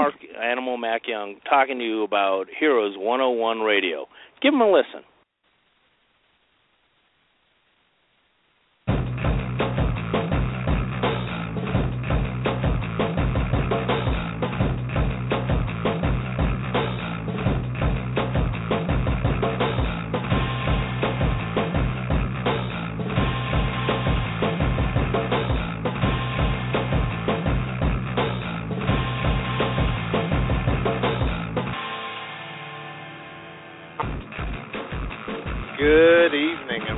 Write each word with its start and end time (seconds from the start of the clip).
Marc 0.00 0.14
Animal 0.42 0.78
MacYoung 0.78 1.34
talking 1.44 1.78
to 1.78 1.84
you 1.84 2.04
about 2.04 2.46
Heroes 2.58 2.94
101 2.96 3.60
Radio. 3.60 4.06
Give 4.40 4.50
them 4.50 4.62
a 4.62 4.72
listen. 4.72 5.04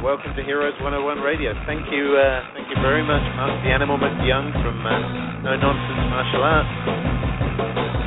Welcome 0.02 0.34
to 0.34 0.42
Heroes 0.42 0.74
101 0.83 1.23
Radio. 1.23 1.55
Thank 1.62 1.87
you, 1.95 2.19
uh, 2.19 2.42
thank 2.59 2.66
you 2.66 2.74
very 2.83 3.06
much, 3.06 3.23
Marc 3.38 3.55
the 3.62 3.70
Animal 3.70 4.02
MacYoung 4.02 4.51
from 4.59 4.83
uh, 4.83 5.47
No 5.47 5.55
Nonsense 5.55 6.02
Martial 6.11 6.42
Arts. 6.42 6.75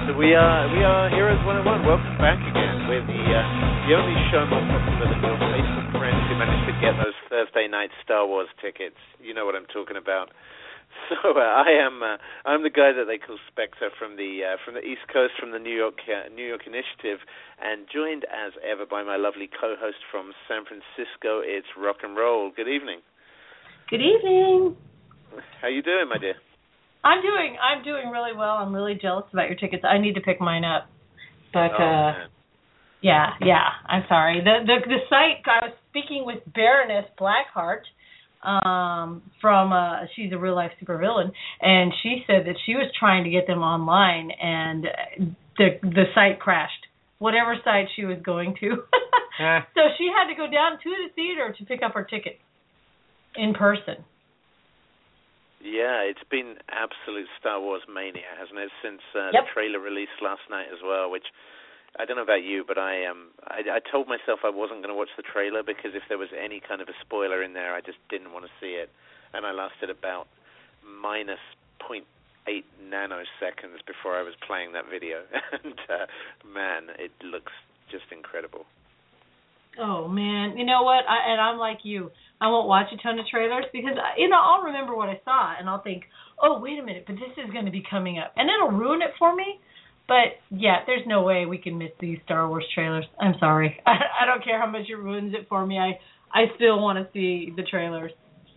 So 0.04 0.12
we 0.20 0.36
are 0.36 0.68
we 0.76 0.84
are 0.84 1.08
Heroes 1.08 1.40
101. 1.48 1.88
Welcome 1.88 2.20
back 2.20 2.36
again. 2.52 2.92
We're 2.92 3.00
the 3.00 3.24
uh, 3.32 3.88
the 3.88 3.96
only 3.96 4.12
show 4.28 4.44
more 4.44 4.60
popular 4.68 5.08
than 5.08 5.24
your 5.24 5.40
Facebook 5.40 5.88
friends 5.96 6.20
who 6.28 6.36
managed 6.36 6.68
to 6.68 6.76
get 6.84 7.00
those 7.00 7.16
Thursday 7.32 7.72
night 7.72 7.96
Star 8.04 8.28
Wars 8.28 8.52
tickets. 8.60 9.00
You 9.24 9.32
know 9.32 9.48
what 9.48 9.56
I'm 9.56 9.68
talking 9.72 9.96
about. 9.96 10.36
So 11.24 11.38
uh, 11.38 11.42
I 11.42 11.70
am 11.86 12.02
uh, 12.02 12.18
I'm 12.46 12.64
the 12.64 12.74
guy 12.74 12.90
that 12.94 13.06
they 13.06 13.18
call 13.18 13.38
Spectre 13.52 13.90
from 13.98 14.18
the 14.18 14.42
uh, 14.42 14.58
from 14.66 14.74
the 14.74 14.82
East 14.82 15.06
Coast 15.12 15.34
from 15.40 15.52
the 15.52 15.60
New 15.60 15.74
York 15.74 16.02
uh, 16.10 16.34
New 16.34 16.46
York 16.46 16.66
Initiative, 16.66 17.22
and 17.62 17.86
joined 17.94 18.26
as 18.26 18.54
ever 18.66 18.86
by 18.86 19.04
my 19.04 19.16
lovely 19.16 19.50
co-host 19.50 20.02
from 20.10 20.34
San 20.48 20.66
Francisco. 20.66 21.46
It's 21.46 21.68
Rock 21.78 22.02
and 22.02 22.18
Roll. 22.18 22.52
Good 22.56 22.68
evening. 22.68 23.06
Good 23.90 24.02
evening. 24.02 24.76
How 25.62 25.68
you 25.68 25.84
doing, 25.84 26.10
my 26.10 26.18
dear? 26.18 26.36
I'm 27.04 27.22
doing 27.22 27.58
I'm 27.62 27.84
doing 27.84 28.10
really 28.10 28.34
well. 28.36 28.58
I'm 28.58 28.74
really 28.74 28.98
jealous 29.00 29.26
about 29.32 29.48
your 29.48 29.58
tickets. 29.58 29.84
I 29.86 30.00
need 30.00 30.16
to 30.16 30.22
pick 30.22 30.42
mine 30.42 30.66
up. 30.66 30.90
But 31.54 31.78
oh, 31.78 31.84
uh 31.84 32.14
yeah, 33.02 33.38
yeah, 33.42 33.70
I'm 33.88 34.04
sorry. 34.10 34.42
The 34.42 34.66
the 34.66 34.78
the 34.88 35.00
site 35.10 35.46
I 35.46 35.70
was 35.70 35.76
speaking 35.90 36.26
with 36.26 36.42
Baroness 36.54 37.06
Blackheart 37.20 37.86
um 38.46 39.24
from 39.42 39.74
uh 39.74 40.06
she's 40.16 40.32
a 40.32 40.38
real 40.38 40.56
life 40.56 40.72
supervillain 40.82 41.32
and 41.62 41.92
she 42.04 42.24
said 42.28 42.46
that 42.46 42.56
she 42.66 42.76
was 42.76 42.92
trying 43.00 43.24
to 43.24 43.30
get 43.30 43.48
them 43.48 43.60
online 43.60 44.30
and 44.32 44.86
the 45.58 45.68
the 45.82 46.04
site 46.14 46.40
crashed 46.40 46.86
whatever 47.20 47.56
site 47.64 47.88
she 47.96 48.06
was 48.06 48.18
going 48.24 48.56
to 48.60 48.70
so 49.76 49.82
she 49.98 50.10
had 50.16 50.30
to 50.30 50.36
go 50.36 50.46
down 50.52 50.74
to 50.84 50.90
the 50.90 51.10
theater 51.16 51.56
to 51.58 51.66
pick 51.66 51.82
up 51.84 51.94
her 51.94 52.04
ticket 52.04 52.40
in 53.36 53.54
person 53.54 53.98
Yeah, 55.66 56.06
it's 56.06 56.22
been 56.30 56.56
absolute 56.70 57.28
Star 57.40 57.60
Wars 57.60 57.82
mania, 57.90 58.30
hasn't 58.38 58.60
it? 58.60 58.70
Since 58.84 59.02
uh, 59.18 59.34
Yep. 59.34 59.44
the 59.44 59.50
trailer 59.54 59.80
released 59.80 60.22
last 60.22 60.46
night 60.50 60.68
as 60.72 60.78
well, 60.86 61.10
which 61.10 61.26
I 61.98 62.06
don't 62.06 62.18
know 62.18 62.24
about 62.24 62.44
you, 62.44 62.64
but 62.68 62.78
I 62.78 63.06
um 63.06 63.32
I, 63.48 63.62
I 63.78 63.80
told 63.92 64.08
myself 64.08 64.40
I 64.44 64.50
wasn't 64.50 64.82
going 64.84 64.94
to 64.94 64.98
watch 64.98 65.14
the 65.18 65.24
trailer 65.24 65.64
because 65.64 65.92
if 65.96 66.04
there 66.10 66.18
was 66.18 66.30
any 66.36 66.60
kind 66.60 66.82
of 66.82 66.90
a 66.90 66.98
spoiler 67.02 67.42
in 67.44 67.54
there, 67.54 67.74
I 67.74 67.82
just 67.82 67.98
didn't 68.10 68.34
want 68.34 68.46
to 68.46 68.52
see 68.60 68.76
it, 68.76 68.90
and 69.34 69.46
I 69.46 69.52
lasted 69.52 69.90
about 69.90 70.28
minus 70.84 71.40
point 71.80 72.06
eight 72.48 72.66
nanoseconds 72.84 73.82
before 73.88 74.16
I 74.16 74.24
was 74.24 74.34
playing 74.46 74.74
that 74.74 74.86
video, 74.92 75.24
and 75.64 75.80
uh, 75.90 76.06
man, 76.48 76.94
it 77.00 77.12
looks 77.24 77.52
just 77.92 78.06
incredible. 78.12 78.66
Oh 79.80 80.08
man, 80.08 80.58
you 80.58 80.66
know 80.66 80.84
what? 80.84 81.04
I, 81.08 81.32
and 81.32 81.42
I'm 81.42 81.58
like 81.58 81.80
you. 81.84 82.12
I 82.40 82.48
won't 82.48 82.68
watch 82.68 82.88
a 82.94 82.98
ton 83.02 83.20
of 83.20 83.26
trailers 83.28 83.66
because 83.74 83.98
I- 83.98 84.20
you 84.20 84.28
know 84.30 84.38
I'll 84.40 84.64
remember 84.64 84.96
what 84.96 85.10
I 85.10 85.20
saw 85.24 85.56
and 85.58 85.70
I'll 85.70 85.82
think, 85.82 86.04
oh 86.42 86.60
wait 86.60 86.80
a 86.80 86.84
minute, 86.84 87.06
but 87.08 87.16
this 87.16 87.32
is 87.44 87.52
going 87.52 87.66
to 87.66 87.72
be 87.72 87.84
coming 87.90 88.20
up, 88.20 88.34
and 88.36 88.50
it'll 88.50 88.78
ruin 88.78 89.02
it 89.02 89.12
for 89.20 89.36
me. 89.36 89.60
But 90.08 90.38
yeah, 90.52 90.80
there's 90.86 91.06
no 91.08 91.24
way 91.24 91.46
we 91.46 91.58
can 91.58 91.78
miss 91.78 91.92
these 92.00 92.20
Star 92.26 92.48
Wars 92.48 92.66
trailers. 92.74 93.06
I'm 93.20 93.36
sorry. 93.40 93.80
I, 93.86 93.98
I 94.22 94.26
don't 94.26 94.44
care 94.44 94.60
how 94.60 94.68
much 94.70 94.90
it 94.90 94.96
ruins 94.96 95.34
it 95.34 95.48
for 95.50 95.66
me. 95.66 95.80
I 95.80 96.00
I 96.32 96.46
still 96.56 96.82
want 96.82 97.00
to 97.00 97.08
see 97.14 97.52
the 97.56 97.64
trailers 97.64 98.12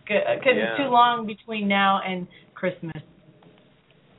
because 0.07 0.23
Yeah. 0.45 0.65
it's 0.65 0.77
too 0.77 0.89
long 0.89 1.25
between 1.25 1.67
now 1.67 2.01
and 2.05 2.27
Christmas. 2.53 3.01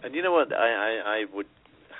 And 0.02 0.14
you 0.14 0.22
know 0.22 0.32
what? 0.32 0.52
I 0.52 0.56
I, 0.56 0.90
I 1.06 1.24
would 1.34 1.46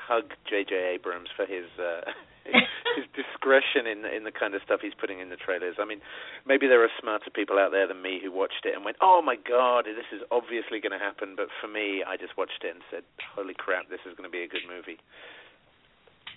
hug 0.08 0.24
J.J. 0.48 0.74
Abrams 0.94 1.28
for 1.36 1.46
his 1.46 1.66
uh, 1.78 2.00
his 2.96 3.06
discretion 3.14 3.86
in 3.86 4.04
in 4.08 4.24
the 4.24 4.34
kind 4.34 4.54
of 4.54 4.62
stuff 4.64 4.80
he's 4.82 4.96
putting 4.96 5.20
in 5.20 5.28
the 5.28 5.36
trailers. 5.36 5.76
I 5.78 5.84
mean, 5.84 6.00
maybe 6.46 6.66
there 6.66 6.82
are 6.82 6.92
smarter 7.00 7.30
people 7.30 7.58
out 7.58 7.70
there 7.70 7.86
than 7.86 8.02
me 8.02 8.20
who 8.22 8.32
watched 8.32 8.64
it 8.64 8.74
and 8.74 8.84
went, 8.84 8.96
"Oh 9.00 9.22
my 9.24 9.36
God, 9.36 9.84
this 9.84 10.08
is 10.12 10.22
obviously 10.30 10.80
going 10.80 10.96
to 10.96 11.02
happen." 11.02 11.34
But 11.36 11.48
for 11.60 11.68
me, 11.68 12.02
I 12.06 12.16
just 12.16 12.36
watched 12.36 12.64
it 12.64 12.74
and 12.74 12.82
said, 12.90 13.04
"Holy 13.36 13.54
crap, 13.54 13.88
this 13.88 14.02
is 14.08 14.16
going 14.16 14.28
to 14.28 14.32
be 14.32 14.42
a 14.42 14.50
good 14.50 14.64
movie." 14.66 14.98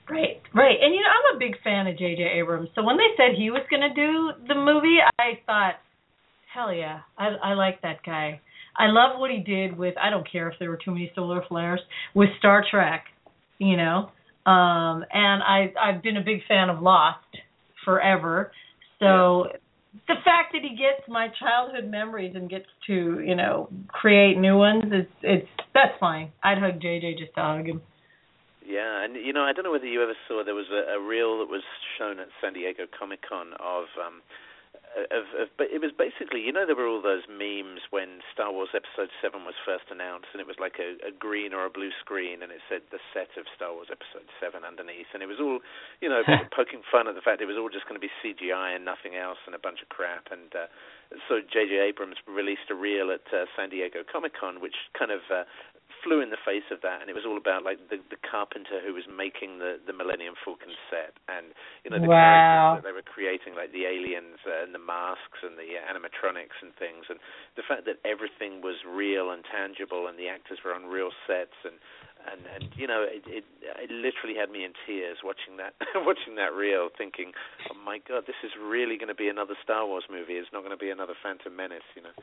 Right, 0.09 0.41
right. 0.53 0.77
And 0.81 0.93
you 0.93 0.99
know, 0.99 1.07
I'm 1.07 1.35
a 1.35 1.39
big 1.39 1.55
fan 1.63 1.87
of 1.87 1.97
J.J. 1.97 2.23
Abrams. 2.23 2.69
So 2.75 2.83
when 2.83 2.97
they 2.97 3.11
said 3.15 3.35
he 3.37 3.49
was 3.49 3.63
going 3.69 3.87
to 3.87 3.93
do 3.93 4.31
the 4.47 4.55
movie, 4.55 4.99
I 5.19 5.39
thought, 5.45 5.75
hell 6.53 6.73
yeah, 6.73 7.01
I, 7.17 7.27
I 7.41 7.53
like 7.53 7.81
that 7.81 8.03
guy. 8.05 8.41
I 8.77 8.87
love 8.87 9.19
what 9.19 9.31
he 9.31 9.39
did 9.39 9.77
with. 9.77 9.95
I 10.01 10.09
don't 10.09 10.29
care 10.29 10.49
if 10.49 10.55
there 10.59 10.69
were 10.69 10.79
too 10.83 10.91
many 10.91 11.11
solar 11.15 11.43
flares 11.47 11.79
with 12.13 12.29
Star 12.39 12.65
Trek, 12.69 13.05
you 13.59 13.77
know. 13.77 14.09
Um, 14.45 15.05
and 15.13 15.41
I 15.43 15.73
I've 15.81 16.03
been 16.03 16.17
a 16.17 16.23
big 16.23 16.39
fan 16.47 16.69
of 16.69 16.81
Lost 16.81 17.19
forever. 17.85 18.51
So 18.99 19.47
the 20.07 20.15
fact 20.23 20.53
that 20.53 20.61
he 20.61 20.69
gets 20.69 21.07
my 21.07 21.27
childhood 21.39 21.89
memories 21.89 22.33
and 22.35 22.49
gets 22.49 22.65
to 22.87 23.19
you 23.19 23.35
know 23.35 23.69
create 23.87 24.37
new 24.37 24.57
ones, 24.57 24.85
it's 24.91 25.11
it's 25.21 25.47
that's 25.73 25.97
fine. 25.99 26.31
I'd 26.43 26.57
hug 26.57 26.79
JJ 26.81 27.17
just 27.17 27.33
to 27.35 27.41
hug 27.41 27.67
him. 27.67 27.81
Yeah, 28.65 29.03
and 29.03 29.15
you 29.15 29.33
know, 29.33 29.41
I 29.43 29.53
don't 29.53 29.63
know 29.63 29.71
whether 29.71 29.85
you 29.85 30.01
ever 30.01 30.15
saw 30.27 30.43
there 30.43 30.55
was 30.55 30.71
a, 30.71 30.95
a 30.95 31.01
reel 31.01 31.39
that 31.39 31.49
was 31.49 31.63
shown 31.97 32.19
at 32.19 32.27
San 32.41 32.53
Diego 32.53 32.83
Comic 32.97 33.19
Con 33.27 33.53
of 33.59 33.85
um 33.99 34.21
of, 34.93 35.25
of 35.37 35.47
but 35.57 35.67
it 35.73 35.81
was 35.81 35.91
basically 35.93 36.41
you 36.41 36.53
know 36.53 36.65
there 36.65 36.77
were 36.77 36.87
all 36.87 37.01
those 37.01 37.25
memes 37.25 37.81
when 37.89 38.21
Star 38.31 38.53
Wars 38.53 38.73
Episode 38.73 39.09
Seven 39.21 39.45
was 39.45 39.57
first 39.65 39.89
announced 39.89 40.29
and 40.33 40.39
it 40.41 40.47
was 40.47 40.57
like 40.61 40.77
a, 40.77 40.97
a 41.01 41.11
green 41.11 41.53
or 41.53 41.65
a 41.65 41.73
blue 41.73 41.91
screen 41.99 42.41
and 42.41 42.51
it 42.51 42.61
said 42.69 42.85
the 42.93 43.01
set 43.13 43.33
of 43.35 43.49
Star 43.55 43.73
Wars 43.73 43.89
Episode 43.89 44.29
Seven 44.37 44.61
underneath 44.61 45.09
and 45.13 45.21
it 45.21 45.29
was 45.29 45.41
all 45.41 45.59
you 46.01 46.09
know 46.09 46.21
poking 46.55 46.85
fun 46.87 47.07
at 47.07 47.15
the 47.15 47.25
fact 47.25 47.41
it 47.41 47.49
was 47.49 47.57
all 47.57 47.69
just 47.69 47.89
going 47.89 47.97
to 47.99 48.03
be 48.03 48.13
CGI 48.21 48.75
and 48.77 48.85
nothing 48.85 49.17
else 49.17 49.41
and 49.45 49.57
a 49.57 49.61
bunch 49.61 49.81
of 49.81 49.89
crap 49.89 50.29
and 50.29 50.53
uh, 50.53 50.69
so 51.29 51.41
J.J. 51.45 51.77
Abrams 51.77 52.17
released 52.25 52.73
a 52.73 52.77
reel 52.77 53.13
at 53.13 53.25
uh, 53.29 53.45
San 53.53 53.69
Diego 53.69 54.01
Comic 54.05 54.33
Con 54.37 54.61
which 54.61 54.77
kind 54.97 55.11
of 55.11 55.21
uh, 55.29 55.45
flew 56.03 56.19
in 56.21 56.29
the 56.29 56.41
face 56.43 56.67
of 56.69 56.83
that, 56.83 57.01
and 57.01 57.09
it 57.09 57.15
was 57.15 57.25
all 57.25 57.39
about 57.39 57.63
like 57.63 57.79
the 57.89 57.97
the 58.11 58.19
carpenter 58.19 58.83
who 58.83 58.93
was 58.93 59.07
making 59.07 59.57
the 59.59 59.79
the 59.87 59.95
Millennium 59.95 60.35
Falcon 60.43 60.75
set, 60.91 61.15
and 61.31 61.55
you 61.83 61.89
know 61.89 61.97
the 61.97 62.11
Wow. 62.11 62.19
characters 62.19 62.63
that 62.75 62.83
they 62.83 62.91
were 62.93 63.05
creating, 63.05 63.55
like 63.55 63.71
the 63.71 63.87
aliens 63.87 64.39
uh, 64.45 64.63
and 64.63 64.75
the 64.75 64.83
masks 64.83 65.41
and 65.41 65.55
the 65.57 65.79
uh, 65.79 65.87
animatronics 65.87 66.59
and 66.61 66.75
things, 66.75 67.07
and 67.09 67.17
the 67.55 67.63
fact 67.65 67.87
that 67.87 67.97
everything 68.03 68.61
was 68.61 68.75
real 68.85 69.31
and 69.31 69.43
tangible, 69.47 70.07
and 70.07 70.19
the 70.19 70.27
actors 70.27 70.59
were 70.63 70.75
on 70.75 70.85
real 70.85 71.09
sets, 71.25 71.55
and 71.63 71.79
and 72.31 72.41
and 72.55 72.65
you 72.75 72.87
know 72.87 73.03
it 73.03 73.23
it, 73.27 73.45
it 73.63 73.91
literally 73.91 74.35
had 74.35 74.51
me 74.51 74.63
in 74.63 74.73
tears 74.85 75.17
watching 75.23 75.57
that 75.57 75.73
watching 76.07 76.35
that 76.35 76.53
reel, 76.53 76.89
thinking, 76.97 77.31
oh 77.71 77.77
my 77.79 77.99
god, 78.07 78.23
this 78.27 78.39
is 78.43 78.51
really 78.59 78.97
going 78.97 79.11
to 79.11 79.17
be 79.17 79.27
another 79.27 79.55
Star 79.63 79.85
Wars 79.87 80.05
movie. 80.09 80.35
It's 80.39 80.51
not 80.53 80.61
going 80.61 80.75
to 80.75 80.79
be 80.79 80.89
another 80.91 81.15
Phantom 81.23 81.55
Menace, 81.55 81.87
you 81.95 82.03
know. 82.03 82.15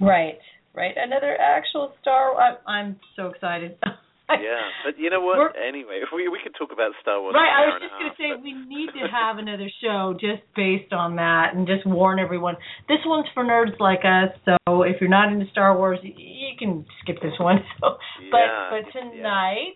Right, 0.00 0.38
right. 0.74 0.94
Another 0.96 1.36
actual 1.40 1.92
Star. 2.00 2.34
I'm, 2.36 2.56
I'm 2.66 2.96
so 3.16 3.28
excited. 3.28 3.76
yeah, 4.30 4.68
but 4.84 4.98
you 4.98 5.08
know 5.10 5.20
what? 5.20 5.38
We're- 5.38 5.52
Anyway, 5.68 6.00
we 6.14 6.28
we 6.28 6.38
could 6.42 6.52
talk 6.58 6.70
about 6.72 6.92
Star 7.02 7.20
Wars. 7.20 7.34
Right, 7.34 7.48
I 7.48 7.66
was 7.66 7.80
just 7.80 7.92
going 7.98 8.10
to 8.10 8.16
say 8.16 8.30
but- 8.36 8.42
we 8.42 8.52
need 8.52 8.88
to 8.92 9.08
have 9.10 9.38
another 9.38 9.68
show 9.82 10.12
just 10.20 10.42
based 10.54 10.92
on 10.92 11.16
that 11.16 11.54
and 11.54 11.66
just 11.66 11.86
warn 11.86 12.18
everyone. 12.18 12.56
This 12.88 12.98
one's 13.06 13.26
for 13.34 13.44
nerds 13.44 13.78
like 13.80 14.00
us, 14.04 14.36
so 14.44 14.82
if 14.82 15.00
you're 15.00 15.10
not 15.10 15.32
into 15.32 15.46
Star 15.50 15.76
Wars, 15.76 15.98
you 16.02 16.52
can 16.58 16.84
skip 17.02 17.16
this 17.22 17.32
one. 17.38 17.58
So, 17.80 17.96
but 18.30 18.38
Yeah, 18.38 18.70
but 18.70 18.84
yeah. 18.94 19.00
tonight 19.00 19.72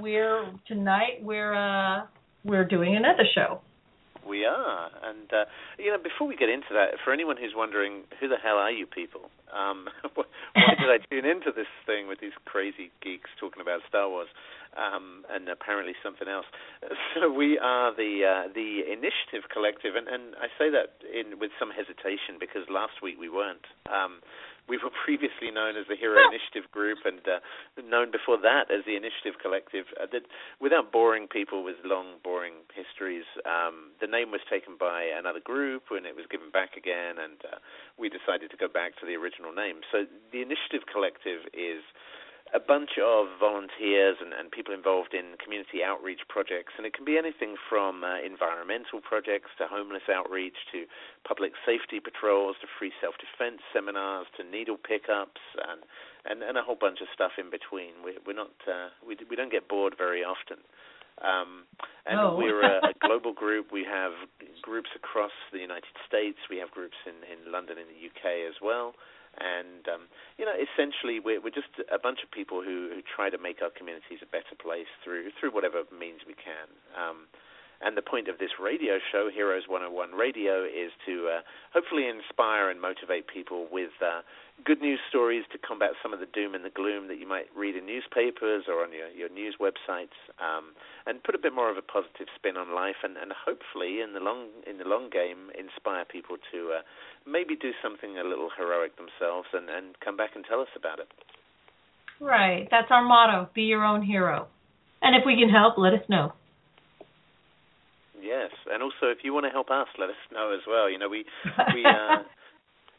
we're 0.00 0.52
tonight 0.66 1.22
we're 1.22 1.54
uh 1.54 2.06
we're 2.44 2.64
doing 2.64 2.96
another 2.96 3.24
show. 3.34 3.60
We 4.26 4.44
are, 4.44 4.90
and 5.02 5.32
uh, 5.32 5.44
you 5.78 5.90
know, 5.90 5.98
before 5.98 6.26
we 6.26 6.36
get 6.36 6.48
into 6.48 6.72
that, 6.72 7.00
for 7.04 7.12
anyone 7.12 7.36
who's 7.36 7.54
wondering 7.56 8.04
who 8.20 8.28
the 8.28 8.36
hell 8.36 8.56
are 8.56 8.70
you 8.70 8.86
people, 8.86 9.30
um, 9.52 9.88
why 10.14 10.74
did 10.78 10.90
I 10.92 10.98
tune 11.10 11.24
into 11.24 11.50
this 11.50 11.70
thing 11.86 12.06
with 12.06 12.20
these 12.20 12.36
crazy 12.44 12.92
geeks 13.02 13.30
talking 13.40 13.60
about 13.60 13.80
Star 13.88 14.08
Wars, 14.08 14.28
um, 14.76 15.24
and 15.32 15.48
apparently 15.48 15.94
something 16.02 16.28
else? 16.28 16.46
So 17.14 17.32
we 17.32 17.58
are 17.58 17.90
the 17.94 18.22
uh, 18.22 18.52
the 18.54 18.86
Initiative 18.86 19.50
Collective, 19.52 19.96
and, 19.96 20.06
and 20.06 20.34
I 20.38 20.46
say 20.56 20.70
that 20.70 21.02
in 21.10 21.40
with 21.40 21.50
some 21.58 21.70
hesitation 21.70 22.38
because 22.38 22.68
last 22.70 23.02
week 23.02 23.18
we 23.18 23.28
weren't. 23.28 23.66
Um, 23.90 24.22
we 24.70 24.78
were 24.78 24.94
previously 24.94 25.50
known 25.50 25.74
as 25.74 25.90
the 25.90 25.98
Hero 25.98 26.22
Initiative 26.30 26.70
Group, 26.70 27.02
and 27.02 27.18
uh, 27.26 27.42
known 27.82 28.14
before 28.14 28.38
that 28.38 28.70
as 28.70 28.86
the 28.86 28.94
Initiative 28.94 29.42
Collective. 29.42 29.90
Uh, 29.98 30.06
that, 30.14 30.30
without 30.62 30.94
boring 30.94 31.26
people 31.26 31.66
with 31.66 31.74
long, 31.82 32.22
boring 32.22 32.62
histories, 32.70 33.26
um, 33.42 33.90
the 33.98 34.06
name 34.06 34.30
was 34.30 34.40
taken 34.46 34.78
by 34.78 35.10
another 35.10 35.42
group, 35.42 35.90
and 35.90 36.06
it 36.06 36.14
was 36.14 36.30
given 36.30 36.54
back 36.54 36.78
again, 36.78 37.18
and 37.18 37.42
uh, 37.50 37.58
we 37.98 38.06
decided 38.06 38.54
to 38.54 38.56
go 38.56 38.70
back 38.70 38.94
to 39.02 39.04
the 39.04 39.18
original 39.18 39.50
name. 39.50 39.82
So 39.90 40.06
the 40.30 40.38
Initiative 40.38 40.86
Collective 40.86 41.50
is 41.50 41.82
a 42.52 42.58
bunch 42.58 42.98
of 42.98 43.30
volunteers 43.38 44.18
and, 44.18 44.34
and, 44.34 44.50
people 44.50 44.74
involved 44.74 45.14
in 45.14 45.38
community 45.38 45.82
outreach 45.86 46.20
projects, 46.28 46.74
and 46.76 46.86
it 46.86 46.92
can 46.92 47.04
be 47.04 47.16
anything 47.16 47.54
from 47.68 48.02
uh, 48.02 48.18
environmental 48.18 48.98
projects 49.00 49.50
to 49.58 49.70
homeless 49.70 50.02
outreach 50.10 50.58
to 50.72 50.84
public 51.22 51.52
safety 51.64 52.00
patrols 52.02 52.56
to 52.60 52.66
free 52.66 52.90
self-defense 53.00 53.62
seminars 53.72 54.26
to 54.36 54.42
needle 54.42 54.76
pickups 54.76 55.42
and 55.70 55.82
and, 56.28 56.42
and 56.42 56.58
a 56.58 56.62
whole 56.62 56.76
bunch 56.76 57.00
of 57.00 57.08
stuff 57.14 57.32
in 57.38 57.48
between. 57.48 57.96
We, 58.04 58.18
we're 58.26 58.36
not 58.36 58.52
uh, 58.66 58.90
we 59.06 59.16
we 59.30 59.36
don't 59.36 59.52
get 59.52 59.68
bored 59.68 59.94
very 59.96 60.24
often. 60.24 60.58
Um, 61.20 61.68
and 62.06 62.18
oh. 62.18 62.34
we're 62.34 62.64
a, 62.64 62.90
a 62.90 62.94
global 63.06 63.32
group. 63.32 63.70
We 63.72 63.84
have 63.84 64.12
groups 64.62 64.90
across 64.96 65.32
the 65.52 65.60
United 65.60 65.92
States. 66.08 66.38
We 66.48 66.56
have 66.58 66.70
groups 66.70 66.96
in, 67.06 67.20
in 67.28 67.52
London 67.52 67.76
in 67.78 67.86
the 67.92 68.00
UK 68.08 68.48
as 68.48 68.56
well 68.60 68.94
and 69.38 69.86
um, 69.86 70.04
essentially, 70.56 71.20
we're, 71.20 71.40
we're 71.40 71.54
just 71.54 71.70
a 71.92 71.98
bunch 71.98 72.22
of 72.22 72.30
people 72.30 72.62
who, 72.62 72.90
who 72.94 73.02
try 73.02 73.30
to 73.30 73.38
make 73.38 73.62
our 73.62 73.70
communities 73.70 74.18
a 74.22 74.26
better 74.26 74.56
place 74.58 74.90
through 75.04 75.30
through 75.38 75.50
whatever 75.50 75.84
means 75.92 76.22
we 76.26 76.34
can. 76.34 76.68
Um, 76.96 77.28
and 77.80 77.96
the 77.96 78.02
point 78.02 78.28
of 78.28 78.38
this 78.38 78.60
radio 78.60 79.00
show, 79.10 79.30
Heroes 79.32 79.64
101 79.66 80.12
Radio, 80.12 80.64
is 80.64 80.92
to 81.06 81.28
uh, 81.28 81.40
hopefully 81.72 82.04
inspire 82.06 82.68
and 82.68 82.80
motivate 82.80 83.26
people 83.26 83.68
with 83.72 83.90
uh, 84.04 84.20
good 84.64 84.80
news 84.80 85.00
stories 85.08 85.44
to 85.52 85.58
combat 85.58 85.96
some 86.02 86.12
of 86.12 86.20
the 86.20 86.28
doom 86.28 86.54
and 86.54 86.64
the 86.64 86.70
gloom 86.70 87.08
that 87.08 87.18
you 87.18 87.26
might 87.26 87.48
read 87.56 87.76
in 87.76 87.86
newspapers 87.86 88.64
or 88.68 88.84
on 88.84 88.92
your, 88.92 89.08
your 89.08 89.30
news 89.30 89.56
websites, 89.56 90.12
um, 90.36 90.76
and 91.06 91.24
put 91.24 91.34
a 91.34 91.38
bit 91.38 91.54
more 91.54 91.70
of 91.70 91.78
a 91.78 91.82
positive 91.82 92.28
spin 92.36 92.56
on 92.56 92.74
life, 92.74 93.00
and, 93.02 93.16
and 93.16 93.32
hopefully 93.32 94.00
in 94.04 94.12
the 94.12 94.20
long 94.20 94.48
in 94.68 94.76
the 94.76 94.84
long 94.84 95.08
game 95.08 95.48
inspire 95.56 96.04
people 96.04 96.36
to 96.52 96.76
uh, 96.76 96.82
maybe 97.24 97.56
do 97.56 97.72
something 97.82 98.18
a 98.18 98.24
little 98.24 98.50
heroic 98.56 98.92
themselves 98.96 99.48
and, 99.52 99.70
and 99.70 99.96
come 100.04 100.16
back 100.16 100.36
and 100.36 100.44
tell 100.44 100.60
us 100.60 100.72
about 100.76 100.98
it. 100.98 101.08
Right, 102.20 102.68
that's 102.70 102.90
our 102.90 103.02
motto: 103.02 103.48
be 103.54 103.62
your 103.62 103.84
own 103.84 104.02
hero. 104.02 104.48
And 105.02 105.16
if 105.16 105.24
we 105.24 105.40
can 105.40 105.48
help, 105.48 105.78
let 105.78 105.94
us 105.94 106.04
know. 106.10 106.34
Yes, 108.22 108.50
and 108.70 108.82
also 108.82 109.08
if 109.08 109.24
you 109.24 109.32
want 109.32 109.46
to 109.46 109.50
help 109.50 109.70
us, 109.70 109.88
let 109.98 110.10
us 110.10 110.20
know 110.32 110.52
as 110.52 110.60
well. 110.68 110.88
You 110.88 110.98
know, 110.98 111.08
we 111.08 111.24
we 111.74 111.84
uh, 111.84 112.22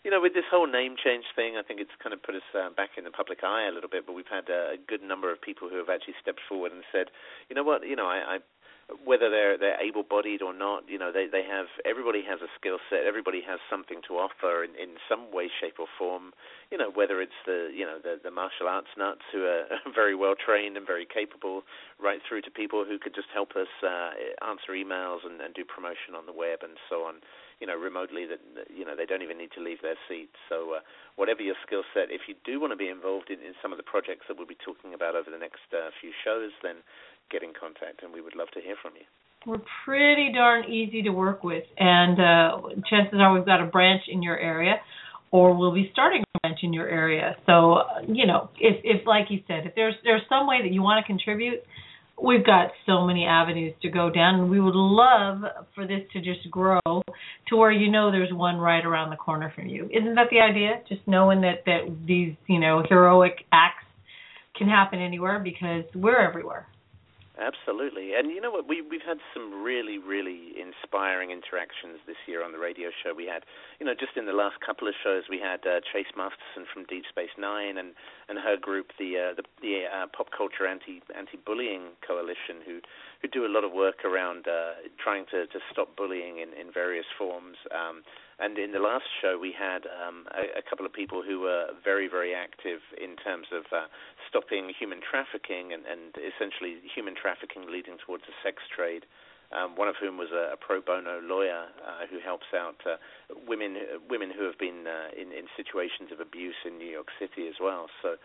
you 0.03 0.09
know, 0.09 0.19
with 0.19 0.33
this 0.33 0.47
whole 0.49 0.65
name 0.65 0.95
change 0.97 1.25
thing, 1.35 1.57
I 1.57 1.61
think 1.61 1.79
it's 1.79 1.93
kind 2.01 2.13
of 2.13 2.23
put 2.23 2.33
us 2.33 2.47
uh, 2.57 2.73
back 2.73 2.97
in 2.97 3.05
the 3.05 3.13
public 3.13 3.43
eye 3.43 3.69
a 3.69 3.73
little 3.73 3.89
bit. 3.89 4.05
But 4.05 4.13
we've 4.13 4.29
had 4.29 4.49
a 4.49 4.75
good 4.87 5.03
number 5.03 5.31
of 5.31 5.41
people 5.41 5.69
who 5.69 5.77
have 5.77 5.89
actually 5.89 6.17
stepped 6.21 6.41
forward 6.49 6.71
and 6.73 6.81
said, 6.91 7.13
you 7.49 7.55
know 7.55 7.63
what, 7.63 7.85
you 7.85 7.95
know, 7.95 8.09
I, 8.09 8.37
I 8.37 8.37
whether 9.03 9.29
they're 9.29 9.57
they're 9.57 9.81
able-bodied 9.81 10.41
or 10.41 10.53
not, 10.53 10.83
you 10.87 10.97
know, 10.97 11.11
they 11.11 11.27
they 11.27 11.43
have 11.43 11.67
everybody 11.85 12.23
has 12.27 12.41
a 12.41 12.51
skill 12.59 12.77
set. 12.89 13.05
Everybody 13.05 13.41
has 13.47 13.59
something 13.69 14.01
to 14.07 14.15
offer 14.15 14.63
in, 14.63 14.71
in 14.75 14.97
some 15.09 15.31
way, 15.31 15.49
shape, 15.49 15.79
or 15.79 15.87
form. 15.97 16.33
You 16.71 16.77
know, 16.77 16.91
whether 16.93 17.21
it's 17.21 17.37
the 17.45 17.69
you 17.73 17.85
know 17.85 17.97
the 18.01 18.19
the 18.21 18.31
martial 18.31 18.67
arts 18.67 18.93
nuts 18.97 19.21
who 19.31 19.45
are 19.45 19.65
very 19.95 20.15
well 20.15 20.35
trained 20.35 20.77
and 20.77 20.85
very 20.85 21.05
capable, 21.05 21.63
right 22.01 22.19
through 22.27 22.41
to 22.43 22.51
people 22.51 22.85
who 22.85 22.99
could 22.99 23.15
just 23.15 23.29
help 23.33 23.51
us 23.55 23.71
uh, 23.83 24.11
answer 24.47 24.73
emails 24.73 25.25
and, 25.25 25.41
and 25.41 25.53
do 25.53 25.63
promotion 25.65 26.15
on 26.15 26.25
the 26.25 26.33
web 26.33 26.59
and 26.63 26.77
so 26.89 27.03
on 27.03 27.21
you 27.61 27.69
know, 27.69 27.77
remotely 27.77 28.25
that 28.25 28.41
you 28.73 28.83
know 28.83 28.97
they 28.97 29.05
don't 29.05 29.21
even 29.21 29.37
need 29.37 29.53
to 29.53 29.61
leave 29.61 29.85
their 29.85 29.95
seats. 30.09 30.33
So 30.49 30.81
uh, 30.81 30.83
whatever 31.15 31.45
your 31.45 31.55
skill 31.61 31.85
set, 31.93 32.09
if 32.09 32.25
you 32.25 32.33
do 32.43 32.59
want 32.59 32.73
to 32.73 32.75
be 32.75 32.89
involved 32.89 33.29
in, 33.29 33.37
in 33.45 33.53
some 33.61 33.69
of 33.69 33.77
the 33.77 33.85
projects 33.85 34.25
that 34.27 34.35
we'll 34.35 34.49
be 34.49 34.57
talking 34.57 34.97
about 34.97 35.13
over 35.13 35.29
the 35.29 35.37
next 35.37 35.69
uh, 35.69 35.93
few 36.01 36.09
shows, 36.25 36.49
then 36.65 36.81
get 37.31 37.43
in 37.43 37.53
contact, 37.57 38.03
and 38.03 38.13
we 38.13 38.21
would 38.21 38.35
love 38.35 38.49
to 38.53 38.61
hear 38.61 38.75
from 38.81 38.93
you. 38.95 39.05
We're 39.45 39.61
pretty 39.85 40.31
darn 40.33 40.65
easy 40.71 41.01
to 41.03 41.09
work 41.09 41.43
with, 41.43 41.63
and 41.77 42.19
uh, 42.19 42.61
chances 42.89 43.19
are 43.19 43.33
we've 43.33 43.45
got 43.45 43.61
a 43.61 43.65
branch 43.65 44.03
in 44.07 44.21
your 44.21 44.37
area, 44.37 44.75
or 45.31 45.57
we'll 45.57 45.73
be 45.73 45.89
starting 45.91 46.21
a 46.21 46.39
branch 46.39 46.59
in 46.61 46.73
your 46.73 46.87
area. 46.87 47.35
So, 47.47 47.81
you 48.07 48.27
know, 48.27 48.49
if, 48.59 48.77
if 48.83 49.07
like 49.07 49.25
you 49.29 49.39
said, 49.47 49.65
if 49.65 49.73
there's 49.73 49.95
there's 50.03 50.21
some 50.29 50.45
way 50.45 50.61
that 50.61 50.71
you 50.71 50.83
want 50.83 51.03
to 51.03 51.07
contribute, 51.07 51.63
we've 52.21 52.45
got 52.45 52.71
so 52.85 53.05
many 53.05 53.25
avenues 53.25 53.73
to 53.81 53.89
go 53.89 54.09
down 54.09 54.39
and 54.39 54.49
we 54.49 54.59
would 54.59 54.75
love 54.75 55.41
for 55.73 55.87
this 55.87 56.01
to 56.13 56.19
just 56.19 56.49
grow 56.51 56.79
to 56.85 57.55
where 57.55 57.71
you 57.71 57.89
know 57.91 58.11
there's 58.11 58.31
one 58.31 58.57
right 58.57 58.85
around 58.85 59.09
the 59.09 59.15
corner 59.15 59.51
from 59.55 59.67
you 59.67 59.85
isn't 59.85 60.15
that 60.15 60.27
the 60.29 60.39
idea 60.39 60.81
just 60.87 61.01
knowing 61.07 61.41
that 61.41 61.63
that 61.65 61.81
these 62.05 62.35
you 62.47 62.59
know 62.59 62.83
heroic 62.87 63.33
acts 63.51 63.85
can 64.55 64.67
happen 64.67 64.99
anywhere 64.99 65.39
because 65.39 65.83
we're 65.95 66.19
everywhere 66.19 66.67
Absolutely, 67.39 68.11
and 68.13 68.29
you 68.29 68.41
know 68.41 68.51
what? 68.51 68.67
We 68.67 68.81
we've 68.81 69.07
had 69.07 69.19
some 69.33 69.63
really 69.63 69.97
really 69.97 70.51
inspiring 70.59 71.31
interactions 71.31 72.03
this 72.05 72.19
year 72.27 72.43
on 72.43 72.51
the 72.51 72.59
radio 72.59 72.89
show. 72.91 73.15
We 73.15 73.25
had, 73.25 73.43
you 73.79 73.85
know, 73.85 73.95
just 73.95 74.17
in 74.17 74.25
the 74.25 74.33
last 74.35 74.59
couple 74.59 74.85
of 74.87 74.93
shows, 75.01 75.23
we 75.29 75.39
had 75.39 75.63
uh, 75.65 75.79
Chase 75.79 76.11
Masterson 76.11 76.67
from 76.73 76.83
Deep 76.91 77.05
Space 77.07 77.31
Nine 77.39 77.77
and 77.77 77.95
and 78.27 78.37
her 78.37 78.57
group, 78.57 78.91
the 78.99 79.31
uh, 79.31 79.33
the, 79.39 79.43
the 79.61 79.87
uh, 79.87 80.07
Pop 80.11 80.27
Culture 80.35 80.67
Anti 80.67 81.01
Anti 81.15 81.37
Bullying 81.45 81.95
Coalition, 82.05 82.59
who 82.67 82.83
who 83.21 83.29
do 83.29 83.45
a 83.45 83.51
lot 83.51 83.63
of 83.63 83.71
work 83.71 84.03
around 84.03 84.47
uh, 84.51 84.83
trying 85.01 85.23
to 85.31 85.47
to 85.47 85.59
stop 85.71 85.95
bullying 85.95 86.39
in 86.43 86.51
in 86.51 86.67
various 86.73 87.07
forms. 87.17 87.55
Um, 87.71 88.03
and 88.41 88.57
in 88.57 88.71
the 88.73 88.81
last 88.81 89.05
show, 89.21 89.37
we 89.37 89.53
had 89.53 89.85
um, 89.85 90.25
a, 90.33 90.59
a, 90.59 90.63
couple 90.65 90.83
of 90.85 90.91
people 90.91 91.21
who 91.21 91.41
were 91.41 91.69
very, 91.85 92.09
very 92.09 92.33
active 92.33 92.81
in 92.97 93.15
terms 93.21 93.45
of 93.53 93.69
uh, 93.69 93.85
stopping 94.27 94.73
human 94.73 94.97
trafficking 94.97 95.69
and, 95.69 95.85
and, 95.85 96.17
essentially 96.17 96.81
human 96.89 97.13
trafficking 97.13 97.69
leading 97.69 98.01
towards 98.01 98.25
a 98.25 98.35
sex 98.41 98.65
trade. 98.73 99.05
Um, 99.53 99.75
one 99.75 99.87
of 99.87 99.95
whom 99.99 100.17
was 100.17 100.33
a, 100.33 100.53
a 100.53 100.57
pro 100.57 100.81
bono 100.81 101.21
lawyer 101.21 101.69
uh, 101.85 102.09
who 102.09 102.17
helps 102.17 102.49
out 102.55 102.81
uh, 102.87 102.95
women 103.45 103.77
women 104.09 104.31
who 104.31 104.47
have 104.47 104.57
been 104.57 104.87
uh, 104.87 105.13
in, 105.13 105.29
in 105.35 105.45
situations 105.53 106.09
of 106.09 106.23
abuse 106.23 106.55
in 106.65 106.79
New 106.79 106.89
York 106.89 107.11
City 107.19 107.45
as 107.51 107.59
well. 107.61 107.91
So, 108.01 108.15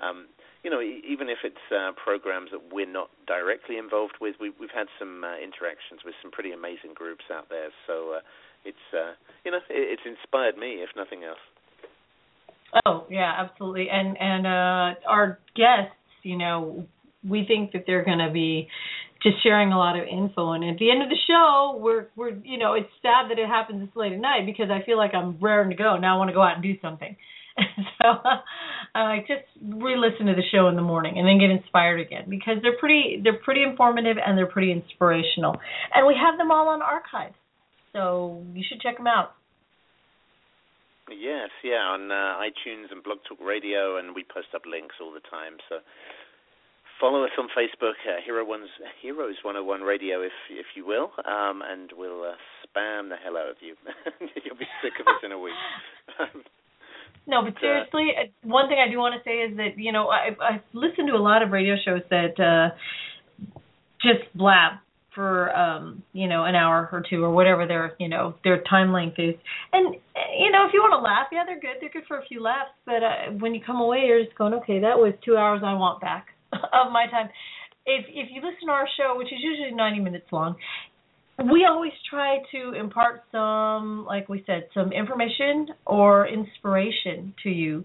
um, 0.00 0.30
you 0.62 0.70
know, 0.70 0.80
even 0.80 1.28
if 1.28 1.42
it's 1.42 1.66
uh, 1.74 1.90
programs 1.98 2.54
that 2.54 2.72
we're 2.72 2.88
not 2.88 3.10
directly 3.26 3.76
involved 3.76 4.22
with, 4.22 4.36
we, 4.40 4.54
have 4.62 4.70
had 4.72 4.88
some 4.96 5.26
uh, 5.26 5.36
interactions 5.36 6.06
with 6.06 6.14
some 6.22 6.30
pretty 6.30 6.52
amazing 6.52 6.94
groups 6.94 7.26
out 7.34 7.50
there. 7.50 7.74
So 7.86 8.22
it's 8.66 8.86
uh, 8.92 9.12
you 9.44 9.50
know 9.50 9.58
it, 9.58 9.64
it's 9.70 10.02
inspired 10.04 10.56
me 10.56 10.82
if 10.82 10.90
nothing 10.96 11.24
else. 11.24 11.38
Oh 12.84 13.06
yeah, 13.10 13.32
absolutely. 13.38 13.88
And 13.90 14.16
and 14.18 14.46
uh, 14.46 15.00
our 15.08 15.38
guests, 15.54 15.96
you 16.22 16.36
know, 16.36 16.86
we 17.26 17.44
think 17.46 17.72
that 17.72 17.84
they're 17.86 18.04
going 18.04 18.18
to 18.18 18.32
be 18.32 18.68
just 19.22 19.42
sharing 19.42 19.72
a 19.72 19.78
lot 19.78 19.98
of 19.98 20.06
info. 20.06 20.52
And 20.52 20.64
at 20.64 20.78
the 20.78 20.90
end 20.90 21.02
of 21.02 21.08
the 21.08 21.18
show, 21.26 21.78
we're 21.80 22.06
we're 22.16 22.34
you 22.44 22.58
know 22.58 22.74
it's 22.74 22.90
sad 23.02 23.30
that 23.30 23.38
it 23.38 23.48
happens 23.48 23.80
this 23.80 23.96
late 23.96 24.12
at 24.12 24.20
night 24.20 24.46
because 24.46 24.70
I 24.70 24.84
feel 24.84 24.96
like 24.96 25.14
I'm 25.14 25.38
raring 25.40 25.70
to 25.70 25.76
go. 25.76 25.96
Now 25.96 26.16
I 26.16 26.18
want 26.18 26.28
to 26.28 26.34
go 26.34 26.42
out 26.42 26.54
and 26.54 26.62
do 26.62 26.74
something. 26.82 27.16
so 28.02 28.08
I 28.94 29.16
uh, 29.16 29.20
just 29.20 29.48
re-listen 29.62 30.26
to 30.26 30.34
the 30.34 30.44
show 30.52 30.68
in 30.68 30.76
the 30.76 30.82
morning 30.82 31.18
and 31.18 31.26
then 31.26 31.38
get 31.38 31.48
inspired 31.48 32.00
again 32.00 32.28
because 32.28 32.58
they're 32.60 32.76
pretty 32.78 33.20
they're 33.22 33.40
pretty 33.42 33.62
informative 33.62 34.18
and 34.24 34.36
they're 34.36 34.46
pretty 34.46 34.72
inspirational. 34.72 35.56
And 35.94 36.06
we 36.06 36.14
have 36.20 36.36
them 36.36 36.50
all 36.50 36.68
on 36.68 36.82
archive. 36.82 37.32
So 37.96 38.44
you 38.52 38.62
should 38.68 38.82
check 38.84 38.98
them 38.98 39.06
out. 39.06 39.32
Yes, 41.08 41.48
yeah, 41.64 41.80
on 41.96 42.12
uh, 42.12 42.36
iTunes 42.44 42.92
and 42.92 43.02
Blog 43.02 43.24
Talk 43.24 43.38
Radio, 43.40 43.96
and 43.96 44.12
we 44.14 44.22
post 44.22 44.52
up 44.54 44.68
links 44.68 44.96
all 45.00 45.14
the 45.14 45.24
time. 45.30 45.56
So 45.70 45.80
follow 47.00 47.24
us 47.24 47.30
on 47.38 47.48
Facebook, 47.56 47.96
uh, 48.04 48.20
Hero 48.20 48.44
One's 48.44 48.68
Heroes 49.00 49.36
101 49.40 49.80
Radio, 49.80 50.20
if 50.20 50.36
if 50.50 50.66
you 50.76 50.84
will, 50.84 51.08
um, 51.24 51.62
and 51.64 51.88
we'll 51.96 52.20
uh, 52.20 52.36
spam 52.68 53.08
the 53.08 53.16
hell 53.16 53.38
out 53.38 53.48
of 53.48 53.56
you. 53.60 53.76
You'll 54.44 54.60
be 54.60 54.68
sick 54.82 54.92
of 55.00 55.06
us 55.06 55.22
in 55.24 55.32
a 55.32 55.38
week. 55.38 55.56
no, 57.26 57.40
but 57.40 57.56
uh, 57.56 57.60
seriously, 57.60 58.12
uh, 58.12 58.28
one 58.42 58.68
thing 58.68 58.76
I 58.76 58.90
do 58.90 58.98
want 58.98 59.14
to 59.16 59.24
say 59.24 59.40
is 59.40 59.56
that 59.56 59.78
you 59.78 59.92
know 59.92 60.08
I 60.08 60.36
I've 60.36 60.66
listened 60.74 61.08
to 61.08 61.14
a 61.14 61.22
lot 61.22 61.40
of 61.40 61.50
radio 61.50 61.76
shows 61.82 62.02
that 62.10 62.36
uh, 62.36 62.76
just 64.02 64.28
blab 64.34 64.84
for 65.16 65.50
um 65.56 66.02
you 66.12 66.28
know 66.28 66.44
an 66.44 66.54
hour 66.54 66.88
or 66.92 67.02
two 67.08 67.24
or 67.24 67.30
whatever 67.30 67.66
their 67.66 67.94
you 67.98 68.08
know 68.08 68.34
their 68.44 68.62
time 68.70 68.92
length 68.92 69.18
is. 69.18 69.34
And 69.72 69.96
you 70.38 70.52
know 70.52 70.66
if 70.68 70.72
you 70.72 70.80
want 70.80 70.92
to 70.92 71.02
laugh 71.02 71.26
yeah 71.32 71.42
they're 71.44 71.58
good. 71.58 71.80
They're 71.80 71.90
good 71.90 72.06
for 72.06 72.18
a 72.18 72.26
few 72.26 72.40
laughs. 72.40 72.70
But 72.84 73.02
uh, 73.02 73.32
when 73.40 73.54
you 73.54 73.60
come 73.64 73.80
away 73.80 74.04
you're 74.06 74.22
just 74.22 74.36
going 74.36 74.54
okay 74.54 74.78
that 74.80 74.96
was 74.96 75.14
two 75.24 75.36
hours 75.36 75.62
i 75.64 75.74
want 75.74 76.00
back 76.00 76.28
of 76.52 76.92
my 76.92 77.06
time. 77.10 77.30
If 77.86 78.04
if 78.08 78.28
you 78.30 78.42
listen 78.42 78.68
to 78.68 78.72
our 78.72 78.86
show 78.96 79.16
which 79.18 79.32
is 79.32 79.40
usually 79.40 79.74
90 79.74 80.00
minutes 80.00 80.26
long 80.30 80.54
we 81.38 81.66
always 81.68 81.92
try 82.08 82.38
to 82.50 82.72
impart 82.72 83.22
some 83.30 84.04
like 84.06 84.28
we 84.28 84.42
said 84.46 84.68
some 84.72 84.92
information 84.92 85.68
or 85.84 86.26
inspiration 86.26 87.34
to 87.42 87.50
you 87.50 87.84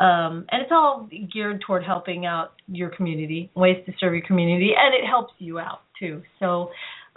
um, 0.00 0.46
and 0.50 0.62
it's 0.62 0.72
all 0.72 1.08
geared 1.32 1.62
toward 1.66 1.84
helping 1.84 2.26
out 2.26 2.52
your 2.66 2.90
community 2.90 3.50
ways 3.54 3.76
to 3.86 3.92
serve 3.98 4.14
your 4.14 4.26
community 4.26 4.72
and 4.76 4.94
it 4.94 5.06
helps 5.06 5.32
you 5.38 5.58
out 5.58 5.80
too. 5.98 6.22
So 6.38 6.70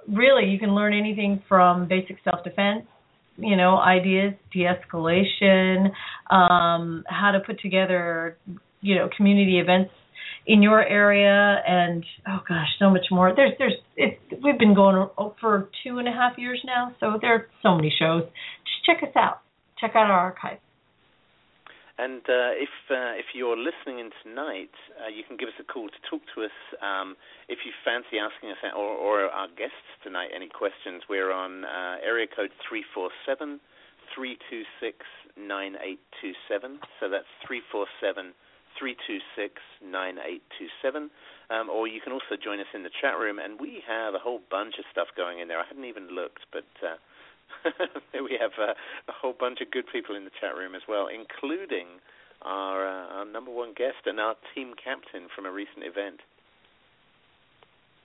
really, 0.08 0.46
you 0.50 0.60
can 0.60 0.74
learn 0.74 0.94
anything 0.94 1.42
from 1.48 1.88
basic 1.88 2.18
self-defense, 2.24 2.86
you 3.38 3.56
know 3.56 3.78
ideas, 3.78 4.34
de-escalation, 4.52 5.92
um, 6.30 7.04
how 7.08 7.32
to 7.32 7.40
put 7.46 7.60
together 7.60 8.38
you 8.82 8.96
know 8.96 9.10
community 9.16 9.60
events 9.60 9.92
in 10.46 10.62
your 10.64 10.84
area, 10.84 11.62
and 11.68 12.04
oh 12.28 12.40
gosh, 12.48 12.68
so 12.80 12.90
much 12.90 13.06
more. 13.12 13.34
There's 13.36 13.54
there's 13.60 13.76
it's 13.96 14.20
we've 14.44 14.58
been 14.58 14.74
going 14.74 15.08
for 15.40 15.70
two 15.84 16.00
and 16.00 16.08
a 16.08 16.12
half 16.12 16.38
years 16.38 16.62
now, 16.66 16.96
so 17.00 17.18
there 17.22 17.34
are 17.34 17.48
so 17.62 17.76
many 17.76 17.94
shows. 17.98 18.24
Just 18.24 18.86
check 18.86 19.04
us 19.04 19.16
out. 19.16 19.42
Check 19.80 19.92
out 19.96 20.10
our 20.10 20.20
archive. 20.20 20.58
And 22.02 22.26
uh, 22.26 22.58
if 22.58 22.74
uh, 22.90 23.14
if 23.22 23.26
you're 23.36 23.58
listening 23.58 24.00
in 24.00 24.10
tonight, 24.24 24.74
uh, 24.98 25.10
you 25.14 25.22
can 25.22 25.38
give 25.38 25.50
us 25.50 25.58
a 25.62 25.64
call 25.64 25.86
to 25.86 26.02
talk 26.10 26.22
to 26.34 26.42
us. 26.42 26.58
Um, 26.82 27.16
if 27.48 27.60
you 27.62 27.72
fancy 27.86 28.18
asking 28.18 28.50
us 28.50 28.58
or, 28.74 28.98
or 28.98 29.30
our 29.30 29.48
guests 29.54 29.86
tonight 30.04 30.30
any 30.34 30.50
questions, 30.50 31.04
we're 31.08 31.32
on 31.32 31.66
uh, 31.66 32.02
area 32.02 32.26
code 32.26 32.50
three 32.68 32.84
four 32.96 33.10
seven 33.26 33.60
three 34.16 34.38
two 34.50 34.64
six 34.82 35.06
nine 35.38 35.76
eight 35.78 36.02
two 36.22 36.34
seven. 36.50 36.80
So 37.00 37.06
that's 37.10 37.30
three 37.46 37.62
four 37.72 37.86
seven 38.02 38.34
three 38.82 38.98
two 39.06 39.22
six 39.38 39.62
nine 39.86 40.18
eight 40.18 40.42
two 40.58 40.66
seven. 40.82 41.14
Um, 41.54 41.70
or 41.70 41.86
you 41.86 42.02
can 42.02 42.14
also 42.14 42.40
join 42.42 42.60
us 42.60 42.72
in 42.74 42.82
the 42.82 42.90
chat 43.02 43.20
room, 43.20 43.38
and 43.38 43.60
we 43.60 43.84
have 43.86 44.16
a 44.16 44.20
whole 44.20 44.40
bunch 44.50 44.76
of 44.80 44.86
stuff 44.92 45.08
going 45.16 45.40
in 45.40 45.48
there. 45.48 45.60
I 45.60 45.68
hadn't 45.68 45.86
even 45.86 46.10
looked, 46.10 46.42
but 46.52 46.66
uh, 46.82 46.96
we 48.26 48.40
have 48.40 48.56
uh, 48.58 48.74
a 49.08 49.14
whole 49.14 49.36
bunch 49.38 49.60
of 49.62 49.70
good 49.70 49.86
people 49.92 50.16
in 50.16 50.24
the 50.24 50.32
chat 50.40 50.56
room 50.56 50.76
as 50.76 50.82
well, 50.88 51.08
including 51.12 52.00
our, 52.42 52.88
uh, 52.88 53.20
our 53.20 53.26
number 53.26 53.52
one 53.52 53.74
guest 53.76 54.00
and 54.06 54.20
our 54.20 54.36
team 54.56 54.74
captain 54.82 55.28
from 55.36 55.46
a 55.46 55.52
recent 55.52 55.84
event. 55.84 56.20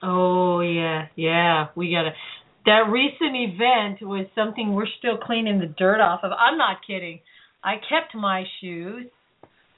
Oh 0.02 0.60
yeah, 0.60 1.06
yeah. 1.16 1.68
We 1.74 1.90
got 1.90 2.02
to. 2.02 2.12
That 2.66 2.90
recent 2.90 3.34
event 3.34 4.02
was 4.02 4.26
something 4.34 4.74
we're 4.74 4.90
still 4.98 5.16
cleaning 5.16 5.60
the 5.60 5.72
dirt 5.78 6.00
off 6.00 6.20
of. 6.22 6.32
I'm 6.32 6.58
not 6.58 6.78
kidding. 6.86 7.20
I 7.62 7.76
kept 7.76 8.14
my 8.14 8.44
shoes. 8.60 9.06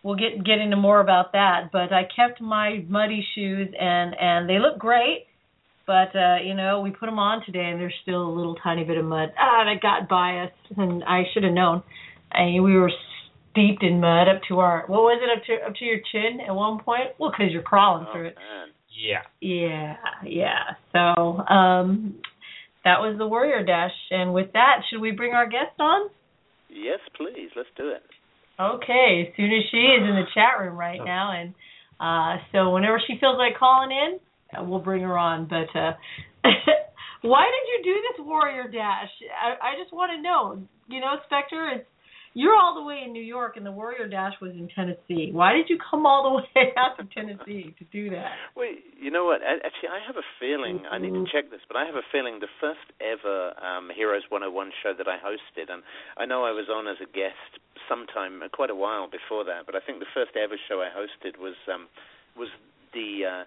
We'll 0.03 0.17
get 0.17 0.45
get 0.45 0.59
into 0.59 0.77
more 0.77 1.01
about 1.01 1.33
that, 1.33 1.71
but 1.73 1.93
I 1.93 2.03
kept 2.15 2.41
my 2.41 2.85
muddy 2.89 3.27
shoes 3.35 3.69
and 3.79 4.15
and 4.19 4.49
they 4.49 4.59
look 4.59 4.79
great. 4.79 5.27
But 5.87 6.15
uh, 6.15 6.37
you 6.45 6.55
know, 6.55 6.81
we 6.81 6.91
put 6.91 7.07
them 7.07 7.19
on 7.19 7.45
today, 7.45 7.65
and 7.65 7.81
there's 7.81 7.95
still 8.03 8.23
a 8.23 8.35
little 8.35 8.55
tiny 8.63 8.85
bit 8.85 8.99
of 8.99 9.05
mud. 9.05 9.33
Ah, 9.39 9.65
that 9.65 9.81
got 9.81 10.09
by 10.09 10.45
us, 10.45 10.53
and 10.77 11.03
I 11.05 11.23
should 11.33 11.45
have 11.45 11.53
known. 11.53 11.83
I 12.31 12.45
mean, 12.45 12.63
we 12.63 12.77
were 12.77 12.93
steeped 13.51 13.83
in 13.83 14.01
mud 14.01 14.29
up 14.29 14.43
to 14.49 14.61
our 14.61 14.85
what 14.87 15.01
was 15.01 15.21
it 15.23 15.37
up 15.37 15.45
to 15.47 15.67
up 15.67 15.75
to 15.77 15.85
your 15.85 15.99
chin 16.13 16.41
at 16.47 16.55
one 16.55 16.79
point? 16.81 17.09
Well, 17.19 17.31
because 17.31 17.53
you're 17.53 17.63
crawling 17.63 18.07
oh, 18.09 18.13
through 18.13 18.27
it. 18.27 18.37
Man. 18.37 18.69
Yeah. 18.99 19.23
Yeah, 19.41 19.97
yeah. 20.25 20.75
So 20.93 20.99
um, 20.99 22.17
that 22.85 23.01
was 23.01 23.17
the 23.19 23.27
Warrior 23.27 23.65
Dash, 23.65 23.93
and 24.11 24.35
with 24.35 24.53
that, 24.53 24.83
should 24.91 25.01
we 25.01 25.13
bring 25.13 25.33
our 25.33 25.49
guest 25.49 25.79
on? 25.79 26.11
Yes, 26.69 26.99
please. 27.17 27.51
Let's 27.57 27.69
do 27.77 27.89
it. 27.91 28.03
Okay, 28.61 29.29
as 29.29 29.37
soon 29.37 29.53
as 29.53 29.63
she 29.71 29.77
is 29.77 30.03
in 30.03 30.17
the 30.17 30.27
chat 30.35 30.59
room 30.59 30.77
right 30.77 31.01
now, 31.05 31.31
and 31.33 31.55
uh, 32.01 32.43
so 32.51 32.71
whenever 32.71 33.01
she 33.07 33.17
feels 33.21 33.39
like 33.39 33.59
calling 33.59 33.91
in, 33.91 34.69
we'll 34.69 34.81
bring 34.81 35.03
her 35.03 35.17
on. 35.17 35.47
But 35.47 35.79
uh, 35.79 35.93
why 37.23 37.47
did 37.47 37.87
you 37.87 37.95
do 37.95 38.01
this 38.03 38.27
Warrior 38.27 38.65
Dash? 38.65 39.11
I, 39.41 39.75
I 39.75 39.81
just 39.81 39.93
want 39.93 40.11
to 40.17 40.23
know. 40.23 40.61
You 40.89 41.01
know, 41.01 41.15
Spectre, 41.27 41.71
it's 41.77 41.87
you're 42.35 42.57
all 42.57 42.75
the 42.75 42.85
way 42.85 43.03
in 43.05 43.13
New 43.13 43.23
York, 43.23 43.57
and 43.57 43.65
the 43.65 43.73
Warrior 43.73 44.09
Dash 44.09 44.35
was 44.41 44.53
in 44.53 44.69
Tennessee. 44.75 45.31
Why 45.33 45.53
did 45.53 45.69
you 45.69 45.79
come 45.79 46.07
all 46.07 46.23
the 46.25 46.35
way 46.61 46.73
out 46.77 46.97
to 46.99 47.05
Tennessee 47.15 47.75
to 47.79 47.85
do 47.93 48.11
that? 48.11 48.33
Well, 48.55 48.69
you 49.01 49.11
know 49.11 49.25
what? 49.25 49.41
Actually, 49.43 49.91
I 49.91 50.01
have 50.07 50.17
a 50.17 50.27
feeling. 50.39 50.83
I 50.91 50.99
need 50.99 51.13
to 51.13 51.25
check 51.33 51.51
this, 51.51 51.61
but 51.69 51.77
I 51.77 51.85
have 51.85 51.97
a 51.97 52.07
feeling 52.13 52.41
the 52.41 52.53
first 52.61 52.85
ever 53.01 53.55
um, 53.61 53.91
Heroes 53.95 54.23
101 54.29 54.71
show 54.83 54.93
that 54.97 55.09
I 55.09 55.17
hosted, 55.17 55.73
and 55.73 55.83
I 56.17 56.27
know 56.27 56.45
I 56.45 56.53
was 56.53 56.69
on 56.69 56.87
as 56.87 56.97
a 57.03 57.11
guest 57.11 57.63
sometime, 57.89 58.43
quite 58.53 58.71
a 58.71 58.77
while 58.77 59.09
before 59.09 59.45
that, 59.45 59.65
but 59.67 59.75
I 59.75 59.81
think 59.81 59.99
the 59.99 60.13
first 60.13 60.37
ever 60.37 60.57
show 60.69 60.83
I 60.85 60.93
hosted 60.93 61.39
was 61.39 61.57
um, 61.73 61.89
was 62.37 62.49
the 62.93 63.25
uh, 63.25 63.45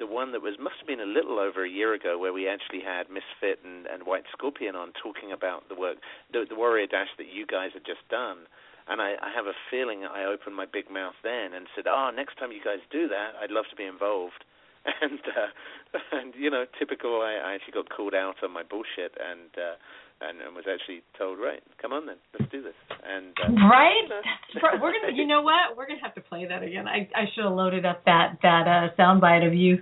the 0.00 0.08
one 0.08 0.32
that 0.32 0.40
was 0.40 0.56
must 0.58 0.80
have 0.80 0.88
been 0.88 1.04
a 1.04 1.06
little 1.06 1.38
over 1.38 1.62
a 1.62 1.68
year 1.68 1.92
ago, 1.92 2.18
where 2.18 2.32
we 2.32 2.48
actually 2.48 2.80
had 2.80 3.12
Miss 3.12 3.28
Fit 3.38 3.60
and, 3.62 3.86
and 3.86 4.08
White 4.08 4.24
Scorpion 4.32 4.74
on 4.74 4.96
talking 4.96 5.30
about 5.30 5.68
the 5.68 5.76
work, 5.76 5.98
the, 6.32 6.44
the 6.48 6.56
Warrior 6.56 6.88
Dash 6.88 7.12
that 7.18 7.28
you 7.28 7.46
guys 7.46 7.70
had 7.76 7.84
just 7.84 8.02
done. 8.08 8.48
And 8.88 9.00
I, 9.00 9.14
I 9.20 9.30
have 9.30 9.46
a 9.46 9.54
feeling 9.70 10.02
I 10.08 10.24
opened 10.24 10.56
my 10.56 10.66
big 10.66 10.90
mouth 10.90 11.14
then 11.22 11.52
and 11.52 11.68
said, 11.76 11.84
"Oh, 11.86 12.10
next 12.10 12.40
time 12.40 12.50
you 12.50 12.64
guys 12.64 12.80
do 12.90 13.06
that, 13.08 13.36
I'd 13.38 13.52
love 13.52 13.68
to 13.70 13.76
be 13.76 13.84
involved." 13.84 14.42
And 15.02 15.20
uh, 15.36 15.52
and 16.16 16.32
you 16.34 16.48
know, 16.48 16.64
typical. 16.78 17.20
I, 17.20 17.36
I 17.36 17.54
actually 17.54 17.76
got 17.76 17.90
called 17.92 18.14
out 18.14 18.36
on 18.42 18.50
my 18.50 18.62
bullshit, 18.64 19.12
and 19.20 19.52
uh, 19.52 19.76
and, 20.20 20.36
and 20.40 20.52
was 20.52 20.68
actually 20.68 21.00
told, 21.16 21.40
right, 21.40 21.64
come 21.80 21.92
on 21.92 22.04
then, 22.04 22.20
let's 22.36 22.50
do 22.52 22.60
this. 22.62 22.76
And 23.00 23.32
uh, 23.40 23.56
right, 23.68 24.04
that's 24.08 24.62
right. 24.62 24.76
We're 24.76 24.92
gonna, 24.92 25.16
you 25.16 25.26
know 25.26 25.40
what? 25.40 25.76
We're 25.76 25.88
gonna 25.88 26.04
have 26.04 26.14
to 26.14 26.20
play 26.20 26.44
that 26.44 26.62
again. 26.62 26.86
I 26.86 27.08
I 27.16 27.24
should 27.32 27.44
have 27.44 27.56
loaded 27.56 27.86
up 27.86 28.04
that 28.04 28.38
that 28.42 28.64
uh 28.68 28.92
soundbite 29.00 29.46
of 29.46 29.54
you 29.54 29.80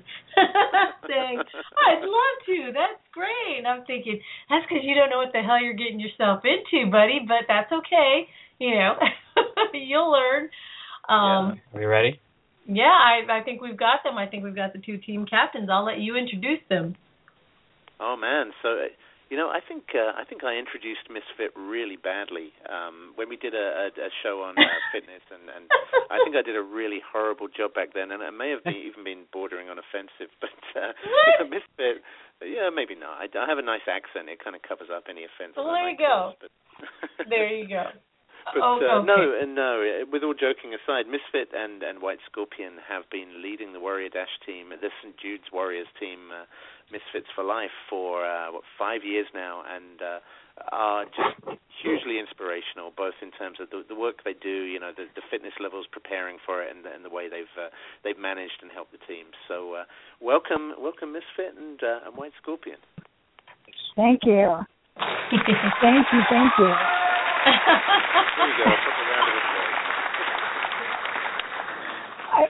saying, 1.11 1.42
I'd 1.42 2.02
love 2.07 2.37
to. 2.47 2.57
That's 2.71 3.02
great. 3.12 3.59
And 3.59 3.66
I'm 3.66 3.85
thinking 3.85 4.21
that's 4.49 4.64
because 4.68 4.87
you 4.87 4.95
don't 4.95 5.11
know 5.11 5.18
what 5.18 5.35
the 5.35 5.42
hell 5.42 5.59
you're 5.59 5.78
getting 5.78 5.99
yourself 5.99 6.47
into, 6.47 6.90
buddy. 6.90 7.18
But 7.26 7.50
that's 7.50 7.73
okay. 7.73 8.30
You 8.59 8.75
know, 8.78 8.95
you'll 9.75 10.12
learn. 10.12 10.50
Um, 11.11 11.59
yeah. 11.75 11.75
Are 11.75 11.80
we 11.83 11.85
ready? 11.85 12.21
Yeah, 12.71 12.95
I 12.95 13.40
I 13.40 13.42
think 13.42 13.61
we've 13.61 13.78
got 13.78 14.04
them. 14.04 14.18
I 14.18 14.26
think 14.26 14.45
we've 14.45 14.54
got 14.54 14.73
the 14.73 14.78
two 14.78 14.99
team 14.99 15.26
captains. 15.26 15.68
I'll 15.73 15.85
let 15.85 15.99
you 15.99 16.14
introduce 16.14 16.62
them. 16.68 16.95
Oh 17.99 18.14
man, 18.14 18.52
so 18.62 18.78
you 19.28 19.37
know, 19.37 19.52
I 19.52 19.61
think 19.61 19.92
uh, 19.92 20.16
I 20.16 20.25
think 20.25 20.40
I 20.40 20.56
introduced 20.56 21.04
Miss 21.12 21.25
Fit 21.37 21.52
really 21.52 22.00
badly 22.00 22.56
um, 22.64 23.12
when 23.14 23.28
we 23.28 23.37
did 23.37 23.52
a, 23.52 23.92
a, 23.92 24.08
a 24.08 24.11
show 24.25 24.40
on 24.40 24.56
uh, 24.56 24.64
fitness, 24.92 25.20
and, 25.28 25.52
and 25.52 25.68
I 26.08 26.16
think 26.25 26.32
I 26.32 26.40
did 26.40 26.56
a 26.56 26.64
really 26.64 27.04
horrible 27.04 27.49
job 27.49 27.76
back 27.76 27.92
then, 27.92 28.08
and 28.08 28.25
it 28.25 28.32
may 28.32 28.49
have 28.49 28.64
been, 28.64 28.80
even 28.80 29.04
been 29.04 29.28
bordering 29.28 29.68
on 29.68 29.76
offensive. 29.76 30.32
But 30.40 30.56
uh, 30.80 30.92
you 31.04 31.35
know, 31.44 31.49
Miss 31.52 31.66
Fit, 31.76 32.00
yeah, 32.40 32.73
maybe 32.73 32.97
not. 32.97 33.20
I, 33.20 33.28
I 33.37 33.44
have 33.44 33.61
a 33.61 33.66
nice 33.66 33.85
accent; 33.85 34.32
it 34.32 34.40
kind 34.40 34.56
of 34.56 34.64
covers 34.64 34.88
up 34.88 35.12
any 35.12 35.28
offense. 35.28 35.52
Well, 35.56 35.76
there 35.76 35.88
you 35.90 35.99
go. 35.99 36.32
There 37.28 37.52
you 37.52 37.68
go. 37.68 37.85
But 38.54 38.62
oh, 38.64 38.80
uh, 38.80 39.04
okay. 39.04 39.06
no, 39.06 39.18
uh, 39.37 39.44
no. 39.44 39.70
With 40.08 40.23
all 40.25 40.32
joking 40.32 40.73
aside, 40.73 41.04
Miss 41.04 41.25
Fit 41.32 41.52
and 41.52 41.82
and 41.82 42.00
White 42.00 42.23
Scorpion 42.30 42.80
have 42.88 43.04
been 43.11 43.42
leading 43.42 43.73
the 43.73 43.80
Warrior 43.80 44.08
Dash 44.08 44.32
team, 44.47 44.70
the 44.73 44.90
St. 45.02 45.16
Jude's 45.20 45.52
Warriors 45.52 45.88
team, 46.00 46.32
uh, 46.32 46.49
Misfits 46.90 47.28
for 47.35 47.45
Life, 47.45 47.75
for 47.88 48.25
uh, 48.25 48.52
what 48.52 48.64
five 48.78 49.04
years 49.04 49.26
now, 49.35 49.62
and 49.68 50.00
uh, 50.02 50.18
are 50.73 51.04
just 51.04 51.37
hugely 51.83 52.18
inspirational, 52.18 52.92
both 52.97 53.14
in 53.23 53.30
terms 53.33 53.59
of 53.61 53.71
the, 53.71 53.85
the 53.88 53.95
work 53.95 54.25
they 54.25 54.35
do, 54.35 54.64
you 54.66 54.80
know, 54.80 54.90
the, 54.97 55.04
the 55.14 55.23
fitness 55.30 55.52
levels 55.61 55.87
preparing 55.90 56.38
for 56.45 56.62
it, 56.62 56.75
and, 56.75 56.85
and 56.87 57.04
the 57.04 57.11
way 57.11 57.28
they've 57.28 57.54
uh, 57.59 57.68
they've 58.04 58.18
managed 58.18 58.59
and 58.62 58.71
helped 58.73 58.92
the 58.92 59.02
team. 59.07 59.26
So, 59.47 59.75
uh, 59.75 59.85
welcome, 60.21 60.75
welcome, 60.78 61.12
Miss 61.12 61.25
Fit 61.37 61.54
and, 61.57 61.83
uh, 61.83 62.07
and 62.07 62.16
White 62.16 62.33
Scorpion. 62.42 62.78
Thank 63.97 64.25
you. 64.25 64.64
thank 64.99 66.07
you, 66.12 66.21
thank 66.30 66.52
you. 66.59 66.73
There 68.38 68.47
you 68.47 68.54
go. 68.59 68.64
Put 68.64 68.95
a 68.97 69.04
round 69.09 69.28
of 69.28 69.35
applause. 69.38 69.75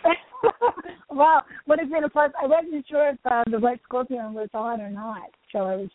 I, 0.05 0.28
well, 1.11 1.45
what 1.67 1.79
has 1.79 1.89
been 1.89 2.05
a 2.05 2.09
plus? 2.09 2.31
I 2.41 2.47
wasn't 2.47 2.87
sure 2.89 3.11
if 3.11 3.19
uh, 3.25 3.45
the 3.51 3.59
White 3.59 3.81
Scorpion 3.85 4.35
was 4.35 4.49
on 4.55 4.81
or 4.81 4.91
not, 4.91 5.31
so 5.53 5.61
I 5.61 5.77
was 5.77 5.91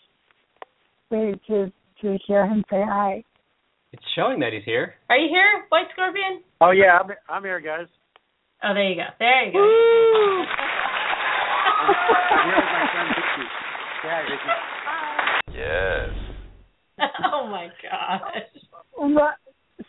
waiting 1.10 1.40
to 1.48 1.72
to 2.02 2.18
hear 2.28 2.46
him 2.46 2.64
say 2.70 2.82
hi. 2.86 3.24
It's 3.94 4.04
showing 4.16 4.40
that 4.40 4.52
he's 4.54 4.64
here. 4.66 4.96
Are 5.10 5.18
you 5.18 5.30
here, 5.30 5.66
White 5.70 5.88
Scorpion? 5.94 6.42
Oh 6.60 6.72
yeah, 6.72 7.00
I'm, 7.00 7.10
I'm 7.30 7.44
here, 7.44 7.60
guys. 7.60 7.88
Oh, 8.64 8.74
there 8.74 8.90
you 8.90 8.96
go. 8.96 9.04
There 9.20 9.46
you 9.46 9.54
go. 9.54 9.60
I'm 11.84 12.50
here 12.50 12.56
with 12.56 12.72
my 12.74 12.88
friend 12.92 13.10
Vicky. 13.16 13.46
Yeah, 14.04 14.22
Vicky. 14.24 14.52
Yes. 15.58 16.10
oh 17.34 17.48
my 17.48 17.68
gosh. 17.82 18.48
Well, 18.98 19.34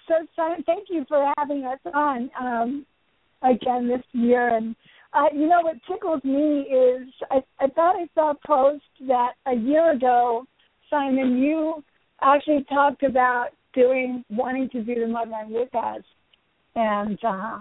so 0.08 0.14
Simon, 0.36 0.62
thank 0.66 0.88
you 0.90 1.04
for 1.08 1.32
having 1.38 1.64
us 1.64 1.78
on 1.92 2.30
um, 2.40 2.86
again 3.44 3.88
this 3.88 4.02
year. 4.12 4.56
And 4.56 4.74
uh, 5.12 5.26
you 5.32 5.46
know 5.46 5.60
what 5.62 5.76
tickles 5.88 6.22
me 6.24 6.60
is 6.62 7.08
I, 7.30 7.42
I 7.60 7.68
thought 7.68 7.96
I 7.96 8.08
saw 8.14 8.32
a 8.32 8.46
post 8.46 8.82
that 9.06 9.32
a 9.46 9.54
year 9.54 9.92
ago, 9.92 10.46
Simon, 10.90 11.38
you 11.38 11.82
actually 12.22 12.64
talked 12.68 13.02
about 13.02 13.48
doing 13.74 14.24
wanting 14.30 14.68
to 14.70 14.82
do 14.82 14.94
the 14.94 15.06
Mudland 15.06 15.50
with 15.50 15.74
us, 15.74 16.02
and 16.74 17.18
uh, 17.24 17.58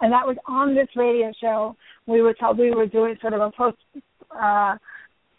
and 0.00 0.12
that 0.12 0.26
was 0.26 0.36
on 0.46 0.74
this 0.74 0.88
radio 0.96 1.32
show. 1.40 1.76
We 2.06 2.22
were 2.22 2.34
told 2.34 2.58
we 2.58 2.70
were 2.70 2.86
doing 2.86 3.16
sort 3.20 3.34
of 3.34 3.40
a 3.40 3.50
post 3.50 3.76
uh, 4.30 4.76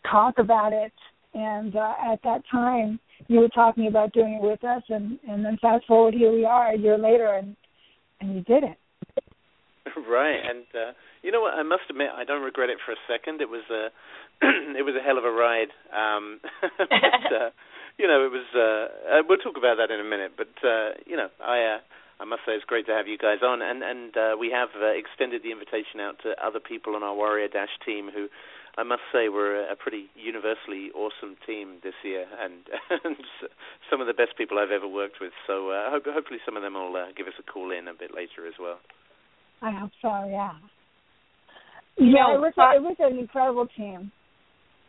talk 0.10 0.39
about 0.39 0.74
it, 0.74 0.93
and 1.33 1.75
uh, 1.75 1.93
at 2.12 2.21
that 2.24 2.41
time 2.51 3.00
you 3.27 3.39
were 3.39 3.50
talking 3.50 3.88
about 3.88 4.13
doing 4.13 4.33
it 4.33 4.41
with 4.41 4.63
us, 4.63 4.83
and 4.89 5.19
and 5.27 5.43
then 5.43 5.57
fast 5.62 5.86
forward, 5.88 6.13
here 6.13 6.31
we 6.31 6.45
are 6.45 6.74
a 6.74 6.77
year 6.77 6.98
later, 6.98 7.33
and 7.33 7.55
and 8.19 8.36
you 8.36 8.41
did 8.41 8.63
it. 8.63 8.77
right, 10.09 10.38
and 10.38 10.65
uh, 10.75 10.91
you 11.23 11.31
know 11.31 11.41
what? 11.41 11.53
I 11.53 11.63
must 11.63 11.89
admit, 11.89 12.09
I 12.15 12.23
don't 12.23 12.43
regret 12.43 12.69
it 12.69 12.77
for 12.85 12.91
a 12.91 13.01
second. 13.09 13.41
It 13.41 13.50
was 13.50 13.65
a, 13.69 13.89
it 14.77 14.85
was 14.85 14.95
a 14.95 15.03
hell 15.03 15.17
of 15.17 15.25
a 15.25 15.31
ride. 15.31 15.73
Um, 15.89 16.39
but, 16.77 17.33
uh, 17.33 17.50
you 17.97 18.07
know, 18.07 18.25
it 18.25 18.31
was. 18.31 18.47
Uh, 18.53 19.17
uh, 19.17 19.21
we'll 19.27 19.39
talk 19.39 19.57
about 19.57 19.77
that 19.77 19.91
in 19.91 20.00
a 20.00 20.07
minute, 20.07 20.33
but 20.38 20.53
uh, 20.63 20.97
you 21.05 21.15
know, 21.15 21.29
I. 21.43 21.77
Uh, 21.77 21.79
I 22.21 22.23
must 22.23 22.45
say 22.45 22.53
it's 22.53 22.69
great 22.69 22.85
to 22.85 22.93
have 22.93 23.07
you 23.07 23.17
guys 23.17 23.41
on, 23.41 23.63
and 23.63 23.81
and 23.81 24.15
uh, 24.15 24.38
we 24.38 24.51
have 24.53 24.69
uh, 24.77 24.93
extended 24.93 25.41
the 25.41 25.50
invitation 25.50 25.97
out 25.97 26.21
to 26.21 26.38
other 26.38 26.59
people 26.59 26.95
on 26.95 27.01
our 27.01 27.15
Warrior 27.15 27.47
Dash 27.47 27.73
team 27.83 28.11
who 28.13 28.29
I 28.77 28.83
must 28.83 29.01
say 29.11 29.27
we're 29.27 29.67
a 29.69 29.75
pretty 29.75 30.07
universally 30.15 30.91
awesome 30.95 31.35
team 31.45 31.79
this 31.83 31.95
year, 32.03 32.25
and, 32.39 32.63
and 33.03 33.17
some 33.89 34.00
of 34.00 34.07
the 34.07 34.13
best 34.13 34.38
people 34.38 34.59
I've 34.59 34.71
ever 34.71 34.88
worked 34.88 35.19
with. 35.19 35.33
So 35.45 35.71
uh, 35.71 35.89
hope, 35.91 36.05
hopefully 36.05 36.39
some 36.45 36.55
of 36.55 36.63
them 36.63 36.75
will 36.75 36.95
uh, 36.95 37.11
give 37.15 37.27
us 37.27 37.33
a 37.39 37.43
call 37.43 37.71
in 37.71 37.88
a 37.88 37.93
bit 37.93 38.15
later 38.15 38.47
as 38.47 38.55
well. 38.59 38.79
I 39.62 39.72
hope 39.72 39.91
so. 40.01 40.27
Yeah. 40.30 40.53
Yeah, 41.98 42.34
it 42.34 42.41
was 42.41 42.53
a, 42.58 42.77
it 42.77 42.82
was 42.82 42.96
an 43.00 43.20
incredible 43.20 43.68
team. 43.77 44.12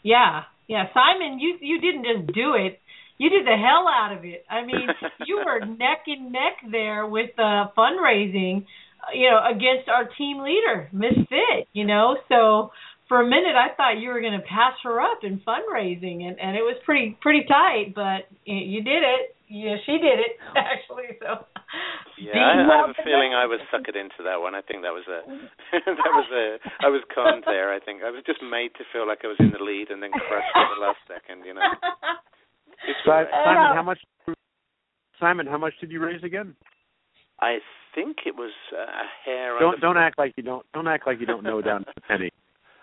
Yeah, 0.03 0.43
yeah. 0.67 0.85
Simon, 0.95 1.39
you 1.39 1.59
you 1.61 1.81
didn't 1.81 2.05
just 2.05 2.35
do 2.35 2.55
it; 2.55 2.81
you 3.19 3.29
did 3.29 3.45
the 3.45 3.57
hell 3.57 3.87
out 3.87 4.17
of 4.17 4.25
it. 4.25 4.45
I 4.49 4.65
mean, 4.65 4.89
you 5.27 5.43
were 5.45 5.61
neck 5.67 6.05
and 6.07 6.33
neck 6.33 6.63
there 6.71 7.07
with 7.07 7.31
uh, 7.39 7.69
fundraising, 7.77 8.65
you 9.13 9.31
know, 9.31 9.41
against 9.45 9.89
our 9.89 10.09
team 10.17 10.39
leader, 10.43 10.89
Miss 10.93 11.15
Fit. 11.29 11.69
You 11.73 11.85
know, 11.85 12.17
so 12.29 12.71
for 13.09 13.21
a 13.21 13.25
minute 13.25 13.57
I 13.57 13.75
thought 13.77 14.01
you 14.01 14.09
were 14.09 14.21
going 14.21 14.41
to 14.41 14.47
pass 14.47 14.75
her 14.85 15.01
up 15.01 15.19
in 15.23 15.41
fundraising, 15.47 16.23
and 16.25 16.41
and 16.41 16.57
it 16.57 16.63
was 16.63 16.77
pretty 16.85 17.19
pretty 17.21 17.45
tight, 17.47 17.95
but 17.95 18.25
you 18.47 18.83
did 18.83 19.03
it. 19.03 19.37
Yeah, 19.49 19.77
she 19.85 19.93
did 19.93 20.19
it 20.19 20.41
actually. 20.57 21.19
So 21.21 21.45
yeah, 22.19 22.37
I, 22.37 22.63
I 22.63 22.77
have 22.85 22.91
a 22.91 22.99
feeling 23.03 23.35
I 23.35 23.47
was 23.47 23.61
suckered 23.73 23.97
into 23.97 24.23
that 24.25 24.41
one. 24.41 24.55
I 24.55 24.63
think 24.63 24.83
that 24.83 24.93
was 24.93 25.07
a 25.09 25.25
that 25.87 26.13
was 26.13 26.29
a 26.33 26.59
I 26.85 26.89
was 26.89 27.03
conned 27.15 27.45
there. 27.47 27.73
I 27.73 27.81
think 27.81 28.03
I 28.03 28.11
was 28.11 28.23
just 28.27 28.43
made 28.43 28.75
to 28.79 28.85
feel 28.93 29.07
like 29.07 29.25
I 29.25 29.29
was 29.29 29.41
in 29.41 29.51
the 29.51 29.63
lead 29.63 29.91
and 29.91 30.03
then 30.03 30.13
crushed 30.13 30.53
at 30.55 30.69
the 30.75 30.81
last 30.81 31.03
second. 31.11 31.45
You 31.45 31.55
know. 31.55 31.67
Simon, 33.07 33.77
how 33.77 33.83
much? 33.85 34.01
Simon, 35.19 35.47
how 35.47 35.59
much 35.59 35.75
did 35.81 35.91
you 35.91 36.01
raise 36.01 36.23
again? 36.23 36.55
I 37.41 37.59
think 37.95 38.25
it 38.27 38.35
was 38.37 38.53
a 38.73 38.87
hair. 39.25 39.59
Don't 39.59 39.81
don't 39.81 39.99
act 39.99 40.19
like 40.19 40.35
you 40.37 40.43
don't 40.43 40.67
don't 40.75 40.89
act 40.89 41.07
like 41.07 41.21
you 41.21 41.27
don't 41.27 41.43
know 41.43 41.61
down 41.63 41.85
to 41.85 41.93
the 41.95 42.01
penny. 42.03 42.31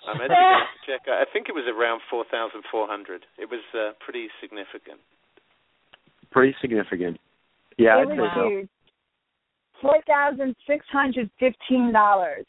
I'm 0.08 0.15
actually 0.15 0.36
going 0.36 0.63
to 0.63 0.86
check. 0.88 1.01
I 1.05 1.25
think 1.31 1.50
it 1.50 1.55
was 1.55 1.67
around 1.67 2.01
4,400. 2.10 3.25
It 3.38 3.50
was 3.51 3.62
uh, 3.75 3.91
pretty 4.00 4.29
significant. 4.41 5.03
Pretty 6.31 6.55
significant. 6.62 7.19
Yeah, 7.77 8.01
it 8.01 8.10
I'd 8.10 8.17
was 8.17 8.31
say 8.34 8.50
huge. 8.50 8.69
Four 9.81 9.98
thousand 10.07 10.55
six 10.67 10.86
hundred 10.91 11.29
fifteen 11.39 11.91
dollars 11.93 12.45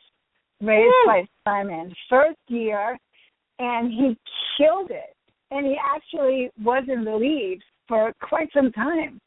raised 0.61 0.95
by 1.07 1.25
Simon 1.47 1.95
first 2.09 2.39
year, 2.49 2.99
and 3.59 3.91
he 3.91 4.17
killed 4.59 4.91
it. 4.91 5.15
And 5.53 5.67
he 5.67 5.77
actually 5.83 6.51
was 6.63 6.85
in 6.87 7.05
the 7.05 7.15
lead 7.15 7.59
for 7.89 8.13
quite 8.23 8.49
some 8.55 8.71
time, 8.71 9.21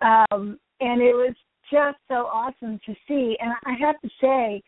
um, 0.00 0.58
and 0.80 1.00
it 1.00 1.14
was 1.14 1.34
just 1.70 1.98
so 2.08 2.26
awesome 2.26 2.80
to 2.86 2.94
see. 3.06 3.36
And 3.38 3.52
I 3.64 3.74
have 3.80 4.00
to 4.00 4.08
say, 4.20 4.62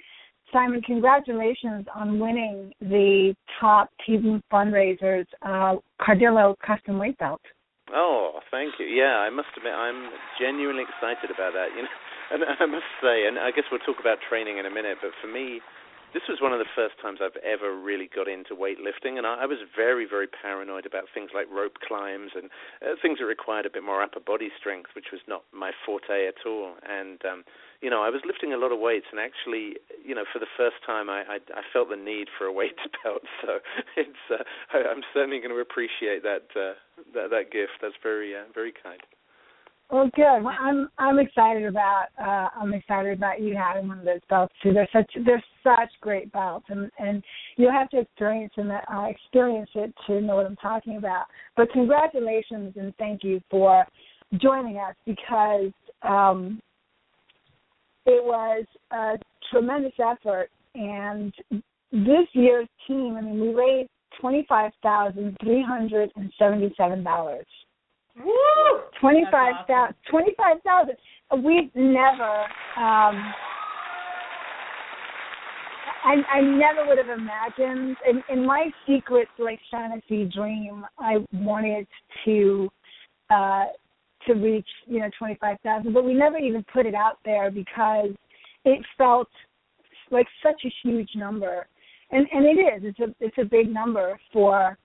Simon, 0.53 0.81
congratulations 0.83 1.87
on 1.93 2.21
winning 2.21 2.73
the 2.81 3.35
top 3.61 3.91
team 4.07 4.41
fundraisers 4.53 5.27
uh, 5.43 5.75
Cardillo 6.01 6.55
custom 6.65 6.99
weight 6.99 7.19
belt. 7.19 7.41
Oh, 7.93 8.39
thank 8.53 8.75
you. 8.79 8.87
Yeah, 8.87 9.19
I 9.19 9.31
must 9.31 9.49
admit 9.57 9.73
I'm 9.73 10.11
genuinely 10.41 10.85
excited 10.85 11.35
about 11.35 11.53
that. 11.55 11.75
You 11.75 11.83
know, 11.83 11.89
and 12.33 12.45
I 12.45 12.67
must 12.67 12.89
say, 13.01 13.27
and 13.27 13.39
I 13.39 13.51
guess 13.51 13.65
we'll 13.71 13.85
talk 13.85 14.01
about 14.01 14.19
training 14.29 14.59
in 14.59 14.67
a 14.67 14.71
minute, 14.71 14.99
but 15.01 15.13
for 15.21 15.29
me, 15.29 15.61
this 16.13 16.23
was 16.29 16.41
one 16.45 16.53
of 16.53 16.61
the 16.61 16.69
first 16.77 17.01
times 17.01 17.21
I've 17.25 17.41
ever 17.41 17.73
really 17.73 18.09
got 18.09 18.29
into 18.29 18.53
weightlifting, 18.53 19.17
and 19.17 19.27
I, 19.27 19.45
I 19.45 19.47
was 19.47 19.59
very, 19.75 20.05
very 20.05 20.29
paranoid 20.29 20.85
about 20.85 21.09
things 21.13 21.31
like 21.35 21.49
rope 21.49 21.81
climbs 21.81 22.33
and 22.37 22.53
uh, 22.85 23.01
things 23.01 23.19
that 23.19 23.25
required 23.25 23.65
a 23.65 23.73
bit 23.73 23.83
more 23.83 24.03
upper 24.03 24.21
body 24.21 24.53
strength, 24.61 24.91
which 24.95 25.09
was 25.11 25.21
not 25.27 25.43
my 25.53 25.73
forte 25.85 26.29
at 26.29 26.45
all. 26.45 26.77
And 26.85 27.21
um, 27.25 27.45
you 27.81 27.89
know, 27.89 28.03
I 28.03 28.11
was 28.11 28.21
lifting 28.29 28.53
a 28.53 28.61
lot 28.61 28.73
of 28.73 28.79
weights, 28.79 29.09
and 29.11 29.19
actually, 29.21 29.81
you 30.05 30.15
know, 30.15 30.25
for 30.31 30.39
the 30.39 30.53
first 30.57 30.77
time, 30.85 31.09
I 31.09 31.25
I, 31.25 31.39
I 31.57 31.63
felt 31.73 31.89
the 31.89 31.97
need 31.97 32.29
for 32.37 32.45
a 32.45 32.53
weight 32.53 32.77
belt. 33.03 33.25
So 33.41 33.61
it's 33.97 34.25
uh, 34.31 34.45
I, 34.73 34.85
I'm 34.93 35.03
certainly 35.15 35.41
going 35.41 35.55
to 35.57 35.61
appreciate 35.61 36.23
that 36.23 36.53
uh, 36.53 36.77
that 37.17 37.33
that 37.33 37.51
gift. 37.51 37.81
That's 37.81 37.97
very 38.03 38.37
uh, 38.37 38.45
very 38.53 38.73
kind. 38.73 39.01
Well, 39.93 40.11
good. 40.17 40.43
Well, 40.43 40.57
I'm 40.59 40.89
I'm 40.97 41.19
excited 41.19 41.67
about 41.67 42.07
uh, 42.19 42.49
I'm 42.59 42.73
excited 42.73 43.19
about 43.19 43.43
you 43.43 43.55
having 43.55 43.89
one 43.89 43.99
of 43.99 44.07
those 44.07 44.21
belts 44.31 44.55
too. 44.63 44.73
They're 44.73 44.89
such 44.91 45.13
they're 45.27 45.45
such 45.63 45.91
great 46.01 46.33
belts, 46.33 46.65
and 46.71 46.91
and 46.99 47.23
you 47.59 47.71
have 47.71 47.91
to 47.91 48.01
experience 48.01 48.55
and 48.57 48.73
uh, 48.73 49.05
experience 49.11 49.69
it 49.75 49.93
to 50.07 50.23
know 50.23 50.37
what 50.37 50.47
I'm 50.47 50.57
talking 50.57 50.97
about. 50.97 51.27
But 51.59 51.71
congratulations 51.73 52.73
and 52.77 52.97
thank 52.97 53.23
you 53.23 53.43
for 53.51 53.85
joining 54.41 54.79
us 54.79 54.95
because 55.05 55.71
um, 56.03 56.59
it 58.07 58.25
was 58.25 58.65
a 58.93 59.19
tremendous 59.51 59.93
effort, 60.01 60.49
and 60.75 61.35
this 61.93 62.27
year's 62.33 62.69
team. 62.89 63.17
I 63.19 63.21
mean, 63.21 63.39
we 63.39 63.53
raised 63.53 63.91
twenty 64.19 64.47
five 64.49 64.73
thousand 64.83 65.37
three 65.45 65.63
hundred 65.63 66.11
and 66.17 66.33
seventy 66.39 66.73
seven 66.79 67.05
dollars. 67.05 67.45
Thousand. 69.67 69.95
Twenty 70.11 70.33
five 70.37 70.59
thousand. 70.63 70.97
We've 71.45 71.75
never. 71.75 72.43
Um, 72.77 73.33
I 76.05 76.17
I 76.31 76.41
never 76.41 76.87
would 76.87 76.99
have 76.99 77.09
imagined. 77.09 77.97
In, 78.09 78.23
in 78.29 78.47
my 78.47 78.71
secret 78.87 79.29
like 79.39 79.61
fantasy 79.71 80.29
dream, 80.35 80.85
I 80.99 81.19
wanted 81.33 81.87
to 82.25 82.69
uh 83.31 83.67
to 84.27 84.35
reach 84.35 84.69
you 84.87 85.01
know 85.01 85.11
twenty 85.19 85.37
five 85.41 85.59
thousand, 85.63 85.93
but 85.95 86.05
we 86.05 86.15
never 86.15 86.39
even 86.39 86.65
put 86.73 86.87
it 86.87 86.95
out 86.95 87.19
there 87.25 87.51
because 87.51 88.11
it 88.65 88.85
felt 88.99 89.29
like 90.11 90.27
such 90.43 90.61
a 90.65 90.73
huge 90.83 91.11
number, 91.17 91.67
and 92.11 92.27
and 92.33 92.45
it 92.45 92.61
is. 92.61 92.83
It's 92.85 93.01
a 93.01 93.15
it's 93.25 93.39
a 93.39 93.45
big 93.45 93.73
number 93.73 94.21
for 94.33 94.77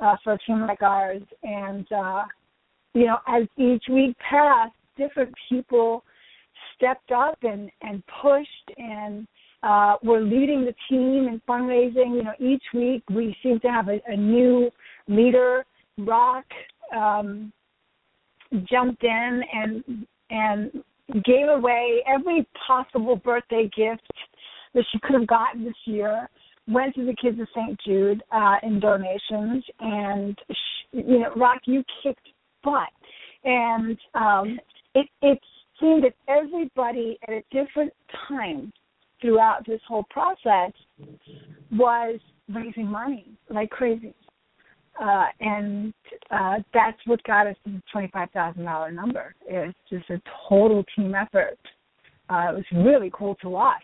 uh, 0.00 0.16
for 0.24 0.32
a 0.32 0.38
team 0.38 0.62
like 0.62 0.82
ours, 0.82 1.22
and 1.42 1.86
uh, 1.92 2.22
you 2.94 3.06
know, 3.06 3.18
as 3.28 3.44
each 3.56 3.84
week 3.90 4.16
passed, 4.18 4.72
different 4.96 5.32
people 5.48 6.04
stepped 6.76 7.12
up 7.12 7.38
and, 7.42 7.70
and 7.82 8.02
pushed 8.22 8.78
and 8.78 9.26
uh, 9.62 9.96
were 10.02 10.20
leading 10.20 10.64
the 10.64 10.74
team 10.88 11.28
in 11.28 11.40
fundraising. 11.48 12.16
You 12.16 12.24
know, 12.24 12.34
each 12.38 12.62
week 12.74 13.02
we 13.10 13.36
seem 13.42 13.60
to 13.60 13.68
have 13.68 13.88
a, 13.88 14.00
a 14.06 14.16
new 14.16 14.70
leader. 15.08 15.64
Rock 15.98 16.46
um, 16.96 17.52
jumped 18.70 19.04
in 19.04 19.42
and 19.52 20.06
and 20.30 20.70
gave 21.24 21.48
away 21.48 22.02
every 22.06 22.46
possible 22.66 23.16
birthday 23.16 23.68
gift 23.76 24.12
that 24.74 24.84
she 24.92 24.98
could 25.00 25.14
have 25.14 25.26
gotten 25.26 25.64
this 25.64 25.74
year. 25.84 26.28
Went 26.68 26.94
to 26.94 27.04
the 27.04 27.16
kids 27.20 27.40
of 27.40 27.48
St. 27.54 27.78
Jude 27.84 28.22
uh, 28.30 28.56
in 28.62 28.78
donations, 28.78 29.64
and 29.80 30.38
she, 30.48 30.98
you 30.98 31.18
know, 31.18 31.32
Rock, 31.34 31.62
you 31.64 31.82
kicked 32.02 32.28
butt. 32.62 32.88
And 33.44 33.98
um, 34.14 34.58
it, 34.94 35.06
it 35.22 35.38
seemed 35.80 36.04
that 36.04 36.14
everybody 36.28 37.18
at 37.26 37.34
a 37.34 37.42
different 37.50 37.92
time 38.28 38.72
throughout 39.20 39.66
this 39.66 39.80
whole 39.86 40.04
process 40.10 40.72
was 41.72 42.18
raising 42.52 42.86
money 42.86 43.26
like 43.48 43.70
crazy. 43.70 44.14
Uh, 45.00 45.26
and 45.40 45.94
uh, 46.30 46.56
that's 46.74 46.98
what 47.06 47.22
got 47.22 47.46
us 47.46 47.56
to 47.64 47.72
the 47.72 47.82
twenty-five 47.90 48.30
thousand 48.32 48.64
dollar 48.64 48.90
number. 48.90 49.34
It's 49.46 49.78
just 49.88 50.10
a 50.10 50.20
total 50.48 50.84
team 50.94 51.14
effort. 51.14 51.58
Uh, 52.28 52.52
it 52.52 52.54
was 52.56 52.64
really 52.72 53.10
cool 53.14 53.34
to 53.36 53.48
watch. 53.48 53.82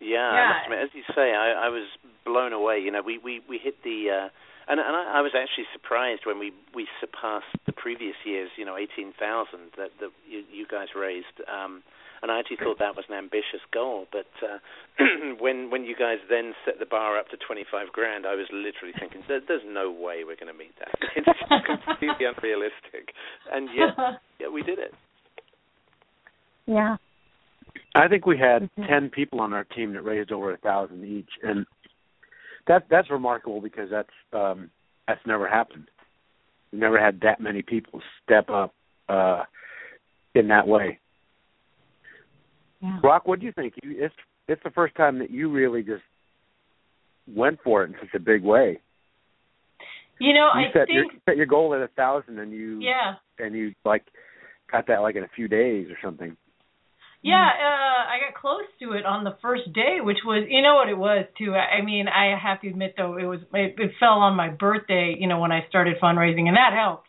Yeah, 0.00 0.34
Yeah. 0.34 0.64
Admit, 0.64 0.78
as 0.82 0.90
you 0.92 1.02
say, 1.14 1.32
I, 1.32 1.66
I 1.66 1.68
was 1.68 1.86
blown 2.26 2.52
away. 2.52 2.80
You 2.84 2.90
know, 2.90 3.00
we 3.04 3.18
we 3.18 3.40
we 3.48 3.58
hit 3.62 3.76
the. 3.82 4.24
Uh, 4.24 4.28
and 4.68 4.80
and 4.80 4.96
I, 4.96 5.18
I 5.18 5.20
was 5.20 5.32
actually 5.36 5.66
surprised 5.72 6.22
when 6.26 6.38
we 6.38 6.52
we 6.74 6.86
surpassed 7.00 7.54
the 7.66 7.72
previous 7.72 8.16
year's, 8.24 8.50
you 8.56 8.64
know, 8.64 8.76
eighteen 8.76 9.12
thousand 9.18 9.72
that 9.76 9.90
that 10.00 10.10
you, 10.28 10.44
you 10.52 10.66
guys 10.66 10.88
raised. 10.96 11.40
Um, 11.48 11.82
and 12.22 12.32
I 12.32 12.38
actually 12.38 12.56
thought 12.56 12.78
that 12.78 12.96
was 12.96 13.04
an 13.10 13.16
ambitious 13.16 13.60
goal. 13.70 14.06
But 14.10 14.30
uh, 14.40 14.56
when 15.38 15.68
when 15.68 15.84
you 15.84 15.94
guys 15.94 16.18
then 16.30 16.54
set 16.64 16.78
the 16.78 16.86
bar 16.86 17.18
up 17.18 17.28
to 17.28 17.36
twenty 17.36 17.64
five 17.70 17.92
grand, 17.92 18.24
I 18.26 18.34
was 18.34 18.46
literally 18.50 18.94
thinking, 18.98 19.22
there, 19.28 19.40
"There's 19.46 19.66
no 19.66 19.90
way 19.92 20.24
we're 20.24 20.40
going 20.40 20.52
to 20.52 20.56
meet 20.58 20.72
that. 20.80 20.94
It's 21.16 21.84
completely 21.84 22.24
unrealistic." 22.24 23.12
And 23.52 23.68
yet, 23.74 23.92
yeah, 24.40 24.48
we 24.48 24.62
did 24.62 24.78
it. 24.78 24.94
Yeah. 26.66 26.96
I 27.94 28.08
think 28.08 28.26
we 28.26 28.38
had 28.38 28.70
Mhm. 28.78 28.88
ten 28.88 29.10
people 29.10 29.40
on 29.40 29.52
our 29.52 29.64
team 29.64 29.92
that 29.92 30.02
raised 30.02 30.32
over 30.32 30.52
a 30.52 30.56
thousand 30.56 31.04
each, 31.04 31.30
and 31.42 31.66
that 32.66 32.86
that's 32.90 33.10
remarkable 33.10 33.60
because 33.60 33.90
that's 33.90 34.08
um, 34.32 34.70
that's 35.06 35.20
never 35.26 35.48
happened. 35.48 35.88
We've 36.72 36.80
never 36.80 37.00
had 37.00 37.20
that 37.22 37.40
many 37.40 37.62
people 37.62 38.00
step 38.24 38.48
up 38.50 38.74
uh, 39.08 39.44
in 40.34 40.48
that 40.48 40.66
way. 40.66 40.98
Yeah. 42.80 42.98
Rock, 43.02 43.26
what 43.26 43.40
do 43.40 43.46
you 43.46 43.52
think? 43.52 43.74
You, 43.82 43.94
it's 44.04 44.14
it's 44.48 44.62
the 44.64 44.70
first 44.70 44.94
time 44.94 45.18
that 45.18 45.30
you 45.30 45.50
really 45.50 45.82
just 45.82 46.02
went 47.32 47.58
for 47.62 47.84
it 47.84 47.90
in 47.90 47.96
such 48.00 48.14
a 48.14 48.18
big 48.18 48.42
way. 48.42 48.80
You 50.20 50.32
know, 50.32 50.50
you 50.54 50.66
I 50.68 50.72
set 50.72 50.86
think 50.86 50.90
your 50.90 51.04
set 51.24 51.36
your 51.36 51.46
goal 51.46 51.74
at 51.74 51.80
a 51.80 51.88
thousand, 51.88 52.38
and 52.38 52.52
you 52.52 52.80
yeah. 52.80 53.14
and 53.38 53.54
you 53.54 53.74
like 53.84 54.04
got 54.70 54.86
that 54.86 55.00
like 55.00 55.16
in 55.16 55.24
a 55.24 55.30
few 55.34 55.48
days 55.48 55.88
or 55.90 55.96
something. 56.02 56.36
Yeah, 57.24 57.40
uh, 57.40 58.02
I 58.12 58.20
got 58.20 58.38
close 58.38 58.68
to 58.80 58.92
it 58.92 59.06
on 59.06 59.24
the 59.24 59.34
first 59.40 59.72
day, 59.72 59.96
which 60.02 60.18
was, 60.26 60.44
you 60.50 60.60
know 60.60 60.74
what 60.74 60.90
it 60.90 60.98
was 60.98 61.24
too. 61.38 61.54
I 61.54 61.78
I 61.80 61.82
mean, 61.82 62.06
I 62.06 62.36
have 62.38 62.60
to 62.60 62.68
admit 62.68 62.96
though, 62.98 63.16
it 63.16 63.24
was 63.24 63.40
it, 63.54 63.76
it 63.78 63.92
fell 63.98 64.20
on 64.20 64.36
my 64.36 64.50
birthday, 64.50 65.16
you 65.18 65.26
know, 65.26 65.40
when 65.40 65.50
I 65.50 65.64
started 65.70 65.96
fundraising, 66.02 66.48
and 66.48 66.56
that 66.58 66.74
helped 66.76 67.08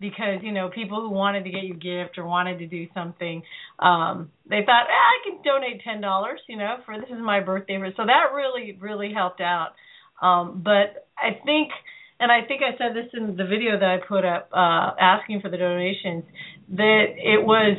because 0.00 0.40
you 0.42 0.52
know 0.52 0.70
people 0.70 1.02
who 1.02 1.10
wanted 1.10 1.44
to 1.44 1.50
get 1.50 1.64
you 1.64 1.74
a 1.74 1.76
gift 1.76 2.16
or 2.16 2.24
wanted 2.26 2.58
to 2.60 2.66
do 2.66 2.86
something, 2.94 3.42
um, 3.80 4.30
they 4.48 4.62
thought 4.64 4.88
eh, 4.88 4.96
I 4.96 5.16
can 5.28 5.42
donate 5.44 5.82
ten 5.84 6.00
dollars, 6.00 6.40
you 6.48 6.56
know, 6.56 6.76
for 6.86 6.96
this 6.98 7.10
is 7.10 7.20
my 7.22 7.40
birthday, 7.40 7.78
so 7.98 8.06
that 8.06 8.32
really 8.34 8.78
really 8.80 9.12
helped 9.12 9.42
out. 9.42 9.72
Um, 10.22 10.62
but 10.64 11.06
I 11.18 11.36
think, 11.44 11.68
and 12.18 12.32
I 12.32 12.46
think 12.48 12.62
I 12.62 12.78
said 12.78 12.96
this 12.96 13.12
in 13.12 13.36
the 13.36 13.44
video 13.44 13.78
that 13.78 13.90
I 13.90 13.98
put 14.08 14.24
up 14.24 14.48
uh, 14.54 14.96
asking 14.98 15.42
for 15.42 15.50
the 15.50 15.58
donations, 15.58 16.24
that 16.70 17.06
it 17.18 17.44
was 17.44 17.76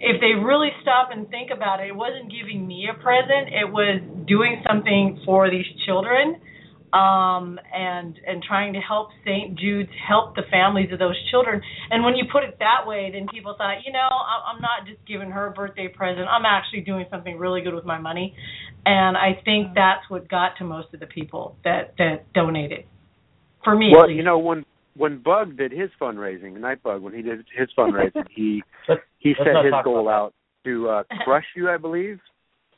if 0.00 0.20
they 0.20 0.32
really 0.32 0.70
stop 0.80 1.10
and 1.12 1.28
think 1.28 1.50
about 1.54 1.80
it, 1.80 1.88
it 1.88 1.96
wasn't 1.96 2.32
giving 2.32 2.66
me 2.66 2.88
a 2.88 2.96
present. 2.96 3.52
It 3.52 3.68
was 3.68 4.00
doing 4.26 4.62
something 4.66 5.20
for 5.26 5.50
these 5.50 5.66
children, 5.84 6.40
um, 6.92 7.60
and 7.72 8.18
and 8.26 8.42
trying 8.42 8.72
to 8.72 8.80
help 8.80 9.10
St. 9.24 9.58
Jude's 9.58 9.92
help 10.08 10.34
the 10.36 10.42
families 10.50 10.90
of 10.90 10.98
those 10.98 11.16
children. 11.30 11.60
And 11.90 12.02
when 12.02 12.16
you 12.16 12.24
put 12.32 12.44
it 12.44 12.56
that 12.58 12.88
way, 12.88 13.10
then 13.12 13.26
people 13.32 13.54
thought, 13.56 13.84
you 13.84 13.92
know, 13.92 14.08
I- 14.10 14.50
I'm 14.50 14.60
not 14.60 14.86
just 14.86 15.04
giving 15.06 15.30
her 15.30 15.48
a 15.48 15.50
birthday 15.52 15.88
present. 15.88 16.26
I'm 16.28 16.46
actually 16.46 16.80
doing 16.80 17.06
something 17.10 17.38
really 17.38 17.60
good 17.60 17.74
with 17.74 17.84
my 17.84 17.98
money. 17.98 18.34
And 18.86 19.16
I 19.16 19.34
think 19.44 19.74
that's 19.74 20.08
what 20.08 20.28
got 20.28 20.56
to 20.58 20.64
most 20.64 20.94
of 20.94 21.00
the 21.00 21.06
people 21.06 21.56
that 21.64 21.94
that 21.98 22.32
donated. 22.32 22.86
For 23.62 23.76
me, 23.76 23.92
well, 23.94 24.08
you 24.08 24.22
know 24.22 24.38
when 24.38 24.64
when 24.96 25.18
Bug 25.22 25.58
did 25.58 25.72
his 25.72 25.90
fundraising, 26.00 26.56
Nightbug, 26.58 27.02
when 27.02 27.12
he 27.12 27.22
did 27.22 27.44
his 27.56 27.68
fundraising, 27.76 28.24
he 28.30 28.62
Let's, 28.88 29.02
he 29.20 29.34
Let's 29.38 29.48
set 29.54 29.64
his 29.64 29.74
goal 29.84 30.08
out 30.08 30.34
to 30.64 30.88
uh 30.88 31.02
crush 31.24 31.46
you, 31.54 31.70
I 31.70 31.76
believe. 31.76 32.18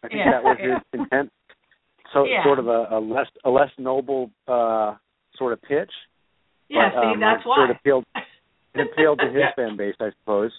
I 0.04 0.08
think 0.08 0.18
Yeah. 0.20 0.30
that 0.32 0.44
was 0.44 0.56
his 0.60 0.78
intent. 1.00 1.32
So 2.12 2.24
Yeah. 2.24 2.44
sort 2.44 2.58
of 2.58 2.68
a, 2.68 2.88
a 2.92 3.00
less 3.00 3.26
a 3.44 3.50
less 3.50 3.70
noble 3.78 4.30
uh 4.46 4.94
sort 5.38 5.54
of 5.54 5.62
pitch. 5.62 5.90
yeah, 6.68 6.90
but, 6.94 7.00
see, 7.02 7.06
um, 7.14 7.20
that's 7.20 7.44
why. 7.46 7.56
Sort 7.56 7.70
of 7.70 7.76
appealed 7.76 8.04
it 8.74 8.80
appealed 8.92 9.18
to 9.20 9.26
his 9.26 9.36
Yeah. 9.40 9.54
fan 9.56 9.76
base, 9.76 9.94
I 10.00 10.10
suppose. 10.20 10.52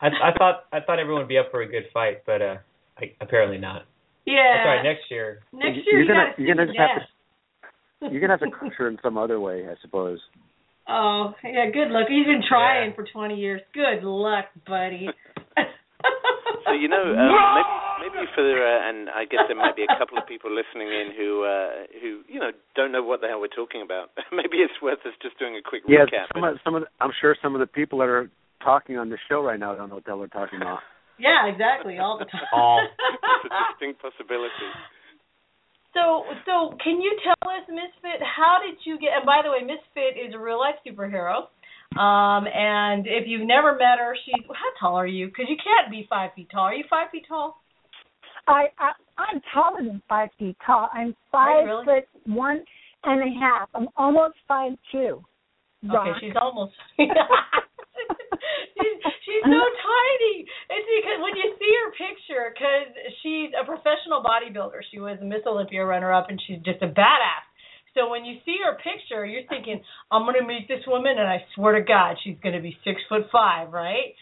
I, 0.00 0.08
I 0.08 0.32
thought 0.36 0.64
I 0.72 0.80
thought 0.80 0.98
everyone 0.98 1.22
would 1.22 1.28
be 1.28 1.38
up 1.38 1.50
for 1.50 1.62
a 1.62 1.66
good 1.66 1.84
fight, 1.94 2.22
but 2.26 2.42
uh, 2.42 2.56
I, 2.98 3.12
apparently 3.20 3.58
not. 3.58 3.86
yeah. 4.26 4.56
That's 4.56 4.66
all 4.66 4.74
right. 4.76 4.82
Next 4.82 5.10
year, 5.10 5.40
Next 5.52 5.76
You- 5.76 5.82
year 5.82 5.84
you're 5.92 6.02
you 6.02 6.08
gonna- 6.08 6.34
you're 6.38 6.54
gonna 6.54 6.66
just 6.66 6.78
have 6.78 6.98
dance. 6.98 7.08
You're 8.12 8.20
gonna 8.20 8.32
have 8.32 8.40
to 8.40 8.50
crush 8.58 8.74
her 8.78 8.88
in 8.88 8.98
some 9.02 9.16
other 9.16 9.38
way, 9.40 9.66
I 9.68 9.74
suppose. 9.80 10.18
Oh, 10.88 11.32
yeah, 11.44 11.70
good 11.72 11.90
luck. 11.90 12.06
He's 12.08 12.26
been 12.26 12.42
trying 12.48 12.92
for 12.94 13.04
20 13.04 13.34
years. 13.36 13.60
Good 13.72 14.02
luck, 14.02 14.46
buddy. 14.66 15.08
So 16.66 16.72
you 16.72 16.88
know, 16.88 17.02
um, 17.02 17.30
maybe 17.58 17.74
maybe 18.06 18.22
for 18.34 18.46
uh, 18.46 18.88
and 18.88 19.10
I 19.10 19.24
guess 19.26 19.46
there 19.48 19.56
might 19.56 19.74
be 19.74 19.82
a 19.82 19.98
couple 19.98 20.18
of 20.18 20.26
people 20.26 20.50
listening 20.50 20.88
in 20.88 21.10
who 21.16 21.42
uh, 21.42 21.90
who 22.00 22.22
you 22.30 22.38
know 22.38 22.50
don't 22.76 22.92
know 22.92 23.02
what 23.02 23.20
the 23.20 23.28
hell 23.28 23.40
we're 23.40 23.52
talking 23.52 23.82
about. 23.82 24.10
maybe 24.32 24.62
it's 24.62 24.74
worth 24.82 25.02
us 25.06 25.14
just 25.22 25.38
doing 25.38 25.56
a 25.56 25.62
quick 25.62 25.82
Yeah, 25.88 26.06
recap. 26.06 26.30
some 26.34 26.44
of, 26.44 26.58
some 26.64 26.74
of 26.74 26.82
the, 26.82 26.88
I'm 27.00 27.10
sure 27.20 27.36
some 27.42 27.54
of 27.54 27.60
the 27.60 27.66
people 27.66 27.98
that 27.98 28.08
are 28.08 28.30
talking 28.62 28.96
on 28.96 29.10
the 29.10 29.18
show 29.28 29.42
right 29.42 29.58
now 29.58 29.74
don't 29.74 29.88
know 29.88 29.96
what 29.96 30.04
the 30.04 30.10
hell 30.14 30.22
we're 30.22 30.30
talking 30.30 30.62
about. 30.62 30.78
yeah, 31.18 31.50
exactly, 31.50 31.98
all 31.98 32.18
the 32.18 32.26
time. 32.26 32.46
All. 32.54 32.78
it's 32.78 33.50
a 33.50 33.72
distinct 33.74 34.02
possibility. 34.02 34.70
So, 35.94 36.24
so 36.46 36.76
can 36.82 37.00
you 37.00 37.16
tell 37.22 37.50
us, 37.50 37.68
Miss 37.68 37.92
Fit, 38.00 38.20
how 38.24 38.58
did 38.64 38.78
you 38.84 38.98
get? 38.98 39.10
And 39.16 39.26
by 39.26 39.40
the 39.44 39.50
way, 39.50 39.60
Miss 39.60 39.82
Fit 39.92 40.16
is 40.16 40.34
a 40.34 40.38
real 40.38 40.58
life 40.58 40.76
superhero. 40.86 41.52
Um, 41.98 42.46
and 42.48 43.06
if 43.06 43.24
you've 43.26 43.46
never 43.46 43.72
met 43.72 43.98
her, 43.98 44.16
she's 44.24 44.44
how 44.48 44.70
tall 44.80 44.96
are 44.96 45.06
you? 45.06 45.26
Because 45.26 45.46
you 45.48 45.56
can't 45.56 45.90
be 45.90 46.06
five 46.08 46.30
feet 46.34 46.48
tall. 46.50 46.64
Are 46.64 46.74
you 46.74 46.84
five 46.88 47.10
feet 47.10 47.24
tall? 47.28 47.60
I, 48.48 48.66
I 48.78 48.92
I'm 49.18 49.40
taller 49.52 49.82
than 49.82 50.02
five 50.08 50.30
feet 50.38 50.56
tall. 50.64 50.88
I'm 50.92 51.14
five 51.30 51.66
really? 51.66 51.84
foot 51.84 52.04
one 52.24 52.64
and 53.04 53.20
a 53.22 53.40
half. 53.40 53.68
I'm 53.74 53.88
almost 53.96 54.34
five 54.48 54.72
two. 54.90 55.22
Okay, 55.84 56.12
she's 56.20 56.34
almost. 56.40 56.72
she's 58.76 58.98
she's 59.24 59.44
so 59.44 59.62
tiny. 59.62 60.46
It's 60.70 60.88
because 61.00 61.18
when 61.22 61.34
you 61.36 61.48
see 61.58 61.72
her 61.82 61.90
picture, 61.96 62.44
because 62.52 62.88
she's 63.22 63.50
a 63.56 63.64
professional 63.64 64.22
bodybuilder. 64.22 64.84
She 64.90 65.00
was 65.00 65.18
a 65.20 65.24
Miss 65.24 65.42
Olympia 65.46 65.84
runner-up, 65.84 66.28
and 66.28 66.40
she's 66.46 66.60
just 66.64 66.82
a 66.82 66.90
badass. 66.90 67.44
So 67.94 68.08
when 68.08 68.24
you 68.24 68.40
see 68.44 68.56
her 68.64 68.76
picture, 68.80 69.26
you're 69.26 69.44
thinking, 69.48 69.82
I'm 70.10 70.24
gonna 70.24 70.46
meet 70.46 70.66
this 70.68 70.80
woman, 70.86 71.18
and 71.18 71.28
I 71.28 71.44
swear 71.54 71.76
to 71.78 71.84
God, 71.84 72.16
she's 72.24 72.36
gonna 72.42 72.60
be 72.60 72.76
six 72.84 73.00
foot 73.08 73.28
five, 73.30 73.72
right? 73.72 74.16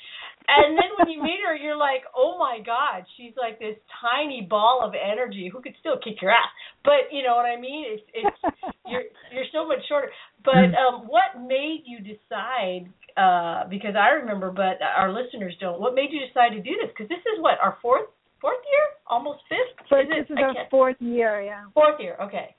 And 0.48 0.76
then 0.76 0.90
when 0.98 1.08
you 1.08 1.22
meet 1.22 1.38
her, 1.46 1.54
you're 1.54 1.76
like, 1.76 2.02
oh 2.16 2.36
my 2.38 2.58
God, 2.64 3.04
she's 3.16 3.32
like 3.36 3.58
this 3.58 3.76
tiny 4.00 4.46
ball 4.48 4.82
of 4.82 4.94
energy 4.94 5.50
who 5.52 5.60
could 5.60 5.74
still 5.80 5.96
kick 6.02 6.20
your 6.20 6.30
ass. 6.30 6.50
But 6.84 7.12
you 7.12 7.22
know 7.22 7.36
what 7.36 7.46
I 7.46 7.60
mean? 7.60 7.84
It's 7.86 8.02
it's 8.14 8.54
you're 8.86 9.04
you're 9.32 9.50
so 9.52 9.66
much 9.66 9.78
shorter. 9.88 10.10
But 10.44 10.74
um, 10.74 11.06
what 11.06 11.40
made 11.40 11.84
you 11.86 11.98
decide? 12.00 12.90
Uh, 13.16 13.68
because 13.68 13.94
I 13.98 14.14
remember, 14.14 14.50
but 14.50 14.80
our 14.82 15.12
listeners 15.12 15.54
don't. 15.60 15.80
What 15.80 15.94
made 15.94 16.10
you 16.10 16.20
decide 16.26 16.50
to 16.50 16.62
do 16.62 16.70
this? 16.80 16.90
Because 16.96 17.08
this 17.08 17.22
is 17.34 17.42
what 17.42 17.58
our 17.62 17.78
fourth 17.82 18.08
fourth 18.40 18.62
year, 18.72 18.86
almost 19.06 19.40
fifth. 19.48 19.86
So 19.88 20.00
is 20.00 20.06
this 20.08 20.30
is 20.30 20.36
our 20.38 20.54
fourth 20.70 20.96
year, 21.00 21.42
yeah. 21.42 21.64
fourth 21.74 22.00
year. 22.00 22.16
Okay. 22.20 22.54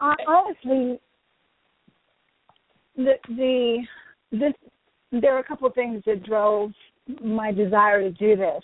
Uh, 0.00 0.14
honestly, 0.26 1.00
the 2.96 3.14
the 3.28 3.78
this 4.32 4.52
there 5.12 5.34
are 5.34 5.38
a 5.38 5.44
couple 5.44 5.66
of 5.66 5.74
things 5.74 6.02
that 6.06 6.24
drove 6.24 6.72
my 7.22 7.52
desire 7.52 8.00
to 8.02 8.10
do 8.10 8.36
this, 8.36 8.62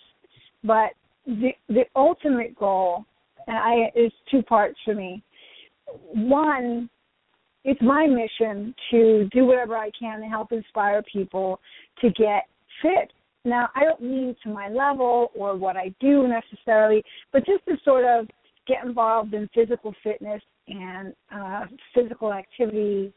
but 0.64 0.90
the 1.26 1.50
the 1.68 1.84
ultimate 1.94 2.56
goal, 2.56 3.04
and 3.46 3.56
I 3.56 3.92
is 3.94 4.12
two 4.30 4.42
parts 4.42 4.78
for 4.84 4.94
me. 4.94 5.22
One, 6.12 6.88
it's 7.64 7.80
my 7.82 8.06
mission 8.06 8.74
to 8.90 9.28
do 9.32 9.44
whatever 9.44 9.76
I 9.76 9.90
can 9.98 10.20
to 10.20 10.26
help 10.26 10.52
inspire 10.52 11.02
people 11.12 11.60
to 12.00 12.10
get 12.10 12.44
fit. 12.80 13.12
Now, 13.44 13.68
I 13.74 13.84
don't 13.84 14.02
mean 14.02 14.36
to 14.44 14.50
my 14.50 14.68
level 14.68 15.30
or 15.34 15.56
what 15.56 15.76
I 15.76 15.94
do 16.00 16.28
necessarily, 16.28 17.02
but 17.32 17.44
just 17.44 17.64
to 17.66 17.76
sort 17.84 18.04
of 18.04 18.28
get 18.66 18.84
involved 18.84 19.34
in 19.34 19.48
physical 19.54 19.94
fitness 20.02 20.40
and 20.68 21.12
uh, 21.34 21.66
physical 21.94 22.32
activity 22.32 23.12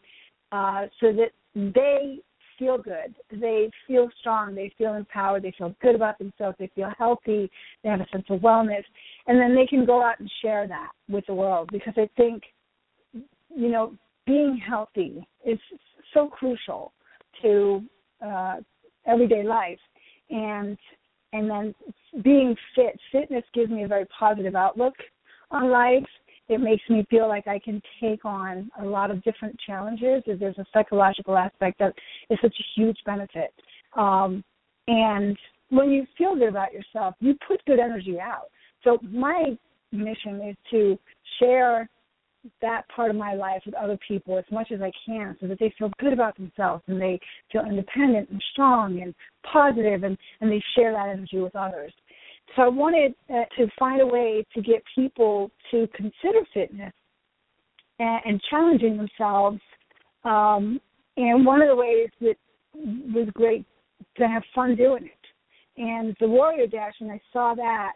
uh, 0.52 0.86
so 1.00 1.12
that 1.14 1.32
they 1.56 2.20
feel 2.58 2.78
good. 2.78 3.16
They 3.32 3.70
feel 3.88 4.10
strong. 4.20 4.56
They 4.56 4.72
feel 4.78 4.94
empowered. 4.96 5.44
They 5.44 5.54
feel 5.58 5.76
good 5.82 5.96
about 5.96 6.18
themselves. 6.18 6.58
They 6.60 6.72
feel 6.76 6.92
healthy. 6.98 7.50
They 7.84 7.90
have 7.90 8.02
a 8.02 8.08
sense 8.12 8.26
of 8.30 8.40
wellness. 8.42 8.84
And 9.28 9.40
then 9.40 9.56
they 9.56 9.66
can 9.66 9.86
go 9.86 10.04
out 10.04 10.20
and 10.20 10.32
share 10.42 10.68
that 10.68 10.92
with 11.10 11.26
the 11.28 11.34
world 11.34 11.70
because 11.72 11.94
I 11.98 12.10
think, 12.18 12.44
you 13.14 13.70
know, 13.70 13.94
being 14.26 14.58
healthy 14.58 15.26
is 15.46 15.60
so 16.14 16.28
crucial 16.28 16.94
to 17.42 17.84
uh, 18.26 18.56
everyday 19.06 19.44
life. 19.44 19.80
And 20.30 20.78
and 21.34 21.50
then 21.50 21.76
being 22.24 22.56
fit, 22.76 22.98
fitness 23.12 23.44
gives 23.54 23.70
me 23.70 23.84
a 23.84 23.88
very 23.88 24.06
positive 24.18 24.56
outlook 24.56 24.94
on 25.52 25.70
life. 25.70 26.06
It 26.48 26.60
makes 26.60 26.84
me 26.90 27.06
feel 27.10 27.28
like 27.28 27.48
I 27.48 27.60
can 27.60 27.82
take 28.00 28.24
on 28.24 28.70
a 28.80 28.86
lot 28.86 29.10
of 29.10 29.24
different 29.24 29.58
challenges. 29.66 30.24
There's 30.26 30.58
a 30.58 30.66
psychological 30.74 31.38
aspect 31.38 31.80
that 31.80 31.94
is 32.30 32.38
such 32.42 32.56
a 32.60 32.80
huge 32.80 32.98
benefit. 33.06 33.52
Um, 33.98 34.44
and 34.88 35.38
when 35.70 35.90
you 35.90 36.06
feel 36.18 36.36
good 36.36 36.50
about 36.50 36.74
yourself, 36.74 37.16
you 37.20 37.36
put 37.48 37.64
good 37.66 37.80
energy 37.80 38.20
out. 38.20 38.50
So 38.84 39.00
my 39.02 39.58
mission 39.92 40.42
is 40.42 40.56
to 40.72 41.00
share 41.40 41.90
that 42.62 42.88
part 42.90 43.10
of 43.10 43.16
my 43.16 43.34
life 43.34 43.62
with 43.66 43.74
other 43.76 43.98
people 44.08 44.38
as 44.38 44.46
much 44.52 44.72
as 44.72 44.82
I 44.82 44.92
can 45.06 45.36
so 45.42 45.48
that 45.48 45.60
they 45.60 45.74
feel 45.80 45.92
good 46.00 46.14
about 46.14 46.38
themselves 46.38 46.84
and 46.88 47.02
they 47.02 47.20
feel 47.52 47.66
independent 47.66 48.30
and 48.30 48.44
strong 48.52 49.02
and 49.02 49.16
positive 49.52 50.04
and, 50.04 50.18
and 50.42 50.52
they 50.52 50.64
share 50.76 50.92
that 50.94 51.10
energy 51.10 51.40
with 51.40 51.56
others. 51.56 51.92
So 52.56 52.62
I 52.64 52.68
wanted 52.68 53.14
uh, 53.30 53.44
to 53.58 53.68
find 53.78 54.02
a 54.02 54.06
way 54.06 54.46
to 54.54 54.62
get 54.62 54.84
people 54.94 55.52
to 55.72 55.88
consider 55.94 56.40
fitness 56.54 56.94
and, 58.00 58.22
and 58.26 58.42
challenging 58.50 58.98
themselves. 58.98 59.60
Um, 60.24 60.80
and 61.18 61.46
one 61.46 61.62
of 61.62 61.68
the 61.68 61.76
ways 61.76 62.10
that 62.22 62.36
was 62.74 63.28
great 63.34 63.66
to 64.18 64.28
have 64.28 64.44
fun 64.54 64.76
doing 64.76 65.06
it. 65.06 65.12
And 65.82 66.16
the 66.20 66.28
Warrior 66.28 66.68
Dash, 66.68 66.94
and 67.02 67.12
I 67.12 67.20
saw 67.34 67.54
that, 67.56 67.94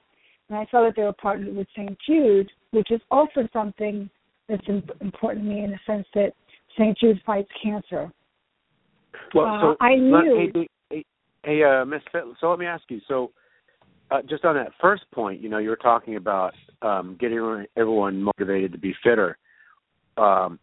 and 0.50 0.58
I 0.58 0.66
saw 0.72 0.84
that 0.84 0.94
they 0.96 1.04
were 1.04 1.14
partnered 1.14 1.56
with 1.56 1.68
St. 1.76 1.98
Jude, 2.06 2.52
which 2.72 2.92
is 2.92 3.02
also 3.12 3.48
something 3.54 4.10
that's 4.48 4.68
important 4.68 5.46
to 5.46 5.50
me 5.50 5.64
in 5.64 5.72
the 5.72 5.80
sense 5.86 6.08
that 6.16 6.34
St. 6.78 6.98
Jude 6.98 7.22
fights 7.26 7.50
cancer. 7.62 8.12
Well, 9.34 9.46
Uh, 9.46 9.62
so 9.62 9.78
I 9.80 9.96
let- 9.96 10.26
knew- 10.26 10.52
hey, 10.54 10.68
hey, 10.90 11.06
hey, 11.44 11.64
uh, 11.64 11.86
Miss. 11.86 12.04
Fit- 12.12 12.26
So 12.40 12.50
let 12.50 12.60
me 12.60 12.66
ask 12.66 12.90
you. 12.90 13.00
So, 13.02 13.32
uh, 14.12 14.22
just 14.30 14.46
on 14.46 14.56
that 14.56 14.72
first 14.82 15.04
point, 15.14 15.42
you 15.42 15.50
know, 15.50 15.58
you 15.58 15.70
were 15.70 15.76
talking 15.76 16.16
about 16.16 16.54
um, 16.82 17.18
getting 17.20 17.38
everyone- 17.38 17.68
everyone 17.78 18.24
motivated 18.24 18.72
to 18.72 18.78
be 18.78 18.94
fitter. 19.04 19.38
Um, 20.18 20.60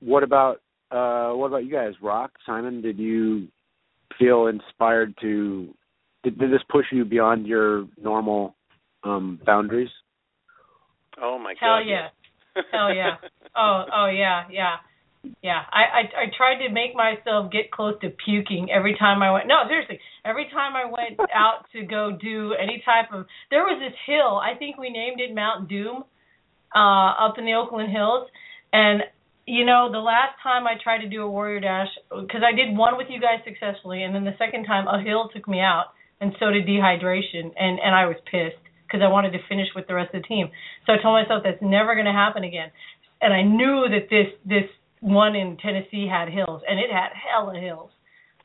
what 0.00 0.22
about 0.22 0.60
uh, 0.90 1.32
what 1.36 1.46
about 1.46 1.64
you 1.64 1.70
guys? 1.70 1.92
Rock, 2.02 2.32
Simon, 2.44 2.80
did 2.82 2.98
you 2.98 3.46
feel 4.18 4.46
inspired 4.48 5.14
to? 5.20 5.74
Did, 6.24 6.38
did 6.38 6.50
this 6.52 6.62
push 6.68 6.86
you 6.90 7.04
beyond 7.04 7.46
your 7.46 7.86
normal 8.00 8.56
um 9.04 9.38
boundaries? 9.46 9.90
Oh 11.20 11.38
my 11.38 11.54
god! 11.54 11.60
Hell 11.60 11.78
god. 11.78 11.86
yeah. 11.88 12.08
Hell 12.72 12.94
yeah. 12.94 13.16
Oh, 13.56 13.84
oh 13.92 14.06
yeah, 14.06 14.44
yeah. 14.48 14.76
Yeah. 15.42 15.60
I, 15.72 15.82
I 15.82 16.02
I 16.16 16.24
tried 16.36 16.66
to 16.66 16.72
make 16.72 16.94
myself 16.94 17.52
get 17.52 17.70
close 17.70 17.94
to 18.00 18.10
puking 18.10 18.70
every 18.70 18.96
time 18.96 19.22
I 19.22 19.32
went 19.32 19.48
no, 19.48 19.62
seriously. 19.68 20.00
Every 20.24 20.48
time 20.52 20.76
I 20.76 20.84
went 20.84 21.20
out 21.34 21.66
to 21.72 21.82
go 21.84 22.16
do 22.20 22.54
any 22.54 22.82
type 22.84 23.12
of 23.12 23.26
there 23.50 23.62
was 23.62 23.80
this 23.80 23.96
hill, 24.06 24.40
I 24.40 24.56
think 24.58 24.78
we 24.78 24.90
named 24.90 25.20
it 25.20 25.34
Mount 25.34 25.68
Doom, 25.68 26.04
uh, 26.74 27.12
up 27.26 27.34
in 27.38 27.44
the 27.44 27.54
Oakland 27.54 27.92
Hills. 27.92 28.28
And 28.72 29.02
you 29.46 29.64
know, 29.64 29.90
the 29.90 29.98
last 29.98 30.38
time 30.42 30.66
I 30.66 30.74
tried 30.82 31.02
to 31.02 31.08
do 31.08 31.22
a 31.22 31.30
warrior 31.30 31.60
dash, 31.60 31.88
because 32.08 32.42
I 32.46 32.54
did 32.54 32.76
one 32.76 32.96
with 32.96 33.08
you 33.10 33.20
guys 33.20 33.42
successfully, 33.44 34.04
and 34.04 34.14
then 34.14 34.24
the 34.24 34.36
second 34.38 34.64
time 34.64 34.86
a 34.86 35.02
hill 35.02 35.28
took 35.34 35.48
me 35.48 35.60
out, 35.60 35.92
and 36.20 36.32
so 36.38 36.50
did 36.50 36.66
dehydration, 36.66 37.52
and 37.58 37.80
and 37.80 37.94
I 37.94 38.06
was 38.06 38.16
pissed 38.30 38.62
because 38.86 39.02
I 39.02 39.08
wanted 39.08 39.32
to 39.32 39.38
finish 39.48 39.68
with 39.74 39.86
the 39.86 39.94
rest 39.94 40.14
of 40.14 40.22
the 40.22 40.28
team. 40.28 40.50
So 40.86 40.92
I 40.92 41.02
told 41.02 41.20
myself 41.20 41.42
that's 41.44 41.62
never 41.62 41.94
going 41.94 42.06
to 42.06 42.12
happen 42.12 42.44
again, 42.44 42.70
and 43.20 43.34
I 43.34 43.42
knew 43.42 43.86
that 43.90 44.08
this 44.08 44.30
this 44.44 44.70
one 45.00 45.34
in 45.34 45.56
Tennessee 45.56 46.06
had 46.10 46.28
hills, 46.28 46.62
and 46.68 46.78
it 46.78 46.90
had 46.90 47.10
hella 47.14 47.58
hills. 47.58 47.90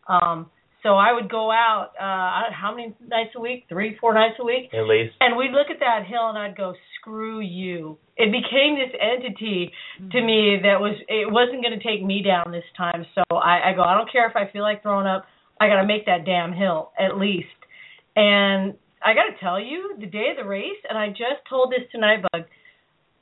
Um, 0.08 0.50
so 0.86 0.94
I 0.94 1.14
would 1.14 1.32
go 1.32 1.50
out 1.50 1.98
uh 1.98 2.54
how 2.54 2.70
many 2.76 2.94
nights 3.02 3.32
a 3.36 3.42
week? 3.42 3.66
Three, 3.68 3.98
four 4.00 4.14
nights 4.14 4.36
a 4.40 4.46
week. 4.46 4.70
At 4.72 4.86
least. 4.86 5.16
And 5.20 5.36
we'd 5.36 5.50
look 5.50 5.74
at 5.74 5.80
that 5.80 6.06
hill 6.08 6.30
and 6.30 6.38
I'd 6.38 6.56
go, 6.56 6.76
Screw 7.00 7.40
you. 7.40 7.98
It 8.18 8.32
became 8.32 8.78
this 8.78 8.94
entity 8.94 9.72
to 10.12 10.22
me 10.22 10.60
that 10.62 10.80
was 10.80 10.96
it 11.10 11.32
wasn't 11.32 11.64
gonna 11.64 11.82
take 11.82 12.06
me 12.06 12.22
down 12.22 12.52
this 12.52 12.70
time. 12.78 13.04
So 13.16 13.24
I, 13.36 13.72
I 13.72 13.74
go, 13.76 13.82
I 13.82 13.98
don't 13.98 14.12
care 14.12 14.30
if 14.30 14.36
I 14.36 14.52
feel 14.54 14.62
like 14.62 14.84
throwing 14.84 15.08
up, 15.08 15.26
I 15.60 15.68
gotta 15.68 15.88
make 15.88 16.06
that 16.06 16.24
damn 16.24 16.54
hill 16.54 16.92
at 17.00 17.18
least. 17.18 17.50
And 18.16 18.76
I 19.04 19.14
gotta 19.18 19.34
tell 19.42 19.60
you, 19.60 19.96
the 20.00 20.06
day 20.06 20.30
of 20.32 20.38
the 20.38 20.48
race, 20.48 20.82
and 20.88 21.00
I 21.00 21.10
just 21.10 21.42
told 21.50 21.72
this 21.72 21.90
to 21.94 21.98
Nightbug, 21.98 22.46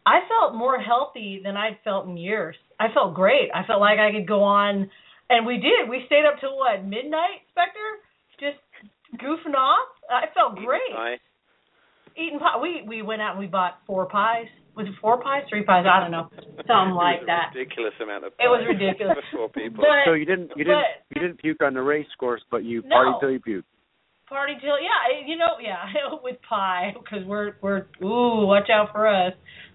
I 0.05 0.19
felt 0.27 0.55
more 0.55 0.79
healthy 0.79 1.41
than 1.43 1.55
I'd 1.57 1.77
felt 1.83 2.07
in 2.07 2.17
years. 2.17 2.55
I 2.79 2.87
felt 2.93 3.13
great. 3.13 3.49
I 3.55 3.65
felt 3.65 3.79
like 3.79 3.99
I 3.99 4.11
could 4.11 4.27
go 4.27 4.43
on 4.43 4.89
and 5.29 5.45
we 5.45 5.55
did. 5.57 5.89
We 5.89 6.03
stayed 6.07 6.25
up 6.25 6.39
till 6.39 6.57
what, 6.57 6.83
midnight, 6.83 7.47
Spectre? 7.51 7.79
Just 8.39 8.59
goofing 9.21 9.55
off. 9.55 9.87
I 10.09 10.25
felt 10.33 10.55
great. 10.57 10.81
I, 10.95 11.15
Eating 12.15 12.37
pie. 12.39 12.59
We 12.61 12.83
we 12.87 13.01
went 13.01 13.21
out 13.21 13.31
and 13.31 13.39
we 13.39 13.47
bought 13.47 13.79
four 13.87 14.05
pies. 14.05 14.45
Was 14.75 14.85
it 14.87 14.93
four 15.01 15.21
pies? 15.21 15.43
Three 15.49 15.63
pies? 15.63 15.85
I 15.89 15.99
don't 15.99 16.11
know. 16.11 16.29
Something 16.67 16.93
like 16.93 17.21
it 17.21 17.25
was 17.25 17.27
that. 17.27 17.57
Ridiculous 17.57 17.93
amount 18.01 18.25
of. 18.25 18.33
It 18.39 18.45
was 18.49 18.61
ridiculous. 18.67 19.17
four 19.33 19.49
people. 19.49 19.83
But 19.83 20.05
So 20.05 20.13
you 20.13 20.25
didn't 20.25 20.51
you 20.55 20.63
didn't 20.63 20.83
but- 20.83 21.15
you 21.15 21.21
didn't 21.21 21.39
puke 21.39 21.63
on 21.63 21.73
the 21.73 21.81
race 21.81 22.05
course, 22.19 22.41
but 22.51 22.63
you 22.63 22.83
No. 22.85 22.95
partied 22.95 23.19
till 23.19 23.31
you 23.31 23.39
puked. 23.39 23.63
party 24.29 24.53
till 24.61 24.77
yeah, 24.81 25.25
you 25.25 25.37
know 25.37 25.57
yeah 25.61 25.85
with 26.23 26.37
pie 26.47 26.93
because 26.93 27.25
we're 27.25 27.53
we're 27.61 27.85
ooh 28.03 28.45
watch 28.45 28.69
out 28.69 28.89
for 28.91 29.07
us. 29.07 29.33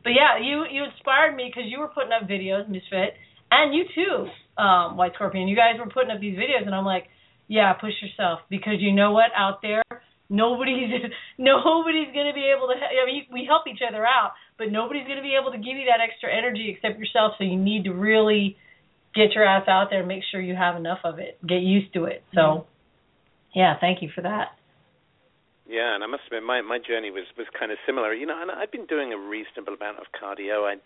But 0.09 0.17
yeah, 0.17 0.41
you 0.41 0.65
you 0.65 0.89
inspired 0.89 1.37
me 1.37 1.53
because 1.53 1.69
you 1.69 1.81
were 1.81 1.93
putting 1.93 2.17
up 2.17 2.25
videos, 2.25 2.65
Miss 2.67 2.81
Fit, 2.89 3.13
and 3.53 3.77
you 3.77 3.85
too, 3.93 4.25
um, 4.57 4.97
White 4.97 5.13
Scorpion. 5.17 5.49
You 5.49 5.55
guys 5.55 5.77
were 5.79 5.93
putting 5.93 6.09
up 6.09 6.19
these 6.19 6.33
videos, 6.33 6.65
and 6.65 6.75
I'm 6.75 6.87
like, 6.87 7.13
yeah, 7.47 7.75
push 7.75 7.93
yourself 8.01 8.41
because 8.49 8.81
you 8.81 8.95
know 8.95 9.13
what 9.13 9.37
out 9.37 9.61
there. 9.61 9.85
Nobody's 10.31 10.89
nobody's 11.39 12.09
gonna 12.17 12.33
be 12.33 12.49
able 12.57 12.73
to. 12.73 12.75
I 12.81 13.05
mean, 13.05 13.27
we 13.31 13.45
help 13.45 13.69
each 13.69 13.85
other 13.87 14.01
out, 14.07 14.33
but 14.57 14.73
nobody's 14.73 15.07
gonna 15.07 15.21
be 15.21 15.37
able 15.39 15.53
to 15.53 15.59
give 15.59 15.77
you 15.77 15.85
that 15.93 16.01
extra 16.01 16.33
energy 16.33 16.73
except 16.75 16.99
yourself. 16.99 17.35
So 17.37 17.45
you 17.45 17.61
need 17.61 17.85
to 17.85 17.93
really 17.93 18.57
get 19.15 19.37
your 19.37 19.45
ass 19.45 19.69
out 19.69 19.89
there 19.91 20.01
and 20.01 20.09
make 20.09 20.23
sure 20.33 20.41
you 20.41 20.57
have 20.57 20.77
enough 20.77 21.01
of 21.05 21.19
it. 21.19 21.37
Get 21.47 21.61
used 21.61 21.93
to 21.93 22.05
it. 22.05 22.25
So, 22.35 22.65
yeah, 23.55 23.75
thank 23.79 24.01
you 24.01 24.09
for 24.15 24.23
that. 24.23 24.57
Yeah, 25.69 25.95
and 25.95 26.03
I 26.03 26.09
must 26.09 26.25
admit, 26.27 26.43
my 26.43 26.63
my 26.63 26.79
journey 26.81 27.11
was 27.11 27.29
was 27.37 27.47
kind 27.53 27.71
of 27.71 27.79
similar. 27.85 28.15
You 28.15 28.27
know, 28.27 28.41
and 28.41 28.51
I've 28.51 28.73
been 28.73 28.87
doing 28.87 29.13
a 29.13 29.19
reasonable 29.21 29.75
amount 29.75 29.99
of 30.01 30.07
cardio. 30.17 30.65
I 30.65 30.81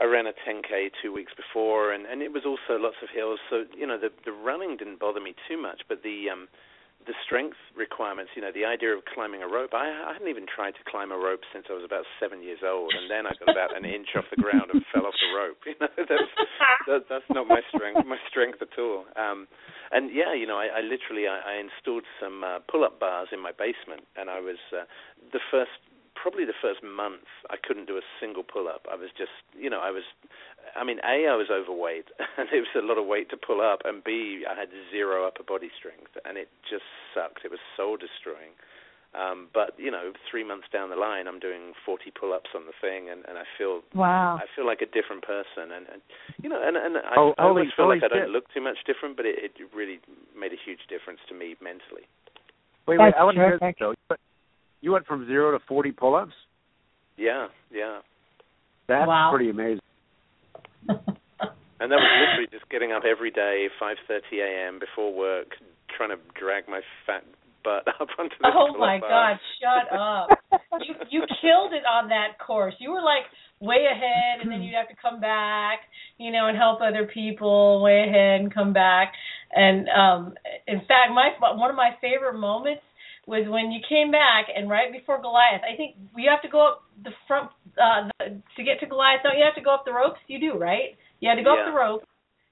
I 0.00 0.04
ran 0.04 0.26
a 0.28 0.36
10k 0.46 0.92
two 1.02 1.12
weeks 1.12 1.32
before, 1.34 1.92
and 1.92 2.04
and 2.04 2.20
it 2.20 2.32
was 2.32 2.44
also 2.44 2.78
lots 2.78 3.00
of 3.02 3.08
hills. 3.08 3.40
So 3.48 3.64
you 3.74 3.86
know, 3.86 3.98
the 3.98 4.10
the 4.24 4.32
running 4.32 4.76
didn't 4.76 5.00
bother 5.00 5.20
me 5.20 5.34
too 5.48 5.60
much, 5.60 5.80
but 5.88 6.02
the 6.02 6.28
um 6.30 6.46
the 7.06 7.14
strength 7.24 7.56
requirements, 7.72 8.32
you 8.36 8.42
know, 8.42 8.52
the 8.52 8.66
idea 8.68 8.92
of 8.92 9.00
climbing 9.14 9.40
a 9.42 9.48
rope. 9.48 9.72
I, 9.72 9.88
I 9.88 10.12
hadn't 10.12 10.28
even 10.28 10.44
tried 10.44 10.76
to 10.76 10.84
climb 10.84 11.10
a 11.10 11.16
rope 11.16 11.40
since 11.54 11.64
I 11.70 11.72
was 11.72 11.86
about 11.86 12.04
seven 12.20 12.42
years 12.42 12.60
old, 12.60 12.92
and 12.92 13.08
then 13.08 13.24
I 13.24 13.32
got 13.38 13.48
about 13.48 13.72
an 13.72 13.88
inch 13.88 14.12
off 14.12 14.28
the 14.28 14.36
ground 14.42 14.68
and 14.74 14.84
fell 14.92 15.06
off 15.06 15.16
the 15.16 15.32
rope. 15.32 15.56
You 15.68 15.74
know, 15.80 15.88
that's 15.96 16.32
that, 16.86 17.00
that's 17.08 17.30
not 17.30 17.46
my 17.48 17.60
strength, 17.72 18.04
my 18.04 18.20
strength 18.28 18.60
at 18.60 18.76
all. 18.76 19.06
Um, 19.16 19.48
and 19.90 20.10
yeah, 20.12 20.34
you 20.34 20.46
know, 20.46 20.58
I, 20.58 20.78
I 20.78 20.80
literally 20.80 21.26
I, 21.26 21.40
I 21.40 21.54
installed 21.60 22.04
some 22.20 22.44
uh, 22.44 22.58
pull-up 22.70 23.00
bars 23.00 23.28
in 23.32 23.40
my 23.40 23.52
basement, 23.52 24.04
and 24.16 24.28
I 24.30 24.40
was 24.40 24.58
uh, 24.72 24.84
the 25.32 25.40
first, 25.50 25.80
probably 26.14 26.44
the 26.44 26.56
first 26.60 26.82
month, 26.82 27.28
I 27.50 27.56
couldn't 27.56 27.86
do 27.86 27.96
a 27.96 28.04
single 28.20 28.42
pull-up. 28.42 28.86
I 28.90 28.96
was 28.96 29.10
just, 29.16 29.32
you 29.56 29.70
know, 29.70 29.80
I 29.80 29.90
was, 29.90 30.04
I 30.76 30.84
mean, 30.84 30.98
a 31.04 31.26
I 31.26 31.36
was 31.36 31.48
overweight, 31.50 32.12
and 32.38 32.48
it 32.52 32.60
was 32.60 32.74
a 32.76 32.84
lot 32.84 32.98
of 32.98 33.06
weight 33.06 33.30
to 33.30 33.36
pull 33.36 33.60
up, 33.60 33.82
and 33.84 34.04
b 34.04 34.44
I 34.48 34.58
had 34.58 34.68
zero 34.90 35.26
upper 35.26 35.42
body 35.42 35.70
strength, 35.76 36.12
and 36.24 36.36
it 36.36 36.48
just 36.68 36.86
sucked. 37.14 37.44
It 37.44 37.50
was 37.50 37.60
soul 37.76 37.96
destroying. 37.96 38.52
Um, 39.18 39.48
but 39.52 39.74
you 39.78 39.90
know, 39.90 40.12
three 40.30 40.44
months 40.46 40.68
down 40.72 40.90
the 40.90 40.96
line, 40.96 41.26
I'm 41.26 41.40
doing 41.40 41.72
40 41.84 42.12
pull-ups 42.14 42.50
on 42.54 42.66
the 42.70 42.76
thing, 42.80 43.10
and, 43.10 43.24
and 43.26 43.36
I 43.36 43.42
feel 43.58 43.82
Wow. 43.94 44.36
I 44.38 44.46
feel 44.54 44.64
like 44.64 44.80
a 44.80 44.86
different 44.86 45.22
person, 45.26 45.74
and, 45.74 45.86
and 45.90 46.00
you 46.42 46.48
know, 46.48 46.60
and 46.62 46.76
and 46.76 46.96
I, 46.98 47.14
Oh, 47.18 47.34
I 47.36 47.42
always 47.50 47.66
holy- 47.66 47.74
feel 47.76 47.88
like 47.88 48.02
holy 48.06 48.14
I 48.14 48.24
don't 48.24 48.30
look 48.32 48.46
too 48.54 48.60
much 48.62 48.78
different, 48.86 49.16
but 49.16 49.26
it, 49.26 49.36
it 49.42 49.52
really 49.74 49.98
made 50.38 50.52
a 50.52 50.60
huge 50.64 50.86
difference 50.88 51.18
to 51.28 51.34
me 51.34 51.56
mentally. 51.60 52.06
Wait, 52.86 52.98
wait, 53.02 53.10
That's 53.10 53.16
I 53.18 53.24
want 53.24 53.34
to 53.36 53.42
hear 53.42 53.58
terrific. 53.58 53.78
this 53.78 53.96
though. 54.08 54.14
You 54.14 54.16
You 54.82 54.92
went 54.92 55.06
from 55.06 55.26
zero 55.26 55.50
to 55.50 55.58
forty 55.66 55.90
pull-ups. 55.90 56.36
Yeah, 57.16 57.48
yeah, 57.74 57.98
That's 58.86 59.08
Wow. 59.08 59.30
pretty 59.34 59.50
amazing. 59.50 59.82
and 60.88 61.90
that 61.90 61.98
was 61.98 62.12
literally 62.22 62.48
just 62.52 62.68
getting 62.70 62.92
up 62.92 63.02
every 63.04 63.30
day, 63.32 63.66
5:30 63.82 64.38
a.m. 64.46 64.78
before 64.78 65.12
work, 65.12 65.56
trying 65.96 66.10
to 66.10 66.18
drag 66.38 66.68
my 66.68 66.80
fat 67.04 67.24
butt 67.64 67.86
up 68.00 68.08
onto 68.18 68.34
the 68.40 68.50
Oh 68.54 68.76
my. 68.78 68.98
God! 68.98 69.38
Shut 69.60 69.92
up. 69.92 70.28
You 70.80 70.94
you 71.10 71.20
killed 71.42 71.72
it 71.72 71.84
on 71.84 72.08
that 72.08 72.38
course. 72.38 72.74
You 72.78 72.92
were 72.92 73.02
like 73.02 73.24
way 73.60 73.86
ahead, 73.90 74.40
and 74.40 74.50
then 74.50 74.62
you'd 74.62 74.74
have 74.74 74.88
to 74.88 74.94
come 75.00 75.20
back, 75.20 75.80
you 76.16 76.30
know, 76.30 76.46
and 76.46 76.56
help 76.56 76.80
other 76.80 77.10
people 77.12 77.82
way 77.82 78.04
ahead 78.08 78.40
and 78.40 78.52
come 78.52 78.72
back. 78.72 79.12
And 79.52 79.88
um 79.88 80.34
in 80.66 80.80
fact, 80.80 81.12
my 81.12 81.30
one 81.40 81.70
of 81.70 81.76
my 81.76 81.90
favorite 82.00 82.38
moments 82.38 82.82
was 83.26 83.44
when 83.48 83.70
you 83.72 83.80
came 83.88 84.10
back 84.10 84.46
and 84.54 84.70
right 84.70 84.92
before 84.92 85.20
Goliath. 85.20 85.60
I 85.60 85.76
think 85.76 85.96
you 86.16 86.30
have 86.30 86.42
to 86.42 86.48
go 86.48 86.66
up 86.66 86.82
the 87.02 87.10
front 87.26 87.50
uh 87.76 88.08
the, 88.18 88.40
to 88.56 88.62
get 88.62 88.80
to 88.80 88.86
Goliath. 88.86 89.20
Don't 89.22 89.36
you 89.36 89.44
have 89.44 89.56
to 89.56 89.64
go 89.64 89.74
up 89.74 89.84
the 89.84 89.92
ropes? 89.92 90.20
You 90.28 90.38
do, 90.40 90.58
right? 90.58 90.96
You 91.20 91.28
had 91.28 91.36
to 91.36 91.42
go 91.42 91.58
up 91.58 91.66
the 91.66 91.76
rope 91.76 92.04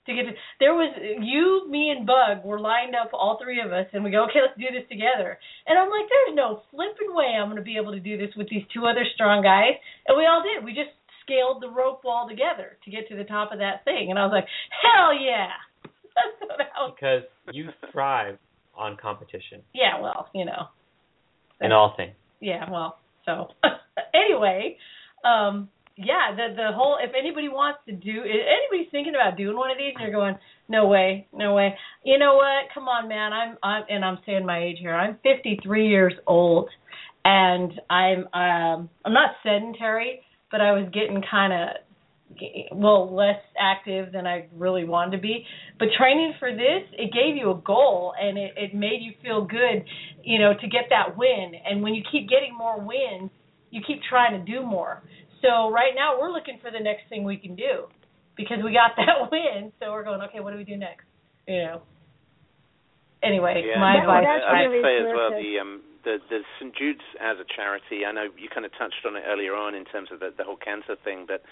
to 0.07 0.15
get 0.15 0.23
to 0.25 0.33
there 0.61 0.75
was 0.75 0.95
you 1.21 1.69
me 1.71 1.91
and 1.91 2.07
bug 2.07 2.45
were 2.45 2.59
lined 2.61 2.95
up 2.95 3.11
all 3.13 3.39
three 3.43 3.61
of 3.61 3.73
us 3.73 3.87
and 3.93 4.03
we 4.05 4.11
go 4.11 4.25
okay 4.25 4.41
let's 4.43 4.59
do 4.59 4.67
this 4.73 4.89
together. 4.89 5.39
And 5.67 5.79
i'm 5.79 5.91
like 5.91 6.07
there's 6.09 6.37
no 6.37 6.63
flipping 6.71 7.15
way 7.15 7.37
i'm 7.39 7.47
going 7.47 7.57
to 7.57 7.63
be 7.63 7.77
able 7.77 7.93
to 7.93 8.01
do 8.01 8.17
this 8.17 8.35
with 8.37 8.49
these 8.49 8.65
two 8.73 8.87
other 8.87 9.05
strong 9.15 9.43
guys. 9.43 9.75
And 10.07 10.17
we 10.17 10.25
all 10.27 10.43
did. 10.43 10.65
We 10.65 10.73
just 10.73 10.91
scaled 11.23 11.63
the 11.63 11.69
rope 11.71 12.03
wall 12.05 12.29
together 12.29 12.79
to 12.85 12.91
get 12.91 13.09
to 13.09 13.17
the 13.17 13.25
top 13.25 13.53
of 13.53 13.59
that 13.59 13.85
thing. 13.85 14.11
And 14.11 14.19
i 14.19 14.25
was 14.25 14.33
like 14.33 14.47
hell 14.71 15.13
yeah. 15.15 15.49
Was, 16.41 16.95
Because 16.95 17.23
you 17.53 17.69
thrive 17.93 18.39
on 18.77 18.97
competition. 18.97 19.63
Yeah 19.75 20.01
well 20.01 20.29
you 20.35 20.45
know. 20.45 20.69
In 21.61 21.73
all 21.73 21.95
things. 21.97 22.15
yeah 22.41 22.71
well 22.71 22.99
so 23.25 23.49
anyway 24.15 24.77
um 25.25 25.69
yeah 25.97 26.35
the 26.37 26.55
the 26.55 26.73
whole 26.73 26.99
if 27.03 27.13
anybody 27.19 27.49
wants 27.49 27.81
to 27.87 27.93
do 27.93 28.23
anybody's 28.23 28.91
thinking 28.91 29.15
about 29.15 29.37
doing 29.37 29.57
one 29.57 29.71
of 29.71 29.79
these 29.79 29.95
and 29.95 30.03
you're 30.03 30.13
going 30.13 30.37
no 30.69 30.87
way 30.87 31.27
no 31.33 31.55
way. 31.55 31.75
You 32.05 32.19
know 32.19 32.35
what? 32.35 32.73
Come 32.75 32.89
on 32.89 33.09
man. 33.09 33.33
I'm 33.33 33.57
i'm 33.63 33.85
and 33.89 34.05
i'm 34.05 34.19
saying 34.27 34.45
my 34.45 34.63
age 34.63 34.79
here. 34.81 34.95
I'm 34.95 35.19
53 35.23 35.89
years 35.89 36.15
old 36.27 36.69
and 37.25 37.73
i'm 37.89 38.19
um 38.33 38.91
i'm 39.05 39.13
not 39.13 39.31
sedentary 39.43 40.21
but 40.51 40.61
i 40.61 40.73
was 40.73 40.89
getting 40.93 41.23
kind 41.29 41.53
of 41.53 41.69
well 42.73 43.15
less 43.15 43.41
active 43.59 44.13
than 44.13 44.27
i 44.27 44.47
really 44.55 44.85
wanted 44.85 45.17
to 45.17 45.23
be. 45.23 45.45
But 45.79 45.89
training 45.97 46.35
for 46.39 46.53
this 46.53 46.83
it 46.93 47.13
gave 47.13 47.37
you 47.37 47.53
a 47.53 47.61
goal 47.65 48.13
and 48.21 48.37
it 48.37 48.53
it 48.57 48.75
made 48.75 49.01
you 49.01 49.13
feel 49.23 49.45
good 49.45 49.85
you 50.23 50.39
know 50.39 50.53
to 50.53 50.69
get 50.69 50.91
that 50.91 51.17
win. 51.17 51.53
And 51.65 51.83
when 51.83 51.95
you 51.95 52.03
keep 52.11 52.29
getting 52.29 52.55
more 52.55 52.79
wins 52.79 53.31
you 53.71 53.81
keep 53.87 54.01
trying 54.09 54.33
to 54.39 54.53
do 54.53 54.63
more 54.65 55.03
so 55.47 55.71
right 55.71 55.95
now 55.95 56.19
we're 56.19 56.33
looking 56.33 56.59
for 56.61 56.71
the 56.71 56.81
next 56.83 57.09
thing 57.09 57.23
we 57.23 57.37
can 57.39 57.55
do 57.55 57.87
because 58.37 58.59
we 58.63 58.73
got 58.73 58.93
that 59.01 59.31
win. 59.31 59.73
So 59.81 59.93
we're 59.93 60.05
going, 60.05 60.21
okay, 60.29 60.41
what 60.41 60.51
do 60.51 60.59
we 60.59 60.65
do 60.65 60.77
next? 60.77 61.07
You 61.47 61.63
know. 61.63 61.83
Anyway, 63.23 63.65
Yeah, 63.65 63.81
my 63.81 63.97
advice. 63.97 64.27
I, 64.27 64.39
that's 64.39 64.45
I 64.45 64.63
would 64.63 64.75
really 64.75 64.85
say 64.85 64.95
as 65.01 65.11
well 65.15 65.31
the 65.31 65.59
um 65.59 65.83
the 66.05 66.19
the 66.29 66.41
St 66.59 66.75
Jude's 66.77 67.07
as 67.21 67.39
a 67.39 67.47
charity. 67.49 68.05
I 68.05 68.13
know 68.13 68.29
you 68.37 68.49
kind 68.53 68.67
of 68.67 68.73
touched 68.77 69.07
on 69.07 69.17
it 69.17 69.25
earlier 69.27 69.55
on 69.55 69.75
in 69.75 69.85
terms 69.87 70.11
of 70.13 70.21
the 70.21 70.35
the 70.37 70.45
whole 70.45 70.59
cancer 70.59 70.97
thing, 71.03 71.25
but 71.27 71.43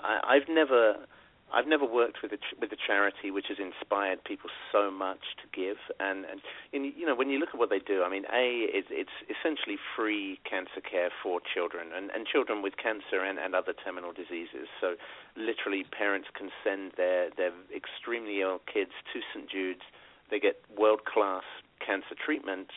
I, 0.00 0.36
I've 0.36 0.48
never 0.48 1.06
I've 1.54 1.68
never 1.68 1.86
worked 1.86 2.18
with 2.20 2.32
a 2.32 2.36
ch- 2.36 2.58
with 2.60 2.72
a 2.72 2.76
charity 2.76 3.30
which 3.30 3.46
has 3.46 3.58
inspired 3.62 4.24
people 4.24 4.50
so 4.72 4.90
much 4.90 5.22
to 5.38 5.46
give, 5.54 5.78
and 6.00 6.26
and 6.26 6.42
you 6.72 7.06
know 7.06 7.14
when 7.14 7.30
you 7.30 7.38
look 7.38 7.50
at 7.54 7.58
what 7.58 7.70
they 7.70 7.78
do, 7.78 8.02
I 8.02 8.10
mean, 8.10 8.24
a 8.26 8.66
it's 8.74 8.88
it's 8.90 9.14
essentially 9.30 9.78
free 9.94 10.40
cancer 10.42 10.82
care 10.82 11.10
for 11.22 11.40
children 11.40 11.94
and 11.94 12.10
and 12.10 12.26
children 12.26 12.60
with 12.60 12.76
cancer 12.76 13.22
and 13.22 13.38
and 13.38 13.54
other 13.54 13.72
terminal 13.72 14.12
diseases. 14.12 14.66
So 14.80 14.96
literally, 15.36 15.84
parents 15.84 16.28
can 16.34 16.50
send 16.64 16.92
their 16.96 17.30
their 17.30 17.52
extremely 17.70 18.42
ill 18.42 18.60
kids 18.66 18.92
to 19.12 19.20
St 19.32 19.48
Jude's. 19.48 19.86
They 20.30 20.40
get 20.40 20.58
world 20.76 21.04
class 21.04 21.44
cancer 21.78 22.18
treatment, 22.18 22.68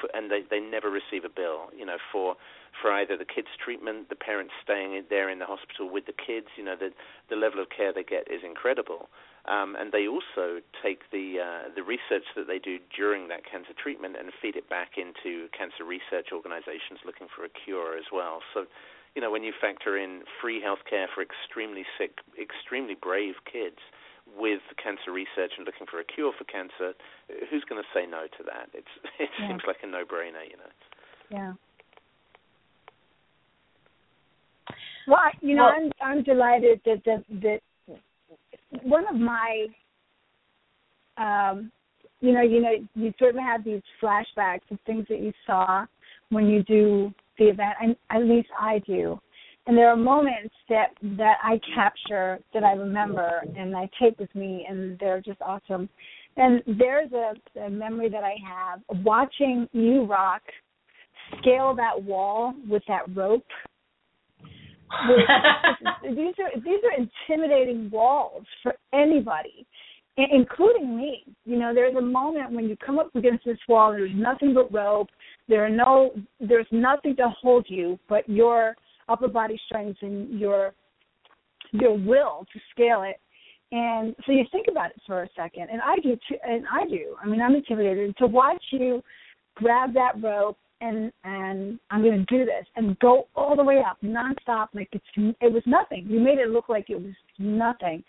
for, 0.00 0.10
and 0.12 0.28
they 0.30 0.42
they 0.50 0.58
never 0.58 0.90
receive 0.90 1.24
a 1.24 1.30
bill. 1.30 1.70
You 1.70 1.86
know 1.86 1.98
for 2.10 2.34
for 2.80 2.90
either 2.92 3.16
the 3.16 3.24
kids' 3.24 3.48
treatment, 3.62 4.08
the 4.08 4.16
parents 4.16 4.52
staying 4.62 5.02
there 5.10 5.28
in 5.28 5.38
the 5.38 5.46
hospital 5.46 5.88
with 5.90 6.06
the 6.06 6.14
kids. 6.14 6.46
You 6.56 6.64
know, 6.64 6.76
the 6.76 6.90
the 7.28 7.36
level 7.36 7.60
of 7.60 7.68
care 7.70 7.92
they 7.92 8.04
get 8.04 8.30
is 8.30 8.42
incredible. 8.44 9.08
Um, 9.46 9.76
and 9.76 9.92
they 9.92 10.08
also 10.08 10.64
take 10.80 11.10
the 11.12 11.36
uh, 11.44 11.68
the 11.76 11.82
research 11.82 12.24
that 12.34 12.46
they 12.46 12.58
do 12.58 12.78
during 12.96 13.28
that 13.28 13.44
cancer 13.44 13.76
treatment 13.76 14.16
and 14.16 14.32
feed 14.40 14.56
it 14.56 14.68
back 14.70 14.96
into 14.96 15.48
cancer 15.52 15.84
research 15.84 16.32
organizations 16.32 17.04
looking 17.04 17.28
for 17.28 17.44
a 17.44 17.52
cure 17.52 17.96
as 17.98 18.08
well. 18.10 18.40
So, 18.54 18.64
you 19.14 19.20
know, 19.20 19.30
when 19.30 19.44
you 19.44 19.52
factor 19.52 19.98
in 19.98 20.24
free 20.40 20.62
health 20.62 20.88
care 20.88 21.08
for 21.12 21.20
extremely 21.20 21.84
sick, 22.00 22.24
extremely 22.40 22.96
brave 22.96 23.36
kids 23.44 23.84
with 24.24 24.64
cancer 24.80 25.12
research 25.12 25.52
and 25.60 25.68
looking 25.68 25.84
for 25.84 26.00
a 26.00 26.04
cure 26.08 26.32
for 26.32 26.44
cancer, 26.44 26.96
who's 27.50 27.64
going 27.68 27.82
to 27.82 27.88
say 27.92 28.08
no 28.08 28.24
to 28.40 28.42
that? 28.48 28.72
It's 28.72 28.88
it 29.20 29.28
yeah. 29.38 29.48
seems 29.48 29.62
like 29.68 29.84
a 29.84 29.86
no-brainer, 29.86 30.48
you 30.48 30.56
know. 30.56 30.72
Yeah. 31.28 31.52
Well, 35.06 35.18
you 35.40 35.56
know, 35.56 35.64
well, 35.64 35.90
I'm 36.02 36.18
I'm 36.18 36.22
delighted 36.22 36.80
that 36.84 37.02
that 37.04 37.24
that 37.42 37.60
one 38.82 39.06
of 39.08 39.16
my 39.16 39.66
um 41.16 41.70
you 42.20 42.32
know, 42.32 42.40
you 42.40 42.62
know, 42.62 42.70
you 42.94 43.12
sort 43.18 43.34
of 43.34 43.42
have 43.42 43.64
these 43.64 43.82
flashbacks 44.02 44.70
of 44.70 44.78
things 44.86 45.04
that 45.10 45.20
you 45.20 45.32
saw 45.46 45.84
when 46.30 46.46
you 46.46 46.62
do 46.62 47.12
the 47.38 47.46
event. 47.46 47.74
And 47.82 47.96
at 48.10 48.22
least 48.24 48.48
I 48.58 48.78
do. 48.86 49.20
And 49.66 49.76
there 49.76 49.90
are 49.90 49.96
moments 49.96 50.54
that 50.68 50.88
that 51.16 51.36
I 51.42 51.58
capture 51.74 52.38
that 52.52 52.64
I 52.64 52.72
remember 52.72 53.42
and 53.56 53.74
I 53.76 53.88
take 54.00 54.18
with 54.18 54.34
me, 54.34 54.66
and 54.68 54.98
they're 54.98 55.22
just 55.22 55.40
awesome. 55.40 55.88
And 56.36 56.62
there's 56.78 57.10
a, 57.12 57.60
a 57.60 57.70
memory 57.70 58.08
that 58.10 58.24
I 58.24 58.34
have 58.46 58.80
of 58.90 59.04
watching 59.04 59.68
you 59.72 60.04
rock 60.04 60.42
scale 61.38 61.74
that 61.76 62.02
wall 62.02 62.54
with 62.68 62.82
that 62.88 63.02
rope 63.14 63.46
these 66.02 66.34
are 66.38 66.60
these 66.60 66.80
are 66.84 67.06
intimidating 67.28 67.90
walls 67.90 68.44
for 68.62 68.74
anybody, 68.92 69.66
including 70.16 70.96
me. 70.96 71.24
You 71.44 71.58
know, 71.58 71.74
there's 71.74 71.96
a 71.96 72.00
moment 72.00 72.52
when 72.52 72.68
you 72.68 72.76
come 72.84 72.98
up 72.98 73.14
against 73.14 73.44
this 73.44 73.58
wall. 73.68 73.92
And 73.92 74.00
there's 74.00 74.10
nothing 74.14 74.54
but 74.54 74.72
rope. 74.72 75.08
There 75.48 75.64
are 75.64 75.70
no. 75.70 76.10
There's 76.40 76.66
nothing 76.70 77.16
to 77.16 77.32
hold 77.40 77.66
you 77.68 77.98
but 78.08 78.28
your 78.28 78.76
upper 79.08 79.28
body 79.28 79.60
strength 79.66 79.98
and 80.02 80.38
your 80.38 80.74
your 81.72 81.96
will 81.98 82.46
to 82.52 82.60
scale 82.70 83.02
it. 83.02 83.20
And 83.72 84.14
so 84.24 84.32
you 84.32 84.44
think 84.52 84.66
about 84.70 84.90
it 84.90 85.00
for 85.06 85.22
a 85.22 85.28
second, 85.34 85.68
and 85.70 85.80
I 85.82 85.96
do 85.96 86.16
too. 86.28 86.36
And 86.46 86.64
I 86.72 86.86
do. 86.86 87.16
I 87.22 87.26
mean, 87.26 87.42
I'm 87.42 87.54
intimidated 87.54 88.16
to 88.18 88.26
watch 88.26 88.62
you 88.70 89.02
grab 89.56 89.94
that 89.94 90.20
rope 90.22 90.58
and 90.80 91.12
and 91.24 91.78
I'm 91.90 92.02
going 92.02 92.24
to 92.26 92.38
do 92.38 92.44
this 92.44 92.66
and 92.76 92.98
go 92.98 93.28
all 93.34 93.56
the 93.56 93.64
way 93.64 93.82
up 93.88 93.98
nonstop 94.02 94.68
like 94.74 94.88
it's 94.92 95.36
it 95.40 95.52
was 95.52 95.62
nothing. 95.66 96.06
You 96.08 96.20
made 96.20 96.38
it 96.38 96.50
look 96.50 96.68
like 96.68 96.90
it 96.90 97.00
was 97.00 97.14
nothing. 97.38 98.02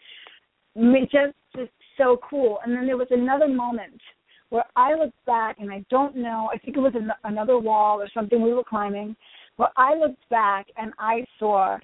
It 0.75 1.09
just 1.11 1.35
just 1.55 1.71
so 1.97 2.19
cool. 2.29 2.59
And 2.63 2.75
then 2.75 2.85
there 2.85 2.97
was 2.97 3.07
another 3.11 3.47
moment 3.47 4.01
where 4.49 4.65
I 4.75 4.93
looked 4.93 5.23
back 5.25 5.57
and 5.59 5.71
I 5.71 5.83
don't 5.89 6.15
know. 6.15 6.49
I 6.53 6.57
think 6.57 6.77
it 6.77 6.81
was 6.81 6.93
an, 6.95 7.11
another 7.23 7.57
wall 7.57 8.01
or 8.01 8.09
something 8.13 8.41
we 8.41 8.53
were 8.53 8.63
climbing. 8.63 9.15
Where 9.57 9.69
I 9.77 9.95
looked 9.95 10.27
back 10.29 10.67
and 10.77 10.91
I 10.99 11.25
saw 11.39 11.77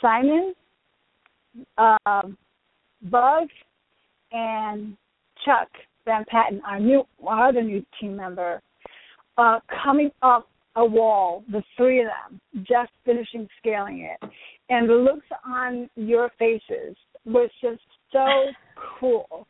Simon, 0.00 0.54
um, 1.78 2.36
Bug, 3.10 3.48
and 4.32 4.96
Chuck 5.44 5.68
Van 6.04 6.24
Patten, 6.28 6.60
our 6.66 6.80
new 6.80 7.04
our 7.26 7.48
other 7.48 7.62
new 7.62 7.84
team 8.00 8.16
member 8.16 8.60
uh, 9.38 9.60
coming 9.82 10.10
up 10.22 10.48
a 10.76 10.84
wall, 10.84 11.44
the 11.50 11.62
three 11.76 12.00
of 12.00 12.06
them, 12.06 12.40
just 12.60 12.90
finishing 13.04 13.46
scaling 13.58 14.08
it. 14.10 14.30
And 14.70 14.88
the 14.88 14.94
looks 14.94 15.26
on 15.46 15.88
your 15.96 16.30
faces 16.38 16.96
was 17.24 17.50
just 17.60 17.82
so 18.10 18.26
cool 18.98 19.46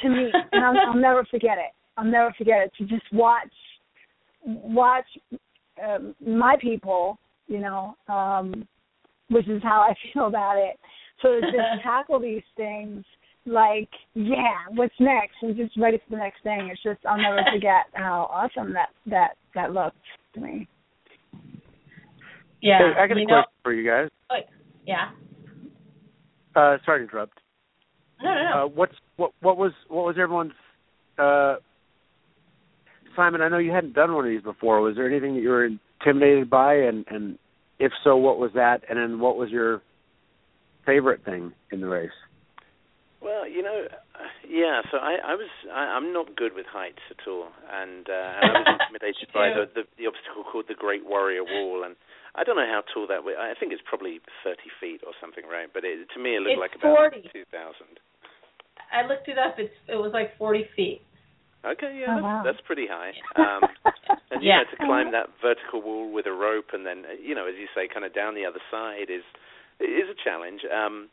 to 0.00 0.08
me. 0.08 0.30
And 0.52 0.64
I'll, 0.64 0.88
I'll 0.88 1.00
never 1.00 1.24
forget 1.24 1.58
it. 1.58 1.72
I'll 1.96 2.04
never 2.04 2.32
forget 2.38 2.62
it. 2.62 2.72
To 2.78 2.84
just 2.84 3.04
watch, 3.12 3.52
watch 4.44 5.06
um, 5.84 6.14
my 6.24 6.56
people, 6.60 7.18
you 7.48 7.60
know, 7.60 7.94
um, 8.08 8.66
which 9.28 9.48
is 9.48 9.62
how 9.62 9.80
I 9.80 9.94
feel 10.12 10.26
about 10.26 10.56
it. 10.56 10.78
So 11.20 11.40
to 11.40 11.40
just 11.40 11.56
tackle 11.82 12.18
these 12.18 12.42
things 12.56 13.04
like, 13.46 13.88
yeah, 14.14 14.54
what's 14.70 14.94
next? 15.00 15.34
And 15.42 15.56
just 15.56 15.76
ready 15.78 15.98
for 15.98 16.16
the 16.16 16.22
next 16.22 16.42
thing. 16.42 16.68
It's 16.70 16.82
just 16.82 17.04
I'll 17.06 17.16
never 17.16 17.40
forget 17.52 17.86
how 17.92 18.28
awesome 18.32 18.72
that 18.74 18.90
that 19.06 19.36
that 19.54 19.72
looked 19.72 19.96
to 20.34 20.40
me. 20.40 20.68
Yeah, 22.60 22.78
hey, 22.78 23.00
I 23.00 23.06
got 23.08 23.16
a 23.16 23.24
question 23.24 23.28
know, 23.28 23.42
for 23.62 23.72
you 23.72 23.88
guys. 23.88 24.08
Oh, 24.30 24.36
yeah. 24.86 25.10
Uh, 26.54 26.76
sorry 26.84 27.00
to 27.00 27.04
interrupt. 27.04 27.38
No, 28.22 28.34
no, 28.34 28.42
no. 28.42 28.64
Uh, 28.64 28.68
what's 28.68 28.94
what? 29.16 29.32
What 29.40 29.56
was 29.56 29.72
what 29.88 30.04
was 30.04 30.16
everyone's? 30.20 30.52
Uh, 31.18 31.56
Simon, 33.16 33.42
I 33.42 33.48
know 33.48 33.58
you 33.58 33.72
hadn't 33.72 33.94
done 33.94 34.14
one 34.14 34.24
of 34.24 34.30
these 34.30 34.42
before. 34.42 34.80
Was 34.80 34.96
there 34.96 35.10
anything 35.10 35.34
that 35.34 35.40
you 35.40 35.50
were 35.50 35.66
intimidated 35.66 36.48
by, 36.48 36.74
and 36.74 37.04
and 37.08 37.38
if 37.78 37.92
so, 38.04 38.16
what 38.16 38.38
was 38.38 38.52
that? 38.54 38.82
And 38.88 38.98
then 38.98 39.18
what 39.18 39.36
was 39.36 39.50
your 39.50 39.82
favorite 40.86 41.24
thing 41.24 41.52
in 41.72 41.80
the 41.80 41.88
race? 41.88 42.10
Well, 43.22 43.46
you 43.46 43.62
know, 43.62 43.86
yeah. 44.42 44.82
So 44.90 44.98
I, 44.98 45.22
I 45.22 45.34
was, 45.38 45.48
I, 45.70 45.94
I'm 45.94 46.12
not 46.12 46.34
good 46.34 46.58
with 46.58 46.66
heights 46.66 47.06
at 47.06 47.22
all, 47.30 47.54
and, 47.70 48.10
uh, 48.10 48.32
and 48.42 48.50
I 48.50 48.58
was 48.58 48.66
intimidated 48.82 49.30
by 49.30 49.54
the, 49.54 49.70
the 49.70 49.86
the 49.94 50.10
obstacle 50.10 50.42
called 50.42 50.66
the 50.66 50.74
Great 50.74 51.06
Warrior 51.06 51.46
Wall, 51.46 51.86
and 51.86 51.94
I 52.34 52.42
don't 52.42 52.56
know 52.58 52.66
how 52.66 52.82
tall 52.90 53.06
that 53.06 53.22
was. 53.22 53.38
I 53.38 53.54
think 53.54 53.70
it's 53.70 53.84
probably 53.86 54.18
30 54.42 54.58
feet 54.82 55.00
or 55.06 55.14
something, 55.22 55.46
right? 55.46 55.70
But 55.70 55.86
it, 55.86 56.10
to 56.14 56.18
me, 56.18 56.34
it 56.34 56.42
looked 56.42 56.58
it's 56.58 56.66
like 56.66 56.74
about 56.74 57.14
2,000. 57.14 57.46
I 58.90 59.06
looked 59.06 59.28
it 59.28 59.38
up. 59.38 59.56
It's 59.56 59.72
it 59.86 59.96
was 59.96 60.10
like 60.12 60.36
40 60.36 60.66
feet. 60.74 61.00
Okay, 61.62 62.02
yeah, 62.02 62.10
oh, 62.10 62.18
that's, 62.18 62.26
wow. 62.26 62.42
that's 62.42 62.62
pretty 62.66 62.90
high. 62.90 63.14
Um, 63.38 63.62
and 64.30 64.42
you 64.42 64.48
yeah. 64.50 64.64
know, 64.64 64.68
to 64.72 64.76
climb 64.82 65.12
that 65.12 65.28
vertical 65.40 65.80
wall 65.80 66.10
with 66.10 66.26
a 66.26 66.32
rope, 66.32 66.72
and 66.72 66.84
then 66.84 67.04
you 67.22 67.34
know, 67.34 67.46
as 67.46 67.54
you 67.54 67.68
say, 67.74 67.86
kind 67.86 68.04
of 68.04 68.14
down 68.14 68.34
the 68.34 68.44
other 68.44 68.60
side 68.70 69.08
is 69.08 69.22
is 69.78 70.08
a 70.10 70.16
challenge. 70.18 70.62
Um, 70.66 71.08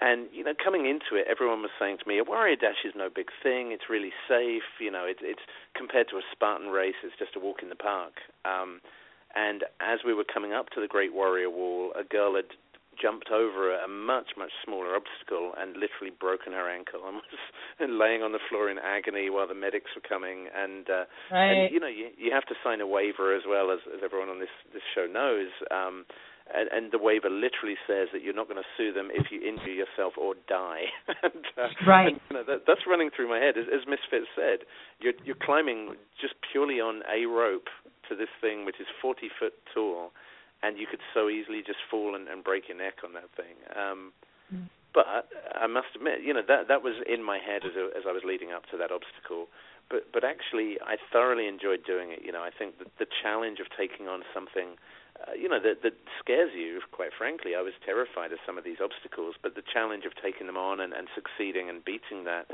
and 0.00 0.28
you 0.32 0.44
know, 0.44 0.54
coming 0.54 0.86
into 0.86 1.14
it, 1.14 1.26
everyone 1.28 1.62
was 1.62 1.70
saying 1.78 1.98
to 2.02 2.08
me, 2.08 2.18
"A 2.18 2.24
warrior 2.24 2.56
dash 2.56 2.84
is 2.84 2.94
no 2.96 3.08
big 3.08 3.30
thing. 3.42 3.72
It's 3.72 3.88
really 3.88 4.12
safe. 4.28 4.66
You 4.80 4.90
know, 4.90 5.04
it's 5.04 5.20
it's 5.22 5.42
compared 5.74 6.08
to 6.10 6.16
a 6.16 6.22
Spartan 6.32 6.68
race, 6.68 6.98
it's 7.02 7.18
just 7.18 7.36
a 7.36 7.40
walk 7.40 7.62
in 7.62 7.68
the 7.68 7.76
park." 7.76 8.20
Um, 8.44 8.80
and 9.34 9.64
as 9.80 10.00
we 10.06 10.14
were 10.14 10.24
coming 10.24 10.52
up 10.52 10.70
to 10.70 10.80
the 10.80 10.86
Great 10.86 11.12
Warrior 11.12 11.50
Wall, 11.50 11.92
a 11.98 12.04
girl 12.04 12.36
had 12.36 12.54
jumped 13.00 13.30
over 13.30 13.74
a 13.74 13.88
much 13.88 14.38
much 14.38 14.52
smaller 14.64 14.94
obstacle 14.94 15.52
and 15.58 15.76
literally 15.76 16.14
broken 16.20 16.52
her 16.52 16.70
ankle 16.70 17.00
and 17.06 17.16
was 17.80 17.90
laying 17.90 18.22
on 18.22 18.32
the 18.32 18.38
floor 18.48 18.70
in 18.70 18.78
agony 18.78 19.30
while 19.30 19.48
the 19.48 19.54
medics 19.54 19.90
were 19.94 20.06
coming 20.06 20.46
and 20.54 20.88
uh 20.88 21.04
right. 21.30 21.50
and 21.50 21.72
you 21.72 21.80
know 21.80 21.88
you 21.88 22.08
you 22.16 22.30
have 22.32 22.46
to 22.46 22.54
sign 22.62 22.80
a 22.80 22.86
waiver 22.86 23.34
as 23.34 23.42
well 23.48 23.70
as 23.70 23.80
as 23.92 24.00
everyone 24.04 24.28
on 24.28 24.38
this 24.38 24.54
this 24.72 24.82
show 24.94 25.06
knows 25.06 25.50
um 25.70 26.04
and, 26.52 26.68
and 26.68 26.92
the 26.92 27.00
waiver 27.00 27.30
literally 27.30 27.80
says 27.88 28.12
that 28.12 28.20
you're 28.20 28.36
not 28.36 28.48
going 28.48 28.60
to 28.60 28.68
sue 28.76 28.92
them 28.92 29.08
if 29.08 29.32
you 29.32 29.40
injure 29.40 29.72
yourself 29.72 30.12
or 30.20 30.34
die. 30.46 30.92
and, 31.22 31.44
uh, 31.56 31.72
right. 31.86 32.12
And, 32.12 32.20
you 32.28 32.36
know, 32.36 32.44
that, 32.44 32.68
that's 32.68 32.84
running 32.86 33.08
through 33.08 33.28
my 33.28 33.38
head. 33.38 33.56
As, 33.56 33.64
as 33.72 33.88
Miss 33.88 34.04
Fit 34.10 34.28
said, 34.36 34.68
you're, 35.00 35.16
you're 35.24 35.40
climbing 35.40 35.96
just 36.20 36.34
purely 36.52 36.80
on 36.84 37.00
a 37.08 37.24
rope 37.24 37.72
to 38.08 38.14
this 38.14 38.28
thing 38.40 38.68
which 38.68 38.76
is 38.76 38.86
40 39.00 39.32
foot 39.40 39.54
tall, 39.72 40.12
and 40.62 40.76
you 40.76 40.86
could 40.86 41.00
so 41.16 41.28
easily 41.32 41.64
just 41.64 41.80
fall 41.90 42.14
and, 42.14 42.28
and 42.28 42.44
break 42.44 42.68
your 42.68 42.76
neck 42.76 43.00
on 43.00 43.16
that 43.16 43.32
thing. 43.32 43.56
Um, 43.72 44.12
mm. 44.52 44.68
But 44.92 45.26
I 45.56 45.66
must 45.66 45.96
admit, 45.96 46.22
you 46.22 46.32
know, 46.32 46.44
that 46.46 46.68
that 46.68 46.84
was 46.84 46.94
in 47.02 47.24
my 47.24 47.42
head 47.42 47.66
as, 47.66 47.74
a, 47.74 47.90
as 47.98 48.04
I 48.06 48.12
was 48.14 48.22
leading 48.22 48.52
up 48.52 48.62
to 48.70 48.78
that 48.78 48.94
obstacle. 48.94 49.50
But 49.90 50.14
but 50.14 50.22
actually, 50.22 50.78
I 50.78 51.02
thoroughly 51.10 51.48
enjoyed 51.50 51.82
doing 51.82 52.14
it. 52.14 52.22
You 52.22 52.30
know, 52.30 52.46
I 52.46 52.54
think 52.54 52.78
that 52.78 52.94
the 53.02 53.10
challenge 53.10 53.58
of 53.58 53.66
taking 53.74 54.06
on 54.06 54.22
something 54.30 54.78
uh, 55.26 55.32
you 55.32 55.48
know, 55.48 55.58
that, 55.60 55.82
that 55.82 55.94
scares 56.20 56.50
you, 56.54 56.80
quite 56.92 57.10
frankly. 57.16 57.52
I 57.56 57.62
was 57.62 57.72
terrified 57.84 58.32
of 58.32 58.38
some 58.46 58.58
of 58.58 58.64
these 58.64 58.78
obstacles, 58.82 59.34
but 59.42 59.54
the 59.54 59.62
challenge 59.72 60.04
of 60.04 60.12
taking 60.22 60.46
them 60.46 60.56
on 60.56 60.80
and, 60.80 60.92
and 60.92 61.08
succeeding 61.14 61.68
and 61.68 61.84
beating 61.84 62.24
that, 62.24 62.46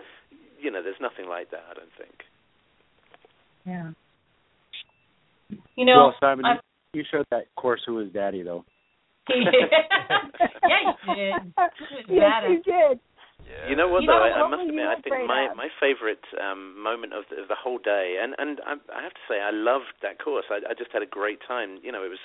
you 0.60 0.70
know, 0.70 0.82
there's 0.82 1.00
nothing 1.00 1.28
like 1.28 1.50
that, 1.50 1.64
I 1.70 1.74
don't 1.74 1.94
think. 1.98 2.24
Yeah. 3.66 3.90
You 5.76 5.84
know, 5.84 6.12
well, 6.12 6.14
Simon, 6.20 6.44
you, 6.92 7.00
you 7.00 7.04
showed 7.10 7.26
that 7.30 7.46
course 7.56 7.80
who 7.86 7.94
was 7.94 8.08
daddy, 8.12 8.42
though. 8.42 8.64
yeah, 9.28 9.36
you 10.86 11.14
did. 11.14 11.32
yes, 12.08 12.42
you 12.48 12.62
did. 12.62 13.00
Yeah. 13.50 13.70
You 13.70 13.76
know 13.76 13.88
what 13.88 14.02
You 14.02 14.08
know, 14.08 14.20
though? 14.20 14.30
I, 14.30 14.46
I 14.46 14.48
must 14.48 14.68
admit, 14.68 14.86
I 14.86 15.00
think 15.00 15.26
my 15.26 15.48
of? 15.50 15.56
my 15.56 15.68
favorite 15.80 16.22
um, 16.38 16.78
moment 16.80 17.12
of 17.14 17.24
the, 17.30 17.42
of 17.42 17.48
the 17.48 17.58
whole 17.58 17.78
day, 17.78 18.18
and 18.22 18.34
and 18.38 18.60
I, 18.66 18.78
I 18.94 19.02
have 19.02 19.14
to 19.14 19.24
say, 19.28 19.40
I 19.40 19.50
loved 19.50 19.90
that 20.02 20.22
course. 20.22 20.44
I, 20.50 20.62
I 20.70 20.74
just 20.78 20.92
had 20.92 21.02
a 21.02 21.10
great 21.10 21.40
time. 21.46 21.78
You 21.82 21.90
know, 21.92 22.04
it 22.04 22.10
was. 22.10 22.22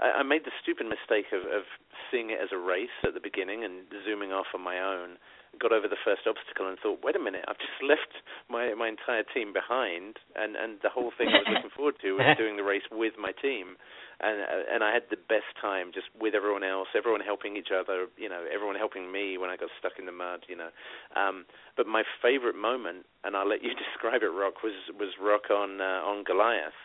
I, 0.00 0.20
I 0.20 0.22
made 0.22 0.44
the 0.44 0.54
stupid 0.62 0.86
mistake 0.86 1.32
of, 1.32 1.42
of 1.50 1.64
seeing 2.10 2.30
it 2.30 2.38
as 2.42 2.50
a 2.52 2.58
race 2.58 2.94
at 3.06 3.14
the 3.14 3.20
beginning 3.20 3.64
and 3.64 3.84
zooming 4.04 4.32
off 4.32 4.52
on 4.54 4.60
my 4.60 4.78
own. 4.78 5.16
Got 5.60 5.72
over 5.72 5.86
the 5.86 6.00
first 6.00 6.24
obstacle 6.24 6.64
and 6.68 6.78
thought, 6.80 7.04
wait 7.04 7.16
a 7.16 7.20
minute, 7.20 7.44
I've 7.48 7.60
just 7.60 7.76
left 7.82 8.24
my 8.48 8.72
my 8.74 8.88
entire 8.88 9.22
team 9.22 9.52
behind, 9.52 10.16
and 10.36 10.56
and 10.56 10.80
the 10.82 10.88
whole 10.88 11.12
thing 11.16 11.28
I 11.28 11.44
was 11.44 11.50
looking 11.52 11.74
forward 11.76 11.96
to 12.00 12.16
was 12.16 12.36
doing 12.40 12.56
the 12.56 12.64
race 12.64 12.86
with 12.90 13.14
my 13.20 13.32
team 13.32 13.76
and 14.22 14.38
and 14.70 14.84
I 14.84 14.94
had 14.94 15.02
the 15.10 15.16
best 15.16 15.50
time 15.60 15.90
just 15.92 16.06
with 16.18 16.34
everyone 16.34 16.62
else, 16.62 16.88
everyone 16.96 17.20
helping 17.20 17.56
each 17.56 17.74
other, 17.74 18.06
you 18.16 18.28
know, 18.28 18.46
everyone 18.46 18.76
helping 18.76 19.10
me 19.10 19.36
when 19.36 19.50
I 19.50 19.56
got 19.56 19.68
stuck 19.78 19.98
in 19.98 20.06
the 20.06 20.12
mud, 20.14 20.46
you 20.48 20.56
know. 20.56 20.70
Um, 21.18 21.44
but 21.76 21.86
my 21.86 22.02
favorite 22.22 22.54
moment, 22.56 23.06
and 23.24 23.36
I'll 23.36 23.48
let 23.48 23.62
you 23.62 23.70
describe 23.84 24.22
it, 24.22 24.30
Rock, 24.30 24.62
was 24.62 24.78
was 24.98 25.10
Rock 25.20 25.50
on 25.50 25.80
uh, 25.80 26.06
on 26.06 26.22
Goliath, 26.24 26.78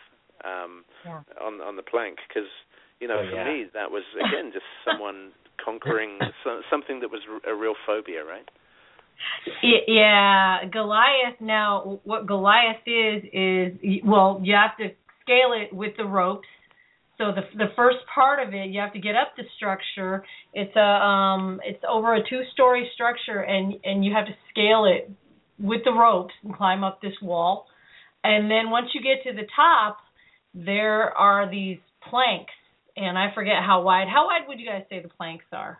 um, 0.44 0.84
Yeah. 1.06 1.22
on 1.40 1.60
on 1.60 1.76
the 1.76 1.86
plank, 1.86 2.18
because 2.26 2.50
you 3.00 3.08
know, 3.08 3.18
Oh, 3.20 3.30
for 3.30 3.36
yeah. 3.36 3.44
me 3.44 3.66
that 3.74 3.90
was 3.90 4.02
again 4.14 4.50
just 4.52 4.64
someone 4.86 5.32
conquering 5.64 6.18
so, 6.44 6.60
something 6.70 7.00
that 7.00 7.10
was 7.10 7.20
a 7.46 7.54
real 7.54 7.74
phobia, 7.86 8.24
right? 8.24 8.48
Yeah, 9.62 10.64
Goliath. 10.72 11.40
Now, 11.40 12.00
what 12.04 12.26
Goliath 12.26 12.82
is 12.86 13.22
is 13.32 14.00
well, 14.04 14.40
you 14.42 14.54
have 14.54 14.76
to 14.78 14.94
scale 15.22 15.52
it 15.54 15.74
with 15.74 15.96
the 15.96 16.04
ropes. 16.04 16.46
So 17.18 17.32
the 17.32 17.42
the 17.56 17.66
first 17.74 17.98
part 18.14 18.46
of 18.46 18.54
it, 18.54 18.68
you 18.70 18.80
have 18.80 18.92
to 18.92 19.00
get 19.00 19.16
up 19.16 19.32
the 19.36 19.42
structure. 19.56 20.24
It's 20.54 20.74
a 20.76 20.80
um, 20.80 21.60
it's 21.64 21.82
over 21.88 22.14
a 22.14 22.20
two 22.28 22.42
story 22.52 22.88
structure, 22.94 23.40
and 23.40 23.74
and 23.84 24.04
you 24.04 24.14
have 24.14 24.26
to 24.26 24.34
scale 24.50 24.84
it 24.84 25.10
with 25.58 25.80
the 25.84 25.92
ropes 25.92 26.34
and 26.44 26.54
climb 26.54 26.84
up 26.84 27.00
this 27.02 27.14
wall. 27.20 27.66
And 28.22 28.50
then 28.50 28.70
once 28.70 28.88
you 28.94 29.00
get 29.02 29.28
to 29.28 29.36
the 29.36 29.46
top, 29.56 29.98
there 30.54 31.10
are 31.16 31.50
these 31.50 31.78
planks, 32.08 32.52
and 32.98 33.18
I 33.18 33.32
forget 33.34 33.62
how 33.64 33.82
wide. 33.82 34.08
How 34.08 34.26
wide 34.26 34.48
would 34.48 34.58
you 34.60 34.66
guys 34.66 34.82
say 34.90 35.00
the 35.00 35.08
planks 35.08 35.44
are? 35.52 35.78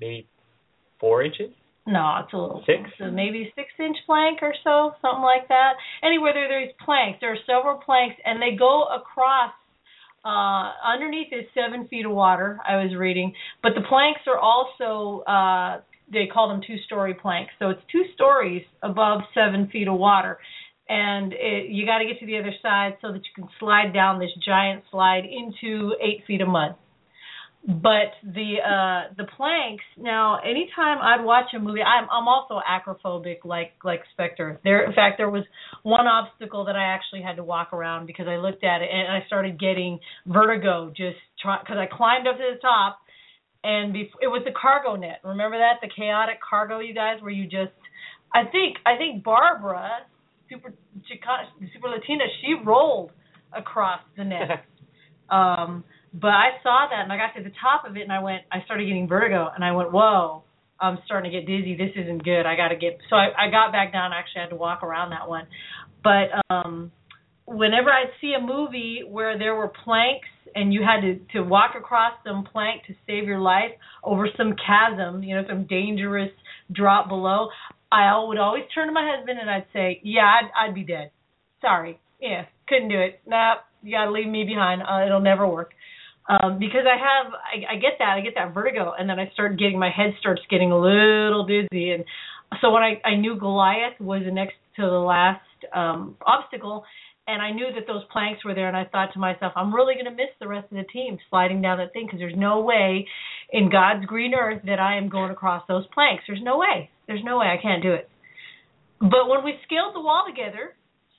Maybe 0.00 0.26
four 1.00 1.22
inches. 1.22 1.50
No, 1.86 2.20
it's 2.22 2.32
a 2.32 2.36
little 2.36 2.62
Six? 2.64 2.90
so 2.96 3.10
maybe 3.10 3.52
six 3.56 3.68
inch 3.80 3.96
plank 4.06 4.38
or 4.40 4.54
so, 4.62 4.92
something 5.02 5.22
like 5.22 5.48
that. 5.48 5.72
Anyway, 6.04 6.30
there 6.32 6.46
there's 6.48 6.70
planks. 6.84 7.18
There 7.20 7.32
are 7.32 7.44
several 7.44 7.78
planks, 7.78 8.16
and 8.24 8.40
they 8.40 8.56
go 8.56 8.84
across. 8.84 9.52
Uh, 10.24 10.70
underneath 10.86 11.32
is 11.32 11.44
seven 11.52 11.88
feet 11.88 12.06
of 12.06 12.12
water. 12.12 12.60
I 12.64 12.76
was 12.76 12.94
reading, 12.94 13.34
but 13.64 13.72
the 13.74 13.80
planks 13.88 14.20
are 14.28 14.38
also 14.38 15.24
uh, 15.24 15.80
they 16.12 16.26
call 16.32 16.48
them 16.48 16.60
two 16.64 16.76
story 16.86 17.14
planks. 17.14 17.52
So 17.58 17.70
it's 17.70 17.80
two 17.90 18.04
stories 18.14 18.62
above 18.82 19.22
seven 19.34 19.68
feet 19.72 19.88
of 19.88 19.94
water, 19.98 20.38
and 20.92 21.32
it, 21.32 21.70
you 21.70 21.86
got 21.86 21.98
to 21.98 22.04
get 22.04 22.20
to 22.20 22.26
the 22.26 22.36
other 22.36 22.52
side 22.60 22.98
so 23.00 23.12
that 23.12 23.22
you 23.24 23.32
can 23.34 23.48
slide 23.58 23.94
down 23.94 24.18
this 24.18 24.30
giant 24.44 24.84
slide 24.90 25.24
into 25.24 25.94
eight 26.02 26.22
feet 26.26 26.42
of 26.42 26.48
mud. 26.48 26.74
But 27.64 28.12
the 28.24 28.56
uh 28.58 29.14
the 29.16 29.22
planks 29.36 29.84
now 29.96 30.40
anytime 30.40 30.98
i'd 31.00 31.24
watch 31.24 31.54
a 31.54 31.60
movie 31.60 31.80
i'm 31.80 32.08
i'm 32.10 32.26
also 32.26 32.58
acrophobic 32.68 33.44
like 33.44 33.74
like 33.84 34.00
spectre. 34.12 34.58
There 34.64 34.84
in 34.84 34.92
fact 34.92 35.14
there 35.16 35.30
was 35.30 35.44
one 35.84 36.08
obstacle 36.08 36.64
that 36.64 36.74
i 36.74 36.82
actually 36.82 37.22
had 37.22 37.36
to 37.36 37.44
walk 37.44 37.72
around 37.72 38.06
because 38.06 38.26
i 38.26 38.34
looked 38.34 38.64
at 38.64 38.82
it 38.82 38.88
and 38.92 39.12
i 39.12 39.24
started 39.28 39.60
getting 39.60 40.00
vertigo 40.26 40.88
just 40.88 41.18
because 41.38 41.76
i 41.78 41.86
climbed 41.86 42.26
up 42.26 42.36
to 42.36 42.50
the 42.52 42.58
top 42.60 42.98
and 43.62 43.94
bef- 43.94 44.18
it 44.20 44.26
was 44.26 44.42
the 44.44 44.50
cargo 44.60 44.96
net. 44.96 45.20
Remember 45.22 45.56
that? 45.58 45.74
The 45.80 45.88
chaotic 45.94 46.38
cargo 46.42 46.80
you 46.80 46.94
guys 46.94 47.22
where 47.22 47.30
you 47.30 47.44
just 47.44 47.78
i 48.34 48.42
think 48.42 48.78
i 48.84 48.96
think 48.96 49.22
barbara 49.22 50.00
super 50.52 50.74
Chica- 51.08 51.48
super 51.72 51.88
latina 51.88 52.24
she 52.40 52.54
rolled 52.64 53.12
across 53.56 54.00
the 54.16 54.24
net 54.24 54.64
um 55.30 55.84
but 56.14 56.28
I 56.28 56.50
saw 56.62 56.86
that 56.90 57.02
and 57.02 57.12
I 57.12 57.16
got 57.16 57.34
to 57.38 57.42
the 57.42 57.54
top 57.60 57.88
of 57.88 57.96
it 57.96 58.02
and 58.02 58.12
I 58.12 58.22
went 58.22 58.42
I 58.52 58.62
started 58.64 58.86
getting 58.86 59.08
vertigo 59.08 59.48
and 59.54 59.64
I 59.64 59.72
went, 59.72 59.92
Whoa, 59.92 60.42
I'm 60.78 60.98
starting 61.06 61.30
to 61.30 61.38
get 61.38 61.46
dizzy, 61.46 61.76
this 61.76 61.90
isn't 61.96 62.24
good. 62.24 62.44
I 62.44 62.54
gotta 62.56 62.76
get 62.76 62.98
so 63.08 63.16
I, 63.16 63.28
I 63.46 63.50
got 63.50 63.72
back 63.72 63.92
down, 63.92 64.12
I 64.12 64.18
actually 64.18 64.42
had 64.42 64.50
to 64.50 64.56
walk 64.56 64.82
around 64.82 65.10
that 65.10 65.28
one. 65.28 65.46
But 66.04 66.28
um 66.50 66.92
whenever 67.46 67.90
I 67.90 68.04
see 68.20 68.34
a 68.38 68.40
movie 68.40 69.02
where 69.08 69.38
there 69.38 69.54
were 69.54 69.72
planks 69.84 70.28
and 70.54 70.72
you 70.72 70.82
had 70.82 71.00
to 71.00 71.18
to 71.32 71.42
walk 71.42 71.72
across 71.78 72.12
some 72.26 72.44
plank 72.44 72.82
to 72.88 72.94
save 73.06 73.24
your 73.24 73.40
life 73.40 73.72
over 74.04 74.28
some 74.36 74.54
chasm, 74.54 75.22
you 75.22 75.34
know, 75.34 75.44
some 75.48 75.66
dangerous 75.66 76.30
drop 76.70 77.08
below, 77.08 77.48
I 77.92 78.24
would 78.26 78.38
always 78.38 78.64
turn 78.74 78.86
to 78.86 78.92
my 78.92 79.14
husband 79.14 79.38
and 79.38 79.50
I'd 79.50 79.66
say, 79.72 80.00
"Yeah, 80.02 80.24
I'd 80.24 80.68
I'd 80.68 80.74
be 80.74 80.84
dead. 80.84 81.10
Sorry, 81.60 82.00
yeah, 82.20 82.46
couldn't 82.68 82.88
do 82.88 82.98
it. 82.98 83.20
Nah, 83.26 83.56
you 83.82 83.92
gotta 83.92 84.10
leave 84.10 84.28
me 84.28 84.44
behind. 84.44 84.82
Uh, 84.82 85.04
it'll 85.04 85.20
never 85.20 85.46
work." 85.46 85.72
Um, 86.28 86.58
because 86.58 86.86
I 86.86 86.96
have, 86.96 87.32
I, 87.34 87.74
I 87.74 87.76
get 87.80 87.98
that, 87.98 88.16
I 88.16 88.20
get 88.20 88.34
that 88.36 88.54
vertigo, 88.54 88.92
and 88.96 89.10
then 89.10 89.18
I 89.18 89.28
start 89.34 89.58
getting 89.58 89.78
my 89.78 89.90
head 89.90 90.14
starts 90.20 90.40
getting 90.48 90.70
a 90.70 90.78
little 90.78 91.44
dizzy, 91.44 91.90
and 91.90 92.04
so 92.60 92.70
when 92.70 92.82
I 92.82 93.00
I 93.04 93.16
knew 93.16 93.36
Goliath 93.36 94.00
was 94.00 94.22
the 94.24 94.30
next 94.30 94.54
to 94.76 94.82
the 94.82 95.02
last 95.02 95.42
um 95.74 96.16
obstacle, 96.24 96.84
and 97.26 97.42
I 97.42 97.50
knew 97.50 97.66
that 97.74 97.86
those 97.86 98.04
planks 98.12 98.44
were 98.44 98.54
there, 98.54 98.68
and 98.68 98.76
I 98.76 98.84
thought 98.84 99.12
to 99.12 99.18
myself, 99.18 99.52
I'm 99.54 99.74
really 99.74 99.94
going 99.94 100.06
to 100.06 100.10
miss 100.10 100.32
the 100.40 100.48
rest 100.48 100.66
of 100.70 100.76
the 100.78 100.84
team 100.92 101.18
sliding 101.28 101.60
down 101.60 101.78
that 101.78 101.92
thing 101.92 102.06
because 102.06 102.20
there's 102.20 102.36
no 102.36 102.60
way 102.60 103.06
in 103.50 103.70
God's 103.70 104.06
green 104.06 104.32
earth 104.34 104.62
that 104.64 104.80
I 104.80 104.96
am 104.96 105.08
going 105.08 105.30
across 105.30 105.62
those 105.68 105.84
planks. 105.92 106.24
There's 106.26 106.42
no 106.42 106.58
way. 106.58 106.90
There's 107.06 107.24
no 107.24 107.38
way 107.38 107.46
I 107.46 107.60
can't 107.60 107.82
do 107.82 107.92
it. 107.92 108.08
But 109.00 109.28
when 109.28 109.44
we 109.44 109.54
scaled 109.64 109.94
the 109.94 110.00
wall 110.00 110.24
together, 110.28 110.76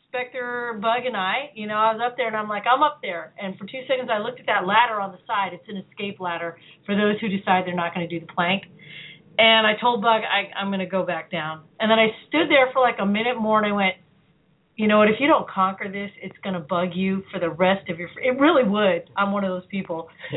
Spectre, 0.07 0.77
Bug, 0.79 1.05
and 1.05 1.17
I, 1.17 1.49
you 1.55 1.67
know, 1.67 1.75
I 1.75 1.91
was 1.91 2.01
up 2.05 2.15
there 2.17 2.27
and 2.27 2.37
I'm 2.37 2.47
like, 2.47 2.63
I'm 2.69 2.83
up 2.83 2.99
there. 3.01 3.33
And 3.41 3.57
for 3.57 3.65
two 3.65 3.81
seconds, 3.87 4.09
I 4.13 4.19
looked 4.19 4.39
at 4.39 4.45
that 4.45 4.65
ladder 4.65 5.01
on 5.01 5.11
the 5.11 5.17
side. 5.25 5.53
It's 5.53 5.67
an 5.67 5.83
escape 5.89 6.19
ladder 6.19 6.55
for 6.85 6.95
those 6.95 7.19
who 7.19 7.27
decide 7.27 7.65
they're 7.65 7.73
not 7.75 7.95
going 7.95 8.07
to 8.07 8.19
do 8.19 8.23
the 8.23 8.31
plank. 8.31 8.63
And 9.37 9.65
I 9.65 9.73
told 9.81 10.01
Bug, 10.03 10.21
I, 10.21 10.53
I'm 10.55 10.69
going 10.69 10.79
to 10.79 10.85
go 10.85 11.03
back 11.03 11.31
down. 11.31 11.63
And 11.79 11.89
then 11.89 11.97
I 11.97 12.13
stood 12.29 12.47
there 12.47 12.69
for 12.71 12.79
like 12.79 12.97
a 13.01 13.05
minute 13.05 13.41
more 13.41 13.57
and 13.57 13.65
I 13.65 13.75
went, 13.75 13.95
you 14.75 14.87
know 14.87 14.97
what? 14.97 15.07
If 15.07 15.15
you 15.19 15.27
don't 15.27 15.47
conquer 15.47 15.85
this, 15.91 16.09
it's 16.21 16.35
going 16.43 16.53
to 16.55 16.59
bug 16.59 16.89
you 16.95 17.21
for 17.31 17.39
the 17.39 17.49
rest 17.49 17.89
of 17.89 17.99
your. 17.99 18.09
It 18.21 18.39
really 18.39 18.67
would. 18.67 19.09
I'm 19.15 19.31
one 19.31 19.43
of 19.43 19.49
those 19.51 19.67
people. 19.69 20.07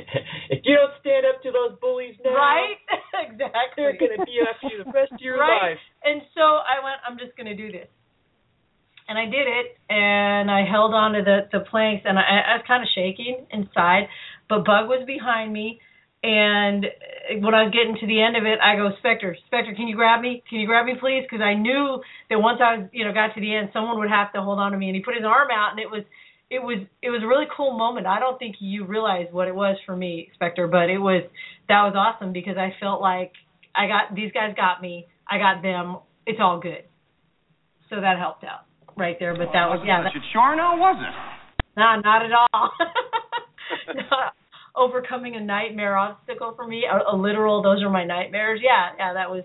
if 0.50 0.60
you 0.64 0.76
don't 0.76 0.92
stand 1.00 1.24
up 1.24 1.42
to 1.42 1.50
those 1.50 1.78
bullies 1.80 2.14
now, 2.24 2.34
Right? 2.34 2.76
exactly. 3.24 3.72
they're 3.76 3.96
gonna 3.96 4.24
be 4.26 4.36
after 4.44 4.68
you 4.68 4.84
the 4.84 4.90
rest 4.92 5.12
of 5.12 5.20
your 5.20 5.38
Right. 5.40 5.70
life. 5.72 5.78
And 6.04 6.20
so 6.34 6.42
I 6.42 6.84
went, 6.84 6.96
I'm 7.08 7.16
just 7.18 7.36
going 7.36 7.46
to 7.48 7.56
do 7.56 7.72
this. 7.72 7.88
And 9.08 9.16
I 9.16 9.24
did 9.26 9.46
it, 9.46 9.78
and 9.88 10.50
I 10.50 10.64
held 10.68 10.92
on 10.92 11.12
to 11.12 11.22
the, 11.22 11.46
the 11.52 11.64
planks, 11.70 12.02
and 12.04 12.18
I, 12.18 12.22
I 12.22 12.56
was 12.58 12.64
kind 12.66 12.82
of 12.82 12.88
shaking 12.92 13.46
inside, 13.52 14.08
but 14.48 14.64
Bug 14.66 14.88
was 14.88 15.04
behind 15.06 15.52
me. 15.52 15.78
And 16.22 16.86
when 17.42 17.54
I 17.54 17.64
was 17.64 17.72
getting 17.72 17.96
to 18.00 18.06
the 18.06 18.22
end 18.22 18.36
of 18.36 18.44
it, 18.44 18.58
I 18.58 18.76
go, 18.76 18.90
Spectre, 18.98 19.36
Spectre, 19.46 19.74
can 19.74 19.86
you 19.86 19.94
grab 19.94 20.20
me? 20.20 20.42
Can 20.48 20.58
you 20.58 20.66
grab 20.66 20.86
me, 20.86 20.94
please? 20.98 21.22
Because 21.22 21.42
I 21.42 21.54
knew 21.54 22.00
that 22.30 22.38
once 22.38 22.58
I 22.62 22.78
was, 22.78 22.88
you 22.92 23.04
know, 23.04 23.12
got 23.12 23.34
to 23.34 23.40
the 23.40 23.54
end, 23.54 23.70
someone 23.72 23.98
would 23.98 24.10
have 24.10 24.32
to 24.32 24.42
hold 24.42 24.58
on 24.58 24.72
to 24.72 24.78
me. 24.78 24.88
And 24.88 24.96
he 24.96 25.02
put 25.02 25.14
his 25.14 25.24
arm 25.24 25.48
out, 25.52 25.70
and 25.72 25.80
it 25.80 25.90
was, 25.90 26.02
it 26.50 26.58
was, 26.58 26.82
it 27.02 27.10
was 27.10 27.22
a 27.22 27.26
really 27.26 27.46
cool 27.54 27.76
moment. 27.76 28.06
I 28.06 28.18
don't 28.18 28.38
think 28.38 28.56
you 28.60 28.86
realize 28.86 29.26
what 29.30 29.46
it 29.46 29.54
was 29.54 29.76
for 29.84 29.94
me, 29.94 30.30
Spectre, 30.34 30.66
but 30.66 30.90
it 30.90 30.98
was, 30.98 31.22
that 31.68 31.82
was 31.82 31.94
awesome 31.94 32.32
because 32.32 32.56
I 32.56 32.74
felt 32.80 33.00
like 33.00 33.32
I 33.74 33.86
got 33.86 34.14
these 34.14 34.32
guys 34.32 34.54
got 34.56 34.80
me, 34.80 35.06
I 35.28 35.38
got 35.38 35.62
them. 35.62 35.98
It's 36.26 36.38
all 36.40 36.58
good. 36.58 36.84
So 37.90 38.00
that 38.00 38.18
helped 38.18 38.42
out 38.42 38.66
right 38.96 39.16
there. 39.20 39.34
But 39.34 39.52
that 39.52 39.68
was 39.68 39.82
yeah. 39.86 40.02
That, 40.02 40.12
sure 40.32 40.56
now, 40.56 40.76
was 40.76 40.96
it? 40.98 41.14
nah, 41.78 42.00
not 42.00 42.24
at 42.24 42.32
all. 42.32 42.70
Not 43.86 44.34
overcoming 44.76 45.36
a 45.36 45.40
nightmare 45.40 45.96
obstacle 45.96 46.52
for 46.54 46.66
me, 46.66 46.84
a, 46.84 47.14
a 47.14 47.16
literal. 47.16 47.62
Those 47.62 47.82
are 47.82 47.90
my 47.90 48.04
nightmares. 48.04 48.60
Yeah, 48.62 48.90
yeah. 48.98 49.14
That 49.14 49.30
was. 49.30 49.44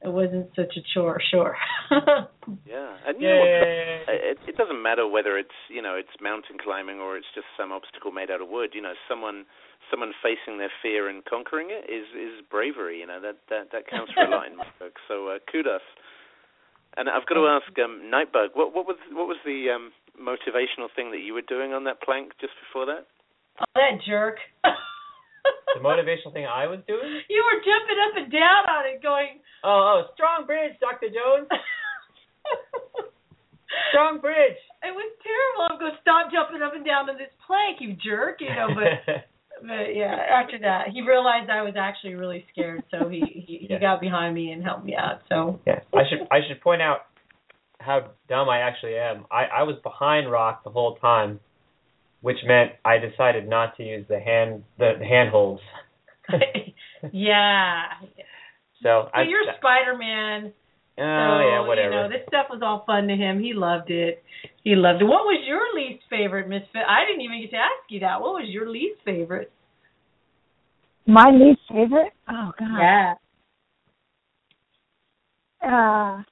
It 0.00 0.12
wasn't 0.12 0.46
such 0.54 0.76
a 0.76 0.80
chore. 0.94 1.20
Sure. 1.30 1.56
Yeah, 2.64 2.96
and 3.04 3.20
you 3.20 3.28
know 3.28 3.40
what? 3.44 3.52
It, 4.08 4.38
it 4.48 4.56
doesn't 4.56 4.80
matter 4.80 5.04
whether 5.06 5.36
it's 5.36 5.52
you 5.68 5.82
know 5.82 5.96
it's 6.00 6.16
mountain 6.20 6.56
climbing 6.56 6.96
or 6.96 7.16
it's 7.16 7.28
just 7.34 7.44
some 7.60 7.72
obstacle 7.72 8.10
made 8.10 8.30
out 8.30 8.40
of 8.40 8.48
wood. 8.48 8.72
You 8.72 8.80
know, 8.80 8.94
someone 9.04 9.44
someone 9.90 10.12
facing 10.22 10.56
their 10.56 10.72
fear 10.80 11.08
and 11.08 11.24
conquering 11.24 11.68
it 11.68 11.84
is 11.92 12.08
is 12.16 12.40
bravery. 12.48 13.00
You 13.00 13.06
know 13.06 13.20
that 13.20 13.44
that 13.50 13.68
that 13.72 13.84
counts 13.84 14.12
for 14.16 14.24
a 14.24 14.30
lot 14.30 14.46
in 14.46 14.56
my 14.56 14.64
book. 14.78 14.96
So 15.08 15.28
uh, 15.28 15.38
kudos. 15.50 15.84
And 16.96 17.08
I've 17.08 17.26
got 17.28 17.36
to 17.36 17.46
ask 17.46 17.68
um, 17.78 18.08
Nightbug, 18.08 18.56
what 18.56 18.74
what 18.74 18.86
was 18.86 18.96
what 19.12 19.28
was 19.28 19.36
the 19.44 19.68
um, 19.68 19.92
motivational 20.16 20.88
thing 20.94 21.12
that 21.12 21.20
you 21.20 21.34
were 21.34 21.44
doing 21.44 21.72
on 21.72 21.84
that 21.84 22.00
plank 22.00 22.32
just 22.40 22.54
before 22.64 22.86
that? 22.86 23.06
Oh, 23.60 23.64
that 23.74 24.00
jerk. 24.06 24.36
The 25.76 25.80
motivational 25.84 26.32
thing 26.32 26.44
I 26.44 26.66
was 26.66 26.80
doing? 26.88 27.20
you 27.28 27.40
were 27.44 27.60
jumping 27.60 28.00
up 28.04 28.14
and 28.20 28.32
down 28.32 28.64
on 28.68 28.84
it, 28.88 29.00
going. 29.02 29.40
Oh, 29.64 30.00
oh, 30.04 30.12
strong 30.12 30.44
bridge, 30.44 30.72
Dr. 30.80 31.08
Jones. 31.08 31.48
Strong 33.90 34.20
bridge. 34.20 34.56
It 34.82 34.92
was 34.92 35.12
terrible. 35.24 35.68
I'm 35.72 35.78
going 35.78 35.92
to 35.92 36.00
stop 36.00 36.32
jumping 36.32 36.62
up 36.62 36.74
and 36.74 36.84
down 36.84 37.08
on 37.08 37.16
this 37.16 37.32
plank, 37.46 37.80
you 37.80 37.94
jerk. 37.96 38.40
You 38.40 38.48
know, 38.48 38.68
but 38.74 39.24
but 39.62 39.94
yeah, 39.94 40.16
after 40.30 40.58
that, 40.60 40.88
he 40.92 41.00
realized 41.02 41.50
I 41.50 41.62
was 41.62 41.74
actually 41.78 42.14
really 42.14 42.44
scared, 42.52 42.82
so 42.90 43.08
he 43.08 43.20
he, 43.46 43.66
Yeah. 43.68 43.76
he 43.76 43.80
got 43.80 44.00
behind 44.00 44.34
me 44.34 44.52
and 44.52 44.62
helped 44.64 44.84
me 44.84 44.96
out. 44.96 45.20
So 45.28 45.60
Yeah, 45.66 45.80
I 45.94 46.02
should 46.08 46.26
I 46.30 46.40
should 46.48 46.60
point 46.60 46.82
out 46.82 47.06
how 47.80 48.08
dumb 48.28 48.48
I 48.48 48.60
actually 48.60 48.96
am. 48.96 49.26
I 49.30 49.44
I 49.44 49.62
was 49.64 49.76
behind 49.82 50.30
Rock 50.30 50.64
the 50.64 50.70
whole 50.70 50.96
time, 50.96 51.40
which 52.20 52.38
meant 52.44 52.72
I 52.84 52.98
decided 52.98 53.48
not 53.48 53.76
to 53.76 53.82
use 53.82 54.06
the 54.08 54.18
hand 54.18 54.64
the 54.78 54.92
handholds. 55.00 55.62
yeah, 57.12 57.84
So 58.82 59.08
I. 59.14 59.22
you're 59.22 59.44
Spider 59.58 59.96
Man. 59.96 60.52
Oh 61.00 61.00
so, 61.00 61.48
yeah, 61.48 61.66
whatever. 61.66 61.90
You 61.90 62.02
know, 62.02 62.08
this 62.08 62.26
stuff 62.26 62.46
was 62.50 62.60
all 62.62 62.82
fun 62.84 63.06
to 63.06 63.14
him. 63.14 63.40
He 63.40 63.54
loved 63.54 63.90
it. 63.90 64.22
He 64.64 64.74
loved 64.74 65.00
it. 65.00 65.04
What 65.04 65.24
was 65.24 65.44
your 65.46 65.62
least 65.74 66.02
favorite, 66.10 66.48
Miss 66.48 66.62
Fit? 66.72 66.82
I 66.88 67.06
didn't 67.06 67.22
even 67.22 67.40
get 67.40 67.50
to 67.52 67.56
ask 67.56 67.88
you 67.88 68.00
that. 68.00 68.20
What 68.20 68.32
was 68.32 68.48
your 68.48 68.68
least 68.68 69.00
favorite? 69.04 69.52
My 71.06 71.30
least 71.30 71.60
favorite? 71.70 72.12
Oh 72.28 72.50
God. 72.58 72.78
Yeah. 72.78 73.14
Uh, 75.62 76.22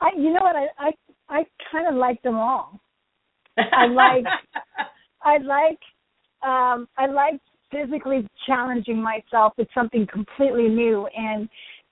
I 0.00 0.10
you 0.16 0.32
know 0.32 0.42
what 0.42 0.56
I 0.56 0.66
I 0.78 0.92
I 1.28 1.44
kind 1.70 1.86
of 1.86 1.94
like 1.94 2.20
them 2.22 2.36
all. 2.36 2.80
I 3.58 3.86
like 3.90 4.24
I 5.22 5.38
like 5.38 5.80
um 6.42 6.88
I 6.96 7.06
like 7.06 7.40
physically 7.70 8.26
challenging 8.46 9.02
myself 9.02 9.52
with 9.58 9.68
something 9.74 10.06
completely 10.12 10.68
new. 10.68 11.08
And 11.16 11.48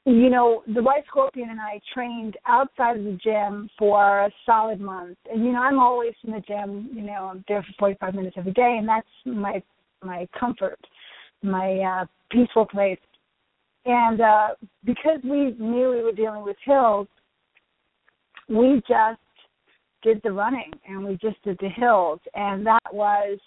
you 0.06 0.28
know 0.28 0.62
the 0.74 0.82
white 0.82 1.04
scorpion 1.06 1.48
and 1.48 1.60
i 1.60 1.80
trained 1.94 2.36
outside 2.46 2.98
of 2.98 3.04
the 3.04 3.18
gym 3.24 3.70
for 3.78 4.20
a 4.26 4.30
solid 4.44 4.80
month. 4.80 5.16
And 5.32 5.44
you 5.44 5.52
know 5.52 5.60
i'm 5.62 5.78
always 5.78 6.12
in 6.24 6.32
the 6.32 6.40
gym 6.40 6.90
you 6.92 7.02
know 7.02 7.30
i'm 7.32 7.44
there 7.48 7.62
for 7.62 7.72
forty 7.78 7.96
five 8.00 8.14
minutes 8.14 8.36
every 8.38 8.52
day 8.52 8.76
and 8.78 8.88
that's 8.88 9.08
my 9.24 9.62
my 10.02 10.28
comfort 10.38 10.78
my 11.42 11.78
uh 11.78 12.04
peaceful 12.30 12.66
place. 12.66 12.98
And 13.86 14.20
uh 14.20 14.48
because 14.84 15.20
we 15.24 15.56
knew 15.58 15.90
we 15.90 16.02
were 16.02 16.12
dealing 16.12 16.42
with 16.44 16.56
hills 16.64 17.08
we 18.48 18.82
just 18.86 19.20
did 20.04 20.20
the 20.22 20.30
running 20.30 20.70
and 20.86 21.04
we 21.04 21.16
just 21.16 21.42
did 21.42 21.58
the 21.60 21.68
hills 21.68 22.20
and 22.34 22.64
that 22.64 22.92
was 22.92 23.38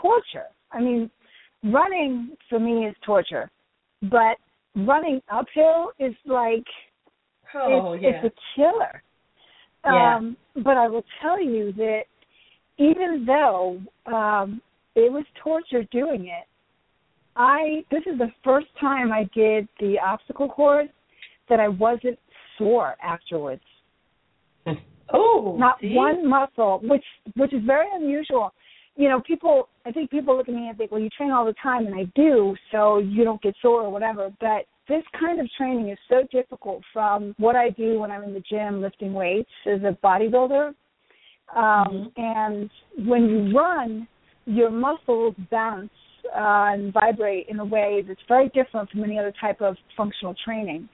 torture 0.00 0.48
i 0.72 0.80
mean 0.80 1.08
running 1.64 2.30
for 2.48 2.58
me 2.58 2.86
is 2.86 2.94
torture 3.04 3.50
but 4.10 4.36
running 4.74 5.20
uphill 5.30 5.90
is 5.98 6.14
like 6.26 6.64
oh 7.54 7.92
it's, 7.92 8.02
yeah. 8.02 8.10
it's 8.22 8.34
a 8.34 8.56
killer 8.56 9.02
Yeah. 9.84 10.16
um 10.16 10.36
but 10.56 10.76
i 10.76 10.88
will 10.88 11.04
tell 11.22 11.42
you 11.42 11.72
that 11.74 12.02
even 12.78 13.24
though 13.26 13.80
um 14.06 14.60
it 14.94 15.12
was 15.12 15.24
torture 15.42 15.84
doing 15.92 16.26
it 16.26 16.46
i 17.36 17.84
this 17.90 18.02
is 18.06 18.18
the 18.18 18.32
first 18.42 18.68
time 18.80 19.12
i 19.12 19.28
did 19.34 19.68
the 19.80 19.96
obstacle 19.98 20.48
course 20.48 20.88
that 21.48 21.60
i 21.60 21.68
wasn't 21.68 22.18
sore 22.56 22.96
afterwards 23.02 23.62
oh, 25.12 25.56
not 25.58 25.80
see? 25.80 25.94
one 25.94 26.28
muscle, 26.28 26.80
which 26.82 27.04
which 27.36 27.52
is 27.52 27.62
very 27.64 27.86
unusual. 27.94 28.52
You 28.96 29.08
know, 29.08 29.20
people. 29.20 29.68
I 29.86 29.92
think 29.92 30.10
people 30.10 30.36
look 30.36 30.48
at 30.48 30.54
me 30.54 30.68
and 30.68 30.76
think, 30.76 30.90
"Well, 30.90 31.00
you 31.00 31.08
train 31.10 31.30
all 31.30 31.44
the 31.44 31.54
time," 31.62 31.86
and 31.86 31.94
I 31.94 32.04
do, 32.14 32.56
so 32.72 32.98
you 32.98 33.24
don't 33.24 33.40
get 33.40 33.54
sore 33.62 33.82
or 33.82 33.90
whatever. 33.90 34.30
But 34.40 34.66
this 34.88 35.04
kind 35.18 35.38
of 35.40 35.48
training 35.56 35.90
is 35.90 35.98
so 36.08 36.26
difficult 36.32 36.82
from 36.92 37.34
what 37.38 37.56
I 37.56 37.70
do 37.70 38.00
when 38.00 38.10
I'm 38.10 38.24
in 38.24 38.34
the 38.34 38.40
gym 38.40 38.80
lifting 38.80 39.12
weights 39.12 39.50
as 39.66 39.80
a 39.82 39.96
bodybuilder. 40.04 40.74
Um, 41.54 42.12
And 42.16 42.70
when 43.06 43.28
you 43.28 43.56
run, 43.56 44.08
your 44.46 44.70
muscles 44.70 45.34
bounce 45.50 45.90
uh, 46.34 46.72
and 46.72 46.92
vibrate 46.92 47.48
in 47.48 47.58
a 47.60 47.64
way 47.64 48.02
that's 48.06 48.20
very 48.28 48.48
different 48.50 48.90
from 48.90 49.04
any 49.04 49.18
other 49.18 49.32
type 49.40 49.60
of 49.60 49.76
functional 49.96 50.34
training. 50.44 50.88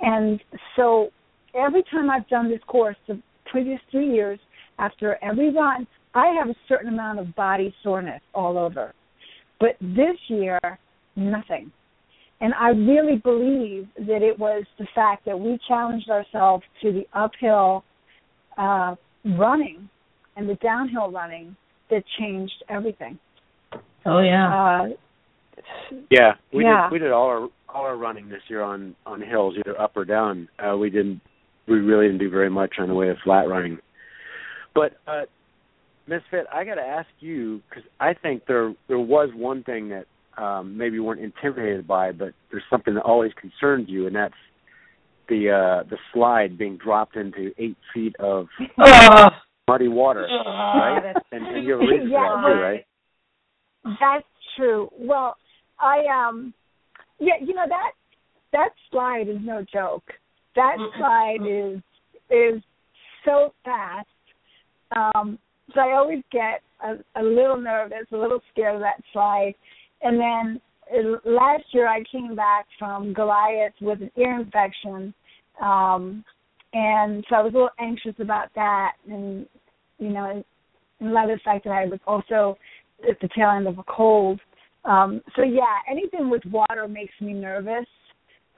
And 0.00 0.40
so 0.76 1.10
every 1.54 1.82
time 1.90 2.10
I've 2.10 2.28
done 2.28 2.48
this 2.50 2.62
course, 2.66 2.96
the 3.06 3.20
previous 3.54 3.80
three 3.92 4.12
years, 4.12 4.40
after 4.78 5.16
every 5.22 5.52
run, 5.54 5.86
I 6.14 6.34
have 6.38 6.48
a 6.48 6.54
certain 6.68 6.92
amount 6.92 7.20
of 7.20 7.34
body 7.36 7.72
soreness 7.84 8.20
all 8.34 8.58
over. 8.58 8.92
But 9.60 9.76
this 9.80 10.16
year, 10.26 10.58
nothing. 11.14 11.70
And 12.40 12.52
I 12.54 12.70
really 12.70 13.18
believe 13.22 13.86
that 13.96 14.22
it 14.22 14.36
was 14.38 14.64
the 14.78 14.86
fact 14.92 15.24
that 15.26 15.38
we 15.38 15.56
challenged 15.68 16.10
ourselves 16.10 16.64
to 16.82 16.92
the 16.92 17.06
uphill 17.14 17.84
uh, 18.58 18.96
running 19.38 19.88
and 20.36 20.48
the 20.48 20.56
downhill 20.56 21.12
running 21.12 21.56
that 21.90 22.02
changed 22.18 22.64
everything. 22.68 23.18
Oh 24.04 24.18
yeah. 24.20 24.48
Uh, 24.52 24.88
Yeah, 26.10 26.32
we 26.52 26.64
Yeah. 26.64 26.88
did. 26.88 26.92
We 26.92 26.98
did 26.98 27.12
all 27.12 27.28
our 27.28 27.48
all 27.68 27.84
our 27.84 27.96
running 27.96 28.28
this 28.28 28.42
year 28.48 28.62
on 28.62 28.94
on 29.06 29.20
hills, 29.22 29.54
either 29.56 29.80
up 29.80 29.96
or 29.96 30.04
down. 30.04 30.48
Uh, 30.58 30.76
we 30.76 30.90
didn't. 30.90 31.20
We 31.66 31.78
really 31.78 32.06
didn't 32.06 32.18
do 32.18 32.30
very 32.30 32.50
much 32.50 32.74
on 32.78 32.88
the 32.88 32.94
way 32.94 33.08
of 33.08 33.16
flat 33.24 33.48
running. 33.48 33.78
But 34.74 34.96
uh, 35.06 35.22
Miss 36.06 36.20
Fit, 36.30 36.46
I 36.52 36.64
got 36.64 36.74
to 36.74 36.82
ask 36.82 37.08
you 37.20 37.62
because 37.68 37.84
I 38.00 38.12
think 38.14 38.42
there 38.46 38.74
there 38.88 38.98
was 38.98 39.30
one 39.34 39.62
thing 39.64 39.88
that 39.90 40.06
um, 40.42 40.76
maybe 40.76 40.96
you 40.96 41.04
weren't 41.04 41.20
intimidated 41.20 41.86
by, 41.86 42.12
but 42.12 42.32
there's 42.50 42.64
something 42.68 42.94
that 42.94 43.02
always 43.02 43.32
concerned 43.40 43.88
you, 43.88 44.06
and 44.06 44.14
that's 44.14 44.34
the 45.28 45.50
uh, 45.50 45.88
the 45.88 45.96
slide 46.12 46.58
being 46.58 46.76
dropped 46.76 47.16
into 47.16 47.52
eight 47.58 47.76
feet 47.94 48.14
of 48.18 48.46
Oh. 48.78 49.28
muddy 49.68 49.88
water, 49.88 50.26
Ugh, 50.30 50.44
right? 50.46 51.00
that's 51.02 51.24
And, 51.32 51.46
and 51.46 51.64
you 51.64 51.72
have 51.72 51.80
a 51.80 51.86
reason 51.86 52.10
Yeah, 52.10 52.18
for 52.18 52.42
that 52.42 52.54
too, 52.54 52.60
right. 52.60 52.84
right? 53.84 53.96
That's 54.00 54.26
true. 54.56 54.90
Well, 54.98 55.36
I 55.80 56.00
um 56.12 56.52
yeah, 57.18 57.34
you 57.40 57.54
know 57.54 57.64
that 57.68 57.92
that 58.52 58.70
slide 58.90 59.28
is 59.28 59.38
no 59.40 59.64
joke. 59.72 60.04
That 60.54 60.76
slide 60.98 61.38
is 61.46 61.80
is 62.30 62.62
so 63.24 63.52
fast. 63.64 64.08
Um 64.96 65.38
so 65.74 65.80
I 65.80 65.96
always 65.96 66.22
get 66.30 66.62
a, 66.82 66.96
a 67.20 67.22
little 67.22 67.56
nervous, 67.56 68.06
a 68.12 68.16
little 68.16 68.40
scared 68.52 68.76
of 68.76 68.80
that 68.82 69.02
slide. 69.12 69.54
And 70.02 70.20
then 70.20 70.60
uh, 70.92 71.18
last 71.28 71.64
year 71.72 71.88
I 71.88 72.02
came 72.10 72.36
back 72.36 72.66
from 72.78 73.12
Goliath 73.12 73.72
with 73.80 74.00
an 74.02 74.10
ear 74.16 74.40
infection. 74.40 75.14
Um 75.60 76.24
and 76.72 77.24
so 77.28 77.36
I 77.36 77.42
was 77.42 77.52
a 77.52 77.56
little 77.56 77.70
anxious 77.78 78.14
about 78.18 78.48
that 78.54 78.92
and 79.08 79.46
you 79.98 80.10
know, 80.10 80.44
light 81.00 81.30
of 81.30 81.38
the 81.38 81.42
fact 81.44 81.64
that 81.64 81.72
I 81.72 81.86
was 81.86 82.00
also 82.06 82.56
at 83.08 83.18
the 83.20 83.28
tail 83.36 83.50
end 83.50 83.66
of 83.66 83.78
a 83.78 83.84
cold. 83.84 84.40
Um, 84.84 85.20
so 85.36 85.42
yeah, 85.42 85.78
anything 85.90 86.30
with 86.30 86.42
water 86.46 86.86
makes 86.88 87.14
me 87.20 87.32
nervous. 87.32 87.86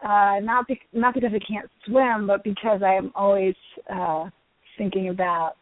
Uh, 0.03 0.41
not 0.43 0.69
be- 0.69 0.81
not 0.93 1.15
because 1.15 1.31
I 1.35 1.41
can't 1.51 1.69
swim, 1.87 2.27
but 2.27 2.45
because 2.45 2.83
I'm 2.83 3.11
always 3.15 3.55
uh, 3.93 4.29
thinking 4.77 5.09
about 5.09 5.55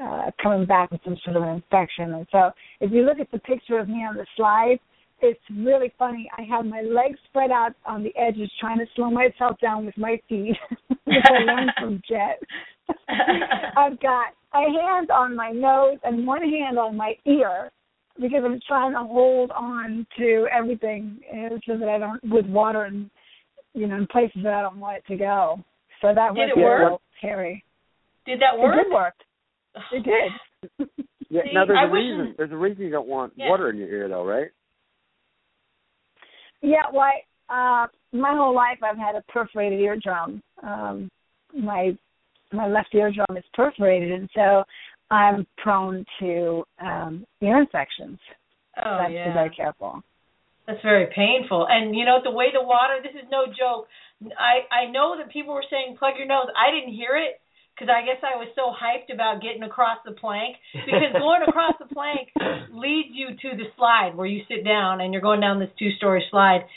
uh, 0.00 0.30
coming 0.42 0.66
back 0.66 0.90
with 0.90 1.00
some 1.04 1.16
sort 1.24 1.36
of 1.36 1.42
an 1.42 1.50
infection. 1.50 2.14
And 2.14 2.26
so, 2.32 2.50
if 2.80 2.90
you 2.90 3.02
look 3.02 3.20
at 3.20 3.30
the 3.30 3.38
picture 3.40 3.78
of 3.78 3.88
me 3.88 4.06
on 4.06 4.16
the 4.16 4.26
slide, 4.36 4.78
it's 5.20 5.40
really 5.54 5.92
funny. 5.98 6.30
I 6.36 6.42
have 6.42 6.64
my 6.64 6.80
legs 6.80 7.18
spread 7.28 7.50
out 7.50 7.72
on 7.84 8.02
the 8.02 8.16
edges, 8.16 8.50
trying 8.58 8.78
to 8.78 8.86
slow 8.96 9.10
myself 9.10 9.58
down 9.60 9.84
with 9.84 9.96
my 9.98 10.20
feet, 10.28 10.56
I 11.06 11.42
learned 11.44 11.72
from 11.78 12.02
Jet. 12.08 12.40
I've 13.76 14.00
got 14.00 14.28
a 14.54 14.60
hand 14.60 15.10
on 15.10 15.36
my 15.36 15.50
nose 15.50 15.98
and 16.04 16.26
one 16.26 16.42
hand 16.42 16.78
on 16.78 16.96
my 16.96 17.14
ear 17.26 17.70
because 18.20 18.42
I'm 18.44 18.60
trying 18.68 18.92
to 18.92 18.98
hold 19.00 19.50
on 19.52 20.06
to 20.18 20.46
everything 20.56 21.18
uh, 21.32 21.56
so 21.66 21.78
that 21.78 21.88
I 21.88 21.98
don't 21.98 22.22
with 22.24 22.46
water 22.46 22.84
and 22.84 23.10
you 23.74 23.86
know 23.86 23.96
in 23.96 24.06
places 24.06 24.42
that 24.42 24.52
I 24.54 24.62
don't 24.62 24.78
want 24.80 24.98
it 24.98 25.04
to 25.08 25.16
go. 25.16 25.58
So 26.00 26.08
that 26.14 26.34
Did 26.34 26.40
was 26.40 26.52
it 26.56 26.60
work? 26.60 26.80
real 26.80 27.00
scary. 27.18 27.64
Did 28.26 28.40
that 28.40 28.58
work? 28.58 28.74
It 28.78 28.84
did 28.84 28.92
work. 28.92 29.14
It 29.92 30.04
did. 30.04 30.88
Yeah, 31.32 31.42
See, 31.44 31.50
now 31.54 31.64
there's 31.64 31.78
I 31.80 31.84
a 31.84 31.88
wish- 31.88 32.00
reason. 32.00 32.34
There's 32.36 32.50
a 32.50 32.56
reason 32.56 32.82
you 32.82 32.90
don't 32.90 33.06
want 33.06 33.32
Yeah. 33.36 33.50
water 33.50 33.70
in 33.70 33.76
your 33.76 33.86
ear, 33.88 34.08
though, 34.08 34.24
right? 34.24 34.48
Yeah, 36.60 36.82
why? 36.90 37.22
Uh, 37.48 37.86
my 38.12 38.34
whole 38.34 38.54
life 38.54 38.78
I've 38.82 38.98
had 38.98 39.14
a 39.14 39.22
perforated 39.32 39.80
eardrum. 39.80 40.42
Um, 40.62 41.08
my 41.56 41.96
my 42.52 42.66
left 42.66 42.92
eardrum 42.94 43.36
is 43.36 43.44
perforated, 43.54 44.10
and 44.10 44.28
so 44.34 44.64
I'm 45.10 45.46
prone 45.58 46.04
to 46.20 46.64
um, 46.80 47.26
ear 47.42 47.60
infections. 47.60 48.18
Oh 48.78 48.82
so 48.82 48.88
I 48.88 49.02
have 49.02 49.08
to 49.08 49.14
yeah. 49.14 49.28
be 49.28 49.34
very 49.34 49.50
careful. 49.50 50.02
That's 50.66 50.82
very 50.82 51.10
painful. 51.14 51.66
And 51.68 51.96
you 51.96 52.04
know 52.04 52.18
the 52.22 52.30
way 52.30 52.46
the 52.52 52.62
water. 52.62 53.02
This 53.02 53.14
is 53.18 53.26
no 53.30 53.46
joke. 53.46 53.88
I 54.38 54.66
I 54.70 54.90
know 54.90 55.16
that 55.18 55.32
people 55.32 55.54
were 55.54 55.66
saying 55.70 55.96
plug 55.98 56.14
your 56.16 56.26
nose. 56.26 56.46
I 56.54 56.70
didn't 56.70 56.94
hear 56.94 57.16
it 57.16 57.40
because 57.74 57.90
I 57.90 58.04
guess 58.04 58.20
I 58.22 58.36
was 58.36 58.48
so 58.54 58.70
hyped 58.70 59.12
about 59.12 59.40
getting 59.42 59.62
across 59.62 59.98
the 60.04 60.12
plank 60.12 60.56
because 60.74 61.16
going 61.18 61.42
across 61.48 61.74
the 61.80 61.88
plank 61.92 62.28
leads 62.72 63.08
you 63.10 63.34
to 63.34 63.56
the 63.56 63.72
slide 63.76 64.12
where 64.14 64.26
you 64.26 64.42
sit 64.48 64.64
down 64.64 65.00
and 65.00 65.12
you're 65.12 65.24
going 65.24 65.40
down 65.40 65.58
this 65.58 65.72
two 65.78 65.90
story 65.96 66.22
slide. 66.30 66.68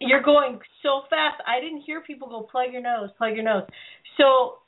You're 0.00 0.22
going 0.22 0.58
so 0.82 1.02
fast. 1.08 1.40
I 1.46 1.60
didn't 1.60 1.82
hear 1.84 2.00
people 2.00 2.28
go 2.28 2.42
plug 2.42 2.72
your 2.72 2.82
nose, 2.82 3.10
plug 3.16 3.34
your 3.34 3.44
nose. 3.44 3.64
So 4.16 4.59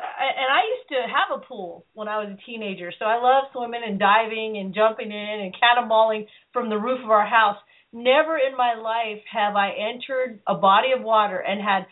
and 0.00 0.48
I 0.50 0.62
used 0.74 0.88
to 0.90 1.00
have 1.06 1.38
a 1.38 1.46
pool 1.46 1.86
when 1.94 2.08
I 2.08 2.18
was 2.18 2.34
a 2.34 2.46
teenager, 2.46 2.92
so 2.98 3.04
I 3.04 3.22
love 3.22 3.50
swimming 3.52 3.82
and 3.86 3.98
diving 3.98 4.58
and 4.58 4.74
jumping 4.74 5.12
in 5.12 5.38
and 5.40 5.54
cannonballing 5.54 6.26
from 6.52 6.68
the 6.68 6.78
roof 6.78 7.00
of 7.04 7.10
our 7.10 7.26
house. 7.26 7.58
Never 7.92 8.36
in 8.36 8.56
my 8.56 8.74
life 8.74 9.22
have 9.30 9.54
I 9.54 9.70
entered 9.70 10.40
a 10.48 10.56
body 10.56 10.90
of 10.96 11.02
water 11.02 11.38
and 11.38 11.62
had 11.62 11.86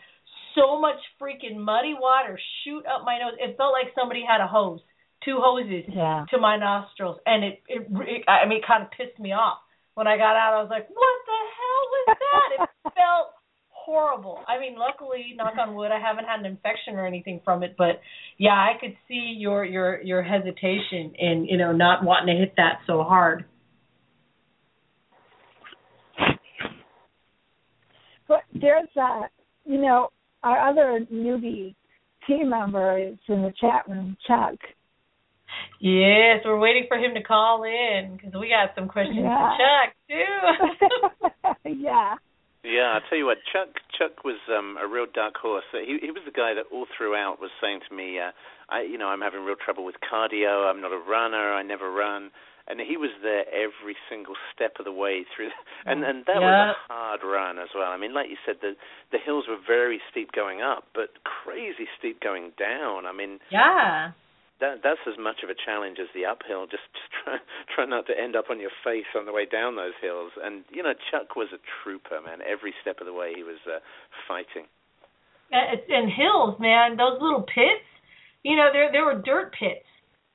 so 0.55 0.79
much 0.79 0.99
freaking 1.21 1.57
muddy 1.57 1.95
water 1.95 2.39
shoot 2.63 2.83
up 2.85 3.05
my 3.05 3.17
nose. 3.19 3.39
It 3.39 3.55
felt 3.57 3.71
like 3.71 3.95
somebody 3.95 4.23
had 4.27 4.41
a 4.41 4.47
hose, 4.47 4.81
two 5.23 5.39
hoses 5.39 5.87
yeah. 5.87 6.25
to 6.29 6.37
my 6.37 6.57
nostrils, 6.57 7.17
and 7.25 7.43
it, 7.43 7.63
it, 7.67 7.87
it 7.89 8.23
I 8.27 8.45
mean, 8.47 8.59
it 8.59 8.67
kind 8.67 8.83
of 8.83 8.91
pissed 8.91 9.19
me 9.19 9.31
off. 9.31 9.59
When 9.95 10.07
I 10.07 10.17
got 10.17 10.35
out, 10.35 10.57
I 10.57 10.61
was 10.61 10.73
like, 10.73 10.89
"What 10.89 11.17
the 11.29 11.41
hell 11.55 11.83
was 11.93 12.05
that?" 12.19 12.49
it 12.51 12.61
felt 12.97 13.27
horrible. 13.85 14.39
I 14.47 14.59
mean, 14.59 14.75
luckily, 14.77 15.33
knock 15.35 15.53
on 15.59 15.75
wood, 15.75 15.91
I 15.91 15.99
haven't 15.99 16.25
had 16.25 16.39
an 16.39 16.45
infection 16.45 16.95
or 16.95 17.05
anything 17.05 17.41
from 17.43 17.63
it, 17.63 17.75
but 17.77 18.01
yeah, 18.37 18.51
I 18.53 18.73
could 18.79 18.95
see 19.07 19.35
your 19.37 19.65
your 19.65 20.01
your 20.01 20.23
hesitation 20.23 21.13
and 21.19 21.47
you 21.49 21.57
know 21.57 21.71
not 21.71 22.03
wanting 22.03 22.35
to 22.35 22.39
hit 22.39 22.53
that 22.57 22.79
so 22.87 23.03
hard. 23.03 23.45
But 28.27 28.41
there's 28.53 28.87
uh 28.99 29.21
you 29.65 29.81
know, 29.81 30.09
our 30.43 30.69
other 30.69 31.05
newbie 31.11 31.75
team 32.27 32.49
member 32.49 32.97
is 32.97 33.17
in 33.27 33.41
the 33.41 33.53
chat 33.59 33.87
room, 33.87 34.17
Chuck. 34.27 34.55
Yes, 35.79 36.41
we're 36.45 36.57
waiting 36.57 36.85
for 36.87 36.97
him 36.97 37.13
to 37.13 37.21
call 37.21 37.63
in 37.63 38.17
because 38.17 38.33
we 38.39 38.49
got 38.49 38.73
some 38.75 38.87
questions 38.87 39.19
Yeah. 39.21 39.57
for 40.09 41.27
Chuck 41.29 41.53
too. 41.65 41.69
yeah. 41.83 42.15
Yeah, 42.63 42.95
I'll 42.95 43.03
tell 43.09 43.17
you 43.17 43.25
what, 43.25 43.39
Chuck 43.51 43.75
Chuck 43.97 44.23
was 44.23 44.39
um 44.47 44.77
a 44.81 44.87
real 44.87 45.05
dark 45.05 45.35
horse. 45.35 45.65
He 45.71 45.99
he 46.01 46.11
was 46.11 46.23
the 46.25 46.31
guy 46.31 46.53
that 46.53 46.65
all 46.71 46.87
throughout 46.97 47.39
was 47.39 47.51
saying 47.61 47.81
to 47.89 47.95
me, 47.95 48.19
uh, 48.19 48.31
I 48.69 48.81
you 48.81 48.97
know, 48.97 49.07
I'm 49.07 49.21
having 49.21 49.43
real 49.43 49.59
trouble 49.59 49.83
with 49.83 49.95
cardio, 49.99 50.69
I'm 50.69 50.81
not 50.81 50.91
a 50.93 50.97
runner, 50.97 51.53
I 51.53 51.61
never 51.63 51.91
run. 51.91 52.31
And 52.65 52.79
he 52.79 52.95
was 52.95 53.11
there 53.21 53.43
every 53.51 53.97
single 54.09 54.35
step 54.55 54.79
of 54.79 54.85
the 54.85 54.93
way 54.93 55.25
through 55.35 55.49
and 55.85 56.05
and 56.05 56.23
that 56.25 56.39
was 56.39 56.75
a 56.89 56.93
hard 56.93 57.19
run 57.25 57.59
as 57.59 57.67
well. 57.75 57.91
I 57.91 57.97
mean, 57.97 58.13
like 58.13 58.29
you 58.29 58.37
said 58.45 58.55
the 58.61 58.75
the 59.11 59.19
hills 59.19 59.45
were 59.49 59.59
very 59.67 59.99
steep 60.09 60.31
going 60.31 60.61
up, 60.61 60.87
but 60.95 61.09
crazy 61.23 61.87
steep 61.99 62.21
going 62.21 62.53
down. 62.57 63.05
I 63.05 63.11
mean, 63.11 63.39
yeah. 63.51 64.11
That 64.63 64.79
that's 64.79 65.03
as 65.03 65.19
much 65.19 65.43
of 65.43 65.51
a 65.51 65.57
challenge 65.59 65.99
as 65.99 66.07
the 66.15 66.23
uphill. 66.23 66.63
Just, 66.71 66.87
just 66.95 67.11
try 67.19 67.35
try 67.75 67.83
not 67.83 68.07
to 68.07 68.15
end 68.15 68.39
up 68.39 68.47
on 68.47 68.63
your 68.63 68.71
face 68.79 69.11
on 69.11 69.27
the 69.27 69.35
way 69.35 69.43
down 69.43 69.75
those 69.75 69.97
hills. 69.99 70.31
And 70.39 70.63
you 70.71 70.81
know, 70.81 70.95
Chuck 71.11 71.35
was 71.35 71.51
a 71.51 71.59
trooper, 71.83 72.23
man. 72.23 72.39
Every 72.39 72.71
step 72.79 73.03
of 73.03 73.05
the 73.05 73.13
way, 73.13 73.35
he 73.35 73.43
was 73.43 73.59
uh, 73.67 73.83
fighting. 74.23 74.71
and, 75.51 76.07
hills, 76.07 76.55
man, 76.63 76.95
those 76.95 77.19
little 77.19 77.43
pits, 77.43 77.85
you 78.47 78.55
know, 78.55 78.71
there 78.71 78.87
there 78.91 79.03
were 79.03 79.19
dirt 79.19 79.51
pits 79.51 79.85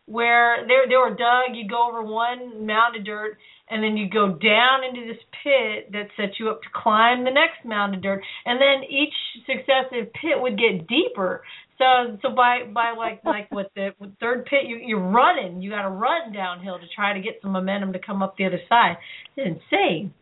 where 0.04 0.60
there 0.68 0.84
they 0.84 1.00
were 1.00 1.16
dug. 1.16 1.56
You 1.56 1.64
go 1.64 1.88
over 1.88 2.04
one 2.04 2.68
mound 2.68 2.96
of 2.96 3.04
dirt, 3.08 3.40
and 3.70 3.82
then 3.82 3.96
you 3.96 4.12
go 4.12 4.36
down 4.36 4.84
into 4.84 5.08
this 5.08 5.22
pit 5.40 5.88
that 5.92 6.12
sets 6.20 6.36
you 6.38 6.52
up 6.52 6.60
to 6.62 6.68
climb 6.76 7.24
the 7.24 7.32
next 7.32 7.64
mound 7.64 7.94
of 7.94 8.02
dirt, 8.02 8.20
and 8.44 8.60
then 8.60 8.84
each 8.84 9.16
successive 9.48 10.12
pit 10.12 10.36
would 10.36 10.60
get 10.60 10.86
deeper. 10.86 11.42
So 11.78 12.18
so 12.22 12.34
by 12.34 12.64
by 12.72 12.92
like 12.96 13.20
like 13.24 13.50
with 13.50 13.68
the 13.76 13.90
with 14.00 14.10
third 14.18 14.44
pit, 14.46 14.60
you 14.66 14.78
you're 14.84 14.98
running. 15.00 15.62
You 15.62 15.70
got 15.70 15.82
to 15.82 15.90
run 15.90 16.32
downhill 16.32 16.78
to 16.78 16.84
try 16.94 17.12
to 17.14 17.20
get 17.20 17.38
some 17.40 17.52
momentum 17.52 17.92
to 17.92 17.98
come 17.98 18.22
up 18.22 18.36
the 18.36 18.46
other 18.46 18.60
side. 18.68 18.96
It's 19.36 19.56
insane. 19.72 20.12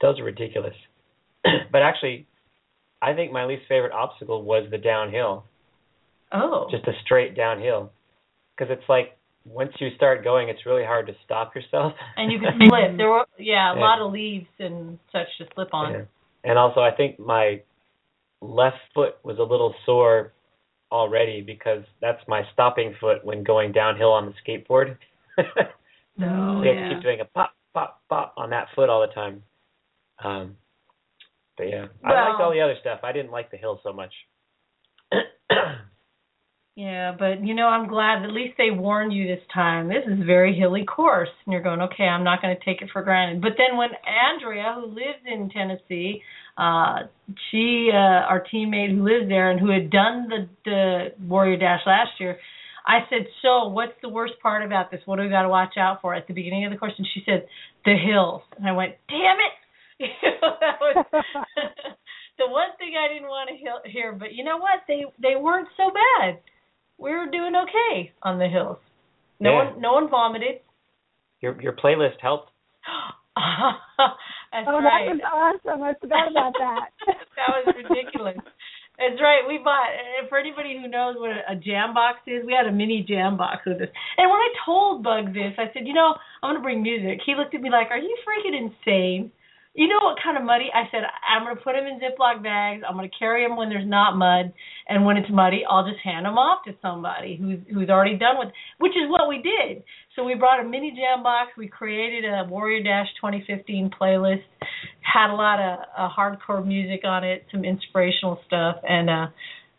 Those 0.00 0.18
are 0.20 0.24
ridiculous. 0.24 0.74
but 1.72 1.82
actually, 1.82 2.26
I 3.02 3.12
think 3.14 3.32
my 3.32 3.44
least 3.44 3.62
favorite 3.68 3.92
obstacle 3.92 4.42
was 4.42 4.68
the 4.70 4.78
downhill, 4.78 5.44
Oh. 6.32 6.68
just 6.70 6.86
a 6.86 6.92
straight 7.04 7.36
downhill, 7.36 7.90
because 8.56 8.72
it's 8.72 8.88
like 8.88 9.16
once 9.46 9.72
you 9.78 9.88
start 9.96 10.24
going, 10.24 10.48
it's 10.48 10.64
really 10.64 10.84
hard 10.84 11.06
to 11.08 11.12
stop 11.24 11.54
yourself. 11.54 11.92
and 12.16 12.30
you 12.32 12.38
could 12.38 12.54
slip. 12.68 12.96
There 12.96 13.08
were 13.08 13.26
yeah, 13.38 13.72
a 13.72 13.76
Yeah. 13.76 13.80
lot 13.80 14.00
of 14.00 14.12
leaves 14.12 14.46
and 14.58 14.98
such 15.12 15.26
to 15.38 15.46
slip 15.54 15.68
on. 15.72 15.92
Yeah. 15.92 16.00
And 16.44 16.58
also, 16.58 16.80
I 16.80 16.90
think 16.96 17.18
my 17.18 17.62
left 18.40 18.76
foot 18.94 19.14
was 19.22 19.38
a 19.38 19.42
little 19.42 19.74
sore 19.86 20.32
already 20.92 21.40
because 21.40 21.82
that's 22.00 22.20
my 22.28 22.42
stopping 22.52 22.94
foot 23.00 23.24
when 23.24 23.42
going 23.42 23.72
downhill 23.72 24.12
on 24.12 24.26
the 24.26 24.34
skateboard. 24.46 24.96
No, 26.16 26.60
we 26.62 26.68
have 26.68 26.76
yeah. 26.76 26.88
to 26.90 26.94
keep 26.94 27.02
doing 27.02 27.20
a 27.20 27.24
pop, 27.24 27.54
pop, 27.72 28.00
pop 28.08 28.34
on 28.36 28.50
that 28.50 28.68
foot 28.74 28.88
all 28.88 29.00
the 29.00 29.12
time. 29.12 29.42
Um, 30.22 30.56
but 31.56 31.64
yeah, 31.64 31.86
I 32.04 32.10
liked 32.12 32.40
all 32.40 32.52
the 32.52 32.60
other 32.60 32.76
stuff. 32.80 33.00
I 33.02 33.12
didn't 33.12 33.32
like 33.32 33.50
the 33.50 33.56
hill 33.56 33.80
so 33.82 33.92
much. 33.92 34.12
Yeah, 36.76 37.14
but 37.16 37.46
you 37.46 37.54
know, 37.54 37.68
I'm 37.68 37.86
glad 37.86 38.24
at 38.24 38.32
least 38.32 38.54
they 38.58 38.72
warned 38.72 39.12
you 39.12 39.28
this 39.28 39.44
time. 39.52 39.86
This 39.86 40.02
is 40.08 40.20
a 40.20 40.24
very 40.24 40.58
hilly 40.58 40.84
course, 40.84 41.28
and 41.46 41.52
you're 41.52 41.62
going, 41.62 41.80
okay, 41.82 42.02
I'm 42.02 42.24
not 42.24 42.42
going 42.42 42.56
to 42.56 42.64
take 42.64 42.82
it 42.82 42.90
for 42.92 43.02
granted. 43.02 43.40
But 43.40 43.52
then 43.56 43.76
when 43.76 43.90
Andrea, 44.04 44.74
who 44.74 44.86
lives 44.86 45.22
in 45.24 45.50
Tennessee, 45.50 46.20
uh, 46.56 47.00
she, 47.50 47.90
uh, 47.92 47.96
our 47.96 48.44
teammate 48.52 48.90
who 48.96 49.04
lives 49.04 49.28
there 49.28 49.50
and 49.50 49.58
who 49.58 49.70
had 49.70 49.90
done 49.90 50.28
the 50.28 50.48
the 50.64 51.12
Warrior 51.26 51.56
Dash 51.56 51.80
last 51.86 52.12
year, 52.20 52.38
I 52.86 53.00
said, 53.10 53.26
so 53.42 53.68
what's 53.68 53.94
the 54.02 54.08
worst 54.08 54.34
part 54.42 54.62
about 54.64 54.90
this? 54.90 55.00
What 55.06 55.16
do 55.16 55.22
we 55.22 55.28
got 55.30 55.42
to 55.42 55.48
watch 55.48 55.76
out 55.78 56.00
for 56.00 56.14
at 56.14 56.26
the 56.28 56.34
beginning 56.34 56.64
of 56.66 56.70
the 56.72 56.78
course? 56.78 56.92
And 56.98 57.06
she 57.12 57.22
said, 57.24 57.46
the 57.84 57.96
hills. 57.96 58.42
And 58.56 58.68
I 58.68 58.72
went, 58.72 58.94
damn 59.08 59.38
it. 59.38 59.54
You 60.00 60.08
know, 60.42 60.50
that 60.60 60.80
was 60.80 61.06
the 62.38 62.48
one 62.48 62.70
thing 62.78 62.94
I 62.98 63.12
didn't 63.14 63.28
want 63.28 63.48
to 63.48 63.90
hear. 63.90 64.12
But 64.12 64.34
you 64.34 64.42
know 64.42 64.56
what? 64.58 64.80
They 64.88 65.04
they 65.22 65.36
weren't 65.36 65.68
so 65.76 65.90
bad 65.90 66.40
we 66.98 67.10
were 67.10 67.30
doing 67.30 67.54
okay 67.54 68.12
on 68.22 68.38
the 68.40 68.48
hills. 68.48 68.78
No 69.38 69.52
Yeah. 69.52 69.70
one 69.70 69.80
no 69.80 69.92
one 69.92 70.10
vomited. 70.10 70.60
Your 71.40 71.60
your 71.62 71.74
playlist 71.74 72.20
helped. 72.20 72.50
That's 74.52 74.66
oh, 74.70 74.78
right. 74.80 75.10
that 75.10 75.18
was 75.18 75.24
awesome. 75.26 75.82
I 75.82 75.92
forgot 76.00 76.30
about 76.30 76.54
that. 76.58 76.94
that 77.36 77.48
was 77.50 77.74
ridiculous. 77.74 78.38
That's 78.98 79.18
right. 79.18 79.42
We 79.42 79.58
bought 79.58 79.90
for 80.28 80.38
anybody 80.38 80.78
who 80.78 80.86
knows 80.86 81.16
what 81.18 81.34
a 81.34 81.56
jam 81.58 81.94
box 81.94 82.22
is. 82.30 82.46
We 82.46 82.54
had 82.54 82.70
a 82.70 82.72
mini 82.72 83.02
jam 83.02 83.36
box 83.36 83.66
with 83.66 83.82
us. 83.82 83.90
And 84.16 84.30
when 84.30 84.38
I 84.38 84.50
told 84.64 85.02
Bug 85.02 85.34
this, 85.34 85.58
I 85.58 85.66
said, 85.74 85.86
"You 85.86 85.94
know, 85.94 86.14
I'm 86.42 86.54
going 86.54 86.62
to 86.62 86.62
bring 86.62 86.82
music." 86.82 87.18
He 87.26 87.34
looked 87.34 87.54
at 87.54 87.60
me 87.60 87.70
like, 87.70 87.90
"Are 87.90 87.98
you 87.98 88.14
freaking 88.22 88.54
insane?" 88.54 89.32
You 89.74 89.88
know 89.88 89.98
what 90.06 90.22
kind 90.22 90.38
of 90.38 90.44
muddy? 90.44 90.70
I 90.72 90.86
said, 90.92 91.02
"I'm 91.02 91.42
going 91.42 91.56
to 91.56 91.62
put 91.62 91.74
them 91.74 91.90
in 91.90 91.98
Ziploc 91.98 92.44
bags. 92.44 92.84
I'm 92.86 92.94
going 92.94 93.10
to 93.10 93.18
carry 93.18 93.42
them 93.42 93.56
when 93.56 93.68
there's 93.68 93.88
not 93.88 94.14
mud, 94.14 94.54
and 94.88 95.04
when 95.04 95.16
it's 95.16 95.30
muddy, 95.30 95.64
I'll 95.68 95.82
just 95.82 95.98
hand 95.98 96.26
them 96.26 96.38
off 96.38 96.62
to 96.66 96.78
somebody 96.80 97.34
who's 97.34 97.58
who's 97.66 97.90
already 97.90 98.16
done 98.16 98.38
with." 98.38 98.54
Which 98.78 98.94
is 98.94 99.10
what 99.10 99.28
we 99.28 99.42
did. 99.42 99.82
So 100.16 100.24
we 100.24 100.34
brought 100.34 100.60
a 100.60 100.68
mini 100.68 100.90
jam 100.90 101.22
box. 101.22 101.50
We 101.58 101.68
created 101.68 102.24
a 102.24 102.44
Warrior 102.48 102.82
Dash 102.82 103.08
2015 103.20 103.90
playlist. 104.00 104.42
Had 105.00 105.32
a 105.32 105.34
lot 105.34 105.58
of 105.60 105.78
uh, 105.96 106.08
hardcore 106.16 106.64
music 106.64 107.00
on 107.04 107.24
it, 107.24 107.44
some 107.50 107.64
inspirational 107.64 108.40
stuff, 108.46 108.76
and 108.88 109.10
uh 109.10 109.26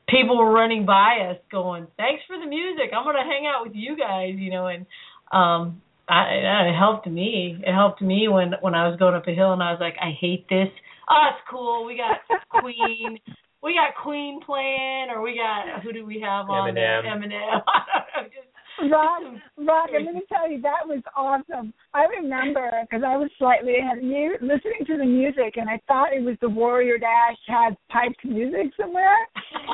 people 0.07 0.37
were 0.37 0.51
running 0.51 0.85
by 0.85 1.29
us 1.29 1.37
going, 1.51 1.87
"Thanks 1.97 2.23
for 2.27 2.37
the 2.37 2.45
music. 2.45 2.93
I'm 2.95 3.03
going 3.03 3.15
to 3.15 3.23
hang 3.23 3.47
out 3.47 3.65
with 3.65 3.73
you 3.75 3.97
guys," 3.97 4.35
you 4.37 4.51
know, 4.51 4.67
and 4.67 4.85
um 5.31 5.81
I 6.07 6.69
it 6.69 6.77
helped 6.77 7.07
me. 7.07 7.57
It 7.65 7.73
helped 7.73 8.01
me 8.01 8.27
when 8.27 8.53
when 8.61 8.75
I 8.75 8.87
was 8.87 8.99
going 8.99 9.15
up 9.15 9.27
a 9.27 9.33
hill 9.33 9.53
and 9.53 9.63
I 9.63 9.71
was 9.71 9.79
like, 9.81 9.95
"I 10.01 10.11
hate 10.19 10.47
this." 10.49 10.69
Oh, 11.09 11.23
it's 11.31 11.43
cool. 11.49 11.85
We 11.85 11.97
got 11.97 12.17
Queen. 12.49 13.19
We 13.63 13.73
got 13.73 14.01
Queen 14.01 14.41
playing, 14.45 15.07
or 15.09 15.21
we 15.21 15.35
got 15.35 15.81
who 15.81 15.91
do 15.91 16.05
we 16.05 16.21
have 16.21 16.49
on? 16.49 16.73
Eminem. 16.75 17.05
Eminem. 17.05 17.61
I 17.67 17.81
don't 17.89 18.25
know, 18.25 18.29
just 18.29 18.54
Rock, 18.81 19.89
and 19.93 20.05
let 20.05 20.15
me 20.15 20.23
tell 20.27 20.49
you, 20.49 20.61
that 20.61 20.85
was 20.85 21.01
awesome. 21.15 21.73
I 21.93 22.05
remember 22.05 22.69
because 22.81 23.03
I 23.05 23.17
was 23.17 23.29
slightly 23.37 23.79
ahead 23.79 23.99
of 23.99 24.03
you 24.03 24.35
listening 24.41 24.85
to 24.87 24.97
the 24.97 25.05
music, 25.05 25.57
and 25.57 25.69
I 25.69 25.79
thought 25.87 26.13
it 26.13 26.23
was 26.23 26.35
the 26.41 26.49
Warrior 26.49 26.97
Dash 26.97 27.39
had 27.47 27.77
piped 27.89 28.23
music 28.25 28.73
somewhere, 28.79 29.17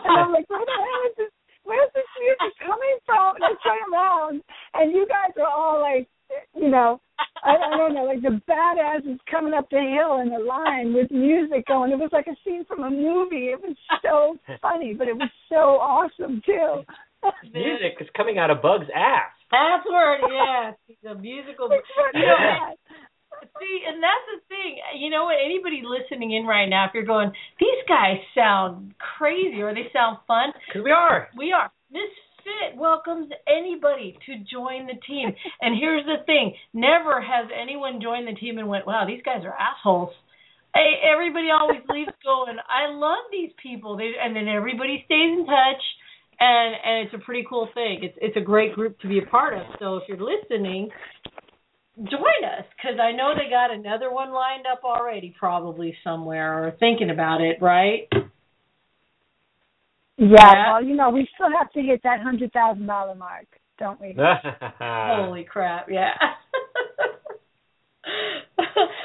and 0.05 0.19
I'm 0.19 0.31
like, 0.31 0.49
where 0.49 0.59
the 0.59 0.71
hell 0.71 1.03
is 1.09 1.15
this? 1.17 1.33
Where's 1.63 1.91
this 1.93 2.09
music 2.19 2.57
coming 2.65 2.97
from? 3.05 3.35
And 3.35 3.45
I 3.45 3.53
turn 3.61 3.93
around, 3.93 4.41
and 4.73 4.91
you 4.91 5.05
guys 5.07 5.31
are 5.37 5.47
all 5.47 5.79
like, 5.79 6.07
you 6.55 6.69
know, 6.69 6.99
I, 7.43 7.55
I 7.55 7.77
don't 7.77 7.93
know, 7.93 8.03
like 8.03 8.21
the 8.21 8.41
badass 8.49 9.11
is 9.11 9.19
coming 9.29 9.53
up 9.53 9.69
the 9.69 9.77
hill 9.77 10.21
in 10.21 10.33
a 10.33 10.43
line 10.43 10.93
with 10.93 11.11
music 11.11 11.65
going. 11.67 11.91
It 11.91 11.99
was 11.99 12.09
like 12.11 12.27
a 12.27 12.35
scene 12.43 12.65
from 12.65 12.83
a 12.83 12.89
movie. 12.89 13.49
It 13.49 13.61
was 13.61 13.75
so 14.01 14.37
funny, 14.61 14.93
but 14.93 15.07
it 15.07 15.15
was 15.15 15.29
so 15.49 15.77
awesome 15.79 16.41
too. 16.45 16.83
Music 17.53 17.97
is 17.99 18.07
coming 18.15 18.37
out 18.37 18.49
of 18.49 18.61
Bug's 18.61 18.87
ass. 18.95 19.31
That's 19.51 19.85
where 19.85 20.15
it 20.15 20.23
is. 20.23 20.97
The 21.03 21.15
musical. 21.15 21.69
You 21.69 22.21
know, 22.21 22.73
see, 23.59 23.83
and 23.87 24.01
that's 24.01 24.25
the 24.33 24.39
thing. 24.47 24.77
You 24.97 25.09
know 25.09 25.25
what? 25.25 25.35
Anybody 25.43 25.83
listening 25.83 26.31
in 26.31 26.45
right 26.45 26.67
now, 26.69 26.85
if 26.85 26.91
you're 26.93 27.03
going, 27.05 27.31
these 27.59 27.83
guys 27.87 28.17
sound 28.35 28.93
crazy 29.17 29.61
or 29.61 29.73
they 29.73 29.91
sound 29.93 30.17
fun, 30.27 30.53
Because 30.67 30.83
we 30.83 30.91
are. 30.91 31.27
we 31.37 31.51
are. 31.51 31.71
This 31.91 32.09
fit 32.43 32.77
welcomes 32.79 33.29
anybody 33.47 34.17
to 34.25 34.33
join 34.49 34.87
the 34.87 34.97
team. 35.07 35.29
And 35.61 35.77
here's 35.77 36.05
the 36.05 36.23
thing: 36.25 36.55
never 36.73 37.21
has 37.21 37.47
anyone 37.53 38.01
joined 38.01 38.27
the 38.27 38.39
team 38.39 38.57
and 38.57 38.67
went, 38.67 38.87
"Wow, 38.87 39.05
these 39.05 39.21
guys 39.23 39.43
are 39.43 39.53
assholes." 39.57 40.13
Hey, 40.73 41.03
everybody 41.03 41.47
always 41.51 41.81
leaves 41.89 42.15
going, 42.23 42.55
"I 42.69 42.87
love 42.93 43.27
these 43.31 43.51
people," 43.61 43.97
they, 43.97 44.13
and 44.19 44.33
then 44.35 44.47
everybody 44.47 45.03
stays 45.05 45.37
in 45.37 45.45
touch. 45.45 45.83
And 46.41 46.75
and 46.83 47.05
it's 47.05 47.13
a 47.13 47.23
pretty 47.23 47.45
cool 47.47 47.69
thing. 47.73 47.99
It's 48.01 48.17
it's 48.19 48.35
a 48.35 48.41
great 48.41 48.73
group 48.73 48.99
to 49.01 49.07
be 49.07 49.19
a 49.19 49.25
part 49.25 49.53
of. 49.53 49.61
So 49.79 49.97
if 49.97 50.03
you're 50.07 50.17
listening, 50.17 50.89
join 51.97 52.43
us 52.43 52.65
because 52.75 52.99
I 52.99 53.11
know 53.11 53.33
they 53.35 53.49
got 53.49 53.71
another 53.71 54.11
one 54.11 54.33
lined 54.33 54.65
up 54.71 54.81
already, 54.83 55.35
probably 55.37 55.95
somewhere 56.03 56.65
or 56.67 56.71
thinking 56.79 57.11
about 57.11 57.41
it, 57.41 57.57
right? 57.61 58.07
Yeah, 60.17 60.27
Yeah. 60.27 60.73
well, 60.73 60.83
you 60.83 60.95
know, 60.95 61.09
we 61.11 61.27
still 61.35 61.49
have 61.57 61.71
to 61.73 61.81
hit 61.81 62.01
that 62.03 62.21
hundred 62.21 62.51
thousand 62.53 62.87
dollar 62.87 63.15
mark, 63.15 63.45
don't 63.77 64.01
we? 64.01 64.15
Holy 64.79 65.43
crap! 65.43 65.87
Yeah. 65.89 66.13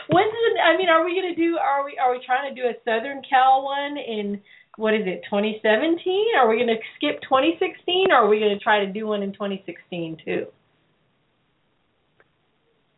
When's 0.08 0.32
the? 0.32 0.60
I 0.62 0.76
mean, 0.78 0.88
are 0.88 1.04
we 1.04 1.14
gonna 1.14 1.34
do? 1.36 1.58
Are 1.58 1.84
we? 1.84 1.98
Are 1.98 2.12
we 2.12 2.20
trying 2.24 2.54
to 2.54 2.60
do 2.60 2.66
a 2.68 2.72
Southern 2.84 3.20
Cal 3.28 3.62
one 3.64 3.98
in 3.98 4.40
what 4.76 4.94
is 4.94 5.02
it? 5.06 5.22
2017? 5.28 6.26
Are 6.38 6.48
we 6.48 6.58
gonna 6.58 6.80
skip 6.96 7.20
2016? 7.22 8.10
Or 8.10 8.24
are 8.24 8.28
we 8.28 8.40
gonna 8.40 8.58
try 8.58 8.84
to 8.84 8.92
do 8.92 9.06
one 9.06 9.22
in 9.22 9.32
2016 9.32 10.18
too? 10.24 10.46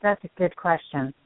That's 0.02 0.22
a 0.24 0.30
good 0.36 0.54
question. 0.56 1.14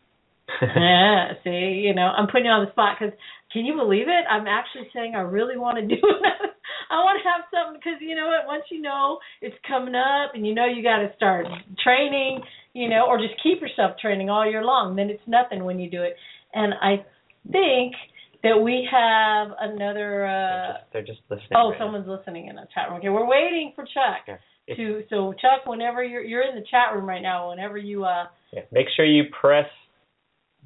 yeah. 0.62 1.32
See, 1.44 1.82
you 1.84 1.94
know, 1.94 2.12
I'm 2.16 2.26
putting 2.26 2.46
you 2.46 2.52
on 2.52 2.64
the 2.64 2.72
spot 2.72 2.96
because 2.98 3.14
can 3.52 3.64
you 3.64 3.74
believe 3.76 4.08
it? 4.08 4.24
I'm 4.30 4.46
actually 4.46 4.88
saying 4.94 5.14
I 5.14 5.20
really 5.20 5.56
want 5.56 5.76
to 5.76 5.86
do 5.86 6.00
it. 6.00 6.50
I 6.90 6.96
want 6.96 7.20
to 7.22 7.28
have 7.28 7.48
something 7.52 7.80
because 7.80 8.00
you 8.00 8.14
know 8.14 8.26
what? 8.26 8.46
Once 8.46 8.64
you 8.70 8.80
know 8.80 9.18
it's 9.40 9.56
coming 9.66 9.94
up 9.94 10.34
and 10.34 10.46
you 10.46 10.54
know 10.54 10.66
you 10.66 10.82
got 10.82 10.98
to 10.98 11.12
start 11.16 11.46
training, 11.82 12.40
you 12.74 12.88
know, 12.88 13.06
or 13.08 13.18
just 13.18 13.34
keep 13.42 13.60
yourself 13.60 13.96
training 13.98 14.30
all 14.30 14.48
year 14.48 14.64
long, 14.64 14.96
then 14.96 15.08
it's 15.08 15.22
nothing 15.26 15.64
when 15.64 15.78
you 15.78 15.90
do 15.90 16.02
it. 16.02 16.16
And 16.54 16.74
I 16.74 17.04
think 17.50 17.94
that 18.42 18.56
we 18.60 18.86
have 18.90 19.48
another. 19.60 20.26
uh 20.26 20.72
they're, 20.92 21.02
just, 21.02 21.20
they're 21.28 21.38
just 21.38 21.46
listening. 21.48 21.48
Oh, 21.54 21.70
right 21.70 21.78
now. 21.78 21.84
someone's 21.86 22.08
listening 22.08 22.48
in 22.48 22.56
the 22.56 22.66
chat 22.74 22.88
room. 22.88 22.98
Okay, 22.98 23.08
we're 23.08 23.26
waiting 23.28 23.72
for 23.74 23.84
Chuck. 23.84 24.24
Yeah. 24.28 24.36
If- 24.66 24.76
To 24.76 25.02
so 25.10 25.32
Chuck, 25.34 25.66
whenever 25.66 26.02
you're 26.04 26.22
you're 26.22 26.42
in 26.48 26.54
the 26.54 26.64
chat 26.70 26.94
room 26.94 27.06
right 27.08 27.22
now, 27.22 27.50
whenever 27.50 27.76
you 27.78 28.04
uh 28.04 28.26
Yeah, 28.52 28.62
make 28.70 28.86
sure 28.96 29.04
you 29.04 29.24
press 29.40 29.66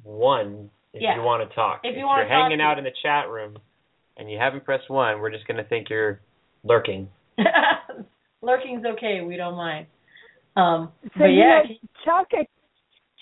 one 0.03 0.69
if 0.93 1.01
Yeah. 1.01 1.15
you 1.15 1.21
want 1.21 1.47
to 1.47 1.55
talk. 1.55 1.81
If 1.83 1.97
you 1.97 2.05
wanna 2.05 2.23
are 2.23 2.27
hanging 2.27 2.59
talk- 2.59 2.65
out 2.73 2.77
in 2.77 2.83
the 2.83 2.93
chat 3.03 3.29
room 3.29 3.57
and 4.17 4.29
you 4.31 4.37
haven't 4.37 4.63
pressed 4.65 4.89
one, 4.89 5.19
we're 5.19 5.29
just 5.31 5.45
going 5.47 5.57
to 5.57 5.63
think 5.63 5.89
you're 5.89 6.19
lurking. 6.63 7.07
lurking's 8.41 8.85
okay, 8.85 9.21
we 9.21 9.35
don't 9.37 9.55
mind. 9.55 9.87
Um, 10.55 10.91
So 11.03 11.09
but 11.19 11.25
you 11.25 11.39
yeah, 11.39 11.61
know, 11.63 11.75
Chuck, 12.03 12.27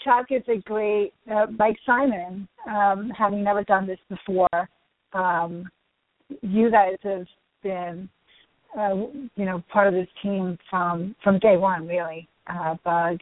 Chuck 0.04 0.26
is 0.30 0.44
a 0.48 0.58
great 0.62 1.14
uh, 1.30 1.48
like 1.60 1.76
Simon. 1.86 2.48
Um, 2.68 3.12
having 3.18 3.44
never 3.44 3.64
done 3.64 3.86
this 3.86 4.00
before, 4.10 4.70
um, 5.14 5.70
you 6.42 6.72
guys 6.72 6.96
have 7.04 7.28
been, 7.62 8.10
uh, 8.78 8.96
you 9.36 9.46
know, 9.46 9.64
part 9.72 9.88
of 9.88 9.94
this 9.94 10.08
team 10.24 10.58
from 10.70 11.16
from 11.24 11.40
day 11.40 11.58
one, 11.58 11.88
really. 11.88 12.28
Uh, 12.48 12.76
Bug, 12.84 13.20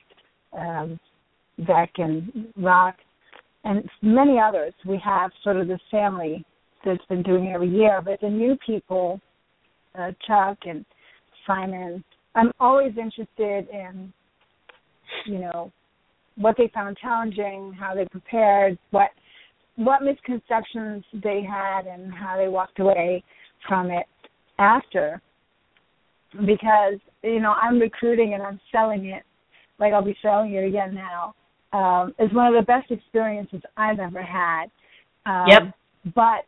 um, 0.58 1.00
Beck, 1.60 1.92
and 1.98 2.48
Rock, 2.58 2.96
and 3.64 3.90
many 4.02 4.40
others. 4.40 4.74
We 4.86 5.00
have 5.04 5.32
sort 5.44 5.58
of 5.58 5.68
this 5.68 5.80
family 5.92 6.46
that's 6.86 7.06
been 7.06 7.24
doing 7.24 7.46
it 7.46 7.54
every 7.54 7.70
year. 7.70 8.02
But 8.04 8.20
the 8.22 8.30
new 8.30 8.58
people, 8.66 9.20
uh, 9.98 10.12
Chuck 10.28 10.58
and 10.66 10.86
Simon, 11.46 12.04
I'm 12.36 12.52
always 12.60 12.94
interested 12.98 13.68
in, 13.70 14.12
you 15.26 15.40
know, 15.40 15.72
what 16.36 16.56
they 16.58 16.70
found 16.74 16.98
challenging, 16.98 17.74
how 17.78 17.94
they 17.94 18.06
prepared, 18.06 18.78
what 18.92 19.10
what 19.76 20.04
misconceptions 20.04 21.04
they 21.24 21.42
had, 21.42 21.88
and 21.88 22.14
how 22.14 22.38
they 22.38 22.48
walked 22.48 22.80
away 22.80 23.24
from 23.68 23.92
it 23.92 24.06
after. 24.60 25.22
Because 26.46 27.00
you 27.24 27.40
know, 27.40 27.54
I'm 27.54 27.80
recruiting 27.80 28.34
and 28.34 28.44
I'm 28.44 28.60
selling 28.72 29.06
it, 29.06 29.24
like 29.80 29.94
I'll 29.94 30.04
be 30.04 30.18
selling 30.22 30.54
it 30.54 30.66
again 30.66 30.94
now. 30.96 31.36
Um, 31.74 32.14
it's 32.20 32.34
one 32.34 32.48
of 32.48 32.54
the 32.54 32.66
best 32.66 32.92
experiences 32.92 33.62
I've 33.78 34.00
ever 34.00 34.22
had. 34.22 34.66
Um, 35.26 35.46
Yep. 35.48 35.62
But 36.16 36.46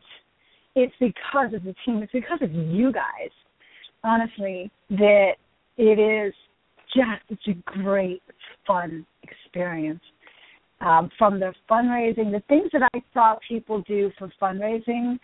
it's 0.74 0.94
because 1.00 1.54
of 1.54 1.64
the 1.64 1.74
team. 1.84 2.02
It's 2.02 2.12
because 2.12 2.40
of 2.42 2.52
you 2.52 2.92
guys, 2.92 3.30
honestly, 4.04 4.70
that 4.90 5.32
it 5.78 5.98
is 5.98 6.34
just 6.94 7.22
such 7.28 7.54
a 7.54 7.78
great, 7.82 8.22
fun 8.66 9.06
experience. 9.22 10.02
Um, 10.80 11.10
from 11.18 11.40
the 11.40 11.54
fundraising, 11.70 12.32
the 12.32 12.42
things 12.48 12.68
that 12.72 12.82
I 12.92 13.02
saw 13.14 13.36
people 13.48 13.82
do 13.88 14.10
for 14.18 14.30
fundraising 14.40 15.18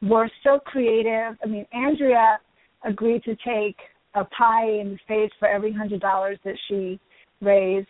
were 0.00 0.30
so 0.42 0.58
creative. 0.58 1.36
I 1.42 1.46
mean, 1.46 1.66
Andrea 1.72 2.38
agreed 2.82 3.22
to 3.24 3.36
take 3.36 3.76
a 4.14 4.24
pie 4.24 4.70
in 4.70 4.92
the 4.92 4.98
face 5.06 5.30
for 5.38 5.48
every 5.48 5.72
hundred 5.72 6.00
dollars 6.00 6.38
that 6.44 6.56
she 6.68 6.98
raised, 7.42 7.86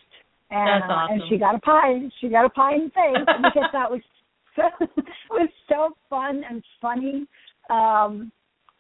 and 0.51 0.83
That's 0.83 0.91
uh, 0.91 1.07
and 1.13 1.23
she 1.29 1.39
got 1.39 1.55
a 1.55 1.61
pie. 1.61 2.01
She 2.21 2.29
got 2.29 2.45
a 2.45 2.51
pie 2.51 2.75
in 2.75 2.85
the 2.85 2.91
face 2.91 3.25
because 3.37 3.71
that 3.73 3.91
was 3.91 4.01
so 4.57 4.63
was 5.31 5.49
so 5.69 5.97
fun 6.11 6.43
and 6.49 6.63
funny. 6.81 7.27
Um, 7.71 8.33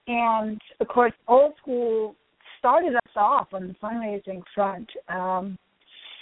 and 0.08 0.60
of 0.80 0.88
course, 0.88 1.12
old 1.28 1.54
school 1.60 2.16
started 2.58 2.94
us 2.94 3.12
off 3.16 3.48
on 3.52 3.68
the 3.68 3.74
fundraising 3.74 4.42
front 4.54 4.88
um, 5.08 5.58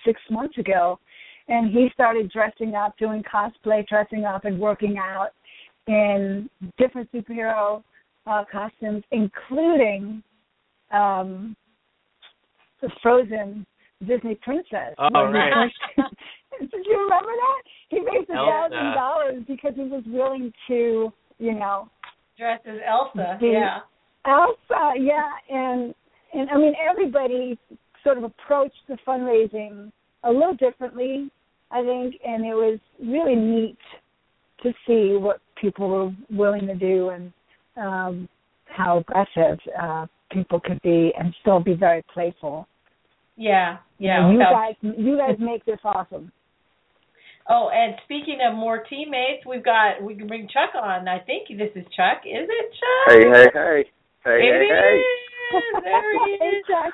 six 0.05 0.21
months 0.31 0.59
ago, 0.59 0.99
and 1.49 1.71
he 1.71 1.89
started 1.93 2.31
dressing 2.31 2.75
up, 2.75 2.97
doing 2.99 3.23
cosplay, 3.23 3.87
dressing 3.87 4.25
up, 4.25 4.45
and 4.45 4.59
working 4.59 4.97
out 4.99 5.31
in 5.87 6.49
different 6.79 7.11
superhero 7.13 7.83
uh, 8.27 8.45
costumes, 8.51 9.03
including 9.11 10.23
um, 10.93 11.55
the 12.81 12.89
Frozen 13.03 13.67
Disney 14.07 14.37
princess. 14.37 14.95
Oh, 14.99 15.09
right. 15.31 15.53
first- 15.97 16.11
Did 16.61 16.87
you 16.87 17.03
remember 17.03 17.31
that? 17.33 17.63
He 17.89 17.99
raised 17.99 18.31
a 18.31 18.35
thousand 18.35 18.95
dollars 18.95 19.43
because 19.49 19.73
he 19.75 19.83
was 19.83 20.05
willing 20.07 20.53
to, 20.69 21.13
you 21.39 21.53
know, 21.53 21.89
dress 22.39 22.61
as 22.65 22.77
Elsa. 22.89 23.39
Yeah. 23.43 23.81
Elsa, 24.25 24.93
yeah, 24.99 25.31
and 25.51 25.93
and 26.33 26.49
I 26.51 26.57
mean 26.57 26.75
everybody 26.89 27.59
sort 28.05 28.19
of 28.19 28.25
approached 28.25 28.77
the 28.89 28.97
fundraising 29.07 29.91
a 30.25 30.31
little 30.31 30.55
differently, 30.55 31.31
I 31.71 31.83
think, 31.83 32.15
and 32.27 32.45
it 32.45 32.55
was 32.55 32.79
really 33.03 33.37
neat 33.37 33.77
to 34.63 34.73
see 34.87 35.17
what 35.17 35.41
people 35.61 35.89
were 35.89 36.11
willing 36.31 36.67
to 36.67 36.75
do 36.75 37.11
and 37.11 37.33
um 37.77 38.29
how 38.67 38.99
aggressive 38.99 39.59
uh 39.81 40.07
people 40.31 40.59
could 40.61 40.81
be 40.83 41.13
and 41.19 41.35
still 41.43 41.61
be 41.61 41.75
very 41.75 42.03
playful. 42.13 42.67
Yeah. 43.37 43.79
Yeah. 43.99 44.25
And 44.27 44.33
you 44.35 44.39
guys 44.41 44.75
you 44.83 45.17
guys 45.19 45.37
make 45.39 45.65
this 45.65 45.79
awesome. 45.85 46.33
Oh, 47.49 47.69
and 47.75 47.95
speaking 48.05 48.39
of 48.49 48.57
more 48.57 48.85
teammates, 48.89 49.45
we've 49.47 49.65
got 49.65 50.03
we 50.03 50.15
can 50.15 50.27
bring 50.27 50.49
Chuck 50.49 50.71
on. 50.81 51.09
I 51.09 51.19
think 51.21 51.49
this 51.49 51.71
is 51.77 51.85
Chuck. 51.95 52.23
Is 52.25 52.49
it 52.49 52.73
Chuck? 52.73 53.15
Hey, 53.15 53.21
hey, 53.31 53.47
hey. 53.53 53.85
Hey, 54.25 54.39
It 54.41 54.53
hey, 54.53 54.69
hey. 54.69 55.03
is. 55.03 55.83
There 55.85 56.13
he 56.27 56.37
Hey, 56.41 56.47
is. 56.57 56.65
Chuck. 56.67 56.93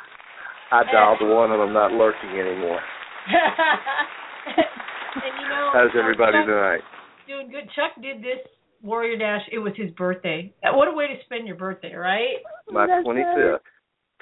I 0.72 0.83
dialed 0.93 1.18
the 1.20 1.26
one 1.33 1.53
and 1.53 1.62
I'm 1.62 1.72
not 1.72 1.93
lurking 1.93 2.31
anymore. 2.31 2.81
and 5.16 5.33
you 5.41 5.49
know, 5.49 5.71
How's 5.73 5.91
everybody 5.99 6.33
Chuck, 6.39 6.47
tonight? 6.47 6.81
Doing 7.29 7.51
good. 7.51 7.68
Chuck 7.77 7.93
did 8.03 8.18
this 8.18 8.39
Warrior 8.83 9.18
Dash. 9.18 9.43
It 9.53 9.59
was 9.59 9.73
his 9.77 9.91
birthday. 9.93 10.53
Uh, 10.64 10.75
What 10.77 10.89
a 10.89 10.93
way 10.93 11.07
to 11.09 11.14
spend 11.25 11.47
your 11.47 11.57
birthday, 11.57 11.95
right? 11.95 12.37
My 12.71 12.87
25th. 12.87 13.59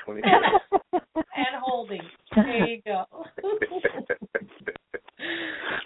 25th. 0.06 0.22
and 1.14 1.54
holding. 1.62 2.00
There 2.34 2.66
you 2.66 2.82
go. 2.84 3.04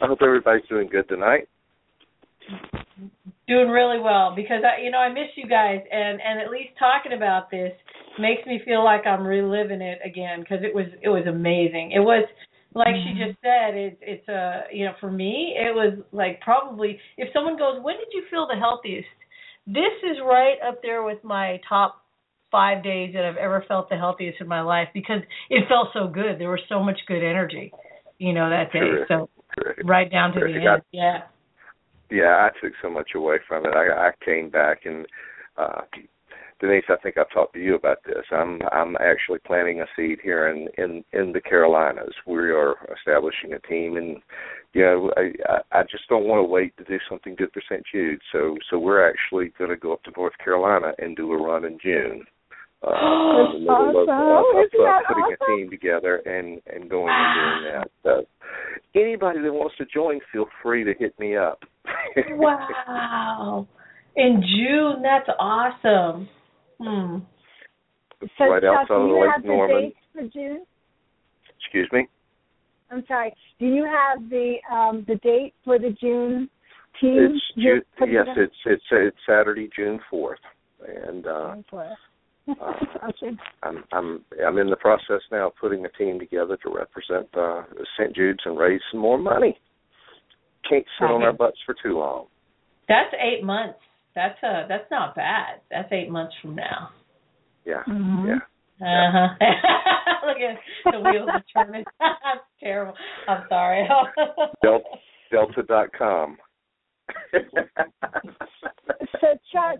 I 0.00 0.06
hope 0.06 0.18
everybody's 0.22 0.66
doing 0.68 0.88
good 0.88 1.08
tonight. 1.08 1.48
doing 3.48 3.68
really 3.68 3.98
well 4.00 4.32
because 4.34 4.62
I, 4.64 4.80
you 4.82 4.90
know, 4.90 4.98
I 4.98 5.08
miss 5.12 5.28
you 5.36 5.48
guys, 5.48 5.80
and 5.90 6.20
and 6.20 6.40
at 6.40 6.50
least 6.50 6.70
talking 6.78 7.12
about 7.16 7.50
this 7.50 7.72
makes 8.18 8.44
me 8.46 8.60
feel 8.64 8.84
like 8.84 9.06
I'm 9.06 9.26
reliving 9.26 9.80
it 9.80 9.98
again 10.04 10.40
because 10.40 10.58
it 10.62 10.74
was 10.74 10.86
it 11.02 11.08
was 11.08 11.26
amazing. 11.26 11.92
It 11.92 12.00
was 12.00 12.26
like 12.74 12.94
she 13.04 13.12
just 13.18 13.38
said, 13.42 13.74
it's 13.74 13.96
it's 14.00 14.28
a 14.28 14.62
you 14.72 14.86
know 14.86 14.92
for 15.00 15.10
me 15.10 15.54
it 15.56 15.74
was 15.74 15.98
like 16.12 16.40
probably 16.40 16.98
if 17.16 17.28
someone 17.32 17.58
goes, 17.58 17.82
when 17.82 17.96
did 17.96 18.08
you 18.12 18.24
feel 18.30 18.46
the 18.46 18.58
healthiest? 18.58 19.08
This 19.66 19.94
is 20.02 20.16
right 20.24 20.56
up 20.66 20.80
there 20.82 21.02
with 21.02 21.22
my 21.22 21.60
top 21.68 22.02
five 22.50 22.82
days 22.82 23.12
that 23.14 23.24
I've 23.24 23.36
ever 23.36 23.64
felt 23.66 23.88
the 23.88 23.96
healthiest 23.96 24.40
in 24.40 24.48
my 24.48 24.60
life 24.60 24.88
because 24.92 25.20
it 25.50 25.64
felt 25.68 25.88
so 25.92 26.08
good. 26.08 26.38
There 26.38 26.50
was 26.50 26.60
so 26.68 26.82
much 26.82 26.98
good 27.06 27.22
energy, 27.22 27.72
you 28.18 28.32
know, 28.32 28.50
that 28.50 28.72
day. 28.72 29.04
So 29.08 29.28
right 29.84 30.10
down 30.10 30.32
to 30.32 30.40
the 30.40 30.54
end. 30.54 30.82
Yeah. 30.92 31.22
Yeah, 32.10 32.48
I 32.48 32.50
took 32.62 32.74
so 32.82 32.90
much 32.90 33.10
away 33.14 33.36
from 33.48 33.64
it. 33.64 33.72
I, 33.74 34.08
I 34.08 34.10
came 34.24 34.50
back 34.50 34.80
and 34.84 35.06
uh 35.56 35.82
Denise, 36.62 36.84
I 36.88 36.96
think 37.02 37.18
I've 37.18 37.30
talked 37.30 37.54
to 37.54 37.60
you 37.60 37.74
about 37.74 37.98
this. 38.06 38.24
I'm 38.30 38.60
I'm 38.70 38.96
actually 39.00 39.40
planting 39.44 39.80
a 39.80 39.86
seed 39.96 40.20
here 40.22 40.46
in 40.46 40.68
in 40.78 41.04
in 41.12 41.32
the 41.32 41.40
Carolinas. 41.40 42.14
We 42.24 42.38
are 42.52 42.76
establishing 42.96 43.52
a 43.52 43.58
team, 43.68 43.96
and 43.96 44.18
you 44.72 44.82
know, 44.82 45.10
I 45.16 45.58
I 45.72 45.82
just 45.82 46.08
don't 46.08 46.28
want 46.28 46.38
to 46.38 46.48
wait 46.48 46.76
to 46.76 46.84
do 46.84 46.98
something 47.10 47.34
good 47.34 47.50
for 47.52 47.62
St. 47.68 47.82
Jude. 47.92 48.20
So 48.30 48.56
so 48.70 48.78
we're 48.78 49.06
actually 49.06 49.52
going 49.58 49.70
to 49.70 49.76
go 49.76 49.92
up 49.92 50.04
to 50.04 50.12
North 50.16 50.34
Carolina 50.42 50.92
and 50.98 51.16
do 51.16 51.32
a 51.32 51.36
run 51.36 51.64
in 51.64 51.78
June. 51.82 52.24
Uh, 52.86 52.90
in 53.56 53.64
the 53.64 53.72
middle 53.72 54.02
of, 54.04 54.08
awesome. 54.08 54.56
of, 54.56 54.64
Isn't 54.64 54.80
of 54.80 54.86
that 54.86 55.02
putting 55.08 55.24
awesome? 55.24 55.36
a 55.40 55.56
team 55.56 55.68
together 55.70 56.16
and 56.26 56.62
and 56.72 56.88
going 56.88 57.12
and 57.12 57.34
doing 57.34 57.72
that. 57.74 57.90
So 58.04 58.24
anybody 58.94 59.40
that 59.42 59.52
wants 59.52 59.74
to 59.78 59.84
join, 59.86 60.20
feel 60.32 60.46
free 60.62 60.84
to 60.84 60.94
hit 60.96 61.18
me 61.18 61.36
up. 61.36 61.58
wow. 62.30 63.66
In 64.14 64.42
June, 64.42 65.02
that's 65.02 65.28
awesome. 65.40 66.28
Hmm. 66.82 67.18
So, 68.38 68.44
Right 68.44 68.62
Chuck, 68.62 68.76
outside 68.82 68.94
do 68.94 69.00
of 69.02 69.08
you 69.08 69.20
Lake 69.20 69.30
have 69.32 69.42
the 69.42 69.48
Norman. 69.48 69.92
for 70.12 70.22
June? 70.22 70.64
Excuse 71.60 71.88
me. 71.92 72.06
I'm 72.90 73.04
sorry. 73.08 73.34
Do 73.58 73.66
you 73.66 73.84
have 73.84 74.28
the 74.28 74.56
um 74.70 75.04
the 75.08 75.16
date 75.16 75.54
for 75.64 75.78
the 75.78 75.90
June 76.00 76.48
team? 77.00 77.18
It's 77.34 77.42
June, 77.56 77.82
yes, 77.96 78.26
together? 78.26 78.42
it's 78.42 78.54
it's 78.66 78.82
it's 78.90 79.16
Saturday, 79.26 79.68
June 79.74 79.98
fourth, 80.10 80.38
and 81.06 81.26
uh, 81.26 81.54
June 81.54 81.64
fourth. 81.70 81.86
uh, 82.48 82.52
okay. 83.08 83.36
I'm 83.62 83.84
I'm 83.92 84.24
I'm 84.46 84.58
in 84.58 84.68
the 84.70 84.76
process 84.76 85.22
now 85.30 85.48
of 85.48 85.56
putting 85.60 85.84
a 85.84 85.88
team 85.90 86.18
together 86.18 86.58
to 86.64 86.70
represent 86.74 87.28
uh, 87.36 87.62
St. 87.98 88.14
Jude's 88.14 88.40
and 88.44 88.58
raise 88.58 88.80
some 88.90 89.00
more 89.00 89.18
money. 89.18 89.58
Can't 90.68 90.84
sit 91.00 91.06
on 91.06 91.22
our 91.22 91.32
butts 91.32 91.58
for 91.66 91.74
too 91.82 91.98
long. 91.98 92.26
That's 92.88 93.12
eight 93.14 93.42
months. 93.42 93.78
That's 94.14 94.38
uh 94.42 94.66
that's 94.68 94.90
not 94.90 95.14
bad. 95.14 95.60
That's 95.70 95.90
eight 95.92 96.10
months 96.10 96.34
from 96.42 96.54
now. 96.56 96.90
Yeah, 97.64 97.82
Mhm. 97.88 98.26
yeah. 98.26 98.38
Uh 98.86 99.10
huh. 99.12 99.28
Look 100.26 100.36
at 100.38 100.92
the 100.92 101.00
wheels 101.00 101.28
are 101.32 101.44
turning. 101.64 101.84
That's 102.00 102.40
terrible. 102.60 102.94
I'm 103.28 103.44
sorry. 103.48 103.88
Del- 104.62 104.82
Delta.com. 105.30 106.36
So 109.20 109.28
Chuck, 109.52 109.78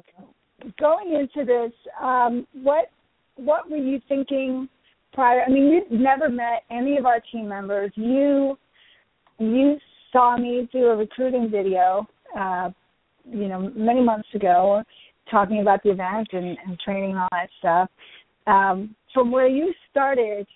going 0.78 1.14
into 1.14 1.44
this, 1.44 1.72
um, 2.00 2.46
what 2.62 2.90
what 3.36 3.68
were 3.70 3.76
you 3.76 4.00
thinking 4.08 4.68
prior? 5.12 5.42
I 5.46 5.48
mean, 5.50 5.68
you'd 5.90 6.00
never 6.00 6.28
met 6.28 6.62
any 6.70 6.96
of 6.96 7.06
our 7.06 7.20
team 7.32 7.48
members. 7.48 7.90
You 7.96 8.56
you 9.38 9.78
saw 10.12 10.36
me 10.36 10.68
do 10.72 10.86
a 10.86 10.96
recruiting 10.96 11.50
video, 11.50 12.06
uh, 12.38 12.70
you 13.24 13.48
know, 13.48 13.70
many 13.74 14.02
months 14.02 14.28
ago, 14.34 14.82
talking 15.30 15.60
about 15.60 15.82
the 15.82 15.90
event 15.90 16.28
and, 16.32 16.56
and 16.66 16.78
training 16.80 17.10
and 17.10 17.18
all 17.20 17.28
that 17.30 17.48
stuff. 17.58 17.88
Um, 18.46 18.94
from 19.14 19.30
where 19.30 19.46
you 19.46 19.72
started 19.90 20.46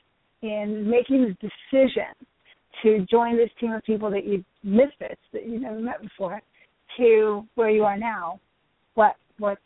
in 0.43 0.89
making 0.89 1.23
the 1.23 1.49
decision 1.49 2.13
to 2.83 3.07
join 3.11 3.37
this 3.37 3.51
team 3.61 3.73
of 3.73 3.83
people 3.85 4.11
that 4.11 4.27
you 4.27 4.45
misfits 4.63 5.21
that 5.33 5.47
you 5.47 5.61
never 5.61 5.79
met 5.79 6.03
before, 6.03 6.43
to 6.97 7.47
where 7.55 7.71
you 7.71 7.85
are 7.85 7.97
now, 7.97 8.41
what 8.95 9.17
what's 9.39 9.61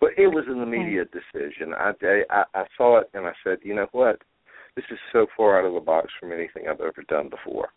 well 0.00 0.10
it 0.16 0.28
was 0.28 0.44
an 0.48 0.60
immediate 0.60 1.10
decision. 1.10 1.72
I, 1.74 1.92
I 2.30 2.44
I 2.54 2.64
saw 2.76 3.00
it 3.00 3.10
and 3.14 3.26
I 3.26 3.32
said, 3.42 3.58
you 3.62 3.74
know 3.74 3.86
what, 3.92 4.20
this 4.76 4.84
is 4.90 4.98
so 5.12 5.26
far 5.36 5.58
out 5.58 5.66
of 5.66 5.74
the 5.74 5.80
box 5.80 6.08
from 6.20 6.32
anything 6.32 6.64
I've 6.68 6.80
ever 6.80 7.04
done 7.08 7.28
before. 7.28 7.68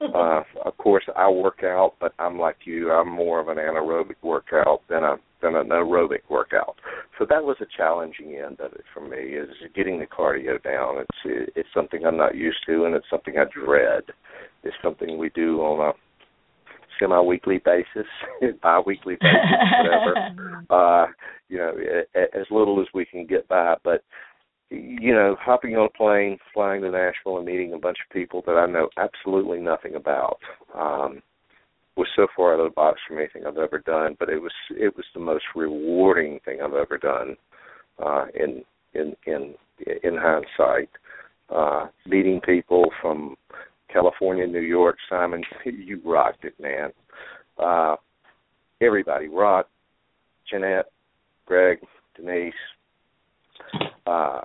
uh, 0.14 0.42
of 0.64 0.76
course, 0.78 1.04
I 1.16 1.28
work 1.30 1.62
out, 1.62 1.94
but 2.00 2.12
I'm 2.18 2.38
like 2.38 2.56
you. 2.64 2.90
I'm 2.90 3.08
more 3.08 3.40
of 3.40 3.48
an 3.48 3.56
anaerobic 3.58 4.16
workout 4.22 4.82
than 4.88 5.04
a 5.04 5.16
than 5.40 5.56
an 5.56 5.68
aerobic 5.68 6.20
workout. 6.30 6.76
So 7.18 7.26
that 7.28 7.44
was 7.44 7.56
a 7.60 7.66
challenging 7.76 8.34
end 8.34 8.60
of 8.60 8.72
it 8.72 8.84
for 8.92 9.06
me. 9.06 9.16
Is 9.18 9.48
getting 9.74 9.98
the 9.98 10.06
cardio 10.06 10.62
down. 10.62 10.98
It's 11.24 11.52
it's 11.56 11.68
something 11.74 12.04
I'm 12.04 12.16
not 12.16 12.34
used 12.34 12.58
to, 12.66 12.84
and 12.84 12.94
it's 12.94 13.06
something 13.10 13.34
I 13.38 13.44
dread. 13.52 14.04
It's 14.62 14.76
something 14.82 15.18
we 15.18 15.28
do 15.30 15.60
on 15.60 15.90
a 15.90 15.92
semi-weekly 16.98 17.60
basis, 17.64 18.08
bi-weekly 18.62 19.16
basis, 19.20 19.82
whatever. 19.82 20.64
Uh, 20.70 21.06
you 21.48 21.58
know, 21.58 21.72
a- 21.76 22.18
a- 22.18 22.40
as 22.40 22.46
little 22.50 22.80
as 22.80 22.86
we 22.94 23.04
can 23.04 23.26
get 23.26 23.46
by. 23.48 23.74
But 23.84 24.02
you 24.70 25.12
know, 25.12 25.36
hopping 25.40 25.76
on 25.76 25.86
a 25.86 25.96
plane, 25.96 26.38
flying 26.52 26.82
to 26.82 26.90
Nashville, 26.90 27.36
and 27.36 27.46
meeting 27.46 27.74
a 27.74 27.78
bunch 27.78 27.98
of 28.04 28.12
people 28.12 28.42
that 28.46 28.56
I 28.56 28.66
know 28.66 28.88
absolutely 28.96 29.60
nothing 29.60 29.94
about 29.94 30.38
um, 30.74 31.22
was 31.96 32.08
so 32.16 32.26
far 32.36 32.54
out 32.54 32.60
of 32.60 32.70
the 32.70 32.74
box 32.74 33.00
from 33.06 33.18
anything 33.18 33.44
I've 33.46 33.58
ever 33.58 33.78
done. 33.78 34.16
But 34.18 34.30
it 34.30 34.40
was 34.40 34.52
it 34.70 34.94
was 34.96 35.04
the 35.14 35.20
most 35.20 35.44
rewarding 35.54 36.40
thing 36.44 36.58
I've 36.62 36.74
ever 36.74 36.98
done 36.98 37.36
uh, 38.04 38.26
in 38.34 38.62
in 38.94 39.14
in 39.26 39.54
in 40.02 40.16
hindsight. 40.16 40.90
Uh, 41.54 41.86
meeting 42.06 42.40
people 42.40 42.86
from 43.02 43.36
California, 43.92 44.46
New 44.46 44.60
York, 44.60 44.96
Simon, 45.10 45.42
you 45.64 46.00
rocked 46.04 46.44
it, 46.44 46.54
man. 46.58 46.90
Uh, 47.58 47.96
everybody, 48.80 49.28
Rod, 49.28 49.66
Jeanette, 50.50 50.86
Greg, 51.46 51.78
Denise. 52.16 52.54
Uh, 54.06 54.40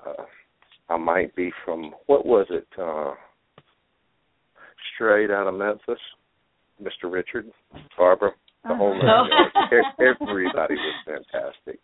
I 0.89 0.97
might 0.97 1.35
be 1.35 1.51
from 1.65 1.93
what 2.07 2.25
was 2.25 2.47
it? 2.49 2.67
Uh, 2.79 3.13
straight 4.95 5.31
out 5.31 5.47
of 5.47 5.53
Memphis, 5.53 5.99
Mr. 6.81 7.11
Richard, 7.11 7.45
Barbara, 7.97 8.31
the 8.67 8.75
whole 8.75 8.93
Uh-huh. 8.93 9.27
nine. 9.69 9.83
Everybody 10.21 10.75
was 10.75 10.95
fantastic, 11.05 11.79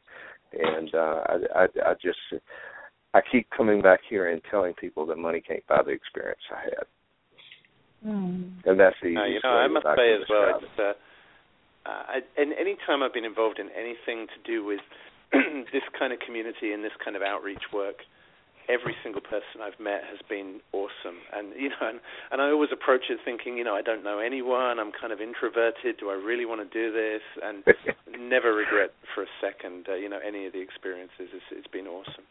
and 0.53 0.93
uh, 0.93 1.21
I, 1.27 1.35
I, 1.55 1.91
I 1.91 1.93
just 2.01 2.17
I 3.13 3.21
keep 3.31 3.47
coming 3.55 3.81
back 3.81 3.99
here 4.09 4.29
and 4.31 4.41
telling 4.51 4.73
people 4.73 5.05
that 5.07 5.17
money 5.17 5.41
can't 5.41 5.65
buy 5.67 5.81
the 5.85 5.91
experience 5.91 6.41
I 6.51 6.61
had, 6.63 6.87
mm. 8.11 8.51
and 8.65 8.79
that's 8.79 8.95
the 9.01 9.15
Uh, 9.15 9.23
you 9.25 9.39
know, 9.43 9.51
way 9.55 9.61
I 9.63 9.67
must 9.67 9.85
I 9.85 9.95
say 9.95 10.13
as 10.13 10.21
well, 10.29 10.59
describe 10.59 10.63
it. 10.63 10.69
it's, 10.71 10.79
uh, 10.79 11.89
uh, 11.89 12.03
I, 12.09 12.41
and 12.41 12.51
any 12.59 12.75
time 12.87 13.03
I've 13.03 13.13
been 13.13 13.25
involved 13.25 13.59
in 13.59 13.69
anything 13.71 14.27
to 14.27 14.39
do 14.51 14.65
with 14.65 14.81
this 15.73 15.83
kind 15.97 16.13
of 16.13 16.19
community 16.19 16.73
and 16.73 16.83
this 16.83 16.93
kind 17.03 17.15
of 17.15 17.21
outreach 17.21 17.63
work, 17.73 17.97
every 18.69 18.95
single 19.03 19.21
person 19.21 19.61
I've 19.61 19.79
met 19.79 20.01
has 20.09 20.19
been 20.27 20.59
awesome. 20.73 21.21
And 21.33 21.53
you 21.59 21.69
know, 21.69 21.81
and, 21.81 21.99
and 22.31 22.41
I 22.41 22.49
always 22.49 22.69
approach 22.71 23.09
it 23.09 23.19
thinking, 23.25 23.57
you 23.57 23.63
know, 23.63 23.75
I 23.75 23.81
don't 23.81 24.03
know 24.03 24.19
anyone. 24.19 24.79
I'm 24.79 24.91
kind 24.91 25.13
of 25.13 25.21
introverted. 25.21 25.97
Do 25.99 26.09
I 26.09 26.13
really 26.15 26.45
want 26.45 26.61
to 26.61 26.69
do 26.73 26.91
this? 26.91 27.21
And 27.43 27.63
never 28.29 28.53
regret 28.53 28.91
for 29.13 29.23
a 29.23 29.31
second, 29.41 29.87
uh, 29.89 29.95
you 29.95 30.09
know, 30.09 30.19
any 30.25 30.45
of 30.45 30.53
the 30.53 30.61
experiences. 30.61 31.29
It's, 31.33 31.45
it's 31.51 31.67
been 31.67 31.87
awesome. 31.87 32.25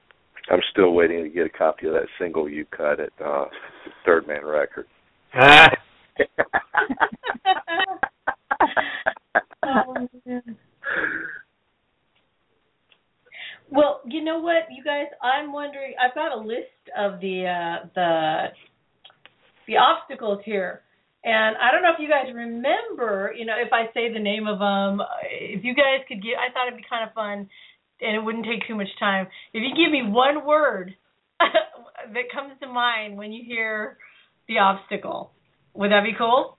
I'm 0.51 0.61
still 0.71 0.93
waiting 0.93 1.23
to 1.23 1.31
get 1.31 1.47
a 1.47 1.51
copy 1.51 1.87
of 1.87 1.95
that 1.95 2.07
single 2.19 2.49
you 2.49 2.67
cut 2.67 3.01
at 3.01 3.13
uh, 3.25 3.47
Third 4.05 4.27
Man 4.27 4.45
Record. 4.45 4.87
Ah, 5.35 5.71
Oh, 9.67 9.95
man. 10.27 10.57
Well, 13.75 14.03
you 14.07 14.23
know 14.23 14.39
what, 14.39 14.71
you 14.71 14.85
guys, 14.85 15.07
I'm 15.21 15.53
wondering. 15.53 15.95
I've 16.01 16.15
got 16.15 16.31
a 16.31 16.39
list 16.39 16.79
of 16.97 17.21
the 17.21 17.43
uh, 17.51 17.89
the 17.97 18.45
the 19.67 19.79
obstacles 19.79 20.39
here, 20.45 20.83
and 21.25 21.57
I 21.57 21.73
don't 21.73 21.83
know 21.83 21.91
if 21.93 21.99
you 21.99 22.09
guys 22.09 22.33
remember. 22.33 23.35
You 23.37 23.45
know, 23.45 23.57
if 23.59 23.73
I 23.73 23.93
say 23.93 24.13
the 24.13 24.21
name 24.21 24.47
of 24.47 24.61
them, 24.61 25.05
if 25.29 25.65
you 25.65 25.75
guys 25.75 26.07
could 26.07 26.23
give, 26.23 26.39
I 26.39 26.53
thought 26.53 26.69
it'd 26.69 26.79
be 26.79 26.87
kind 26.89 27.09
of 27.09 27.15
fun, 27.15 27.49
and 28.01 28.15
it 28.15 28.21
wouldn't 28.21 28.47
take 28.47 28.65
too 28.69 28.77
much 28.77 28.87
time. 29.01 29.27
If 29.53 29.65
you 29.67 29.71
give 29.75 29.91
me 29.91 30.03
one 30.09 30.47
word 30.47 30.95
that 31.41 32.31
comes 32.33 32.53
to 32.61 32.69
mind 32.69 33.19
when 33.19 33.33
you 33.33 33.43
hear 33.45 33.99
the 34.47 34.59
obstacle, 34.59 35.33
would 35.75 35.91
that 35.91 36.05
be 36.05 36.15
cool? 36.17 36.59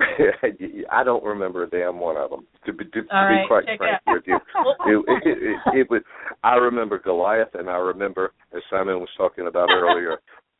I 0.90 1.04
don't 1.04 1.24
remember 1.24 1.64
a 1.64 1.70
damn 1.70 1.98
one 1.98 2.16
of 2.16 2.30
them. 2.30 2.46
To 2.66 2.72
be, 2.72 2.84
to, 2.84 3.02
to 3.02 3.08
All 3.12 3.28
be 3.28 3.48
quite 3.48 3.64
frank 3.78 4.00
out. 4.06 4.14
with 4.14 4.22
you, 4.26 4.36
it, 4.86 5.20
it, 5.24 5.38
it, 5.38 5.80
it 5.80 5.90
was. 5.90 6.02
I 6.42 6.54
remember 6.54 6.98
Goliath, 6.98 7.54
and 7.54 7.68
I 7.68 7.76
remember, 7.76 8.32
as 8.54 8.62
Simon 8.70 9.00
was 9.00 9.08
talking 9.16 9.46
about 9.46 9.68
earlier, 9.72 10.18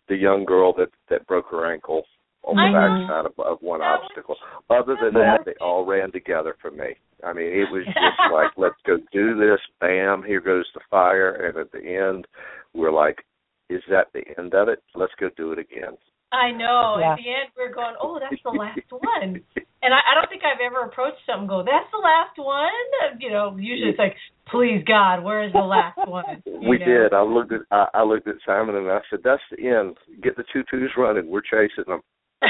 the 0.08 0.16
young 0.16 0.44
girl 0.44 0.72
that 0.78 0.88
that 1.08 1.26
broke 1.26 1.46
her 1.50 1.72
ankle 1.72 2.04
on 2.44 2.56
the 2.56 2.72
backside 2.72 3.26
of, 3.26 3.46
of 3.46 3.58
one 3.60 3.82
obstacle. 3.82 4.36
Other 4.70 4.96
than 5.00 5.14
that, 5.14 5.40
they 5.44 5.54
all 5.60 5.84
ran 5.84 6.10
together 6.10 6.56
for 6.60 6.70
me. 6.70 6.96
I 7.24 7.32
mean, 7.34 7.46
it 7.48 7.70
was 7.70 7.84
just 7.84 8.32
like, 8.32 8.50
let's 8.56 8.80
go 8.86 8.96
do 9.12 9.36
this. 9.38 9.60
Bam! 9.80 10.22
Here 10.22 10.40
goes 10.40 10.64
the 10.74 10.80
fire, 10.90 11.46
and 11.46 11.58
at 11.58 11.70
the 11.72 11.78
end, 11.78 12.26
we're 12.72 12.92
like, 12.92 13.18
is 13.68 13.82
that 13.90 14.08
the 14.14 14.22
end 14.38 14.54
of 14.54 14.68
it? 14.68 14.82
Let's 14.94 15.12
go 15.20 15.28
do 15.36 15.52
it 15.52 15.58
again. 15.58 15.96
I 16.32 16.52
know. 16.52 16.96
Yeah. 16.98 17.12
At 17.12 17.16
the 17.18 17.26
end, 17.26 17.50
we're 17.56 17.74
going, 17.74 17.94
oh, 18.00 18.18
that's 18.20 18.40
the 18.44 18.50
last 18.50 18.86
one. 18.90 19.42
And 19.82 19.94
I, 19.94 19.98
I 19.98 20.14
don't 20.14 20.28
think 20.28 20.42
I've 20.44 20.60
ever 20.62 20.84
approached 20.86 21.18
something 21.26 21.48
and 21.48 21.48
go, 21.48 21.64
that's 21.66 21.90
the 21.90 21.98
last 21.98 22.38
one. 22.38 22.70
You 23.18 23.30
know, 23.30 23.56
usually 23.58 23.90
it's 23.90 23.98
like, 23.98 24.14
please 24.50 24.84
God, 24.86 25.24
where 25.24 25.42
is 25.42 25.52
the 25.52 25.58
last 25.66 25.98
one? 26.06 26.42
You 26.46 26.68
We 26.68 26.78
know? 26.78 26.86
did. 26.86 27.14
I 27.14 27.22
looked 27.22 27.52
at 27.52 27.62
I, 27.70 27.86
I 27.94 28.02
looked 28.04 28.28
at 28.28 28.36
Simon 28.46 28.76
and 28.76 28.90
I 28.90 29.00
said, 29.08 29.20
"That's 29.24 29.40
the 29.50 29.66
end. 29.66 29.96
Get 30.22 30.36
the 30.36 30.44
two 30.52 30.62
twos 30.70 30.90
running. 30.96 31.30
We're 31.30 31.40
chasing 31.40 31.84
them." 31.88 32.02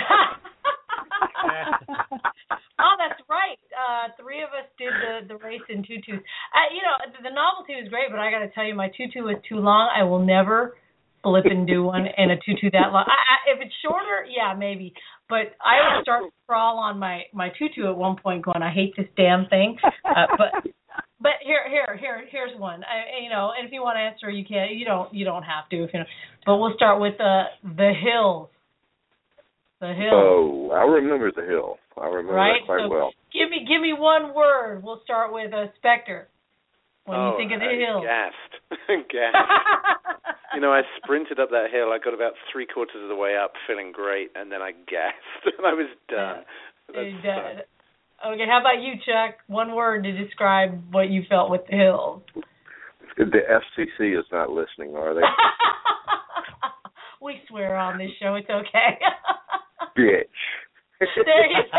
oh, 2.75 2.95
that's 2.99 3.21
right. 3.31 3.61
Uh, 3.71 4.09
three 4.21 4.43
of 4.43 4.51
us 4.51 4.67
did 4.79 4.91
the 4.91 5.29
the 5.35 5.39
race 5.45 5.63
in 5.69 5.83
tutus. 5.83 6.19
Uh, 6.19 6.69
you 6.75 6.83
know, 6.83 6.97
the, 7.07 7.23
the 7.31 7.35
novelty 7.35 7.79
was 7.81 7.89
great, 7.89 8.11
but 8.11 8.19
I 8.19 8.31
got 8.31 8.41
to 8.41 8.51
tell 8.51 8.65
you, 8.65 8.75
my 8.75 8.89
tutu 8.97 9.23
was 9.23 9.37
too 9.49 9.57
long. 9.57 9.91
I 9.95 10.03
will 10.05 10.25
never 10.25 10.75
flip 11.23 11.45
and 11.47 11.67
do 11.67 11.85
one 11.85 12.07
and 12.17 12.31
a 12.31 12.37
tutu 12.37 12.71
that 12.73 12.93
long. 12.93 13.05
I, 13.07 13.53
I, 13.53 13.55
if 13.55 13.61
it's 13.61 13.75
shorter, 13.85 14.27
yeah, 14.29 14.55
maybe. 14.57 14.93
But 15.29 15.55
I 15.65 15.97
would 15.97 16.03
start 16.03 16.25
to 16.25 16.31
crawl 16.47 16.79
on 16.79 16.99
my 16.99 17.23
my 17.33 17.51
tutu 17.59 17.89
at 17.89 17.97
one 17.97 18.17
point, 18.17 18.45
going, 18.45 18.63
"I 18.63 18.73
hate 18.73 18.95
this 18.97 19.07
damn 19.17 19.47
thing." 19.47 19.79
Uh, 20.05 20.27
but 20.37 20.71
But 21.21 21.33
here, 21.45 21.69
here, 21.69 21.99
here, 22.01 22.25
here's 22.31 22.59
one. 22.59 22.83
I, 22.83 23.23
you 23.23 23.29
know, 23.29 23.53
and 23.57 23.67
if 23.67 23.73
you 23.73 23.83
want 23.83 23.97
to 23.97 24.01
answer, 24.01 24.31
you 24.31 24.45
can. 24.45 24.69
You 24.73 24.87
don't. 24.87 25.13
You 25.13 25.25
don't 25.25 25.43
have 25.43 25.69
to. 25.69 25.85
If 25.85 25.91
you 25.93 26.01
know. 26.01 26.07
But 26.47 26.57
we'll 26.57 26.75
start 26.75 27.01
with 27.01 27.19
the 27.19 27.45
the 27.63 27.93
hills. 27.93 28.49
The 29.81 29.93
hills. 29.93 30.13
Oh, 30.13 30.71
I 30.73 30.83
remember 30.83 31.31
the 31.31 31.45
hill. 31.45 31.77
I 32.01 32.07
remember 32.07 32.33
right. 32.33 32.61
that 32.61 32.67
quite 32.67 32.85
so 32.85 32.89
well. 32.89 33.13
give 33.33 33.51
me 33.51 33.67
give 33.69 33.83
me 33.83 33.93
one 33.93 34.35
word. 34.35 34.83
We'll 34.83 35.01
start 35.05 35.33
with 35.33 35.53
a 35.53 35.67
Spectre. 35.77 36.29
When 37.05 37.19
oh, 37.19 37.33
you 37.33 37.37
think 37.37 37.53
of 37.53 37.61
the 37.61 37.67
I 37.67 37.77
hills. 37.77 38.05
Gassed. 38.05 38.53
gassed. 39.13 39.37
you 40.55 40.61
know, 40.61 40.73
I 40.73 40.83
sprinted 41.03 41.39
up 41.39 41.51
that 41.51 41.67
hill. 41.73 41.93
I 41.93 41.99
got 42.03 42.15
about 42.15 42.33
three 42.53 42.67
quarters 42.67 43.03
of 43.03 43.09
the 43.09 43.17
way 43.17 43.37
up, 43.37 43.53
feeling 43.67 43.93
great, 43.93 44.31
and 44.35 44.51
then 44.51 44.63
I 44.63 44.73
gasped, 44.73 45.47
and 45.59 45.67
I 45.67 45.75
was 45.75 45.89
done. 46.09 46.45
That's 46.89 46.99
And, 46.99 47.27
uh, 47.27 48.29
okay, 48.35 48.47
how 48.49 48.61
about 48.61 48.83
you, 48.83 48.95
Chuck? 49.07 49.37
One 49.47 49.75
word 49.75 50.05
to 50.05 50.13
describe 50.13 50.83
what 50.93 51.11
you 51.11 51.23
felt 51.29 51.51
with 51.51 51.63
the 51.71 51.77
hills. 51.77 52.23
The 53.17 53.25
FCC 53.25 54.19
is 54.19 54.25
not 54.33 54.51
listening, 54.51 54.97
are 54.97 55.15
they? 55.15 55.21
we 57.23 57.41
swear 57.49 57.77
on 57.77 57.99
this 57.99 58.11
show. 58.21 58.35
It's 58.35 58.49
okay. 58.49 58.99
Bitch. 59.99 60.25
There 61.01 61.47
you 61.47 61.63
go. 61.73 61.79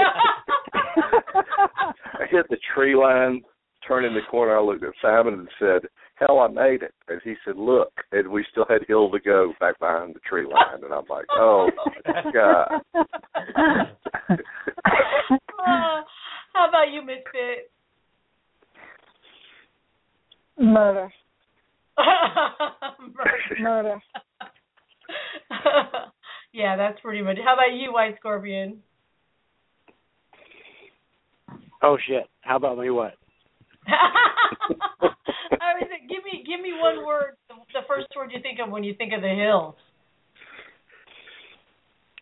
I 2.20 2.26
hit 2.30 2.48
the 2.50 2.58
tree 2.74 2.96
line, 2.96 3.42
turned 3.88 4.06
in 4.06 4.14
the 4.14 4.22
corner. 4.30 4.58
I 4.58 4.62
looked 4.62 4.84
at 4.84 4.94
Simon 5.02 5.34
and 5.34 5.48
said, 5.60 5.82
"Hell, 6.22 6.40
I 6.40 6.48
made 6.48 6.84
it." 6.84 6.94
And 7.08 7.20
he 7.24 7.34
said, 7.44 7.58
"Look," 7.58 7.92
and 8.12 8.30
we 8.30 8.46
still 8.52 8.66
had 8.70 8.84
hill 8.88 9.10
to 9.12 9.20
go 9.20 9.54
back 9.60 9.80
behind 9.80 10.16
the 10.16 10.20
tree 10.20 10.46
line. 10.46 10.84
And 10.84 10.94
I'm 10.94 11.06
like, 11.10 11.26
"Oh 11.32 11.70
my 12.06 12.32
god." 12.32 12.82
Uh, 12.94 13.06
how 16.54 16.70
about 16.70 16.92
you, 16.94 17.04
Miss 17.04 17.18
Fit? 17.32 17.72
Murder. 20.60 21.12
Murder. 21.98 23.62
Murder. 23.62 24.02
yeah, 26.54 26.78
that's 26.78 27.00
pretty 27.02 27.22
much. 27.24 27.38
How 27.44 27.54
about 27.54 27.74
you, 27.74 27.94
White 27.94 28.16
Scorpion? 28.20 28.84
Oh 31.82 31.98
shit! 32.08 32.30
How 32.42 32.58
about 32.58 32.78
me? 32.78 32.92
What? 32.92 33.16
I 33.88 35.74
was 35.76 35.88
like, 35.90 36.08
give 36.10 36.24
me 36.24 36.44
give 36.46 36.62
me 36.62 36.74
one 36.80 37.06
word. 37.06 37.36
The, 37.50 37.56
the 37.74 37.82
first 37.88 38.08
word 38.16 38.32
you 38.34 38.42
think 38.42 38.60
of 38.64 38.70
when 38.70 38.84
you 38.84 38.94
think 38.96 39.14
of 39.14 39.22
the 39.22 39.30
hills. 39.30 39.76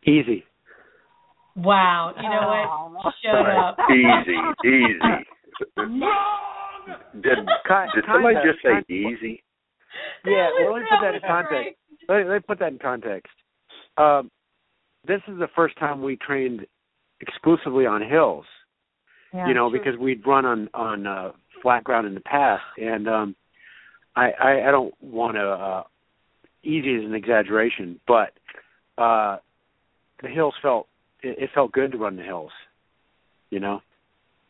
Easy. 0.05 0.45
Wow. 1.55 2.13
You 2.17 2.29
know 2.29 2.47
what? 3.03 3.13
Shut 3.21 3.35
up. 3.49 3.77
Easy, 3.91 4.37
easy. 4.65 4.99
Did 7.21 7.37
did 7.93 8.05
somebody 8.07 8.35
kinda, 8.35 8.51
just 8.51 8.63
say 8.63 8.81
kinda. 8.87 8.93
easy? 8.93 9.43
Yeah, 10.25 10.49
That 10.49 10.51
well, 10.63 10.73
was- 10.73 10.81
let 10.81 10.81
me 10.81 10.87
put 10.89 11.01
that 11.01 11.15
in 11.15 11.21
context. 11.27 11.77
great. 12.07 12.17
Let, 12.25 12.27
let 12.27 12.33
me 12.35 12.39
put 12.47 12.59
that 12.59 12.71
in 12.71 12.79
context. 12.79 13.33
Um, 13.97 14.31
this 15.05 15.21
is 15.27 15.37
the 15.39 15.47
first 15.55 15.77
time 15.77 16.01
we 16.01 16.15
trained 16.17 16.65
exclusively 17.19 17.85
on 17.85 18.01
hills. 18.01 18.45
Yeah, 19.33 19.47
you 19.47 19.53
know, 19.53 19.69
because 19.69 19.95
we'd 19.99 20.25
run 20.25 20.45
on 20.45 20.69
on 20.73 21.05
uh, 21.05 21.31
flat 21.61 21.83
ground 21.83 22.07
in 22.07 22.13
the 22.13 22.19
past, 22.21 22.63
and 22.77 23.07
um, 23.07 23.35
I, 24.15 24.31
I 24.31 24.67
I 24.67 24.71
don't 24.71 24.93
want 25.01 25.35
to. 25.35 25.41
Uh, 25.49 25.83
easy 26.63 26.95
is 26.95 27.05
an 27.05 27.13
exaggeration, 27.15 27.99
but 28.07 28.33
uh, 28.97 29.37
the 30.21 30.27
hills 30.29 30.53
felt 30.61 30.87
it, 31.23 31.37
it 31.39 31.49
felt 31.53 31.71
good 31.71 31.91
to 31.93 31.97
run 31.97 32.15
the 32.17 32.23
hills. 32.23 32.51
You 33.49 33.59
know. 33.59 33.81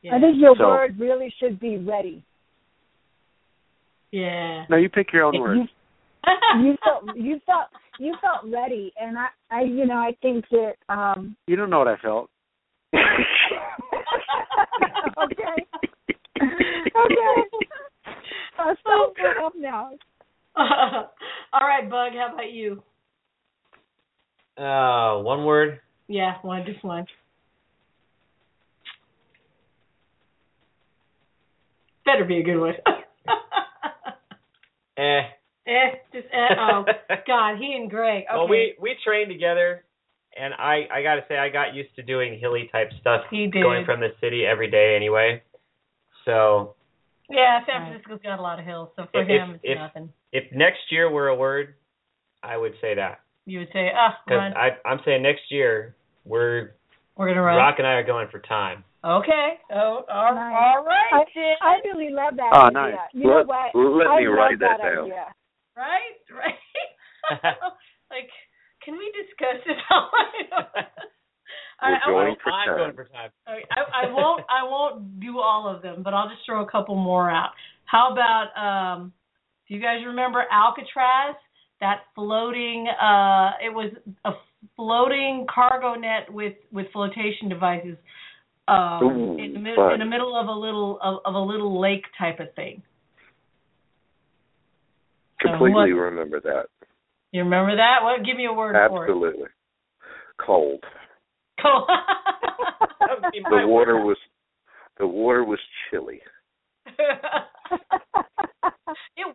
Yeah. 0.02 0.16
I 0.16 0.20
think 0.20 0.38
your 0.40 0.56
So- 0.58 0.68
word 0.70 0.98
really 1.00 1.34
should 1.40 1.60
be 1.60 1.78
ready. 1.78 2.24
yeah. 4.12 4.66
No, 4.70 4.78
you 4.78 4.90
pick 4.90 5.12
your 5.14 5.24
own 5.26 5.34
You- 5.36 5.68
You 6.62 6.76
felt 6.84 7.16
you 7.16 7.40
felt 7.46 7.68
you 8.00 8.16
felt 8.22 8.44
ready, 8.54 8.94
and 9.00 9.18
I, 9.18 9.28
I 9.52 9.62
you 9.64 9.86
know 9.86 9.96
I 9.98 10.16
think 10.22 10.46
that 10.52 10.74
um 10.90 11.36
You 11.48 11.56
don't 11.56 11.70
know 11.70 11.80
what 11.80 11.88
I 11.88 11.98
felt. 11.98 12.30
okay 15.24 15.66
okay 16.42 17.68
I'll 18.58 18.76
stop 18.82 19.14
it 19.18 19.44
up 19.44 19.54
now. 19.58 19.92
All 20.56 21.68
right, 21.68 21.90
Bug. 21.90 22.12
How 22.14 22.34
about 22.34 22.52
you? 22.52 22.84
Uh, 24.58 25.22
one 25.24 25.46
word. 25.46 25.80
Yeah, 26.08 26.34
one, 26.42 26.66
just 26.66 26.84
one. 26.84 27.06
Better 32.06 32.26
be 32.26 32.40
a 32.40 32.44
good 32.44 32.60
one. 32.60 32.74
Eh. 34.98 35.22
eh, 35.66 35.92
just 36.12 36.28
eh. 36.34 36.56
Oh 36.60 36.84
God, 37.26 37.58
he 37.58 37.74
and 37.74 37.90
Greg. 37.90 38.26
Okay. 38.30 38.38
Well, 38.38 38.50
we 38.50 38.76
we 38.82 38.98
trained 39.02 39.30
together, 39.32 39.86
and 40.38 40.54
I 40.54 40.90
I 40.94 41.02
got 41.04 41.16
to 41.16 41.22
say 41.30 41.38
I 41.38 41.48
got 41.48 41.74
used 41.74 41.96
to 41.96 42.02
doing 42.02 42.38
hilly 42.38 42.68
type 42.70 42.90
stuff. 43.00 43.22
He 43.32 43.48
did. 43.48 43.64
Going 43.64 43.86
from 43.86 44.02
the 44.02 44.10
city 44.20 44.46
every 44.46 44.70
day 44.70 44.98
anyway. 44.98 45.42
So 46.30 46.76
yeah, 47.30 47.66
San 47.66 47.90
Francisco's 47.90 48.22
got 48.22 48.38
a 48.40 48.42
lot 48.42 48.60
of 48.60 48.66
hills, 48.66 48.90
so 48.96 49.06
for 49.12 49.22
If- 49.22 49.28
him 49.28 49.52
it's 49.56 49.64
if- 49.74 49.78
nothing. 49.78 50.14
if 50.32 50.46
next 50.54 50.92
year 50.92 51.10
were 51.10 51.28
a 51.30 51.36
word, 51.36 51.74
I 52.44 52.56
would 52.58 52.74
say 52.82 52.94
that 52.96 53.20
You 53.46 53.60
would 53.60 53.72
say, 53.74 53.90
ah, 53.94 54.14
because 54.26 54.38
run. 54.38 54.54
I 54.58 54.78
I'm 54.86 55.00
saying 55.06 55.24
next 55.24 55.50
year 55.50 55.96
we're 56.26 56.76
We're 57.18 57.28
gonna 57.30 57.42
run. 57.42 57.58
Rock 57.58 57.76
and 57.80 57.88
I 57.88 57.94
are 57.94 58.04
going 58.04 58.28
for 58.30 58.40
time. 58.40 58.84
Okay. 59.04 59.60
Oh, 59.72 60.04
all, 60.12 60.36
Nice. 60.36 60.56
all 60.60 60.84
right. 60.86 61.26
then. 61.34 61.56
I 61.62 61.80
really 61.86 62.10
love 62.12 62.36
that 62.36 62.52
Oh, 62.54 62.68
idea. 62.68 62.80
nice. 62.80 63.00
You 63.14 63.24
know 63.28 63.38
Let- 63.38 63.48
what? 63.48 63.76
let 63.76 64.08
I 64.08 64.20
me 64.20 64.28
love 64.28 64.38
write 64.38 64.60
that 64.60 64.78
that 64.78 64.94
down. 64.96 65.06
idea. 65.06 65.26
right, 65.76 66.20
right. 66.36 66.60
like, 68.12 68.30
can 68.84 68.98
we 68.98 69.12
discuss 69.16 69.64
this? 69.66 69.78
I, 71.82 71.90
We're 71.92 71.96
I, 71.96 72.00
going 72.08 72.28
won't- 72.28 72.42
for 72.42 72.52
I'm 72.52 72.68
time. 72.68 72.78
going 72.78 72.96
for 72.96 73.06
time. 73.06 73.30
I, 73.48 74.06
I 74.08 74.12
won't. 74.12 74.44
I 74.50 74.64
won't 74.64 75.20
do 75.20 75.40
all 75.40 75.68
of 75.74 75.82
them, 75.82 76.04
but 76.04 76.14
I'll 76.14 76.28
just 76.30 76.42
throw 76.46 76.64
a 76.64 76.70
couple 76.70 76.96
more 76.96 77.30
out. 77.32 77.52
How 77.86 78.12
about? 78.12 78.48
um 78.58 79.14
Do 79.68 79.76
you 79.76 79.82
guys 79.82 80.00
remember 80.06 80.44
Alcatraz? 80.52 81.36
That 81.80 82.02
floating. 82.16 82.88
uh 82.90 83.52
It 83.64 83.74
was 83.74 83.94
a 84.26 84.32
floating 84.76 85.46
cargo 85.54 85.94
net 85.96 86.32
with 86.32 86.54
with 86.72 86.88
flotation 86.92 87.48
devices. 87.50 87.98
Um, 88.68 89.04
Ooh, 89.04 89.38
in 89.40 89.54
the 89.54 89.60
middle 89.60 89.84
fun. 89.88 89.94
in 89.94 90.00
the 90.00 90.06
middle 90.06 90.36
of 90.40 90.48
a 90.48 90.52
little 90.52 91.00
of, 91.02 91.20
of 91.26 91.34
a 91.34 91.40
little 91.40 91.80
lake 91.80 92.04
type 92.20 92.40
of 92.40 92.54
thing. 92.56 92.84
So 95.42 95.50
Completely 95.52 95.94
what- 95.94 96.02
remember 96.02 96.40
that. 96.42 96.66
You 97.32 97.44
remember 97.44 97.76
that? 97.76 98.04
What? 98.04 98.26
Give 98.26 98.36
me 98.36 98.46
a 98.48 98.54
word 98.54 98.76
for 98.90 99.06
it. 99.06 99.10
Absolutely. 99.10 99.48
Cold. 100.44 100.84
Cool. 101.62 101.88
That 103.00 103.22
would 103.22 103.32
be 103.32 103.40
my 103.42 103.62
The 103.62 103.68
water 103.68 103.96
word. 103.98 104.06
was 104.06 104.18
the 105.00 105.08
water 105.08 105.44
was 105.44 105.60
chilly. 105.90 106.22
it 106.86 106.98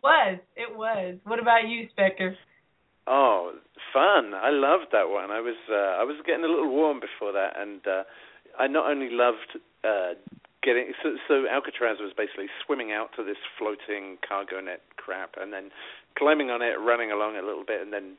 was. 0.03 0.39
It 0.55 0.77
was. 0.77 1.15
What 1.25 1.39
about 1.39 1.67
you, 1.67 1.87
Spectre? 1.91 2.35
Oh, 3.07 3.53
fun! 3.93 4.33
I 4.33 4.49
loved 4.51 4.87
that 4.93 5.09
one. 5.09 5.29
I 5.31 5.39
was 5.41 5.55
uh, 5.69 5.99
I 5.99 6.03
was 6.03 6.15
getting 6.25 6.43
a 6.45 6.47
little 6.47 6.69
warm 6.71 6.99
before 6.99 7.31
that, 7.33 7.53
and 7.59 7.81
uh, 7.85 8.03
I 8.57 8.67
not 8.67 8.89
only 8.89 9.09
loved 9.11 9.57
uh, 9.83 10.13
getting 10.63 10.93
so, 11.03 11.15
so 11.27 11.45
Alcatraz 11.51 11.97
was 11.99 12.13
basically 12.17 12.47
swimming 12.65 12.91
out 12.91 13.09
to 13.17 13.23
this 13.23 13.37
floating 13.59 14.17
cargo 14.27 14.59
net 14.61 14.81
crap, 14.97 15.35
and 15.39 15.51
then 15.53 15.69
climbing 16.17 16.49
on 16.49 16.61
it, 16.61 16.79
running 16.79 17.11
along 17.11 17.35
it 17.35 17.43
a 17.43 17.47
little 17.47 17.65
bit, 17.65 17.81
and 17.81 17.91
then 17.93 18.15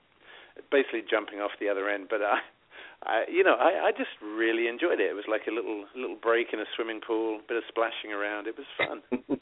basically 0.70 1.02
jumping 1.08 1.40
off 1.40 1.52
the 1.60 1.68
other 1.68 1.88
end. 1.88 2.06
But 2.10 2.22
I, 2.22 2.38
I 3.02 3.24
you 3.30 3.44
know, 3.44 3.54
I, 3.54 3.88
I 3.88 3.90
just 3.92 4.10
really 4.22 4.68
enjoyed 4.68 5.00
it. 5.00 5.10
It 5.10 5.14
was 5.14 5.26
like 5.28 5.42
a 5.48 5.54
little 5.54 5.84
little 5.94 6.16
break 6.20 6.48
in 6.52 6.60
a 6.60 6.64
swimming 6.74 7.00
pool, 7.06 7.40
a 7.44 7.48
bit 7.48 7.56
of 7.58 7.64
splashing 7.68 8.12
around. 8.12 8.46
It 8.46 8.56
was 8.56 8.66
fun. 8.76 9.02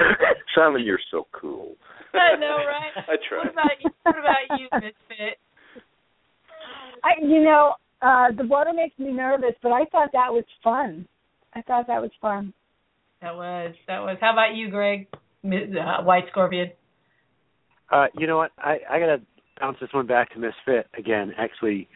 Simon, 0.54 0.82
you're 0.82 1.00
so 1.10 1.26
cool. 1.32 1.76
I 2.14 2.38
know, 2.38 2.56
right? 2.66 2.92
I 3.08 3.16
tried. 3.28 3.44
What 3.44 3.52
about 3.52 3.70
you? 3.82 3.90
What 4.02 4.18
about 4.18 4.58
you, 4.58 4.68
Miss 4.74 4.94
Fit? 5.08 5.38
I, 7.02 7.12
you 7.22 7.42
know, 7.42 7.74
uh, 8.02 8.26
the 8.36 8.46
water 8.46 8.72
makes 8.74 8.98
me 8.98 9.12
nervous, 9.12 9.54
but 9.62 9.72
I 9.72 9.84
thought 9.86 10.10
that 10.12 10.32
was 10.32 10.44
fun. 10.62 11.06
I 11.54 11.62
thought 11.62 11.86
that 11.86 12.00
was 12.00 12.10
fun. 12.20 12.52
That 13.22 13.34
was. 13.34 13.74
That 13.86 14.00
was. 14.00 14.16
How 14.20 14.32
about 14.32 14.54
you, 14.54 14.70
Greg? 14.70 15.08
Uh, 15.44 16.02
White 16.02 16.24
Scorpion. 16.30 16.70
Uh, 17.90 18.06
you 18.16 18.26
know 18.26 18.36
what? 18.36 18.50
I 18.58 18.78
I 18.88 19.00
gotta 19.00 19.20
bounce 19.60 19.76
this 19.80 19.90
one 19.92 20.06
back 20.06 20.32
to 20.32 20.38
Miss 20.38 20.54
Fit 20.64 20.86
again, 20.98 21.32
actually, 21.38 21.88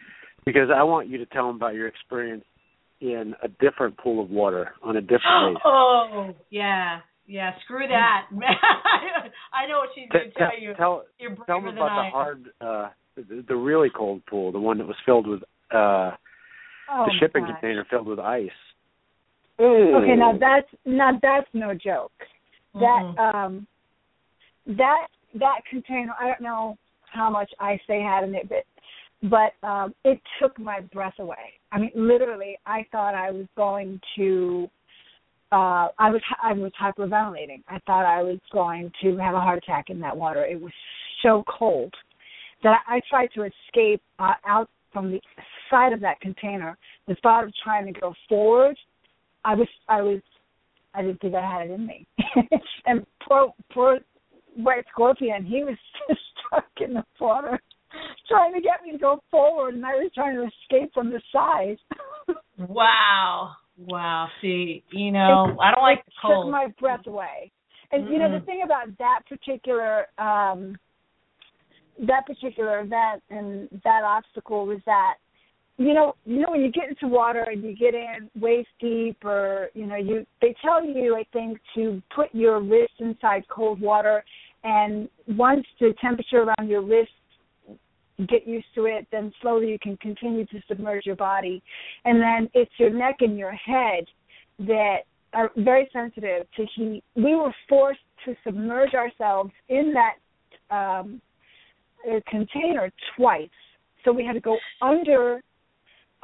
because 0.45 0.69
I 0.73 0.83
want 0.83 1.09
you 1.09 1.17
to 1.17 1.25
tell 1.27 1.47
them 1.47 1.55
about 1.55 1.73
your 1.73 1.87
experience 1.87 2.43
in 3.01 3.33
a 3.43 3.47
different 3.47 3.97
pool 3.97 4.23
of 4.23 4.29
water 4.29 4.71
on 4.83 4.97
a 4.97 5.01
different 5.01 5.23
base. 5.55 5.61
Oh, 5.65 6.33
yeah, 6.49 6.99
yeah. 7.27 7.51
Screw 7.63 7.87
that. 7.87 8.27
I 9.53 9.67
know 9.67 9.79
what 9.79 9.89
she's 9.95 10.09
going 10.11 10.29
to 10.31 10.37
Tell, 10.37 10.49
tell 10.49 10.59
you. 10.61 10.73
tell, 10.75 11.03
You're 11.19 11.31
braver 11.31 11.45
tell 11.45 11.61
them 11.61 11.75
about 11.75 11.91
I 11.91 11.95
the 11.95 12.07
am. 12.07 12.11
hard, 12.11 12.45
uh, 12.61 12.89
the, 13.15 13.45
the 13.47 13.55
really 13.55 13.89
cold 13.95 14.25
pool, 14.27 14.51
the 14.51 14.59
one 14.59 14.77
that 14.77 14.87
was 14.87 14.95
filled 15.05 15.27
with 15.27 15.41
uh, 15.73 16.11
Oh, 16.87 17.05
the 17.07 17.13
shipping 17.19 17.45
gosh. 17.45 17.59
container 17.59 17.85
filled 17.89 18.07
with 18.07 18.19
ice. 18.19 18.49
Ooh. 19.59 19.95
Okay, 19.95 20.15
now 20.15 20.37
that's 20.37 20.67
now 20.85 21.11
that's 21.21 21.47
no 21.53 21.73
joke. 21.73 22.11
That 22.75 23.01
Mhm. 23.03 23.19
um 23.19 23.67
that 24.67 25.07
that 25.33 25.61
container 25.69 26.13
I 26.19 26.27
don't 26.27 26.41
know 26.41 26.77
how 27.11 27.29
much 27.29 27.51
ice 27.59 27.79
they 27.87 28.01
had 28.01 28.23
in 28.23 28.35
it, 28.35 28.49
but 28.49 28.65
but 29.29 29.67
um 29.67 29.93
it 30.03 30.19
took 30.41 30.57
my 30.59 30.81
breath 30.81 31.15
away. 31.19 31.53
I 31.71 31.79
mean 31.79 31.91
literally 31.95 32.57
I 32.65 32.85
thought 32.91 33.15
I 33.15 33.31
was 33.31 33.45
going 33.55 33.99
to 34.17 34.69
uh 35.51 35.87
I 35.97 36.09
was 36.09 36.21
I 36.41 36.53
was 36.53 36.71
hyperventilating. 36.81 37.63
I 37.67 37.79
thought 37.85 38.05
I 38.05 38.21
was 38.21 38.39
going 38.51 38.91
to 39.01 39.17
have 39.17 39.35
a 39.35 39.39
heart 39.39 39.57
attack 39.57 39.89
in 39.89 39.99
that 40.01 40.15
water. 40.15 40.45
It 40.45 40.59
was 40.59 40.73
so 41.23 41.43
cold 41.47 41.93
that 42.63 42.81
I 42.87 43.01
tried 43.09 43.29
to 43.35 43.43
escape 43.43 44.01
uh, 44.19 44.33
out 44.47 44.69
from 44.91 45.11
the 45.11 45.21
side 45.69 45.93
of 45.93 46.01
that 46.01 46.19
container. 46.21 46.77
The 47.07 47.15
thought 47.21 47.43
of 47.43 47.53
trying 47.63 47.91
to 47.91 47.99
go 47.99 48.13
forward, 48.27 48.77
I 49.43 49.55
was 49.55 49.67
I 49.87 50.01
was 50.01 50.21
I 50.93 51.01
didn't 51.01 51.21
think 51.21 51.35
I 51.35 51.41
had 51.41 51.69
it 51.69 51.71
in 51.71 51.85
me. 51.85 52.07
and 52.85 53.05
poor 53.27 53.53
poor 53.71 53.99
white 54.55 54.85
scorpion, 54.91 55.45
he 55.45 55.63
was 55.63 55.77
just 56.09 56.19
stuck 56.55 56.87
in 56.87 56.93
the 56.95 57.03
water 57.19 57.59
trying 58.29 58.53
to 58.53 58.61
get 58.61 58.83
me 58.83 58.91
to 58.91 58.97
go 58.97 59.21
forward 59.31 59.75
and 59.75 59.85
I 59.85 59.95
was 59.95 60.11
trying 60.13 60.35
to 60.35 60.43
escape 60.43 60.93
from 60.93 61.09
the 61.09 61.21
side. 61.31 61.77
Wow. 62.57 63.51
Wow. 63.77 64.29
See, 64.41 64.81
you 64.91 65.11
know, 65.11 65.57
I 65.61 65.71
don't 65.75 65.83
like 65.83 66.05
the 66.05 66.11
it 66.11 66.21
cold. 66.21 66.45
took 66.45 66.51
my 66.51 66.67
breath 66.79 67.05
away. 67.05 67.51
And 67.91 68.09
you 68.09 68.17
know 68.17 68.31
the 68.31 68.45
thing 68.45 68.61
about 68.63 68.97
that 68.97 69.19
particular 69.27 70.05
um 70.17 70.77
that 72.07 72.25
particular 72.25 72.79
event 72.79 73.23
and 73.29 73.69
that 73.83 74.03
obstacle 74.03 74.65
was 74.65 74.79
that 74.85 75.15
you 75.77 75.93
know 75.93 76.15
you 76.25 76.39
know 76.39 76.47
when 76.49 76.61
you 76.61 76.71
get 76.71 76.89
into 76.89 77.07
water 77.07 77.45
and 77.51 77.63
you 77.63 77.75
get 77.75 77.93
in 77.93 78.29
waist 78.39 78.69
deep 78.79 79.17
or 79.23 79.69
you 79.73 79.85
know 79.85 79.95
you 79.97 80.25
they 80.41 80.55
tell 80.61 80.83
you 80.85 81.15
I 81.15 81.25
think 81.31 81.59
to 81.75 82.01
put 82.15 82.33
your 82.33 82.61
wrist 82.61 82.93
inside 82.99 83.43
cold 83.49 83.81
water 83.81 84.23
and 84.65 85.07
once 85.27 85.65
the 85.79 85.93
temperature 86.01 86.41
around 86.41 86.67
your 86.67 86.81
wrist 86.81 87.11
get 88.27 88.47
used 88.47 88.65
to 88.73 88.85
it, 88.85 89.05
then 89.11 89.31
slowly 89.41 89.69
you 89.69 89.77
can 89.79 89.95
continue 89.97 90.45
to 90.47 90.59
submerge 90.67 91.05
your 91.05 91.15
body. 91.15 91.61
And 92.03 92.19
then 92.19 92.49
it's 92.53 92.71
your 92.77 92.89
neck 92.89 93.17
and 93.19 93.37
your 93.37 93.51
head 93.51 94.05
that 94.59 94.99
are 95.33 95.51
very 95.57 95.87
sensitive 95.93 96.47
to 96.57 96.65
heat. 96.75 97.03
We 97.15 97.35
were 97.35 97.53
forced 97.69 97.99
to 98.25 98.35
submerge 98.43 98.95
ourselves 98.95 99.51
in 99.69 99.93
that 99.93 100.75
um, 100.75 101.21
uh, 102.09 102.19
container 102.27 102.91
twice. 103.15 103.49
So 104.03 104.11
we 104.11 104.25
had 104.25 104.33
to 104.33 104.39
go 104.39 104.57
under 104.81 105.41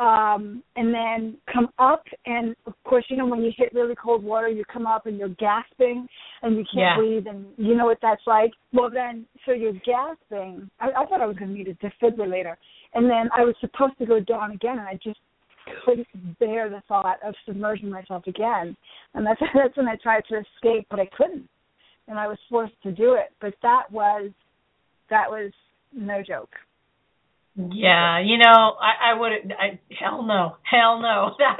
um 0.01 0.63
and 0.77 0.91
then 0.93 1.37
come 1.53 1.67
up 1.77 2.03
and 2.25 2.55
of 2.65 2.73
course 2.85 3.05
you 3.09 3.15
know 3.17 3.25
when 3.27 3.41
you 3.41 3.51
hit 3.55 3.71
really 3.73 3.93
cold 3.95 4.23
water 4.23 4.47
you 4.47 4.63
come 4.65 4.87
up 4.87 5.05
and 5.05 5.17
you're 5.19 5.35
gasping 5.47 6.07
and 6.41 6.55
you 6.57 6.63
can't 6.73 6.79
Yeah. 6.79 6.97
breathe 6.97 7.27
and 7.27 7.45
you 7.57 7.75
know 7.75 7.85
what 7.85 7.99
that's 8.01 8.25
like? 8.25 8.51
Well 8.73 8.89
then 8.89 9.27
so 9.45 9.51
you're 9.51 9.79
gasping. 9.85 10.69
I, 10.79 10.87
I 10.97 11.05
thought 11.05 11.21
i 11.21 11.27
was 11.27 11.37
going 11.37 11.51
to 11.51 11.57
need 11.57 11.67
a 11.67 11.75
defibrillator 11.75 12.55
and 12.95 13.05
then 13.09 13.29
i 13.37 13.41
was 13.43 13.55
supposed 13.61 13.97
to 13.99 14.05
go 14.07 14.19
down 14.19 14.51
again 14.51 14.79
and 14.79 14.87
i 14.87 14.97
just 15.03 15.19
couldn't 15.85 16.07
bear 16.39 16.67
the 16.69 16.81
thought 16.87 17.19
of 17.23 17.35
submerging 17.45 17.89
myself 17.89 18.23
again. 18.25 18.75
And 19.13 19.25
that's 19.25 19.39
that's 19.53 19.77
when 19.77 19.87
i 19.87 19.95
tried 19.97 20.23
to 20.29 20.35
escape 20.37 20.87
but 20.89 20.99
i 20.99 21.07
couldn't 21.17 21.47
and 22.07 22.17
i 22.17 22.27
was 22.27 22.39
forced 22.49 22.81
to 22.83 22.91
do 22.91 23.13
it. 23.13 23.29
But 23.39 23.53
that 23.61 23.83
was 23.91 24.31
that 25.11 25.29
was 25.29 25.51
no 25.93 26.23
joke 26.23 26.49
Yeah, 27.55 28.19
you 28.19 28.37
know, 28.37 28.75
I 28.79 29.11
I 29.11 29.19
would 29.19 29.31
I 29.59 29.79
hell 29.99 30.23
no. 30.23 30.55
Hell 30.63 31.01
no. 31.01 31.35
That 31.39 31.57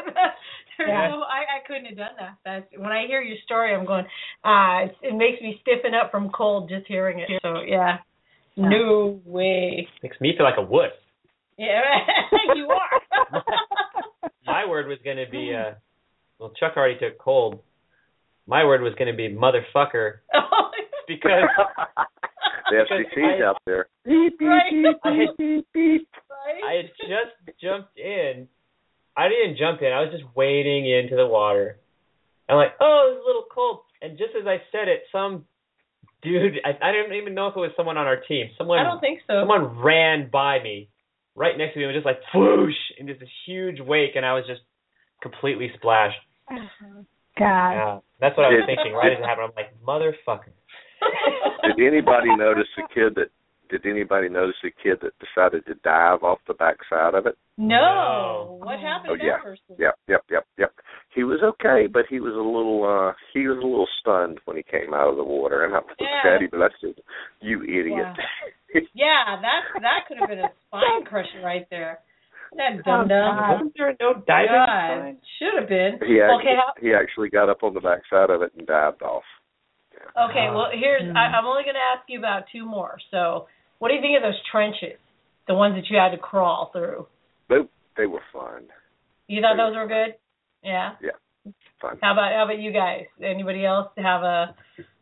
there's 0.78 0.90
Yeah. 0.90 1.10
no 1.10 1.22
I 1.22 1.60
I 1.60 1.68
couldn't 1.68 1.86
have 1.86 1.98
done 1.98 2.16
that. 2.18 2.38
That's 2.46 2.66
when 2.82 2.92
I 2.92 3.06
hear 3.08 3.22
your 3.22 3.38
story 3.46 3.76
I'm 3.76 3.86
going 3.86 4.06
uh 4.44 4.86
it, 4.86 4.96
it 5.04 5.16
makes 5.16 5.42
me 5.42 5.60
stiffen 5.62 5.94
up 5.94 6.10
from 6.12 6.30
cold 6.32 6.70
just 6.70 6.88
hearing 6.88 7.20
it. 7.20 7.30
So, 7.44 7.62
yeah. 7.68 7.98
Yeah. 8.56 8.70
No 8.70 9.22
way. 9.26 9.88
Makes 10.04 10.20
me 10.20 10.34
feel 10.36 10.46
like 10.46 10.58
a 10.58 10.62
wuss. 10.62 10.92
Yeah, 11.58 11.82
you 12.56 12.70
are. 12.70 13.42
My 14.46 14.66
word 14.68 14.88
was 14.88 14.98
going 15.04 15.18
to 15.18 15.30
be, 15.30 15.54
uh, 15.56 15.76
well, 16.40 16.52
Chuck 16.60 16.74
already 16.76 17.00
took 17.00 17.18
cold. 17.18 17.60
My 18.48 18.66
word 18.66 18.82
was 18.82 18.94
going 18.96 19.12
to 19.12 19.16
be 19.16 19.30
motherfucker 19.30 20.16
because 21.08 21.44
the 22.72 22.86
FCC's 22.88 23.42
out 23.44 23.58
there. 23.66 23.88
Beep, 24.06 24.40
beep, 24.40 24.48
Right. 24.48 24.72
beep, 24.72 24.98
I 25.04 25.10
beep, 25.12 25.28
had- 25.30 25.38
beep, 25.38 25.68
beep. 25.74 26.08
I 26.66 26.74
had 26.74 26.90
just 27.00 27.60
jumped 27.62 27.98
in. 27.98 28.48
I 29.16 29.28
didn't 29.30 29.58
jump 29.58 29.82
in. 29.82 29.92
I 29.92 30.02
was 30.02 30.12
just 30.12 30.24
wading 30.36 30.90
into 30.90 31.16
the 31.16 31.28
water. 31.28 31.78
I'm 32.50 32.58
like, 32.58 32.74
oh, 32.80 33.12
it's 33.14 33.24
a 33.24 33.28
little 33.28 33.46
cold. 33.54 33.82
And 34.02 34.18
just 34.18 34.32
as 34.40 34.48
I 34.48 34.58
said 34.72 34.88
it, 34.88 35.04
some 35.12 35.46
dude, 36.24 36.60
I, 36.66 36.70
I 36.82 36.92
didn't 36.92 37.16
even 37.18 37.34
know 37.34 37.48
if 37.48 37.56
it 37.56 37.60
was 37.60 37.72
someone 37.78 37.98
on 37.98 38.08
our 38.08 38.18
team. 38.28 38.48
Someone, 38.58 38.80
I 38.80 38.84
don't 38.84 39.00
think 39.00 39.20
so. 39.28 39.42
someone 39.42 39.78
ran 39.80 40.30
by 40.32 40.62
me, 40.62 40.90
right 41.36 41.58
next 41.58 41.74
to 41.74 41.80
me, 41.80 41.86
and 41.86 41.94
was 41.94 42.04
just 42.04 42.06
like 42.06 42.20
whoosh, 42.34 42.76
and 43.00 43.08
just 43.08 43.20
this 43.20 43.30
huge 43.46 43.80
wake, 43.80 44.16
and 44.16 44.26
I 44.26 44.34
was 44.34 44.44
just 44.48 44.62
completely 45.22 45.72
splashed. 45.78 46.18
god 46.50 47.72
Yeah, 47.72 48.00
that's 48.20 48.36
what 48.38 48.46
I 48.46 48.50
was 48.50 48.64
thinking 48.66 48.94
right 48.94 49.12
as 49.14 49.20
it 49.20 49.26
happened. 49.26 49.52
I'm 49.52 49.56
like, 49.56 49.72
motherfucker. 49.86 50.52
Did 51.64 51.86
anybody 51.88 52.36
notice 52.36 52.68
a 52.78 52.94
kid 52.94 53.16
that? 53.16 53.30
Did 53.70 53.86
anybody 53.86 54.28
notice 54.28 54.58
a 54.66 54.72
kid 54.84 54.98
that 55.02 55.14
decided 55.24 55.66
to 55.66 55.76
dive 55.76 56.24
off 56.24 56.40
the 56.46 56.54
backside 56.56 57.14
of 57.14 57.26
it? 57.26 57.38
no. 57.58 58.58
What 58.62 58.76
Oh. 58.76 58.82
happened 58.82 59.12
Oh, 59.12 59.16
to 59.18 59.24
yeah. 59.24 59.32
that 59.38 59.44
person? 59.44 59.76
Yep, 59.80 59.96
yep, 60.10 60.24
yep, 60.30 60.46
yep. 60.58 60.74
He 61.16 61.24
was 61.24 61.40
okay, 61.42 61.88
but 61.88 62.06
he 62.10 62.20
was 62.20 62.34
a 62.34 62.38
little 62.38 62.84
uh 62.84 63.14
he 63.34 63.48
was 63.48 63.58
a 63.58 63.66
little 63.66 63.88
stunned 64.02 64.40
when 64.44 64.58
he 64.58 64.64
came 64.64 64.94
out 64.94 65.08
of 65.08 65.16
the 65.16 65.24
water 65.24 65.64
and 65.64 65.74
I 65.74 65.80
was 65.80 65.96
Yeah. 66.00 66.24
Daddy 66.24 66.48
bless 66.48 66.72
you, 66.82 66.94
you 67.40 67.64
idiot. 67.64 68.08
Yeah, 68.94 69.40
that 69.42 69.62
that 69.82 70.00
could 70.08 70.18
have 70.18 70.30
been 70.30 70.40
a 70.40 70.52
spine 70.68 71.04
crusher 71.06 71.42
right 71.44 71.66
there. 71.70 72.00
That 72.58 72.80
Oh, 72.80 72.82
dum 72.84 73.08
dum. 73.08 73.38
Wasn't 73.38 73.74
there 73.78 73.96
no 74.02 74.14
diving 74.28 74.52
God, 74.52 75.18
should 75.40 75.60
have 75.60 75.70
been. 75.70 75.94
he 76.08 76.20
actually 76.22 76.40
Okay, 76.44 76.56
how, 76.56 76.74
he 76.82 76.94
actually 76.94 77.30
got 77.30 77.48
up 77.50 77.64
on 77.64 77.74
the 77.74 77.80
backside 77.82 78.30
of 78.30 78.42
it 78.42 78.52
and 78.58 78.68
dived 78.68 79.02
off. 79.02 79.24
Okay. 80.30 80.48
Well, 80.54 80.68
here's 80.74 81.04
Hmm. 81.10 81.18
I, 81.18 81.28
I'm 81.38 81.46
only 81.46 81.64
going 81.64 81.76
to 81.76 81.88
ask 81.98 82.08
you 82.08 82.20
about 82.20 82.44
two 82.52 82.66
more. 82.66 82.98
So, 83.12 83.48
what 83.80 83.90
do 83.90 83.96
you 83.96 84.02
think 84.02 84.16
of 84.18 84.24
those 84.24 84.40
trenches, 84.52 85.00
the 85.48 85.54
ones 85.54 85.76
that 85.76 85.90
you 85.90 85.98
had 85.98 86.12
to 86.12 86.18
crawl 86.18 86.70
through? 86.74 87.08
They 87.50 87.58
they 87.98 88.06
were 88.06 88.22
fun. 88.34 88.64
You 89.28 89.42
thought 89.42 89.58
those 89.58 89.76
were 89.76 89.88
good? 89.88 90.16
Yeah. 90.64 90.92
Yeah. 91.02 91.18
Fun. 91.82 91.98
How 92.02 92.14
about 92.14 92.32
how 92.34 92.44
about 92.46 92.60
you 92.60 92.72
guys? 92.72 93.06
Anybody 93.24 93.66
else 93.66 93.90
have 93.98 94.22
a 94.24 94.56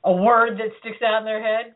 a 0.04 0.14
word 0.14 0.58
that 0.60 0.70
sticks 0.80 1.02
out 1.04 1.20
in 1.20 1.26
their 1.26 1.41
head? 1.43 1.76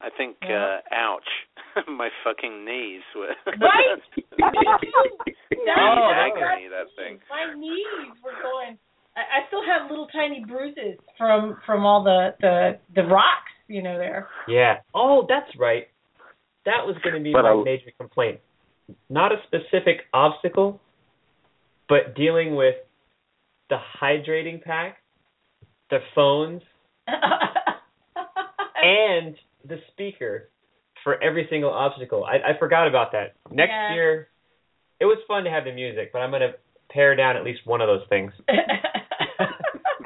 I 0.00 0.10
think, 0.16 0.36
Yeah. 0.42 0.78
uh, 0.92 0.94
ouch, 0.94 1.30
my 1.88 2.10
fucking 2.22 2.64
knees 2.64 3.02
were. 3.14 3.34
Right? 3.46 3.98
That 5.66 5.78
Oh, 5.82 5.98
was 5.98 6.14
that 6.14 6.46
agony, 6.46 6.68
that 6.70 6.86
thing. 6.94 7.18
My 7.30 7.54
knees 7.58 8.14
were 8.22 8.34
going. 8.42 8.78
I, 9.16 9.20
I 9.20 9.46
still 9.48 9.62
have 9.66 9.90
little 9.90 10.06
tiny 10.08 10.44
bruises 10.46 10.98
from 11.18 11.56
from 11.66 11.84
all 11.86 12.04
the 12.04 12.34
the 12.40 12.78
the 12.94 13.02
rocks, 13.04 13.50
you 13.68 13.82
know. 13.82 13.98
There. 13.98 14.28
Yeah. 14.48 14.76
Oh, 14.94 15.26
that's 15.28 15.50
right. 15.58 15.88
That 16.64 16.84
was 16.86 16.96
going 17.02 17.14
to 17.16 17.20
be 17.22 17.32
But 17.32 17.42
my 17.42 17.50
I- 17.50 17.62
major 17.64 17.90
complaint. 17.98 18.40
Not 19.10 19.32
a 19.32 19.36
specific 19.46 20.02
obstacle, 20.14 20.80
but 21.88 22.14
dealing 22.14 22.54
with 22.54 22.76
the 23.68 23.78
hydrating 24.00 24.62
pack, 24.62 24.98
the 25.90 25.98
phones, 26.14 26.62
and 28.82 29.34
the 29.68 29.78
speaker 29.92 30.50
for 31.02 31.20
every 31.22 31.46
single 31.50 31.70
obstacle. 31.72 32.24
I, 32.24 32.52
I 32.52 32.58
forgot 32.58 32.86
about 32.86 33.12
that. 33.12 33.34
Next 33.50 33.70
Yeah. 33.70 33.94
year, 33.94 34.28
it 35.00 35.04
was 35.04 35.18
fun 35.26 35.44
to 35.44 35.50
have 35.50 35.64
the 35.64 35.72
music, 35.72 36.10
but 36.12 36.20
I'm 36.20 36.30
going 36.30 36.42
to 36.42 36.54
pare 36.90 37.16
down 37.16 37.36
at 37.36 37.44
least 37.44 37.60
one 37.64 37.80
of 37.80 37.88
those 37.88 38.06
things. 38.08 38.32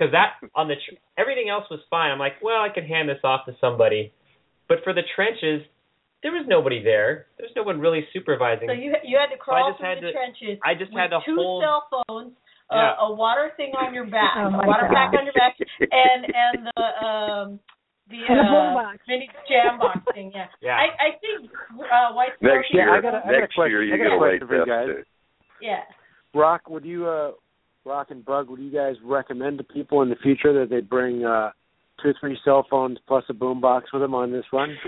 Because 0.01 0.13
that 0.17 0.41
on 0.57 0.67
the 0.69 0.77
tr- 0.81 0.97
everything 1.21 1.51
else 1.53 1.65
was 1.71 1.81
fine. 1.93 2.11
I'm 2.11 2.19
like, 2.19 2.41
well, 2.41 2.63
I 2.65 2.73
can 2.73 2.87
hand 2.89 3.11
this 3.13 3.21
off 3.23 3.45
to 3.45 3.53
somebody, 3.61 4.15
but 4.67 4.79
for 4.83 4.95
the 4.97 5.03
trenches, 5.15 5.61
there 6.25 6.33
was 6.33 6.47
nobody 6.49 6.83
there. 6.83 7.27
There 7.37 7.45
was 7.45 7.53
no 7.55 7.65
one 7.65 7.81
really 7.81 8.09
supervising. 8.17 8.69
so 8.69 8.73
you 8.73 8.97
you 9.05 9.19
had 9.21 9.29
to 9.29 9.37
crawl 9.37 9.69
just 9.69 9.81
through 9.81 9.89
had 9.93 9.99
the 10.01 10.09
to- 10.09 10.13
trenches. 10.17 10.57
I 10.65 10.73
just 10.73 10.89
with 10.93 11.01
had 11.05 11.13
to 11.13 11.21
two 11.29 11.37
hold. 11.37 11.61
cell 11.63 11.85
phones, 11.93 12.33
Yeah. 12.73 12.97
a, 12.97 13.13
a 13.13 13.15
water 13.15 13.53
thing 13.61 13.73
on 13.77 13.93
your 13.93 14.07
back, 14.09 14.41
Oh, 14.41 14.49
a 14.49 14.51
my 14.51 14.65
water 14.67 14.89
pack 14.89 15.13
on 15.13 15.29
your 15.29 15.37
back, 15.37 15.61
and 15.61 16.25
and 16.25 16.59
the 16.73 16.81
um 17.05 17.61
the 18.09 18.25
uh, 18.25 18.41
boombox. 18.41 18.99
mini 19.07 19.29
jam 19.49 19.79
box 19.79 20.01
thing. 20.17 20.33
Yeah. 20.35 20.47
Yeah. 20.65 20.81
I 20.81 20.89
I 20.97 21.09
think 21.21 21.51
uh, 21.77 22.17
White 22.17 22.41
Next 22.41 22.73
Scorpion- 22.73 22.89
year, 22.89 22.97
I 22.97 23.01
got 23.05 23.15
a- 23.15 23.19
I 23.19 23.21
got 23.21 23.35
a 23.37 23.41
next 23.41 23.55
question- 23.55 23.71
year 23.71 23.83
you 23.85 23.95
I 23.95 23.99
got 24.01 24.15
a 24.17 24.19
question 24.19 24.49
for 24.49 24.57
you 24.57 24.67
guys. 24.67 24.87
too. 24.89 25.03
Yeah. 25.61 25.85
Rock, 26.33 26.69
would 26.71 26.85
you 26.85 27.07
uh 27.07 27.33
Rock 27.85 28.09
and 28.11 28.25
Bug, 28.25 28.51
would 28.51 28.61
you 28.61 28.71
guys 28.71 28.97
recommend 29.05 29.59
to 29.59 29.65
people 29.65 30.03
in 30.03 30.09
the 30.11 30.17
future 30.17 30.53
that 30.61 30.69
they 30.71 30.81
bring 30.81 31.25
uh 31.25 31.51
two 32.03 32.11
or 32.11 32.15
three 32.21 32.39
cell 32.45 32.67
phones 32.71 32.99
plus 33.07 33.25
a 33.29 33.33
boombox 33.35 33.83
with 33.93 34.03
them 34.03 34.15
on 34.15 34.33
this 34.33 34.45
run? 34.53 34.77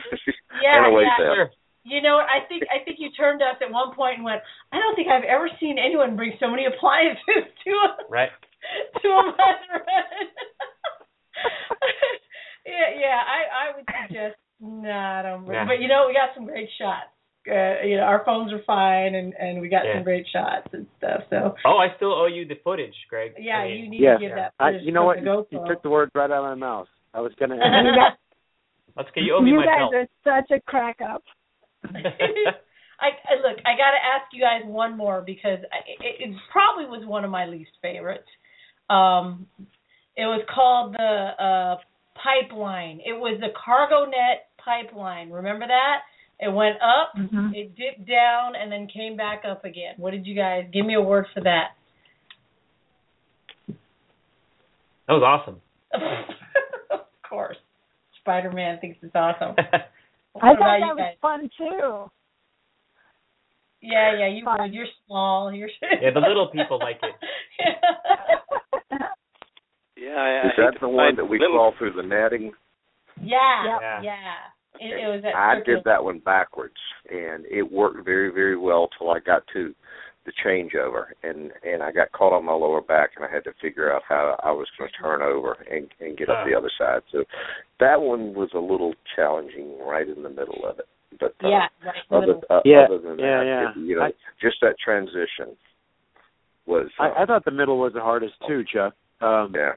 Yeah. 0.62 0.84
and 0.86 0.94
a 0.94 1.00
yeah. 1.00 1.16
Sure. 1.34 1.50
You 1.84 2.00
know, 2.02 2.18
I 2.22 2.46
think 2.46 2.62
I 2.70 2.84
think 2.84 2.98
you 3.00 3.10
turned 3.18 3.40
to 3.40 3.46
us 3.46 3.56
at 3.60 3.72
one 3.72 3.94
point 3.96 4.16
and 4.16 4.24
went, 4.24 4.40
I 4.70 4.78
don't 4.78 4.94
think 4.94 5.08
I've 5.08 5.24
ever 5.24 5.48
seen 5.58 5.76
anyone 5.82 6.14
bring 6.14 6.32
so 6.38 6.46
many 6.48 6.66
appliances 6.66 7.50
to 7.64 7.70
a 7.70 7.88
Right. 8.08 8.30
to 9.02 9.08
a 9.08 9.22
Maserati. 9.34 10.22
yeah, 12.66 12.90
yeah. 13.00 13.18
I 13.26 13.40
I 13.50 13.76
would 13.76 13.86
suggest 14.06 14.36
no, 14.60 14.90
I 14.90 15.22
don't. 15.22 15.48
Nah. 15.48 15.66
But 15.66 15.80
you 15.82 15.88
know, 15.88 16.04
we 16.06 16.14
got 16.14 16.30
some 16.36 16.46
great 16.46 16.68
shots. 16.78 17.10
Uh, 17.48 17.82
you 17.84 17.96
know, 17.96 18.04
our 18.04 18.22
phones 18.24 18.52
are 18.52 18.62
fine, 18.64 19.14
and 19.16 19.34
and 19.34 19.60
we 19.60 19.68
got 19.68 19.84
Yeah. 19.84 19.94
some 19.96 20.04
great 20.04 20.26
shots 20.32 20.68
and 20.72 20.86
stuff. 20.98 21.22
So 21.28 21.56
Oh, 21.64 21.76
I 21.78 21.94
still 21.96 22.12
owe 22.12 22.26
you 22.26 22.46
the 22.46 22.54
footage, 22.62 22.94
Greg. 23.10 23.34
yeah, 23.38 23.56
I 23.58 23.68
mean, 23.68 23.84
you 23.84 23.90
need 23.90 24.00
Yeah. 24.00 24.14
to 24.14 24.20
give 24.20 24.34
that. 24.36 24.52
I, 24.60 24.70
footage 24.70 24.86
you 24.86 24.92
know 24.92 25.04
what? 25.04 25.18
The 25.18 25.24
You, 25.24 25.46
you 25.50 25.66
took 25.66 25.82
the 25.82 25.90
words 25.90 26.12
right 26.14 26.30
out 26.30 26.44
of 26.44 26.44
my 26.44 26.54
mouth. 26.54 26.86
I 27.12 27.20
was 27.20 27.32
gonna. 27.40 27.56
you 27.84 27.96
guys, 27.96 28.16
Let's 28.96 29.08
get 29.14 29.24
you 29.24 29.34
owe 29.34 29.40
me 29.40 29.50
you 29.50 29.56
my 29.56 29.66
guys 29.66 29.78
belt. 29.90 29.94
are 29.94 30.08
such 30.22 30.50
a 30.56 30.60
crack 30.60 30.98
up. 31.00 31.22
I, 31.84 33.08
I 33.26 33.34
look. 33.42 33.58
I 33.66 33.72
got 33.74 33.90
to 33.90 34.02
ask 34.14 34.32
you 34.32 34.40
guys 34.40 34.62
one 34.64 34.96
more 34.96 35.22
because 35.22 35.58
I, 35.72 35.78
it, 36.04 36.30
it 36.30 36.36
probably 36.52 36.84
was 36.86 37.04
one 37.06 37.24
of 37.24 37.30
my 37.30 37.46
least 37.46 37.72
favorites. 37.82 38.28
Um, 38.88 39.46
it 40.16 40.26
was 40.26 40.44
called 40.54 40.94
the 40.94 40.98
uh, 41.42 41.76
pipeline. 42.22 43.00
It 43.04 43.14
was 43.14 43.40
the 43.40 43.48
cargo 43.64 44.04
net 44.04 44.50
pipeline. 44.62 45.30
Remember 45.30 45.66
that? 45.66 46.02
It 46.42 46.52
went 46.52 46.76
up, 46.82 47.14
Mhm. 47.16 47.54
it 47.54 47.76
dipped 47.76 48.04
down, 48.04 48.56
and 48.56 48.70
then 48.72 48.88
came 48.88 49.16
back 49.16 49.44
up 49.44 49.64
again. 49.64 49.94
What 49.96 50.10
did 50.10 50.26
you 50.26 50.34
guys 50.34 50.66
give 50.72 50.84
me 50.84 50.94
a 50.94 51.00
word 51.00 51.26
for 51.32 51.40
that? 51.42 51.76
that 55.06 55.12
was 55.14 55.22
awesome. 55.22 55.60
of 56.90 57.00
course, 57.22 57.56
Spider 58.20 58.50
Man 58.50 58.80
thinks 58.80 58.98
it's 59.02 59.14
awesome. 59.14 59.54
I 60.42 60.54
thought 60.54 60.58
that 60.58 60.96
was 60.96 61.16
fun 61.20 61.48
too. 61.56 62.10
Yeah, 63.80 64.16
yeah, 64.18 64.26
you 64.28 64.44
Fun. 64.44 64.60
would. 64.62 64.72
You're 64.74 64.86
small. 65.06 65.52
You're 65.52 65.68
Yeah, 66.00 66.10
the 66.14 66.20
little 66.20 66.48
people 66.48 66.78
like 66.78 67.00
it. 67.02 67.14
Yeah, 69.96 70.14
I, 70.16 70.28
I 70.28 70.46
Is 70.46 70.52
hate 70.56 70.62
that 70.72 70.80
the 70.80 70.88
one 70.88 71.14
that 71.16 71.24
we 71.24 71.38
little, 71.38 71.56
crawl 71.56 71.74
through 71.78 71.92
the 71.92 72.02
netting? 72.02 72.52
Yeah, 73.20 73.78
Yeah. 73.80 74.02
yeah. 74.02 74.34
It, 74.82 75.04
it 75.04 75.08
was 75.08 75.22
at 75.24 75.34
I 75.34 75.56
did 75.64 75.84
that 75.84 76.02
one 76.02 76.18
backwards, 76.18 76.74
and 77.10 77.44
it 77.46 77.62
worked 77.70 78.04
very, 78.04 78.30
very 78.32 78.56
well 78.56 78.88
till 78.98 79.10
I 79.10 79.20
got 79.20 79.42
to 79.52 79.74
the 80.24 80.32
changeover, 80.44 81.06
and 81.22 81.50
and 81.64 81.82
I 81.82 81.90
got 81.92 82.12
caught 82.12 82.32
on 82.32 82.44
my 82.44 82.52
lower 82.52 82.80
back, 82.80 83.10
and 83.16 83.24
I 83.24 83.30
had 83.32 83.44
to 83.44 83.52
figure 83.60 83.92
out 83.92 84.02
how 84.08 84.36
I 84.42 84.50
was 84.52 84.68
going 84.78 84.90
to 84.90 85.02
turn 85.02 85.22
over 85.22 85.54
and 85.70 85.88
and 86.00 86.16
get 86.16 86.28
up 86.30 86.46
the 86.46 86.56
other 86.56 86.70
side. 86.78 87.02
So 87.10 87.24
that 87.80 88.00
one 88.00 88.34
was 88.34 88.50
a 88.54 88.58
little 88.58 88.94
challenging 89.16 89.78
right 89.84 90.08
in 90.08 90.22
the 90.22 90.30
middle 90.30 90.64
of 90.68 90.78
it. 90.78 90.86
But 91.18 91.34
uh, 91.44 91.48
Yeah, 91.48 91.66
right. 91.84 91.94
other 92.10 92.26
middle. 92.26 92.42
uh, 92.50 92.60
Yeah, 92.64 92.84
other 92.84 92.98
than 92.98 93.18
yeah, 93.18 93.38
that, 93.38 93.46
yeah. 93.46 93.70
it- 93.70 93.86
you 93.86 93.96
know, 93.96 94.02
I- 94.02 94.12
just 94.40 94.56
that 94.62 94.76
transition 94.84 95.56
was. 96.66 96.88
Uh, 96.98 97.02
I, 97.04 97.22
I 97.22 97.26
thought 97.26 97.44
the 97.44 97.50
middle 97.50 97.78
was 97.78 97.92
the 97.92 98.00
hardest 98.00 98.34
too, 98.46 98.62
Chuck. 98.72 98.94
Um, 99.20 99.52
yeah. 99.54 99.72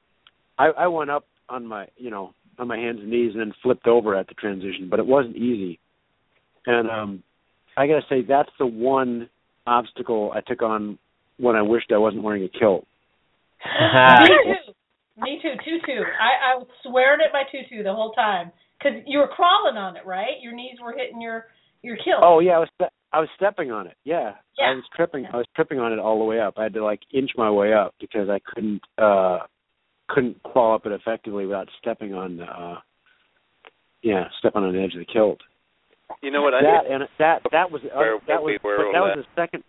I, 0.57 0.67
I 0.77 0.87
went 0.87 1.09
up 1.09 1.25
on 1.49 1.65
my, 1.65 1.87
you 1.97 2.09
know, 2.09 2.33
on 2.59 2.67
my 2.67 2.77
hands 2.77 2.99
and 3.01 3.09
knees 3.09 3.31
and 3.33 3.41
then 3.41 3.53
flipped 3.63 3.87
over 3.87 4.15
at 4.15 4.27
the 4.27 4.33
transition, 4.33 4.87
but 4.89 4.99
it 4.99 5.05
wasn't 5.05 5.35
easy. 5.35 5.79
And 6.65 6.89
um, 6.89 7.23
I 7.77 7.87
gotta 7.87 8.05
say 8.09 8.21
that's 8.27 8.49
the 8.59 8.65
one 8.65 9.29
obstacle 9.67 10.31
I 10.33 10.41
took 10.41 10.61
on 10.61 10.97
when 11.37 11.55
I 11.55 11.61
wished 11.61 11.91
I 11.91 11.97
wasn't 11.97 12.23
wearing 12.23 12.43
a 12.43 12.59
kilt. 12.59 12.85
Me 13.65 14.27
too. 14.27 14.73
Me 15.17 15.39
too. 15.41 15.53
Tutu. 15.63 16.01
I 16.01 16.53
I 16.53 16.57
was 16.57 16.67
swearing 16.83 17.21
at 17.25 17.33
my 17.33 17.43
tutu 17.51 17.83
the 17.83 17.93
whole 17.93 18.11
time 18.11 18.51
because 18.77 18.99
you 19.05 19.19
were 19.19 19.27
crawling 19.27 19.77
on 19.77 19.97
it, 19.97 20.05
right? 20.05 20.41
Your 20.41 20.53
knees 20.53 20.77
were 20.81 20.93
hitting 20.93 21.21
your 21.21 21.45
your 21.81 21.95
kilt. 21.97 22.23
Oh 22.23 22.39
yeah, 22.39 22.53
I 22.53 22.59
was 22.59 22.69
ste- 22.75 22.93
I 23.13 23.19
was 23.19 23.29
stepping 23.37 23.71
on 23.71 23.87
it. 23.87 23.95
Yeah. 24.03 24.33
Yeah. 24.59 24.65
I 24.65 24.75
was 24.75 24.83
tripping. 24.95 25.25
I 25.31 25.37
was 25.37 25.45
tripping 25.55 25.79
on 25.79 25.93
it 25.93 25.99
all 25.99 26.19
the 26.19 26.25
way 26.25 26.39
up. 26.39 26.55
I 26.57 26.63
had 26.63 26.73
to 26.73 26.83
like 26.83 26.99
inch 27.13 27.31
my 27.37 27.49
way 27.49 27.73
up 27.73 27.95
because 27.99 28.29
I 28.29 28.39
couldn't 28.39 28.81
uh 28.97 29.39
couldn't 30.09 30.41
crawl 30.43 30.75
up 30.75 30.85
it 30.85 30.91
effectively 30.91 31.45
without 31.45 31.67
stepping 31.81 32.13
on 32.13 32.39
uh 32.41 32.75
yeah, 34.03 34.25
stepping 34.39 34.61
on 34.61 34.71
the 34.73 34.79
edge 34.81 34.93
of 34.93 34.99
the 34.99 35.05
kilt. 35.11 35.39
you 36.21 36.29
know 36.29 36.43
what? 36.43 36.53
I 36.53 36.61
that 36.61 36.85
and 36.91 37.03
that 37.19 37.41
that 37.51 37.71
was 37.71 37.81
uh, 37.85 37.97
Where- 37.97 38.19
that 38.27 38.41
was 38.43 38.59
we 38.63 38.69
were 38.69 38.77
but 38.77 38.85
all 38.85 38.93
that 38.93 39.17
was 39.17 39.25
the 39.25 39.41
second. 39.41 39.63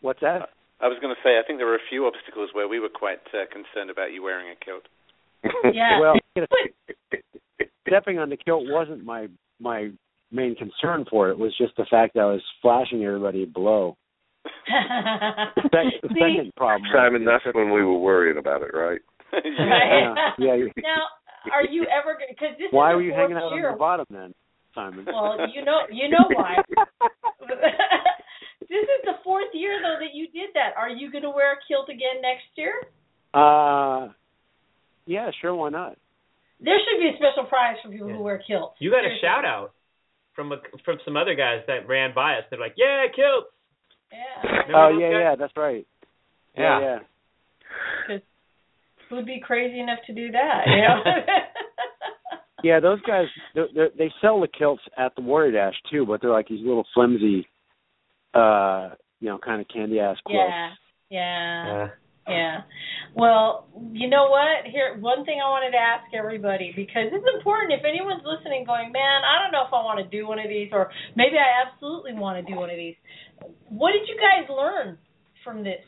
What's 0.00 0.20
that? 0.20 0.50
I 0.80 0.86
was 0.86 0.98
going 1.00 1.12
to 1.14 1.20
say 1.24 1.38
I 1.38 1.42
think 1.46 1.58
there 1.58 1.66
were 1.66 1.74
a 1.74 1.88
few 1.90 2.06
obstacles 2.06 2.50
where 2.52 2.68
we 2.68 2.78
were 2.78 2.88
quite 2.92 3.18
uh, 3.34 3.46
concerned 3.50 3.90
about 3.90 4.12
you 4.12 4.22
wearing 4.22 4.48
a 4.50 4.64
kilt. 4.64 4.84
Yeah. 5.74 5.98
Well, 6.00 6.14
you 6.36 6.42
know, 6.42 7.18
stepping 7.88 8.18
on 8.18 8.28
the 8.30 8.36
kilt 8.36 8.64
wasn't 8.66 9.04
my 9.04 9.28
my 9.60 9.90
main 10.30 10.54
concern 10.54 11.04
for 11.10 11.30
it. 11.30 11.38
Was 11.38 11.56
just 11.56 11.74
the 11.76 11.86
fact 11.90 12.14
that 12.14 12.20
I 12.20 12.26
was 12.26 12.42
flashing 12.62 13.04
everybody 13.04 13.44
below. 13.46 13.96
The, 14.68 15.62
sec- 15.72 16.02
the 16.02 16.08
See? 16.08 16.20
second 16.20 16.52
problem. 16.56 16.88
Simon, 16.94 17.24
that's 17.24 17.44
when 17.54 17.70
we 17.72 17.82
were 17.82 17.98
worrying 17.98 18.36
about 18.38 18.62
it, 18.62 18.74
right? 18.74 19.00
Yeah, 19.44 20.32
yeah. 20.38 20.54
you- 20.60 20.72
now, 20.78 21.04
are 21.52 21.64
you 21.64 21.84
ever 21.88 22.14
going? 22.14 22.28
Because 22.30 22.56
this 22.58 22.68
Why 22.70 22.92
is 22.92 22.96
were 22.96 23.02
you 23.02 23.12
hanging 23.12 23.36
out 23.36 23.52
year. 23.54 23.68
on 23.68 23.74
the 23.74 23.78
bottom 23.78 24.06
then, 24.10 24.34
Simon? 24.74 25.04
Well, 25.06 25.36
you 25.54 25.64
know, 25.64 25.80
you 25.90 26.08
know 26.08 26.24
why. 26.34 26.56
this 28.60 28.84
is 28.84 29.00
the 29.04 29.16
fourth 29.24 29.48
year 29.54 29.78
though 29.82 29.96
that 30.00 30.14
you 30.14 30.26
did 30.28 30.50
that. 30.54 30.76
Are 30.76 30.88
you 30.90 31.10
going 31.10 31.22
to 31.24 31.30
wear 31.30 31.52
a 31.52 31.56
kilt 31.66 31.88
again 31.88 32.20
next 32.22 32.46
year? 32.56 32.74
Uh, 33.34 34.12
yeah, 35.06 35.30
sure, 35.40 35.54
why 35.54 35.70
not? 35.70 35.96
There 36.60 36.76
should 36.78 37.00
be 37.00 37.08
a 37.08 37.16
special 37.16 37.48
prize 37.48 37.76
for 37.82 37.90
people 37.90 38.08
Yeah. 38.08 38.16
who 38.16 38.22
wear 38.22 38.42
kilts. 38.46 38.76
You 38.80 38.90
got 38.90 39.04
a 39.04 39.14
shout 39.22 39.44
out 39.44 39.72
from 40.34 40.52
a, 40.52 40.56
from 40.84 40.98
some 41.04 41.16
other 41.16 41.34
guys 41.34 41.62
that 41.66 41.86
ran 41.88 42.12
by 42.14 42.34
us. 42.38 42.44
They're 42.50 42.58
like, 42.58 42.74
"Yeah, 42.76 43.04
kilts." 43.14 43.48
Yeah. 44.10 44.50
Remember 44.66 44.74
Oh 44.76 44.98
yeah, 44.98 45.10
guys? 45.12 45.20
yeah, 45.22 45.34
that's 45.36 45.56
right. 45.56 45.86
Yeah. 46.56 46.80
yeah. 46.80 46.98
Because 48.06 48.22
who'd 49.08 49.26
be 49.26 49.40
crazy 49.40 49.80
enough 49.80 49.98
to 50.06 50.14
do 50.14 50.30
that? 50.32 50.62
You 50.66 50.82
know. 50.82 51.02
Yeah, 52.64 52.80
those 52.80 53.00
guys 53.02 53.26
they're, 53.54 53.68
they're, 53.72 53.90
they 53.96 54.10
sell 54.20 54.40
the 54.40 54.48
kilts 54.48 54.82
at 54.96 55.14
the 55.14 55.22
Warrior 55.22 55.52
Dash 55.52 55.74
too, 55.90 56.04
but 56.04 56.20
they're 56.20 56.32
like 56.32 56.48
these 56.48 56.64
little 56.64 56.84
flimsy, 56.92 57.46
uh, 58.34 58.90
you 59.20 59.28
know, 59.28 59.38
kind 59.38 59.60
of 59.60 59.68
candy 59.72 60.00
ass 60.00 60.16
quilts. 60.24 60.50
yeah. 60.50 60.70
Yeah. 61.10 61.66
Yeah. 61.66 61.88
Yeah. 62.28 62.56
Well, 63.14 63.66
you 63.92 64.08
know 64.10 64.28
what? 64.28 64.70
Here, 64.70 64.98
one 65.00 65.24
thing 65.24 65.40
I 65.42 65.48
wanted 65.48 65.70
to 65.72 65.78
ask 65.78 66.12
everybody 66.12 66.72
because 66.76 67.08
it's 67.10 67.24
important. 67.34 67.72
If 67.72 67.86
anyone's 67.88 68.22
listening, 68.26 68.64
going, 68.66 68.92
man, 68.92 69.22
I 69.24 69.40
don't 69.42 69.50
know 69.50 69.64
if 69.64 69.72
I 69.72 69.80
want 69.80 69.98
to 70.04 70.08
do 70.12 70.28
one 70.28 70.38
of 70.38 70.48
these, 70.48 70.68
or 70.72 70.90
maybe 71.16 71.36
I 71.38 71.64
absolutely 71.64 72.12
want 72.12 72.44
to 72.44 72.52
do 72.52 72.58
one 72.58 72.68
of 72.68 72.76
these. 72.76 72.96
What 73.70 73.92
did 73.92 74.04
you 74.08 74.20
guys 74.20 74.44
learn 74.50 74.98
from 75.42 75.64
this? 75.64 75.80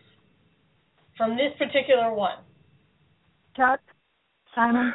From 1.18 1.36
this 1.36 1.52
particular 1.58 2.14
one? 2.14 2.38
Chuck, 3.56 3.80
Simon. 4.54 4.94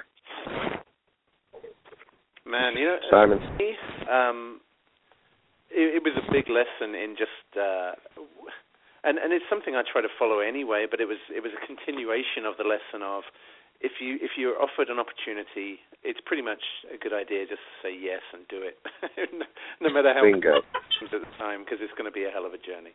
Man, 2.45 2.77
you 2.77 2.85
know, 2.85 2.97
Simon. 3.09 3.39
me, 3.57 3.73
um, 4.11 4.61
it, 5.71 5.97
it 5.97 6.03
was 6.03 6.13
a 6.15 6.31
big 6.31 6.45
lesson 6.47 6.93
in 6.93 7.15
just, 7.17 7.49
uh, 7.57 7.97
and 9.03 9.17
and 9.17 9.33
it's 9.33 9.45
something 9.49 9.75
I 9.75 9.81
try 9.81 10.01
to 10.01 10.13
follow 10.19 10.39
anyway. 10.39 10.85
But 10.89 11.01
it 11.01 11.07
was 11.07 11.17
it 11.33 11.41
was 11.41 11.51
a 11.57 11.65
continuation 11.65 12.45
of 12.45 12.57
the 12.57 12.63
lesson 12.63 13.01
of 13.01 13.23
if 13.81 13.99
you 13.99 14.17
if 14.21 14.37
you're 14.37 14.61
offered 14.61 14.89
an 14.89 14.99
opportunity, 14.99 15.81
it's 16.03 16.19
pretty 16.25 16.43
much 16.43 16.61
a 16.93 16.97
good 16.97 17.13
idea 17.13 17.49
just 17.49 17.65
to 17.65 17.73
say 17.81 17.91
yes 17.91 18.21
and 18.31 18.47
do 18.47 18.61
it, 18.61 18.77
no 19.81 19.89
matter 19.89 20.13
how 20.13 20.21
Bingo. 20.21 20.61
it 20.61 20.65
seems 20.99 21.11
at 21.17 21.21
the 21.21 21.33
time, 21.37 21.65
because 21.65 21.79
it's 21.81 21.93
going 21.97 22.07
to 22.07 22.13
be 22.13 22.23
a 22.25 22.31
hell 22.31 22.45
of 22.45 22.53
a 22.53 22.61
journey. 22.61 22.93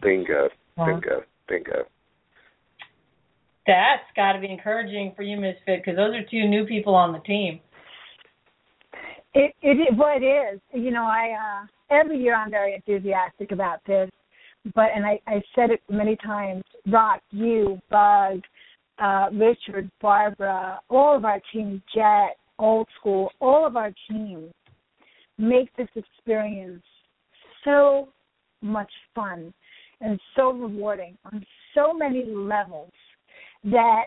Bingo. 0.00 0.48
Bingo. 0.76 1.24
Bingo. 1.48 1.88
That's 3.66 4.02
got 4.16 4.32
to 4.32 4.40
be 4.40 4.50
encouraging 4.50 5.12
for 5.14 5.22
you, 5.22 5.36
Ms. 5.36 5.54
Misfit, 5.66 5.84
because 5.84 5.96
those 5.96 6.14
are 6.14 6.24
two 6.30 6.48
new 6.48 6.64
people 6.66 6.94
on 6.94 7.12
the 7.12 7.20
team. 7.20 7.60
It 9.34 9.54
it 9.62 10.54
is. 10.54 10.60
You 10.74 10.90
know, 10.90 11.04
I 11.04 11.62
uh 11.62 11.66
every 11.94 12.18
year 12.18 12.34
I'm 12.34 12.50
very 12.50 12.74
enthusiastic 12.74 13.52
about 13.52 13.80
this. 13.86 14.10
But 14.74 14.90
and 14.94 15.04
I, 15.04 15.20
I 15.26 15.42
said 15.54 15.70
it 15.70 15.80
many 15.88 16.16
times, 16.16 16.62
Rock, 16.86 17.20
you, 17.30 17.80
Bug, 17.90 18.40
uh, 18.98 19.28
Richard, 19.32 19.90
Barbara, 20.00 20.80
all 20.88 21.16
of 21.16 21.24
our 21.24 21.40
team, 21.52 21.82
Jet, 21.94 22.36
old 22.58 22.86
school, 23.00 23.30
all 23.40 23.66
of 23.66 23.76
our 23.76 23.92
teams 24.08 24.52
make 25.38 25.74
this 25.76 25.88
experience 25.96 26.84
so 27.64 28.08
much 28.60 28.90
fun 29.14 29.52
and 30.00 30.20
so 30.36 30.52
rewarding 30.52 31.16
on 31.24 31.44
so 31.74 31.92
many 31.92 32.24
levels 32.26 32.92
that 33.64 34.06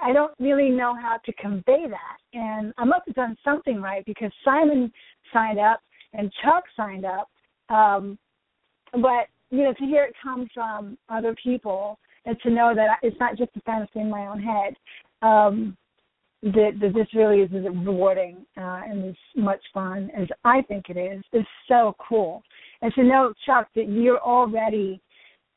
I 0.00 0.12
don't 0.12 0.32
really 0.38 0.70
know 0.70 0.94
how 0.94 1.18
to 1.24 1.32
convey 1.34 1.86
that. 1.88 2.18
And 2.32 2.72
I 2.76 2.84
must 2.84 3.02
have 3.06 3.14
done 3.14 3.36
something 3.44 3.80
right 3.80 4.04
because 4.04 4.30
Simon 4.44 4.92
signed 5.32 5.58
up 5.58 5.80
and 6.12 6.32
Chuck 6.42 6.64
signed 6.76 7.04
up. 7.04 7.28
Um, 7.68 8.18
but, 8.92 9.28
you 9.50 9.64
know, 9.64 9.72
to 9.72 9.84
hear 9.84 10.04
it 10.04 10.14
come 10.22 10.48
from 10.52 10.98
other 11.08 11.34
people 11.42 11.98
and 12.26 12.36
to 12.42 12.50
know 12.50 12.74
that 12.74 12.98
it's 13.02 13.18
not 13.20 13.36
just 13.36 13.50
a 13.56 13.60
fantasy 13.62 14.00
in 14.00 14.10
my 14.10 14.26
own 14.26 14.42
head, 14.42 14.74
um, 15.22 15.76
that, 16.42 16.72
that 16.80 16.92
this 16.94 17.06
really 17.14 17.40
is 17.40 17.50
as 17.54 17.64
rewarding 17.64 18.44
uh, 18.58 18.82
and 18.86 19.08
as 19.08 19.14
much 19.34 19.60
fun 19.72 20.10
as 20.16 20.28
I 20.44 20.60
think 20.62 20.90
it 20.90 20.98
is, 20.98 21.24
is 21.32 21.46
so 21.68 21.96
cool. 22.06 22.42
and 22.82 22.92
to 22.94 23.02
know, 23.02 23.32
Chuck, 23.46 23.68
that 23.74 23.88
you're 23.88 24.20
already 24.20 25.00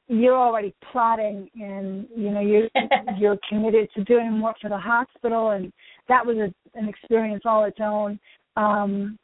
you're 0.07 0.37
already 0.37 0.73
plotting 0.91 1.49
and 1.55 2.07
you 2.15 2.31
know 2.31 2.39
you're 2.39 2.69
you're 3.19 3.37
committed 3.49 3.89
to 3.95 4.03
doing 4.05 4.31
more 4.31 4.55
for 4.61 4.69
the 4.69 4.77
hospital 4.77 5.51
and 5.51 5.71
that 6.07 6.25
was 6.25 6.37
a, 6.37 6.79
an 6.79 6.87
experience 6.87 7.43
all 7.45 7.65
its 7.65 7.79
own 7.81 8.19
um 8.55 9.17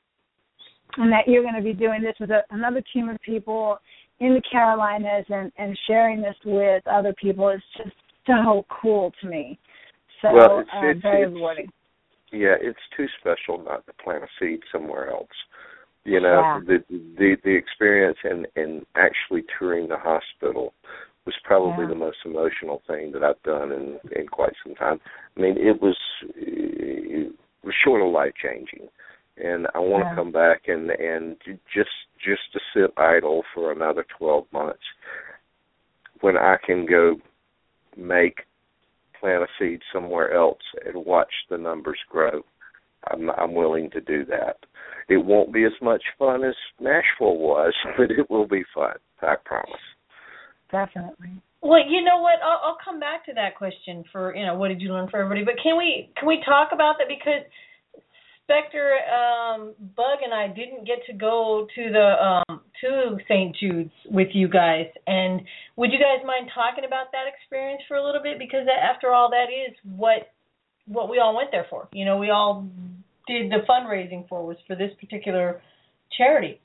and 0.97 1.11
that 1.11 1.27
you're 1.27 1.41
going 1.41 1.55
to 1.55 1.61
be 1.61 1.73
doing 1.73 2.01
this 2.01 2.15
with 2.19 2.29
a, 2.29 2.41
another 2.51 2.83
team 2.93 3.09
of 3.09 3.19
people 3.21 3.77
in 4.19 4.33
the 4.33 4.41
Carolinas 4.51 5.25
and 5.29 5.51
and 5.57 5.77
sharing 5.87 6.21
this 6.21 6.35
with 6.45 6.85
other 6.87 7.13
people 7.21 7.49
is 7.49 7.61
just 7.77 7.95
so 8.27 8.65
cool 8.81 9.11
to 9.21 9.27
me. 9.27 9.59
So 10.21 10.33
well, 10.33 10.59
it's, 10.59 10.69
uh, 10.73 10.87
it's, 10.87 11.01
very 11.01 11.23
it's, 11.23 11.33
rewarding. 11.33 11.69
Yeah, 12.31 12.55
it's 12.59 12.79
too 12.95 13.05
special 13.19 13.63
not 13.63 13.85
to 13.85 13.93
plant 14.03 14.23
a 14.23 14.27
seed 14.39 14.61
somewhere 14.71 15.11
else. 15.11 15.27
You 16.05 16.19
know, 16.19 16.41
yeah. 16.41 16.59
the 16.67 16.83
the 17.17 17.37
the 17.43 17.55
experience 17.55 18.17
and 18.23 18.45
and 18.55 18.85
actually 18.95 19.43
touring 19.57 19.87
the 19.87 19.97
hospital 19.97 20.73
was 21.25 21.35
probably 21.45 21.83
Yeah. 21.83 21.89
the 21.89 21.95
most 21.95 22.17
emotional 22.25 22.81
thing 22.87 23.11
that 23.13 23.23
I've 23.23 23.41
done 23.43 23.71
in 23.71 23.99
in 24.15 24.27
quite 24.27 24.53
some 24.63 24.75
time. 24.75 24.99
I 25.37 25.39
mean, 25.39 25.57
it 25.57 25.81
was 25.81 25.97
it 26.35 27.31
was 27.63 27.73
short 27.83 28.01
of 28.01 28.11
life 28.11 28.33
changing, 28.41 28.89
and 29.37 29.67
I 29.73 29.79
want 29.79 30.03
Yeah. 30.03 30.09
to 30.09 30.15
come 30.15 30.31
back 30.33 30.67
and 30.67 30.91
and 30.91 31.37
just 31.73 31.89
just 32.19 32.51
to 32.51 32.59
sit 32.73 32.91
idle 32.97 33.43
for 33.53 33.71
another 33.71 34.05
twelve 34.17 34.51
months 34.51 34.83
when 36.19 36.37
I 36.37 36.57
can 36.65 36.85
go 36.85 37.21
make 37.95 38.45
plant 39.19 39.43
a 39.43 39.47
seed 39.57 39.81
somewhere 39.93 40.33
else 40.33 40.61
and 40.85 41.05
watch 41.05 41.33
the 41.49 41.57
numbers 41.57 41.99
grow. 42.09 42.43
I'm 43.07 43.29
I'm 43.31 43.53
willing 43.53 43.89
to 43.91 44.01
do 44.01 44.25
that. 44.25 44.57
It 45.09 45.17
won't 45.17 45.53
be 45.53 45.65
as 45.65 45.73
much 45.81 46.03
fun 46.17 46.43
as 46.43 46.55
Nashville 46.79 47.37
was, 47.37 47.73
but 47.97 48.11
it 48.11 48.29
will 48.29 48.47
be 48.47 48.63
fun. 48.73 48.95
I 49.21 49.35
promise. 49.43 49.71
Definitely. 50.71 51.41
Well, 51.61 51.79
you 51.87 52.03
know 52.03 52.21
what? 52.21 52.43
I'll, 52.43 52.59
I'll 52.71 52.77
come 52.83 52.99
back 52.99 53.25
to 53.27 53.33
that 53.35 53.55
question 53.55 54.03
for 54.11 54.35
you 54.35 54.45
know 54.45 54.55
what 54.55 54.67
did 54.67 54.81
you 54.81 54.91
learn 54.91 55.09
for 55.09 55.21
everybody. 55.21 55.45
But 55.45 55.55
can 55.63 55.77
we 55.77 56.09
can 56.17 56.27
we 56.27 56.43
talk 56.45 56.69
about 56.73 56.95
that 56.99 57.07
because 57.07 57.47
Spectre, 58.43 58.99
um, 59.07 59.73
Bug, 59.95 60.19
and 60.23 60.33
I 60.33 60.47
didn't 60.47 60.85
get 60.85 60.99
to 61.07 61.13
go 61.13 61.65
to 61.75 61.91
the 61.91 62.43
um, 62.51 62.61
to 62.81 63.17
St. 63.29 63.55
Jude's 63.55 63.91
with 64.05 64.27
you 64.33 64.49
guys. 64.49 64.87
And 65.07 65.41
would 65.77 65.91
you 65.91 65.99
guys 65.99 66.25
mind 66.25 66.49
talking 66.53 66.83
about 66.85 67.11
that 67.13 67.23
experience 67.31 67.81
for 67.87 67.95
a 67.95 68.05
little 68.05 68.21
bit? 68.21 68.37
Because 68.37 68.65
that, 68.65 68.83
after 68.83 69.11
all, 69.11 69.29
that 69.29 69.47
is 69.47 69.73
what 69.95 70.33
what 70.85 71.09
we 71.09 71.19
all 71.19 71.35
went 71.35 71.51
there 71.51 71.65
for. 71.69 71.87
You 71.93 72.03
know, 72.03 72.17
we 72.17 72.29
all 72.29 72.67
did 73.27 73.51
the 73.51 73.59
fundraising 73.69 74.27
for 74.27 74.45
was 74.45 74.57
for 74.67 74.75
this 74.75 74.91
particular 74.99 75.61
charity. 76.17 76.59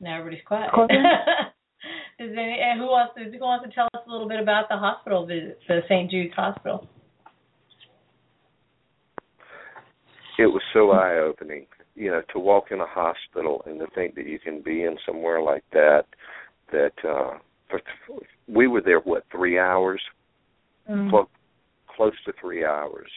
Now 0.00 0.18
everybody's 0.18 0.44
quiet. 0.46 0.70
Does 2.18 2.30
any, 2.30 2.58
and 2.60 2.78
who 2.78 2.86
wants 2.86 3.14
to 3.16 3.24
who 3.24 3.38
wants 3.40 3.66
to 3.66 3.74
tell 3.74 3.88
us 3.94 4.02
a 4.06 4.10
little 4.10 4.28
bit 4.28 4.40
about 4.40 4.68
the 4.68 4.76
hospital 4.76 5.26
visit, 5.26 5.58
the 5.66 5.80
St. 5.88 6.10
Jude's 6.10 6.34
Hospital? 6.34 6.86
It 10.38 10.46
was 10.46 10.62
so 10.72 10.90
eye 10.90 11.18
opening, 11.18 11.66
you 11.94 12.10
know, 12.10 12.22
to 12.32 12.38
walk 12.38 12.66
in 12.70 12.80
a 12.80 12.86
hospital 12.86 13.62
and 13.66 13.78
to 13.78 13.86
think 13.94 14.14
that 14.16 14.26
you 14.26 14.38
can 14.38 14.62
be 14.62 14.82
in 14.82 14.96
somewhere 15.06 15.40
like 15.40 15.64
that. 15.72 16.04
That 16.72 16.92
uh, 17.08 17.38
for, 17.68 17.80
we 18.48 18.66
were 18.66 18.80
there 18.80 19.00
what 19.00 19.24
three 19.30 19.58
hours, 19.58 20.00
Mm. 20.88 21.08
close, 21.08 21.26
close 21.94 22.14
to 22.24 22.32
three 22.40 22.64
hours, 22.64 23.10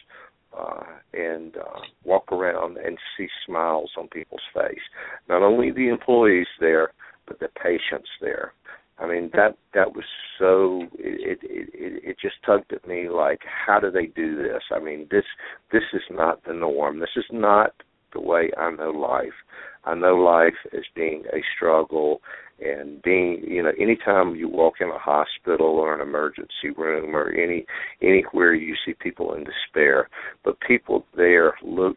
uh, 0.58 0.84
and 1.12 1.56
uh, 1.56 1.80
walk 2.04 2.32
around 2.32 2.78
and 2.78 2.98
see 3.16 3.28
smiles 3.46 3.90
on 3.98 4.08
people's 4.08 4.40
face. 4.54 4.80
Not 5.28 5.42
only 5.42 5.70
the 5.70 5.88
employees 5.88 6.46
there, 6.60 6.92
but 7.26 7.38
the 7.40 7.48
patients 7.62 8.08
there. 8.20 8.52
I 9.00 9.06
mean 9.06 9.30
that 9.34 9.56
that 9.74 9.94
was 9.94 10.04
so 10.38 10.82
it, 10.98 11.38
it 11.42 11.68
it 11.72 12.02
it 12.04 12.16
just 12.20 12.36
tugged 12.44 12.72
at 12.72 12.86
me 12.86 13.08
like 13.08 13.40
how 13.44 13.78
do 13.78 13.90
they 13.90 14.06
do 14.06 14.36
this? 14.36 14.62
I 14.72 14.80
mean 14.80 15.06
this 15.10 15.24
this 15.70 15.84
is 15.92 16.02
not 16.10 16.42
the 16.44 16.54
norm. 16.54 16.98
This 16.98 17.16
is 17.16 17.26
not 17.30 17.74
the 18.12 18.20
way 18.20 18.50
I 18.58 18.70
know 18.70 18.90
life. 18.90 19.38
I 19.84 19.94
know 19.94 20.16
life 20.16 20.56
as 20.76 20.82
being 20.96 21.24
a 21.32 21.38
struggle 21.56 22.20
and 22.60 23.00
being 23.02 23.42
you 23.46 23.62
know 23.62 23.72
anytime 23.78 24.34
you 24.34 24.48
walk 24.48 24.74
in 24.80 24.88
a 24.88 24.98
hospital 24.98 25.66
or 25.66 25.94
an 25.94 26.00
emergency 26.00 26.70
room 26.76 27.14
or 27.14 27.30
any 27.30 27.64
anywhere 28.02 28.54
you 28.54 28.74
see 28.84 28.94
people 28.94 29.34
in 29.34 29.44
despair. 29.44 30.08
But 30.44 30.60
people 30.60 31.04
there 31.16 31.54
look 31.62 31.96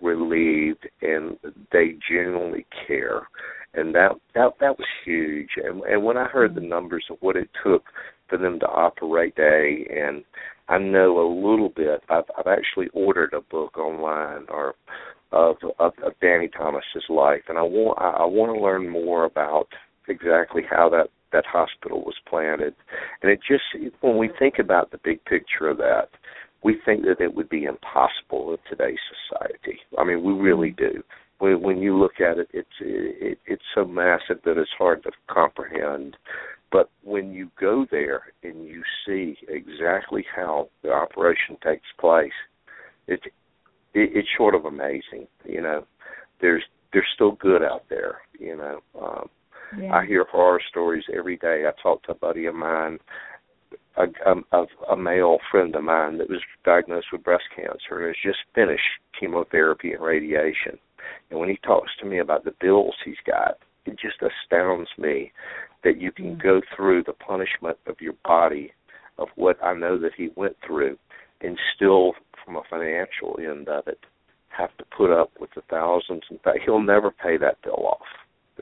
relieved 0.00 0.88
and 1.02 1.36
they 1.72 1.96
genuinely 2.08 2.66
care. 2.86 3.28
And 3.74 3.94
that 3.94 4.12
that 4.34 4.52
that 4.60 4.78
was 4.78 4.86
huge. 5.04 5.50
And 5.56 5.82
and 5.82 6.02
when 6.04 6.16
i 6.16 6.24
heard 6.24 6.54
the 6.54 6.60
mm-hmm. 6.60 6.70
numbers 6.70 7.04
of 7.10 7.18
what 7.20 7.36
it 7.36 7.48
took 7.62 7.84
for 8.28 8.38
them 8.38 8.58
to 8.60 8.66
operate 8.66 9.36
day 9.36 9.86
and 9.88 10.24
i 10.68 10.78
know 10.78 11.20
a 11.20 11.28
little 11.32 11.68
bit 11.68 12.02
i've 12.08 12.24
i've 12.36 12.46
actually 12.46 12.88
ordered 12.92 13.32
a 13.32 13.40
book 13.40 13.78
online 13.78 14.46
or 14.48 14.74
of 15.32 15.56
of, 15.78 15.92
of 16.02 16.12
Danny 16.20 16.48
Thomas's 16.48 17.04
life. 17.08 17.42
And 17.48 17.58
i 17.58 17.62
want 17.62 17.98
i, 18.00 18.22
I 18.22 18.24
want 18.24 18.56
to 18.56 18.62
learn 18.62 18.88
more 18.88 19.24
about 19.24 19.68
exactly 20.08 20.62
how 20.68 20.88
that 20.90 21.08
that 21.32 21.44
hospital 21.44 22.02
was 22.02 22.14
planted. 22.28 22.74
And 23.22 23.30
it 23.30 23.40
just 23.46 23.64
when 24.00 24.16
we 24.16 24.30
think 24.38 24.58
about 24.58 24.90
the 24.90 24.98
big 25.02 25.24
picture 25.24 25.68
of 25.68 25.78
that 25.78 26.08
we 26.62 26.76
think 26.84 27.02
that 27.02 27.20
it 27.20 27.34
would 27.34 27.48
be 27.48 27.64
impossible 27.64 28.50
in 28.52 28.58
today's 28.68 28.98
society. 29.30 29.78
I 29.98 30.04
mean 30.04 30.22
we 30.22 30.32
really 30.32 30.70
do. 30.70 31.02
When 31.38 31.62
when 31.62 31.78
you 31.78 31.96
look 31.96 32.20
at 32.20 32.38
it 32.38 32.48
it's 32.52 32.68
it, 32.80 33.38
it's 33.46 33.62
so 33.74 33.84
massive 33.84 34.40
that 34.44 34.58
it's 34.58 34.70
hard 34.76 35.02
to 35.04 35.10
comprehend. 35.28 36.16
But 36.72 36.90
when 37.04 37.32
you 37.32 37.50
go 37.60 37.86
there 37.90 38.22
and 38.42 38.66
you 38.66 38.82
see 39.06 39.36
exactly 39.48 40.24
how 40.34 40.68
the 40.82 40.92
operation 40.92 41.56
takes 41.62 41.86
place 41.98 42.32
it, 43.06 43.20
it 43.24 43.32
it's 43.94 44.28
short 44.36 44.54
of 44.54 44.64
amazing 44.64 45.26
you 45.44 45.60
know. 45.60 45.84
There's 46.40 46.64
there's 46.92 47.06
still 47.14 47.32
good 47.32 47.62
out 47.62 47.84
there 47.88 48.18
you 48.38 48.56
know 48.56 48.80
um 49.00 49.28
Yeah. 49.78 49.94
I 49.94 50.06
hear 50.06 50.24
horror 50.30 50.60
stories 50.68 51.04
every 51.12 51.36
day. 51.36 51.64
I 51.66 51.82
talked 51.82 52.06
to 52.06 52.12
a 52.12 52.16
buddy 52.16 52.46
of 52.46 52.54
mine, 52.54 52.98
a, 53.96 54.06
a, 54.52 54.66
a 54.90 54.96
male 54.96 55.38
friend 55.50 55.74
of 55.74 55.82
mine 55.82 56.18
that 56.18 56.30
was 56.30 56.40
diagnosed 56.64 57.08
with 57.12 57.24
breast 57.24 57.44
cancer 57.54 57.98
and 57.98 58.06
has 58.06 58.16
just 58.22 58.38
finished 58.54 58.82
chemotherapy 59.18 59.92
and 59.92 60.02
radiation. 60.02 60.78
And 61.30 61.40
when 61.40 61.48
he 61.48 61.58
talks 61.64 61.90
to 62.00 62.06
me 62.06 62.18
about 62.18 62.44
the 62.44 62.54
bills 62.60 62.94
he's 63.04 63.14
got, 63.26 63.58
it 63.84 63.98
just 63.98 64.16
astounds 64.20 64.88
me 64.98 65.32
that 65.84 66.00
you 66.00 66.10
can 66.10 66.36
mm. 66.36 66.42
go 66.42 66.60
through 66.74 67.04
the 67.04 67.12
punishment 67.12 67.78
of 67.86 68.00
your 68.00 68.14
body 68.24 68.72
of 69.18 69.28
what 69.36 69.62
I 69.62 69.74
know 69.74 69.98
that 69.98 70.12
he 70.16 70.30
went 70.36 70.56
through 70.66 70.98
and 71.40 71.58
still 71.74 72.12
from 72.44 72.56
a 72.56 72.62
financial 72.68 73.38
end 73.38 73.68
of 73.68 73.86
it 73.86 74.00
have 74.48 74.76
to 74.78 74.84
put 74.96 75.10
up 75.10 75.30
with 75.38 75.50
the 75.54 75.62
thousands 75.68 76.22
and 76.30 76.38
th- 76.42 76.56
he'll 76.64 76.80
never 76.80 77.10
pay 77.10 77.36
that 77.36 77.60
bill 77.62 77.86
off 77.86 78.06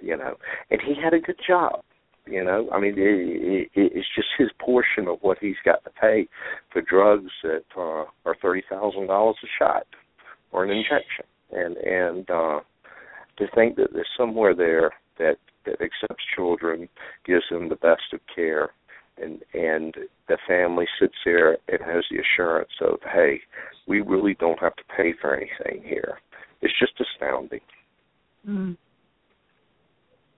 you 0.01 0.17
know 0.17 0.37
and 0.71 0.81
he 0.81 0.95
had 1.01 1.15
a 1.15 1.21
good 1.21 1.39
job 1.47 1.83
you 2.27 2.43
know. 2.43 2.69
I 2.73 2.81
mean 2.81 2.95
it, 2.97 3.71
it, 3.75 3.93
it's 3.95 4.09
just 4.15 4.29
his 4.39 4.49
portion 4.59 5.09
of 5.09 5.19
what 5.21 5.39
he's 5.41 5.57
got 5.65 5.85
to 5.85 5.91
pay 5.91 6.27
for 6.73 6.83
drugs 6.83 7.31
that 7.43 7.65
uh, 7.77 8.05
are 8.25 8.37
thirty 8.41 8.63
thousand 8.69 9.07
dollars 9.09 9.37
a 9.43 9.47
shot 9.59 9.87
or 10.53 10.65
an 10.65 10.71
injection. 10.71 11.27
And 11.53 11.77
and 11.77 12.31
uh 12.31 12.61
to 13.37 13.47
think 13.55 13.77
that 13.77 13.93
there's 13.93 14.09
somewhere 14.17 14.55
there 14.55 14.93
that 15.19 15.37
that 15.67 15.81
accepts 15.81 16.25
children 16.35 16.89
gives 17.27 17.45
them 17.51 17.69
the 17.69 17.77
best 17.77 18.13
of 18.13 18.21
care 18.35 18.71
and 19.19 19.43
and 19.53 19.95
the 20.29 20.39
family 20.49 20.87
sits 20.99 21.15
there 21.25 21.59
and 21.69 21.81
has 21.85 22.05
the 22.11 22.19
assurance 22.19 22.73
of 22.81 22.99
hey 23.13 23.41
we 23.87 24.01
really 24.01 24.35
don't 24.41 24.61
have 24.61 24.77
to 24.77 24.83
pay 24.97 25.13
for 25.21 25.37
anything 25.37 25.87
here. 25.87 26.19
It's 26.63 26.73
just 26.79 26.93
astounding. 26.99 27.61
Mm. 28.49 28.77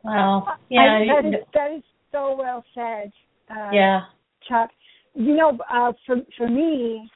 Wow. 0.07 0.47
Yeah. 0.69 1.05
that 1.07 1.24
you- 1.24 1.39
is 1.39 1.45
that 1.53 1.70
is 1.73 1.83
so 2.12 2.37
well 2.39 2.65
said, 2.74 3.12
uh, 3.51 3.70
yeah. 3.73 4.03
Chuck. 4.49 4.70
You 5.15 5.35
know, 5.35 5.59
uh, 5.70 5.93
for 6.07 6.16
for 6.37 6.49
me, 6.49 7.11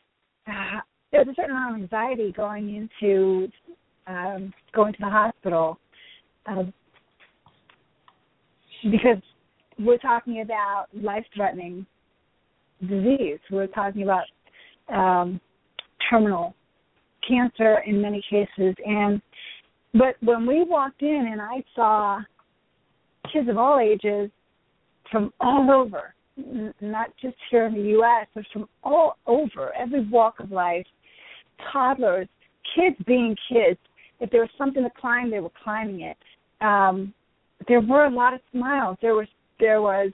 uh, 0.46 0.80
there's 1.12 1.28
a 1.28 1.34
certain 1.34 1.50
amount 1.52 1.76
of 1.76 1.82
anxiety 1.82 2.32
going 2.32 2.74
into 2.74 3.48
um, 4.06 4.52
going 4.74 4.92
to 4.94 4.98
the 5.00 5.08
hospital 5.08 5.78
uh, 6.46 6.64
because 8.90 9.22
we're 9.78 9.98
talking 9.98 10.40
about 10.40 10.86
life-threatening 10.94 11.86
disease. 12.80 13.38
We're 13.50 13.66
talking 13.66 14.02
about 14.02 14.24
um, 14.88 15.40
terminal 16.08 16.54
cancer 17.26 17.82
in 17.86 18.00
many 18.00 18.22
cases, 18.28 18.74
and 18.84 19.20
but 19.92 20.16
when 20.22 20.46
we 20.46 20.64
walked 20.64 21.02
in 21.02 21.28
and 21.30 21.40
I 21.40 21.62
saw 21.74 22.20
kids 23.32 23.48
of 23.48 23.58
all 23.58 23.78
ages 23.78 24.30
from 25.10 25.32
all 25.40 25.70
over, 25.70 26.14
n- 26.38 26.74
not 26.80 27.10
just 27.20 27.36
here 27.50 27.66
in 27.66 27.74
the 27.74 27.88
U.S., 27.90 28.26
but 28.34 28.44
from 28.52 28.68
all 28.82 29.16
over, 29.26 29.72
every 29.74 30.06
walk 30.08 30.40
of 30.40 30.50
life, 30.50 30.86
toddlers, 31.72 32.28
kids 32.74 32.96
being 33.06 33.36
kids, 33.48 33.78
if 34.20 34.30
there 34.30 34.40
was 34.40 34.50
something 34.56 34.82
to 34.82 34.90
climb, 35.00 35.30
they 35.30 35.40
were 35.40 35.50
climbing 35.62 36.02
it. 36.02 36.16
Um, 36.60 37.14
there 37.68 37.80
were 37.80 38.06
a 38.06 38.10
lot 38.10 38.34
of 38.34 38.40
smiles. 38.52 38.96
There 39.02 39.14
was 39.14 39.26
there 39.58 39.82
was 39.82 40.10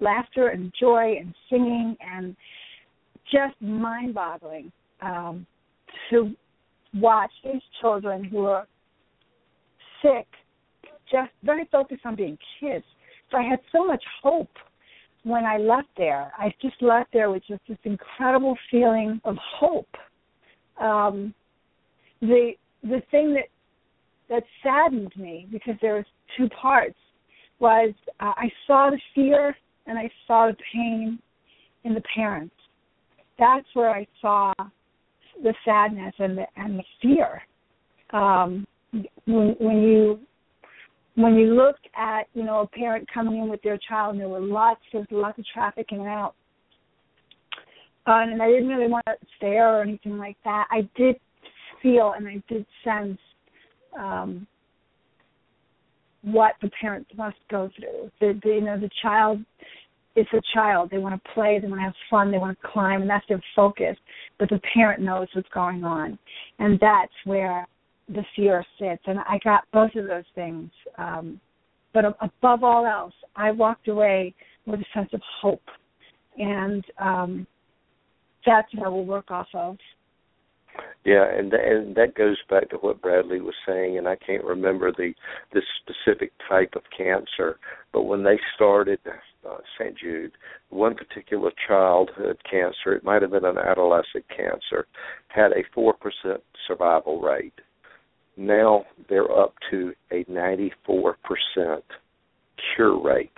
laughter 0.00 0.48
and 0.48 0.72
joy 0.78 1.16
and 1.20 1.34
singing 1.50 1.96
and 2.00 2.36
just 3.30 3.60
mind-boggling 3.60 4.72
um, 5.02 5.46
to 6.10 6.32
watch 6.94 7.30
these 7.44 7.62
children 7.80 8.24
who 8.24 8.46
are 8.46 8.66
sick, 10.02 10.26
just 11.10 11.30
very 11.42 11.68
focused 11.70 12.04
on 12.04 12.16
being 12.16 12.38
kids. 12.60 12.84
So 13.30 13.38
I 13.38 13.42
had 13.42 13.60
so 13.72 13.84
much 13.84 14.02
hope 14.22 14.50
when 15.24 15.44
I 15.44 15.58
left 15.58 15.88
there. 15.96 16.32
I 16.38 16.52
just 16.62 16.80
left 16.80 17.12
there 17.12 17.30
with 17.30 17.42
just 17.48 17.60
this 17.68 17.78
incredible 17.84 18.56
feeling 18.70 19.20
of 19.24 19.36
hope. 19.58 19.88
Um, 20.80 21.34
the 22.20 22.52
the 22.82 23.02
thing 23.10 23.34
that 23.34 23.48
that 24.28 24.42
saddened 24.62 25.12
me 25.16 25.48
because 25.50 25.74
there 25.82 25.94
was 25.94 26.04
two 26.36 26.48
parts 26.50 26.96
was 27.58 27.92
uh, 28.20 28.32
I 28.36 28.50
saw 28.66 28.90
the 28.90 29.00
fear 29.14 29.56
and 29.86 29.98
I 29.98 30.10
saw 30.26 30.48
the 30.48 30.56
pain 30.72 31.18
in 31.84 31.94
the 31.94 32.02
parents. 32.14 32.54
That's 33.38 33.66
where 33.74 33.90
I 33.90 34.06
saw 34.20 34.52
the 35.42 35.54
sadness 35.64 36.14
and 36.18 36.38
the 36.38 36.46
and 36.56 36.78
the 36.78 36.84
fear. 37.02 37.42
Um, 38.12 38.66
when 39.26 39.56
when 39.58 39.82
you 39.82 40.20
when 41.16 41.34
you 41.34 41.54
look 41.54 41.76
at 41.96 42.28
you 42.34 42.44
know 42.44 42.60
a 42.60 42.66
parent 42.66 43.08
coming 43.12 43.38
in 43.42 43.48
with 43.48 43.62
their 43.62 43.78
child 43.88 44.12
and 44.12 44.20
there 44.20 44.28
were 44.28 44.40
lots 44.40 44.82
of 44.94 45.06
lots 45.10 45.38
of 45.38 45.44
traffic 45.52 45.86
in 45.90 46.00
and 46.00 46.08
out, 46.08 46.34
uh, 48.06 48.20
and 48.20 48.40
I 48.40 48.46
didn't 48.48 48.68
really 48.68 48.90
want 48.90 49.04
to 49.06 49.14
stare 49.36 49.78
or 49.78 49.82
anything 49.82 50.18
like 50.18 50.36
that. 50.44 50.66
I 50.70 50.88
did 50.96 51.16
feel 51.82 52.14
and 52.16 52.28
I 52.28 52.42
did 52.48 52.64
sense 52.84 53.18
um, 53.98 54.46
what 56.22 56.52
the 56.62 56.70
parents 56.80 57.10
must 57.16 57.38
go 57.50 57.70
through. 57.76 58.10
The, 58.20 58.38
the 58.42 58.50
you 58.50 58.60
know 58.60 58.78
the 58.78 58.90
child 59.02 59.40
is 60.16 60.26
a 60.32 60.40
child. 60.54 60.90
They 60.90 60.98
want 60.98 61.22
to 61.22 61.30
play, 61.32 61.58
they 61.60 61.68
want 61.68 61.80
to 61.80 61.84
have 61.84 61.94
fun, 62.10 62.30
they 62.30 62.38
want 62.38 62.58
to 62.60 62.68
climb, 62.68 63.02
and 63.02 63.10
that's 63.10 63.26
their 63.28 63.42
focus. 63.54 63.96
But 64.38 64.48
the 64.48 64.60
parent 64.74 65.02
knows 65.02 65.28
what's 65.34 65.48
going 65.48 65.84
on, 65.84 66.18
and 66.58 66.78
that's 66.80 67.12
where 67.24 67.66
the 68.08 68.24
fear 68.34 68.64
sits. 68.78 69.02
And 69.06 69.18
I 69.20 69.38
got 69.42 69.64
both 69.72 69.94
of 69.94 70.06
those 70.06 70.24
things. 70.34 70.70
Um, 70.98 71.40
but 71.92 72.04
above 72.20 72.62
all 72.62 72.84
else, 72.86 73.14
I 73.36 73.50
walked 73.52 73.88
away 73.88 74.34
with 74.66 74.80
a 74.80 74.84
sense 74.92 75.08
of 75.14 75.20
hope, 75.40 75.62
and 76.36 76.84
um, 76.98 77.46
that's 78.44 78.68
what 78.74 78.92
we'll 78.92 79.06
work 79.06 79.30
off 79.30 79.46
of. 79.54 79.78
Yeah, 81.04 81.24
and 81.32 81.52
and 81.52 81.94
that 81.94 82.14
goes 82.14 82.36
back 82.50 82.68
to 82.70 82.76
what 82.76 83.00
Bradley 83.00 83.40
was 83.40 83.54
saying, 83.66 83.96
and 83.96 84.08
I 84.08 84.16
can't 84.16 84.44
remember 84.44 84.92
the 84.92 85.14
the 85.52 85.62
specific 85.80 86.32
type 86.48 86.74
of 86.74 86.82
cancer, 86.96 87.58
but 87.92 88.02
when 88.02 88.24
they 88.24 88.38
started 88.56 88.98
uh, 89.06 89.56
St. 89.78 89.96
Jude, 89.96 90.32
one 90.70 90.96
particular 90.96 91.52
childhood 91.66 92.38
cancer, 92.50 92.92
it 92.92 93.04
might 93.04 93.22
have 93.22 93.30
been 93.30 93.44
an 93.44 93.56
adolescent 93.56 94.24
cancer, 94.36 94.86
had 95.28 95.52
a 95.52 95.64
four 95.72 95.94
percent 95.94 96.42
survival 96.66 97.20
rate. 97.20 97.54
Now 98.36 98.84
they're 99.08 99.30
up 99.30 99.54
to 99.70 99.92
a 100.10 100.24
ninety 100.28 100.72
four 100.84 101.16
percent 101.24 101.84
cure 102.74 103.00
rate 103.02 103.30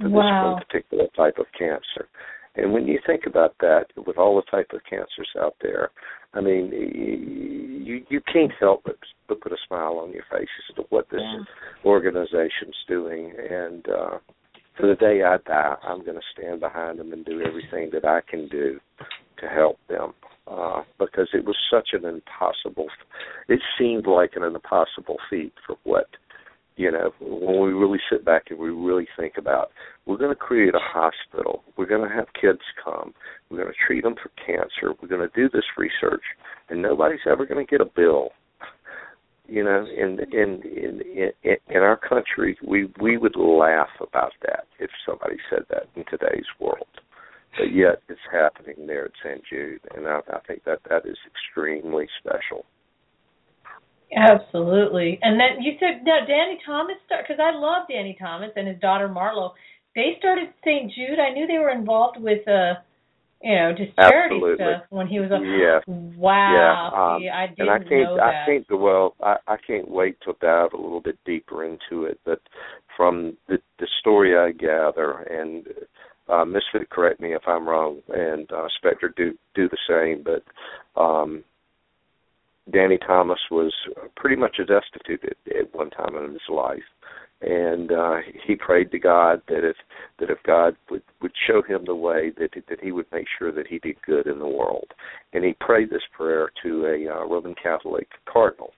for 0.00 0.08
wow. 0.08 0.22
this 0.22 0.52
one 0.52 0.64
particular 0.66 1.06
type 1.16 1.38
of 1.38 1.46
cancer. 1.56 2.08
And 2.54 2.72
when 2.72 2.86
you 2.86 2.98
think 3.06 3.22
about 3.26 3.54
that, 3.60 3.86
with 4.06 4.18
all 4.18 4.36
the 4.36 4.50
type 4.50 4.70
of 4.74 4.80
cancers 4.88 5.28
out 5.40 5.54
there, 5.62 5.90
I 6.34 6.40
mean, 6.40 6.70
you 7.84 8.04
you 8.08 8.20
can't 8.32 8.52
help 8.60 8.82
but 8.84 8.96
but 9.28 9.40
put 9.40 9.52
a 9.52 9.56
smile 9.66 9.98
on 9.98 10.12
your 10.12 10.24
face 10.30 10.48
as 10.68 10.76
to 10.76 10.82
what 10.90 11.08
this 11.10 11.20
yeah. 11.22 11.44
organization's 11.84 12.76
doing. 12.88 13.32
And 13.50 13.86
uh, 13.88 14.18
to 14.80 14.86
the 14.86 14.96
day 14.96 15.22
I 15.22 15.36
die, 15.46 15.76
I'm 15.82 16.04
going 16.04 16.18
to 16.18 16.26
stand 16.36 16.60
behind 16.60 16.98
them 16.98 17.12
and 17.12 17.24
do 17.24 17.42
everything 17.42 17.90
that 17.92 18.04
I 18.04 18.20
can 18.28 18.48
do 18.48 18.80
to 19.38 19.46
help 19.46 19.78
them. 19.88 20.12
Uh, 20.44 20.82
because 20.98 21.28
it 21.32 21.44
was 21.44 21.56
such 21.70 21.90
an 21.92 22.04
impossible, 22.04 22.88
it 23.48 23.60
seemed 23.78 24.08
like 24.08 24.32
an 24.34 24.42
impossible 24.42 25.16
feat 25.30 25.52
for 25.64 25.76
what 25.84 26.06
you 26.76 26.90
know, 26.90 27.12
when 27.20 27.60
we 27.60 27.72
really 27.72 28.00
sit 28.10 28.24
back 28.24 28.44
and 28.50 28.58
we 28.58 28.70
really 28.70 29.06
think 29.16 29.34
about, 29.36 29.70
we're 30.06 30.16
going 30.16 30.30
to 30.30 30.36
create 30.36 30.74
a 30.74 30.80
hospital. 30.80 31.62
We're 31.76 31.86
going 31.86 32.08
to 32.08 32.14
have 32.14 32.26
kids 32.38 32.60
come. 32.82 33.12
We're 33.50 33.58
going 33.58 33.72
to 33.72 33.86
treat 33.86 34.04
them 34.04 34.14
for 34.14 34.30
cancer. 34.44 34.94
We're 35.00 35.08
going 35.08 35.28
to 35.28 35.34
do 35.34 35.48
this 35.50 35.64
research, 35.76 36.22
and 36.70 36.80
nobody's 36.80 37.20
ever 37.30 37.46
going 37.46 37.64
to 37.64 37.70
get 37.70 37.80
a 37.80 37.90
bill. 37.94 38.30
You 39.48 39.64
know, 39.64 39.84
in 39.84 40.20
in 40.32 40.62
in 40.62 41.02
in, 41.44 41.56
in 41.68 41.76
our 41.82 41.96
country, 41.96 42.56
we 42.66 42.88
we 43.00 43.18
would 43.18 43.36
laugh 43.36 43.90
about 44.00 44.32
that 44.46 44.64
if 44.78 44.88
somebody 45.06 45.36
said 45.50 45.64
that 45.68 45.88
in 45.94 46.04
today's 46.10 46.46
world. 46.58 46.86
But 47.58 47.74
yet, 47.74 48.02
it's 48.08 48.20
happening 48.32 48.86
there 48.86 49.04
at 49.06 49.12
St. 49.22 49.42
Jude, 49.48 49.80
and 49.94 50.06
I, 50.06 50.20
I 50.32 50.40
think 50.46 50.64
that 50.64 50.80
that 50.88 51.04
is 51.04 51.18
extremely 51.26 52.06
special. 52.20 52.64
Absolutely. 54.14 55.18
And 55.22 55.40
then 55.40 55.62
you 55.62 55.72
said 55.80 56.04
now 56.04 56.20
Danny 56.26 56.58
Thomas 56.66 56.96
start 57.06 57.24
because 57.26 57.40
I 57.42 57.56
love 57.56 57.88
Danny 57.88 58.16
Thomas 58.20 58.50
and 58.56 58.68
his 58.68 58.78
daughter 58.80 59.08
Marlo. 59.08 59.52
They 59.94 60.16
started 60.18 60.48
St. 60.64 60.92
Jude. 60.92 61.18
I 61.18 61.32
knew 61.32 61.46
they 61.46 61.58
were 61.58 61.70
involved 61.70 62.18
with 62.20 62.46
uh 62.46 62.74
you 63.42 63.56
know, 63.56 63.72
just 63.76 63.96
charity 63.96 64.36
Absolutely. 64.36 64.64
stuff 64.64 64.82
when 64.90 65.08
he 65.08 65.18
was 65.18 65.30
a 65.32 65.40
yeah. 65.42 65.80
wow. 66.16 67.18
Yeah. 67.20 67.32
Um, 67.32 67.40
I 67.40 67.46
didn't 67.48 67.60
and 67.60 67.70
I 67.70 67.78
can't 67.78 67.90
know 67.90 68.16
that. 68.16 68.22
I 68.22 68.46
can't 68.46 68.66
well 68.70 69.14
I, 69.22 69.36
I 69.48 69.56
can't 69.66 69.90
wait 69.90 70.16
to 70.24 70.34
dive 70.40 70.72
a 70.74 70.80
little 70.80 71.00
bit 71.00 71.18
deeper 71.24 71.64
into 71.64 72.04
it. 72.04 72.20
But 72.24 72.40
from 72.96 73.36
the 73.48 73.58
the 73.78 73.88
story 74.00 74.36
I 74.36 74.52
gather 74.52 75.22
and 75.22 75.66
uh 76.28 76.44
Miss 76.44 76.62
Fit 76.72 76.88
correct 76.90 77.20
me 77.20 77.34
if 77.34 77.42
I'm 77.46 77.68
wrong 77.68 78.00
and 78.08 78.50
uh 78.52 78.68
Spectre 78.78 79.12
do 79.16 79.36
do 79.54 79.68
the 79.68 79.78
same, 79.88 80.24
but 80.24 81.00
um 81.00 81.44
Danny 82.70 82.98
Thomas 82.98 83.40
was 83.50 83.74
pretty 84.16 84.36
much 84.36 84.58
a 84.58 84.64
destitute 84.64 85.24
at, 85.24 85.56
at 85.56 85.74
one 85.74 85.90
time 85.90 86.16
in 86.16 86.32
his 86.32 86.48
life, 86.48 86.82
and 87.40 87.90
uh, 87.90 88.16
he 88.46 88.54
prayed 88.54 88.92
to 88.92 89.00
God 89.00 89.42
that 89.48 89.68
if 89.68 89.76
that 90.20 90.30
if 90.30 90.38
God 90.44 90.76
would 90.90 91.02
would 91.20 91.32
show 91.46 91.62
him 91.62 91.84
the 91.84 91.94
way 91.94 92.30
that 92.38 92.50
that 92.68 92.80
he 92.80 92.92
would 92.92 93.06
make 93.10 93.26
sure 93.38 93.50
that 93.50 93.66
he 93.66 93.80
did 93.80 94.00
good 94.02 94.26
in 94.26 94.38
the 94.38 94.46
world, 94.46 94.86
and 95.32 95.44
he 95.44 95.54
prayed 95.54 95.90
this 95.90 96.02
prayer 96.16 96.50
to 96.62 96.86
a 96.86 97.12
uh, 97.12 97.24
Roman 97.24 97.54
Catholic 97.60 98.08
cardinal. 98.26 98.72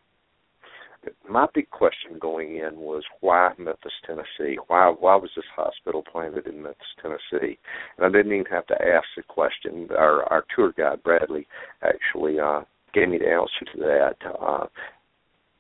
My 1.29 1.47
big 1.55 1.71
question 1.71 2.19
going 2.21 2.57
in 2.57 2.77
was 2.77 3.03
why 3.21 3.53
Memphis, 3.59 3.93
Tennessee? 4.07 4.59
Why 4.69 4.89
why 4.89 5.17
was 5.17 5.31
this 5.37 5.45
hospital 5.55 6.03
planted 6.11 6.47
in 6.47 6.63
Memphis, 6.63 6.87
Tennessee? 7.01 7.59
And 7.97 8.07
I 8.07 8.09
didn't 8.09 8.33
even 8.33 8.47
have 8.47 8.67
to 8.69 8.75
ask 8.75 9.07
the 9.17 9.23
question. 9.23 9.89
Our 9.91 10.25
our 10.33 10.45
tour 10.55 10.73
guide 10.77 11.03
Bradley 11.03 11.47
actually 11.83 12.39
uh, 12.39 12.63
gave 12.93 13.09
me 13.09 13.19
the 13.19 13.29
answer 13.29 13.65
to 13.73 13.79
that. 13.81 14.17
Uh, 14.41 14.67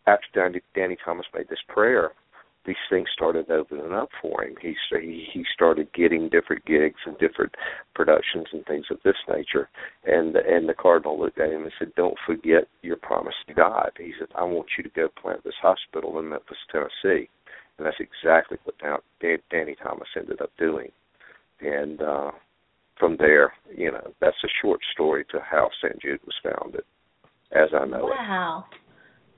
after 0.07 0.27
Danny, 0.35 0.61
Danny 0.75 0.97
Thomas 1.03 1.27
made 1.35 1.49
this 1.49 1.62
prayer, 1.69 2.12
these 2.66 2.77
things 2.89 3.09
started 3.12 3.51
opening 3.51 3.93
up 3.93 4.09
for 4.23 4.45
him. 4.45 4.55
He 4.61 4.74
he 4.91 5.45
started 5.53 5.93
getting 5.93 6.28
different 6.28 6.65
gigs 6.65 7.01
and 7.07 7.16
different 7.19 7.55
productions 7.95 8.47
and 8.53 8.65
things 8.65 8.86
of 8.91 8.99
this 9.05 9.16
nature. 9.28 9.69
And 10.05 10.35
and 10.36 10.69
the 10.69 10.74
cardinal 10.74 11.19
looked 11.19 11.39
at 11.39 11.51
him 11.51 11.62
and 11.62 11.73
said, 11.78 11.95
"Don't 11.95 12.19
forget 12.27 12.69
your 12.82 12.97
promise 12.97 13.35
to 13.49 13.55
God." 13.55 13.93
He 13.99 14.12
said, 14.19 14.28
"I 14.35 14.45
want 14.45 14.69
you 14.77 14.85
to 14.85 14.91
go 14.91 15.09
plant 15.20 15.45
this 15.45 15.55
hospital 15.61 16.19
in 16.19 16.28
Memphis, 16.28 16.59
Tennessee." 16.70 17.28
And 17.77 17.86
that's 17.86 18.01
exactly 18.01 18.59
what 18.65 18.77
Danny 19.51 19.77
Thomas 19.82 20.09
ended 20.16 20.41
up 20.41 20.51
doing. 20.59 20.93
And 21.61 22.01
uh, 22.01 22.31
from 22.99 23.16
there, 23.19 23.53
you 23.74 23.91
know, 23.91 24.12
that's 24.20 24.36
a 24.45 24.49
short 24.62 24.81
story 24.93 25.24
to 25.31 25.41
how 25.41 25.70
St. 25.82 26.01
Jude 26.01 26.20
was 26.24 26.35
founded 26.43 26.85
as 27.53 27.69
I 27.73 27.85
know 27.86 28.05
wow. 28.05 28.11
it. 28.11 28.16
Wow. 28.16 28.65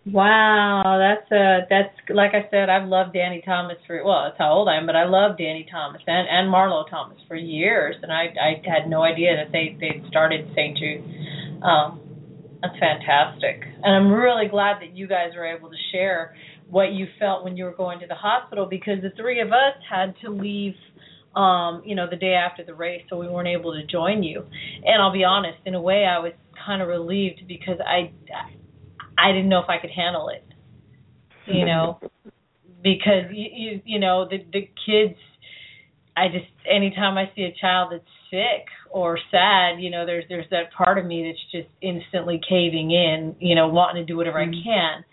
Wow, 0.06 0.98
that's 1.02 1.32
uh 1.32 1.66
that's 1.68 1.90
like 2.10 2.30
I 2.32 2.48
said, 2.50 2.68
I've 2.68 2.86
loved 2.88 3.12
Danny 3.12 3.42
Thomas 3.44 3.76
for 3.88 4.04
well, 4.04 4.22
that's 4.24 4.38
how 4.38 4.52
old 4.52 4.68
I 4.68 4.76
am, 4.76 4.86
but 4.86 4.94
I 4.94 5.04
love 5.04 5.36
Danny 5.36 5.66
Thomas 5.68 6.00
and 6.06 6.28
and 6.30 6.52
Marlo 6.52 6.88
Thomas 6.88 7.18
for 7.26 7.34
years, 7.34 7.96
and 8.02 8.12
I 8.12 8.26
I 8.40 8.62
had 8.64 8.88
no 8.88 9.02
idea 9.02 9.34
that 9.34 9.50
they 9.50 9.76
they 9.80 10.06
started 10.08 10.48
St. 10.54 10.78
Jude. 10.78 11.02
Um, 11.60 12.00
that's 12.62 12.78
fantastic, 12.78 13.62
and 13.82 13.96
I'm 13.96 14.12
really 14.12 14.46
glad 14.48 14.80
that 14.80 14.96
you 14.96 15.08
guys 15.08 15.32
were 15.34 15.44
able 15.44 15.70
to 15.70 15.76
share 15.90 16.36
what 16.70 16.92
you 16.92 17.08
felt 17.18 17.42
when 17.42 17.56
you 17.56 17.64
were 17.64 17.74
going 17.74 17.98
to 17.98 18.06
the 18.06 18.14
hospital 18.14 18.64
because 18.64 19.02
the 19.02 19.10
three 19.16 19.40
of 19.40 19.48
us 19.48 19.74
had 19.90 20.14
to 20.24 20.30
leave 20.30 20.74
um, 21.34 21.82
you 21.84 21.94
know, 21.94 22.06
the 22.08 22.16
day 22.16 22.32
after 22.32 22.64
the 22.64 22.74
race, 22.74 23.02
so 23.10 23.18
we 23.18 23.28
weren't 23.28 23.48
able 23.48 23.74
to 23.74 23.84
join 23.84 24.22
you. 24.22 24.42
And 24.84 25.02
I'll 25.02 25.12
be 25.12 25.22
honest, 25.24 25.58
in 25.66 25.74
a 25.74 25.80
way, 25.80 26.06
I 26.06 26.18
was 26.18 26.32
kind 26.64 26.80
of 26.80 26.88
relieved 26.88 27.42
because 27.46 27.76
I, 27.86 28.10
I 29.18 29.32
didn't 29.32 29.48
know 29.48 29.60
if 29.60 29.68
I 29.68 29.78
could 29.78 29.90
handle 29.90 30.28
it, 30.28 30.44
you 31.46 31.64
know, 31.64 32.00
because 32.82 33.30
you, 33.32 33.48
you, 33.52 33.80
you 33.84 33.98
know, 33.98 34.26
the 34.28 34.38
the 34.52 34.68
kids. 34.84 35.18
I 36.18 36.28
just 36.28 36.46
anytime 36.66 37.18
I 37.18 37.30
see 37.36 37.42
a 37.42 37.54
child 37.60 37.92
that's 37.92 38.04
sick 38.30 38.68
or 38.90 39.18
sad, 39.30 39.80
you 39.80 39.90
know, 39.90 40.06
there's 40.06 40.24
there's 40.28 40.46
that 40.50 40.72
part 40.76 40.96
of 40.98 41.04
me 41.04 41.30
that's 41.30 41.52
just 41.52 41.72
instantly 41.82 42.40
caving 42.48 42.90
in, 42.90 43.36
you 43.38 43.54
know, 43.54 43.68
wanting 43.68 44.06
to 44.06 44.10
do 44.10 44.16
whatever 44.16 44.38
mm-hmm. 44.38 44.58
I 44.58 44.64
can. 44.64 45.04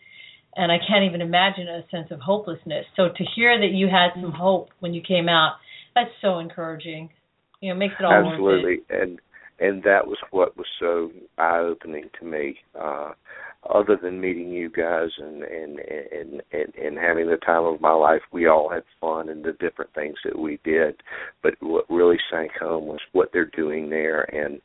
and 0.55 0.71
I 0.71 0.77
can't 0.77 1.03
even 1.03 1.21
imagine 1.21 1.67
a 1.67 1.83
sense 1.91 2.07
of 2.11 2.19
hopelessness. 2.19 2.85
So 2.95 3.09
to 3.09 3.23
hear 3.35 3.59
that 3.59 3.71
you 3.71 3.87
had 3.87 4.19
some 4.21 4.31
hope 4.31 4.69
when 4.79 4.93
you 4.93 5.01
came 5.01 5.27
out, 5.27 5.55
that's 5.95 6.11
so 6.21 6.39
encouraging. 6.39 7.09
You 7.59 7.73
know, 7.73 7.79
makes 7.79 7.95
it 7.99 8.05
all 8.05 8.13
absolutely, 8.13 8.77
worth 8.77 8.85
it. 8.89 9.01
and 9.01 9.19
and 9.59 9.83
that 9.83 10.07
was 10.07 10.17
what 10.31 10.57
was 10.57 10.67
so 10.79 11.11
eye 11.37 11.59
opening 11.59 12.09
to 12.19 12.25
me. 12.25 12.57
Uh, 12.79 13.11
other 13.69 13.97
than 14.01 14.19
meeting 14.19 14.49
you 14.49 14.69
guys 14.69 15.09
and, 15.17 15.43
and 15.43 15.79
and 15.79 16.41
and 16.51 16.75
and 16.75 16.97
having 16.97 17.27
the 17.27 17.37
time 17.37 17.63
of 17.63 17.81
my 17.81 17.93
life, 17.93 18.21
we 18.31 18.47
all 18.47 18.69
had 18.69 18.83
fun 18.99 19.29
and 19.29 19.43
the 19.43 19.53
different 19.53 19.93
things 19.93 20.15
that 20.25 20.37
we 20.37 20.59
did. 20.63 21.01
But 21.41 21.53
what 21.59 21.85
really 21.89 22.17
sank 22.31 22.51
home 22.59 22.87
was 22.87 22.99
what 23.13 23.29
they're 23.31 23.45
doing 23.45 23.89
there, 23.89 24.23
and 24.35 24.61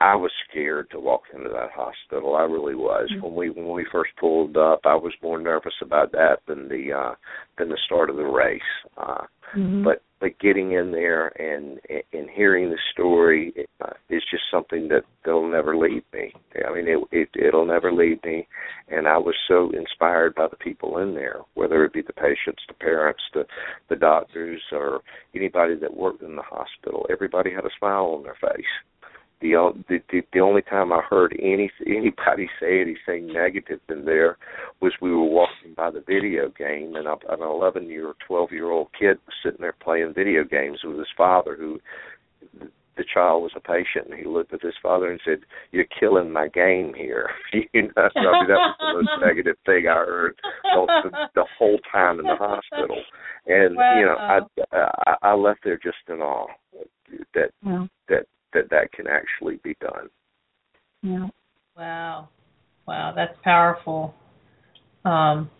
I 0.00 0.16
was 0.16 0.32
scared 0.50 0.90
to 0.90 0.98
walk 0.98 1.22
into 1.32 1.48
that 1.50 1.70
hospital. 1.74 2.34
I 2.34 2.42
really 2.42 2.74
was. 2.74 3.08
Mm-hmm. 3.12 3.24
When 3.24 3.34
we 3.34 3.50
when 3.50 3.70
we 3.70 3.86
first 3.92 4.10
pulled 4.18 4.56
up, 4.56 4.80
I 4.84 4.96
was 4.96 5.12
more 5.22 5.38
nervous 5.38 5.74
about 5.80 6.12
that 6.12 6.38
than 6.48 6.68
the 6.68 6.92
uh 6.92 7.14
than 7.58 7.68
the 7.68 7.78
start 7.86 8.10
of 8.10 8.16
the 8.16 8.24
race. 8.24 8.60
Uh 8.96 9.24
mm-hmm. 9.56 9.84
but 9.84 10.02
but 10.24 10.38
getting 10.38 10.72
in 10.72 10.90
there 10.90 11.28
and 11.38 11.78
and 12.14 12.30
hearing 12.30 12.70
the 12.70 12.78
story 12.92 13.52
uh, 13.84 13.90
is 14.08 14.22
just 14.30 14.44
something 14.50 14.88
that 14.88 15.02
they'll 15.22 15.46
never 15.46 15.76
leave 15.76 16.02
me. 16.14 16.32
I 16.66 16.72
mean, 16.72 16.88
it, 16.88 16.98
it 17.12 17.28
it'll 17.38 17.66
never 17.66 17.92
leave 17.92 18.24
me, 18.24 18.48
and 18.88 19.06
I 19.06 19.18
was 19.18 19.34
so 19.46 19.70
inspired 19.78 20.34
by 20.34 20.46
the 20.48 20.56
people 20.56 20.96
in 20.96 21.12
there, 21.12 21.40
whether 21.52 21.84
it 21.84 21.92
be 21.92 22.00
the 22.00 22.14
patients, 22.14 22.62
the 22.66 22.74
parents, 22.80 23.20
the 23.34 23.44
the 23.90 23.96
doctors, 23.96 24.62
or 24.72 25.00
anybody 25.34 25.74
that 25.74 25.94
worked 25.94 26.22
in 26.22 26.36
the 26.36 26.42
hospital. 26.42 27.04
Everybody 27.10 27.52
had 27.52 27.66
a 27.66 27.76
smile 27.78 28.06
on 28.16 28.22
their 28.22 28.38
face 28.40 28.64
the, 29.88 29.98
the 30.10 30.22
the 30.32 30.40
only 30.40 30.62
time 30.62 30.92
I 30.92 31.00
heard 31.08 31.36
any 31.40 31.70
anybody 31.86 32.48
say 32.60 32.80
anything 32.80 33.32
negative 33.32 33.80
in 33.88 34.04
there 34.04 34.36
was 34.80 34.92
we 35.00 35.10
were 35.10 35.24
walking 35.24 35.74
by 35.76 35.90
the 35.90 36.00
video 36.06 36.50
game, 36.56 36.94
and 36.96 37.06
an 37.06 37.40
11 37.40 37.88
year 37.88 38.08
or 38.08 38.14
12 38.26 38.52
year 38.52 38.70
old 38.70 38.88
kid 38.98 39.18
was 39.26 39.34
sitting 39.42 39.60
there 39.60 39.74
playing 39.80 40.14
video 40.14 40.44
games 40.44 40.80
with 40.84 40.98
his 40.98 41.08
father, 41.16 41.56
who 41.56 41.78
the 42.96 43.04
child 43.12 43.42
was 43.42 43.52
a 43.56 43.60
patient, 43.60 44.08
and 44.08 44.18
he 44.18 44.24
looked 44.24 44.54
at 44.54 44.62
his 44.62 44.74
father 44.80 45.10
and 45.10 45.20
said, 45.24 45.40
"You're 45.72 45.86
killing 45.98 46.32
my 46.32 46.48
game 46.48 46.94
here." 46.94 47.28
you 47.52 47.82
know, 47.82 47.92
I 47.96 48.10
mean, 48.14 48.48
that 48.48 48.60
was 48.60 48.76
the 48.78 48.94
most 48.94 49.10
negative 49.26 49.56
thing 49.66 49.88
I 49.88 49.94
heard 49.94 50.40
the, 50.62 51.10
the 51.34 51.44
whole 51.58 51.78
time 51.90 52.20
in 52.20 52.26
the 52.26 52.36
hospital, 52.36 53.02
and 53.46 53.76
wow. 53.76 53.98
you 53.98 54.06
know, 54.06 54.16
I, 54.16 54.76
I 54.76 55.16
I 55.30 55.34
left 55.34 55.60
there 55.64 55.78
just 55.82 55.98
in 56.08 56.20
awe 56.20 56.46
that 57.34 57.50
yeah. 57.64 57.86
that 58.08 58.26
that 58.54 58.70
that 58.70 58.92
can 58.92 59.06
actually 59.06 59.60
be 59.62 59.76
done. 59.80 60.08
Yeah. 61.02 61.28
Wow. 61.76 62.28
Wow, 62.86 63.12
that's 63.14 63.36
powerful. 63.42 64.14
Um, 65.04 65.50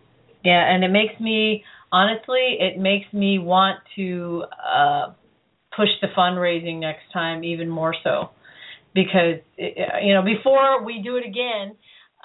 yeah, 0.43 0.73
and 0.73 0.83
it 0.83 0.89
makes 0.89 1.19
me 1.19 1.63
honestly, 1.91 2.57
it 2.59 2.79
makes 2.79 3.11
me 3.13 3.39
want 3.39 3.79
to 3.95 4.43
uh, 4.63 5.13
push 5.75 5.89
the 6.01 6.07
fundraising 6.17 6.79
next 6.79 7.03
time 7.13 7.43
even 7.43 7.69
more 7.69 7.95
so, 8.03 8.29
because 8.93 9.39
it, 9.57 9.77
you 10.03 10.13
know 10.13 10.23
before 10.23 10.83
we 10.83 11.01
do 11.03 11.15
it 11.17 11.25
again, 11.25 11.75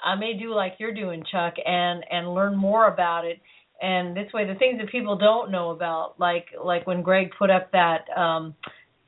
I 0.03 0.15
may 0.15 0.33
do 0.39 0.53
like 0.53 0.73
you're 0.79 0.93
doing, 0.93 1.23
Chuck, 1.31 1.55
and 1.65 2.03
and 2.09 2.33
learn 2.33 2.55
more 2.55 2.87
about 2.87 3.25
it. 3.25 3.39
And 3.81 4.15
this 4.15 4.31
way, 4.31 4.45
the 4.45 4.55
things 4.59 4.79
that 4.79 4.91
people 4.91 5.17
don't 5.17 5.51
know 5.51 5.71
about, 5.71 6.19
like 6.19 6.45
like 6.63 6.85
when 6.85 7.01
Greg 7.01 7.29
put 7.37 7.49
up 7.49 7.71
that 7.71 8.05
um, 8.15 8.55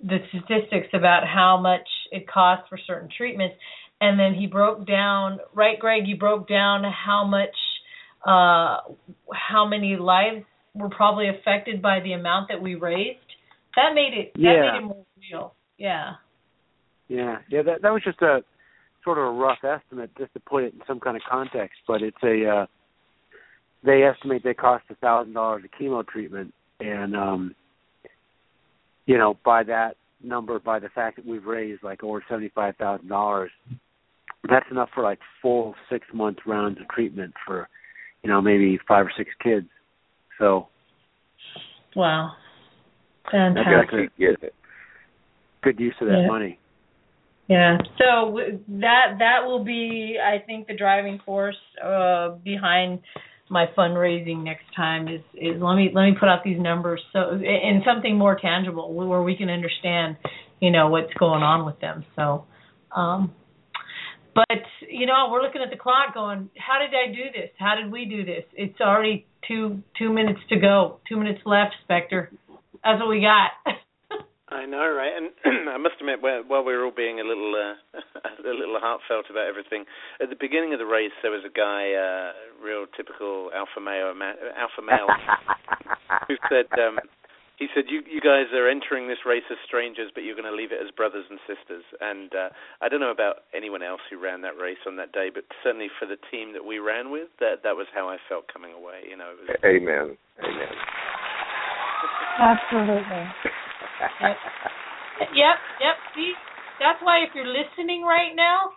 the 0.04 0.18
statistics 0.30 0.88
about 0.94 1.24
how 1.26 1.58
much 1.60 1.88
it 2.12 2.28
costs 2.28 2.66
for 2.70 2.78
certain 2.86 3.10
treatments. 3.16 3.56
And 4.02 4.20
then 4.20 4.34
he 4.34 4.48
broke 4.48 4.86
down 4.86 5.40
right 5.54 5.80
greg 5.80 6.04
you 6.06 6.18
broke 6.18 6.48
down 6.48 6.84
how 6.84 7.26
much 7.26 7.56
uh 8.26 8.78
how 9.34 9.66
many 9.68 9.96
lives 9.96 10.46
were 10.74 10.90
probably 10.90 11.30
affected 11.30 11.82
by 11.82 12.00
the 12.02 12.14
amount 12.14 12.50
that 12.50 12.62
we 12.62 12.76
raised. 12.76 13.20
That 13.76 13.94
made 13.96 14.14
it 14.14 14.34
that 14.36 14.42
yeah. 14.42 14.72
made 14.72 14.78
it 14.80 14.86
more 14.86 15.06
real. 15.32 15.56
Yeah. 15.78 16.14
Yeah. 17.08 17.38
Yeah 17.50 17.62
that 17.64 17.82
that 17.82 17.92
was 17.92 18.04
just 18.04 18.22
a 18.22 18.44
sort 19.04 19.18
of 19.18 19.26
a 19.26 19.32
rough 19.32 19.64
estimate 19.64 20.12
just 20.18 20.34
to 20.34 20.40
put 20.42 20.64
it 20.64 20.74
in 20.74 20.82
some 20.86 21.00
kind 21.00 21.16
of 21.16 21.24
context 21.30 21.80
but 21.88 22.02
it's 22.02 22.24
a 22.24 22.46
uh 22.46 22.66
they 23.86 24.04
estimate 24.04 24.44
they 24.44 24.54
cost 24.54 24.84
a 24.90 24.96
thousand 24.96 25.34
dollars 25.34 25.64
a 25.66 25.82
chemo 25.82 26.06
treatment 26.06 26.54
and 26.80 27.16
um 27.16 27.56
you 29.06 29.18
know, 29.18 29.38
by 29.44 29.64
that 29.64 29.96
number, 30.24 30.60
by 30.60 30.80
the 30.80 30.90
fact 30.90 31.18
that 31.18 31.26
we've 31.26 31.46
raised 31.46 31.84
like 31.84 32.04
over 32.04 32.24
seventy 32.30 32.52
five 32.54 32.76
thousand 32.78 33.08
dollars, 33.08 33.52
that's 34.50 34.66
enough 34.72 34.90
for 34.94 35.04
like 35.04 35.20
full 35.42 35.76
six 35.90 36.06
month 36.14 36.38
rounds 36.46 36.80
of 36.80 36.88
treatment 36.90 37.34
for, 37.46 37.68
you 38.24 38.30
know, 38.30 38.42
maybe 38.42 38.80
five 38.88 39.06
or 39.06 39.12
six 39.18 39.30
kids. 39.44 39.68
So 40.40 40.68
Wow. 41.96 42.32
Fantastic. 43.32 44.12
Good 44.18 45.80
use 45.80 45.96
of 46.02 46.08
that 46.08 46.22
yeah. 46.22 46.28
money. 46.28 46.60
Yeah. 47.48 47.78
So 47.98 48.38
that 48.80 49.16
that 49.20 49.46
will 49.46 49.64
be, 49.64 50.18
I 50.22 50.44
think, 50.46 50.68
the 50.68 50.76
driving 50.76 51.20
force 51.26 51.58
uh, 51.84 52.30
behind 52.44 53.00
my 53.50 53.66
fundraising 53.78 54.44
next 54.44 54.66
time 54.76 55.08
is 55.08 55.22
is 55.34 55.62
let 55.62 55.76
me 55.76 55.92
let 55.94 56.06
me 56.06 56.16
put 56.20 56.30
out 56.30 56.44
these 56.44 56.60
numbers 56.60 57.02
so 57.12 57.32
in 57.32 57.82
something 57.86 58.18
more 58.18 58.38
tangible 58.40 58.94
where 58.94 59.22
we 59.22 59.36
can 59.36 59.50
understand 59.50 60.18
you 60.60 60.72
know 60.72 60.90
what's 60.90 61.14
going 61.16 61.44
on 61.44 61.66
with 61.66 61.80
them. 61.80 62.06
So 62.16 62.46
um 62.96 63.34
but 64.34 64.48
you 64.90 65.06
know 65.06 65.30
we're 65.32 65.42
looking 65.42 65.62
at 65.62 65.70
the 65.70 65.78
clock 65.78 66.14
going 66.14 66.50
how 66.58 66.80
did 66.80 66.92
i 66.96 67.14
do 67.14 67.32
this? 67.34 67.52
How 67.60 67.76
did 67.76 67.92
we 67.92 68.06
do 68.06 68.24
this? 68.26 68.44
It's 68.54 68.80
already 68.80 69.26
two 69.48 69.84
two 69.98 70.12
minutes 70.12 70.40
to 70.50 70.60
go 70.60 71.00
two 71.08 71.18
minutes 71.18 71.42
left 71.46 71.74
Spectre 71.84 72.32
that's 72.84 73.00
what 73.00 73.10
we 73.10 73.22
got 73.22 73.52
I 74.54 74.66
know, 74.66 74.86
right? 74.86 75.14
And 75.18 75.34
I 75.70 75.78
must 75.78 75.96
admit, 76.00 76.22
while 76.22 76.64
we 76.64 76.74
were 76.74 76.86
all 76.86 76.96
being 76.96 77.20
a 77.20 77.26
little 77.26 77.54
uh, 77.58 77.98
a 78.46 78.54
little 78.54 78.78
heartfelt 78.78 79.26
about 79.30 79.50
everything, 79.50 79.86
at 80.22 80.30
the 80.30 80.38
beginning 80.40 80.74
of 80.74 80.80
the 80.80 80.86
race, 80.86 81.16
there 81.22 81.32
was 81.32 81.42
a 81.42 81.54
guy, 81.54 81.98
uh, 81.98 82.38
real 82.62 82.86
typical 82.96 83.50
alpha 83.56 83.82
male, 83.82 84.14
alpha 84.14 84.82
male, 84.86 85.10
who 86.30 86.38
said, 86.50 86.70
um, 86.78 87.02
he 87.58 87.68
said, 87.74 87.86
"You 87.90 88.02
you 88.06 88.22
guys 88.22 88.54
are 88.54 88.70
entering 88.70 89.08
this 89.08 89.26
race 89.26 89.46
as 89.50 89.58
strangers, 89.66 90.12
but 90.14 90.22
you're 90.22 90.38
going 90.38 90.50
to 90.50 90.56
leave 90.56 90.72
it 90.72 90.82
as 90.82 90.94
brothers 90.94 91.26
and 91.30 91.40
sisters." 91.50 91.84
And 92.02 92.30
uh, 92.34 92.50
I 92.82 92.90
don't 92.90 93.02
know 93.02 93.14
about 93.14 93.50
anyone 93.56 93.82
else 93.82 94.02
who 94.10 94.22
ran 94.22 94.42
that 94.42 94.58
race 94.58 94.82
on 94.86 94.98
that 94.98 95.14
day, 95.14 95.30
but 95.34 95.46
certainly 95.64 95.90
for 95.98 96.06
the 96.06 96.18
team 96.30 96.54
that 96.54 96.66
we 96.66 96.80
ran 96.80 97.10
with, 97.10 97.30
that 97.40 97.62
that 97.64 97.74
was 97.74 97.88
how 97.94 98.10
I 98.10 98.18
felt 98.30 98.46
coming 98.52 98.74
away. 98.74 99.06
You 99.10 99.18
know. 99.18 99.34
It 99.34 99.50
was, 99.50 99.58
Amen. 99.66 100.18
Amen. 100.42 100.74
Absolutely. 102.42 103.26
Yep. 105.36 105.58
Yep. 105.80 105.96
See, 106.16 106.34
that's 106.80 107.00
why 107.02 107.24
if 107.24 107.30
you're 107.36 107.48
listening 107.48 108.04
right 108.04 108.34
now, 108.36 108.72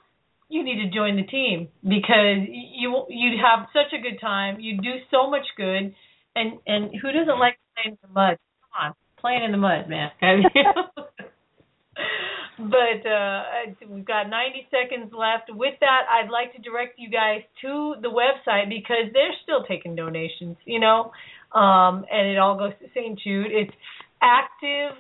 you 0.49 0.63
need 0.63 0.83
to 0.83 0.91
join 0.95 1.17
the 1.17 1.25
team 1.25 1.69
because 1.83 2.47
you 2.49 3.05
you 3.09 3.39
have 3.43 3.67
such 3.73 3.93
a 3.93 4.03
good 4.03 4.21
time. 4.21 4.61
You'd 4.61 4.83
do 4.83 4.95
so 5.11 5.29
much 5.31 5.47
good, 5.57 5.95
and 6.35 6.59
and 6.67 6.91
who 7.01 7.13
doesn't 7.13 7.39
like 7.39 7.59
playing 7.75 7.97
in 7.97 8.09
the 8.09 8.15
mud? 8.15 8.39
Come 8.63 8.87
on, 8.87 8.95
playing 9.19 9.45
in 9.45 9.53
the 9.53 9.59
mud, 9.59 9.89
man. 9.89 10.11
but 12.59 13.09
uh 13.09 13.43
we've 13.89 14.05
got 14.05 14.29
90 14.29 14.69
seconds 14.71 15.13
left. 15.13 15.51
With 15.51 15.75
that, 15.81 16.03
I'd 16.11 16.31
like 16.31 16.55
to 16.55 16.63
direct 16.63 16.99
you 16.99 17.11
guys 17.11 17.43
to 17.63 17.95
the 18.01 18.09
website 18.09 18.69
because 18.69 19.13
they're 19.13 19.35
still 19.43 19.65
taking 19.67 19.97
donations, 19.97 20.57
you 20.65 20.79
know, 20.79 21.11
um, 21.53 22.05
and 22.11 22.29
it 22.29 22.39
all 22.39 22.57
goes 22.57 22.73
to 22.81 22.87
St. 22.95 23.19
Jude. 23.19 23.51
It's 23.51 23.75
active 24.23 24.97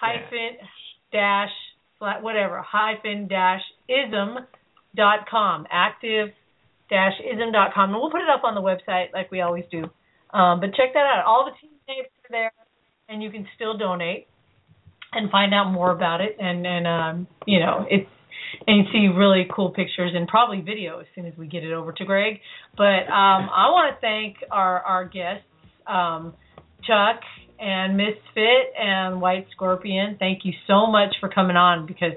hyphen 0.00 0.56
dash 1.12 1.50
flat 1.98 2.22
whatever 2.22 2.62
hyphen 2.66 3.28
dash 3.28 3.62
ism 3.88 4.38
dot 4.96 5.20
com 5.30 5.66
active 5.70 6.28
dash 6.90 7.14
ism 7.20 7.52
dot 7.52 7.72
com. 7.74 7.90
And 7.90 7.98
we'll 7.98 8.10
put 8.10 8.20
it 8.20 8.28
up 8.28 8.44
on 8.44 8.54
the 8.54 8.60
website 8.60 9.12
like 9.12 9.30
we 9.30 9.40
always 9.40 9.64
do. 9.70 9.84
Um, 10.32 10.60
but 10.60 10.74
check 10.74 10.92
that 10.94 11.06
out. 11.06 11.24
All 11.26 11.44
the 11.44 11.52
team 11.60 11.76
names 11.88 12.08
are 12.24 12.30
there 12.30 12.52
and 13.08 13.22
you 13.22 13.30
can 13.30 13.46
still 13.54 13.76
donate 13.78 14.26
and 15.12 15.30
find 15.30 15.54
out 15.54 15.70
more 15.70 15.90
about 15.90 16.20
it. 16.20 16.36
And 16.40 16.66
and 16.66 16.86
um, 16.86 17.26
you 17.46 17.60
know 17.60 17.86
it's 17.88 18.08
and 18.66 18.78
you 18.78 18.84
see 18.92 19.16
really 19.16 19.46
cool 19.54 19.70
pictures 19.70 20.12
and 20.14 20.28
probably 20.28 20.60
video 20.60 21.00
as 21.00 21.06
soon 21.14 21.26
as 21.26 21.34
we 21.36 21.46
get 21.46 21.64
it 21.64 21.72
over 21.72 21.92
to 21.92 22.04
Greg. 22.04 22.40
But 22.76 23.06
um, 23.06 23.48
I 23.50 23.70
want 23.70 23.94
to 23.94 24.00
thank 24.00 24.36
our 24.50 24.80
our 24.80 25.04
guests, 25.04 25.46
um, 25.86 26.34
Chuck 26.86 27.20
and 27.58 27.96
Miss 27.96 28.14
Fit 28.34 28.74
and 28.78 29.20
White 29.20 29.46
Scorpion. 29.52 30.16
Thank 30.18 30.44
you 30.44 30.52
so 30.66 30.86
much 30.86 31.14
for 31.20 31.28
coming 31.28 31.56
on 31.56 31.86
because 31.86 32.12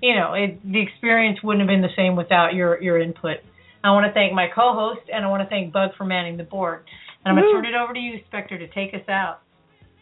you 0.00 0.14
know 0.14 0.34
it, 0.34 0.60
the 0.64 0.80
experience 0.82 1.38
wouldn't 1.42 1.62
have 1.62 1.68
been 1.68 1.82
the 1.82 1.94
same 1.96 2.16
without 2.16 2.54
your 2.54 2.80
your 2.82 3.00
input. 3.00 3.38
I 3.84 3.90
want 3.90 4.06
to 4.06 4.12
thank 4.12 4.32
my 4.32 4.46
co-host 4.54 5.10
and 5.12 5.24
I 5.24 5.28
want 5.28 5.42
to 5.42 5.48
thank 5.48 5.72
Bug 5.72 5.90
for 5.98 6.04
manning 6.04 6.36
the 6.36 6.44
board. 6.44 6.84
And 7.24 7.32
I'm 7.32 7.42
going 7.42 7.50
to 7.50 7.62
turn 7.62 7.74
it 7.74 7.76
over 7.76 7.94
to 7.94 8.00
you, 8.00 8.18
Spectre, 8.28 8.58
to 8.58 8.68
take 8.68 8.94
us 8.94 9.08
out. 9.08 9.42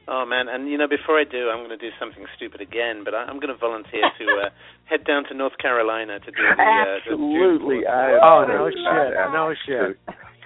Oh 0.08 0.26
man, 0.26 0.48
and 0.48 0.68
you 0.68 0.76
know, 0.76 0.88
before 0.88 1.20
I 1.20 1.24
do, 1.24 1.50
I'm 1.50 1.62
going 1.62 1.70
to 1.70 1.78
do 1.78 1.94
something 2.00 2.26
stupid 2.34 2.60
again, 2.60 3.02
but 3.04 3.14
I, 3.14 3.30
I'm 3.30 3.38
going 3.38 3.54
to 3.54 3.60
volunteer 3.60 4.02
to 4.02 4.24
uh, 4.42 4.50
head 4.90 5.04
down 5.04 5.24
to 5.30 5.34
North 5.34 5.56
Carolina 5.62 6.18
to 6.18 6.30
do 6.30 6.42
the. 6.42 6.62
Uh, 6.62 6.98
Absolutely, 6.98 7.86
the 7.86 7.88
I. 7.88 8.18
Oh 8.18 8.42
no 8.42 8.68
shit, 8.68 9.10
no 9.30 9.54
shit. 9.66 9.96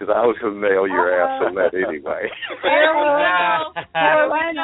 To, 0.05 0.13
because 0.13 0.21
I 0.21 0.27
was 0.27 0.37
going 0.41 0.55
to 0.55 0.61
nail 0.61 0.87
your 0.87 1.09
ass 1.09 1.43
on 1.49 1.55
that 1.57 1.73
anyway. 1.75 2.29
Here 2.61 2.93
we 2.93 3.09
go. 3.09 3.73
Carolina. 3.93 4.63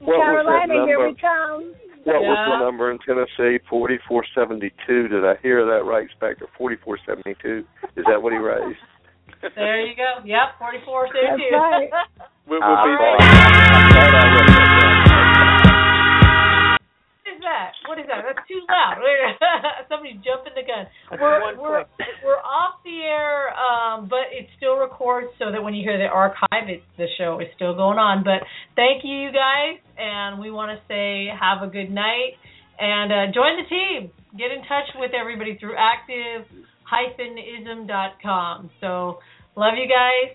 What 0.00 0.16
was 0.16 0.46
that 0.46 0.68
Carolina, 0.72 0.86
here 0.86 1.00
we 1.04 1.12
come. 1.20 1.74
What 2.04 2.22
was 2.24 2.38
the 2.48 2.58
number 2.64 2.90
in 2.90 2.98
Tennessee? 3.04 3.58
Forty-four 3.68 4.24
seventy-two. 4.34 5.08
Did 5.08 5.24
I 5.26 5.34
hear 5.42 5.66
that 5.66 5.84
right, 5.84 6.08
Spectre? 6.16 6.46
Forty-four 6.56 6.96
seventy-two. 7.04 7.64
Is 7.96 8.04
that 8.08 8.22
what 8.22 8.32
he 8.32 8.38
raised? 8.38 8.78
There 9.54 9.80
you 9.86 9.94
go. 9.94 10.24
Yep, 10.24 10.58
44 10.58 11.08
That's 11.12 11.40
right. 11.52 11.90
We'll, 12.48 12.60
Ah, 12.62 12.82
we'll 12.82 12.96
is 17.38 17.42
that? 17.46 17.70
What 17.86 18.02
is 18.02 18.06
that? 18.10 18.26
That's 18.26 18.42
too 18.50 18.58
loud. 18.66 18.98
Somebody's 19.88 20.18
jumping 20.26 20.58
the 20.58 20.66
gun. 20.66 20.90
That's 21.10 21.22
We're 21.22 21.54
we're 21.54 21.86
clip. 21.86 22.10
we're 22.26 22.42
off 22.42 22.82
the 22.82 22.98
air, 23.06 23.54
um, 23.54 24.08
but 24.10 24.26
it 24.34 24.50
still 24.58 24.74
records 24.76 25.30
so 25.38 25.52
that 25.54 25.62
when 25.62 25.74
you 25.78 25.86
hear 25.86 25.94
the 25.98 26.10
archive, 26.10 26.66
it, 26.66 26.82
the 26.98 27.06
show 27.16 27.38
is 27.38 27.46
still 27.54 27.74
going 27.78 27.98
on. 28.02 28.24
But 28.26 28.42
thank 28.74 29.04
you, 29.06 29.14
you 29.14 29.30
guys, 29.30 29.78
and 29.94 30.42
we 30.42 30.50
want 30.50 30.74
to 30.74 30.82
say 30.90 31.30
have 31.30 31.62
a 31.62 31.70
good 31.70 31.94
night 31.94 32.34
and 32.78 33.12
uh, 33.14 33.26
join 33.30 33.62
the 33.62 33.66
team. 33.70 34.10
Get 34.36 34.50
in 34.50 34.58
touch 34.66 34.90
with 34.98 35.14
everybody 35.14 35.54
through 35.58 35.76
active-ism.com. 35.78 38.70
So 38.80 39.18
love 39.56 39.74
you 39.78 39.86
guys. 39.88 40.34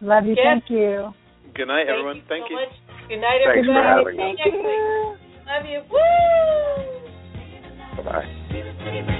Love 0.00 0.24
you. 0.24 0.34
Yes. 0.36 0.44
Thank 0.44 0.64
you. 0.70 1.12
Good 1.54 1.68
night, 1.68 1.84
Thank 1.88 1.96
everyone. 1.96 2.16
you 2.16 2.22
Thank 2.28 2.44
so 2.48 2.50
you. 2.50 2.56
much. 2.56 2.72
Good 3.08 3.20
night, 3.20 3.40
Thanks 3.44 3.66
for 3.66 3.72
everybody. 3.72 4.16
having 4.36 4.60
us. 4.60 5.18
Love 5.46 5.64
you. 5.66 5.80
Woo! 5.88 5.98
Bye-bye. 8.02 9.12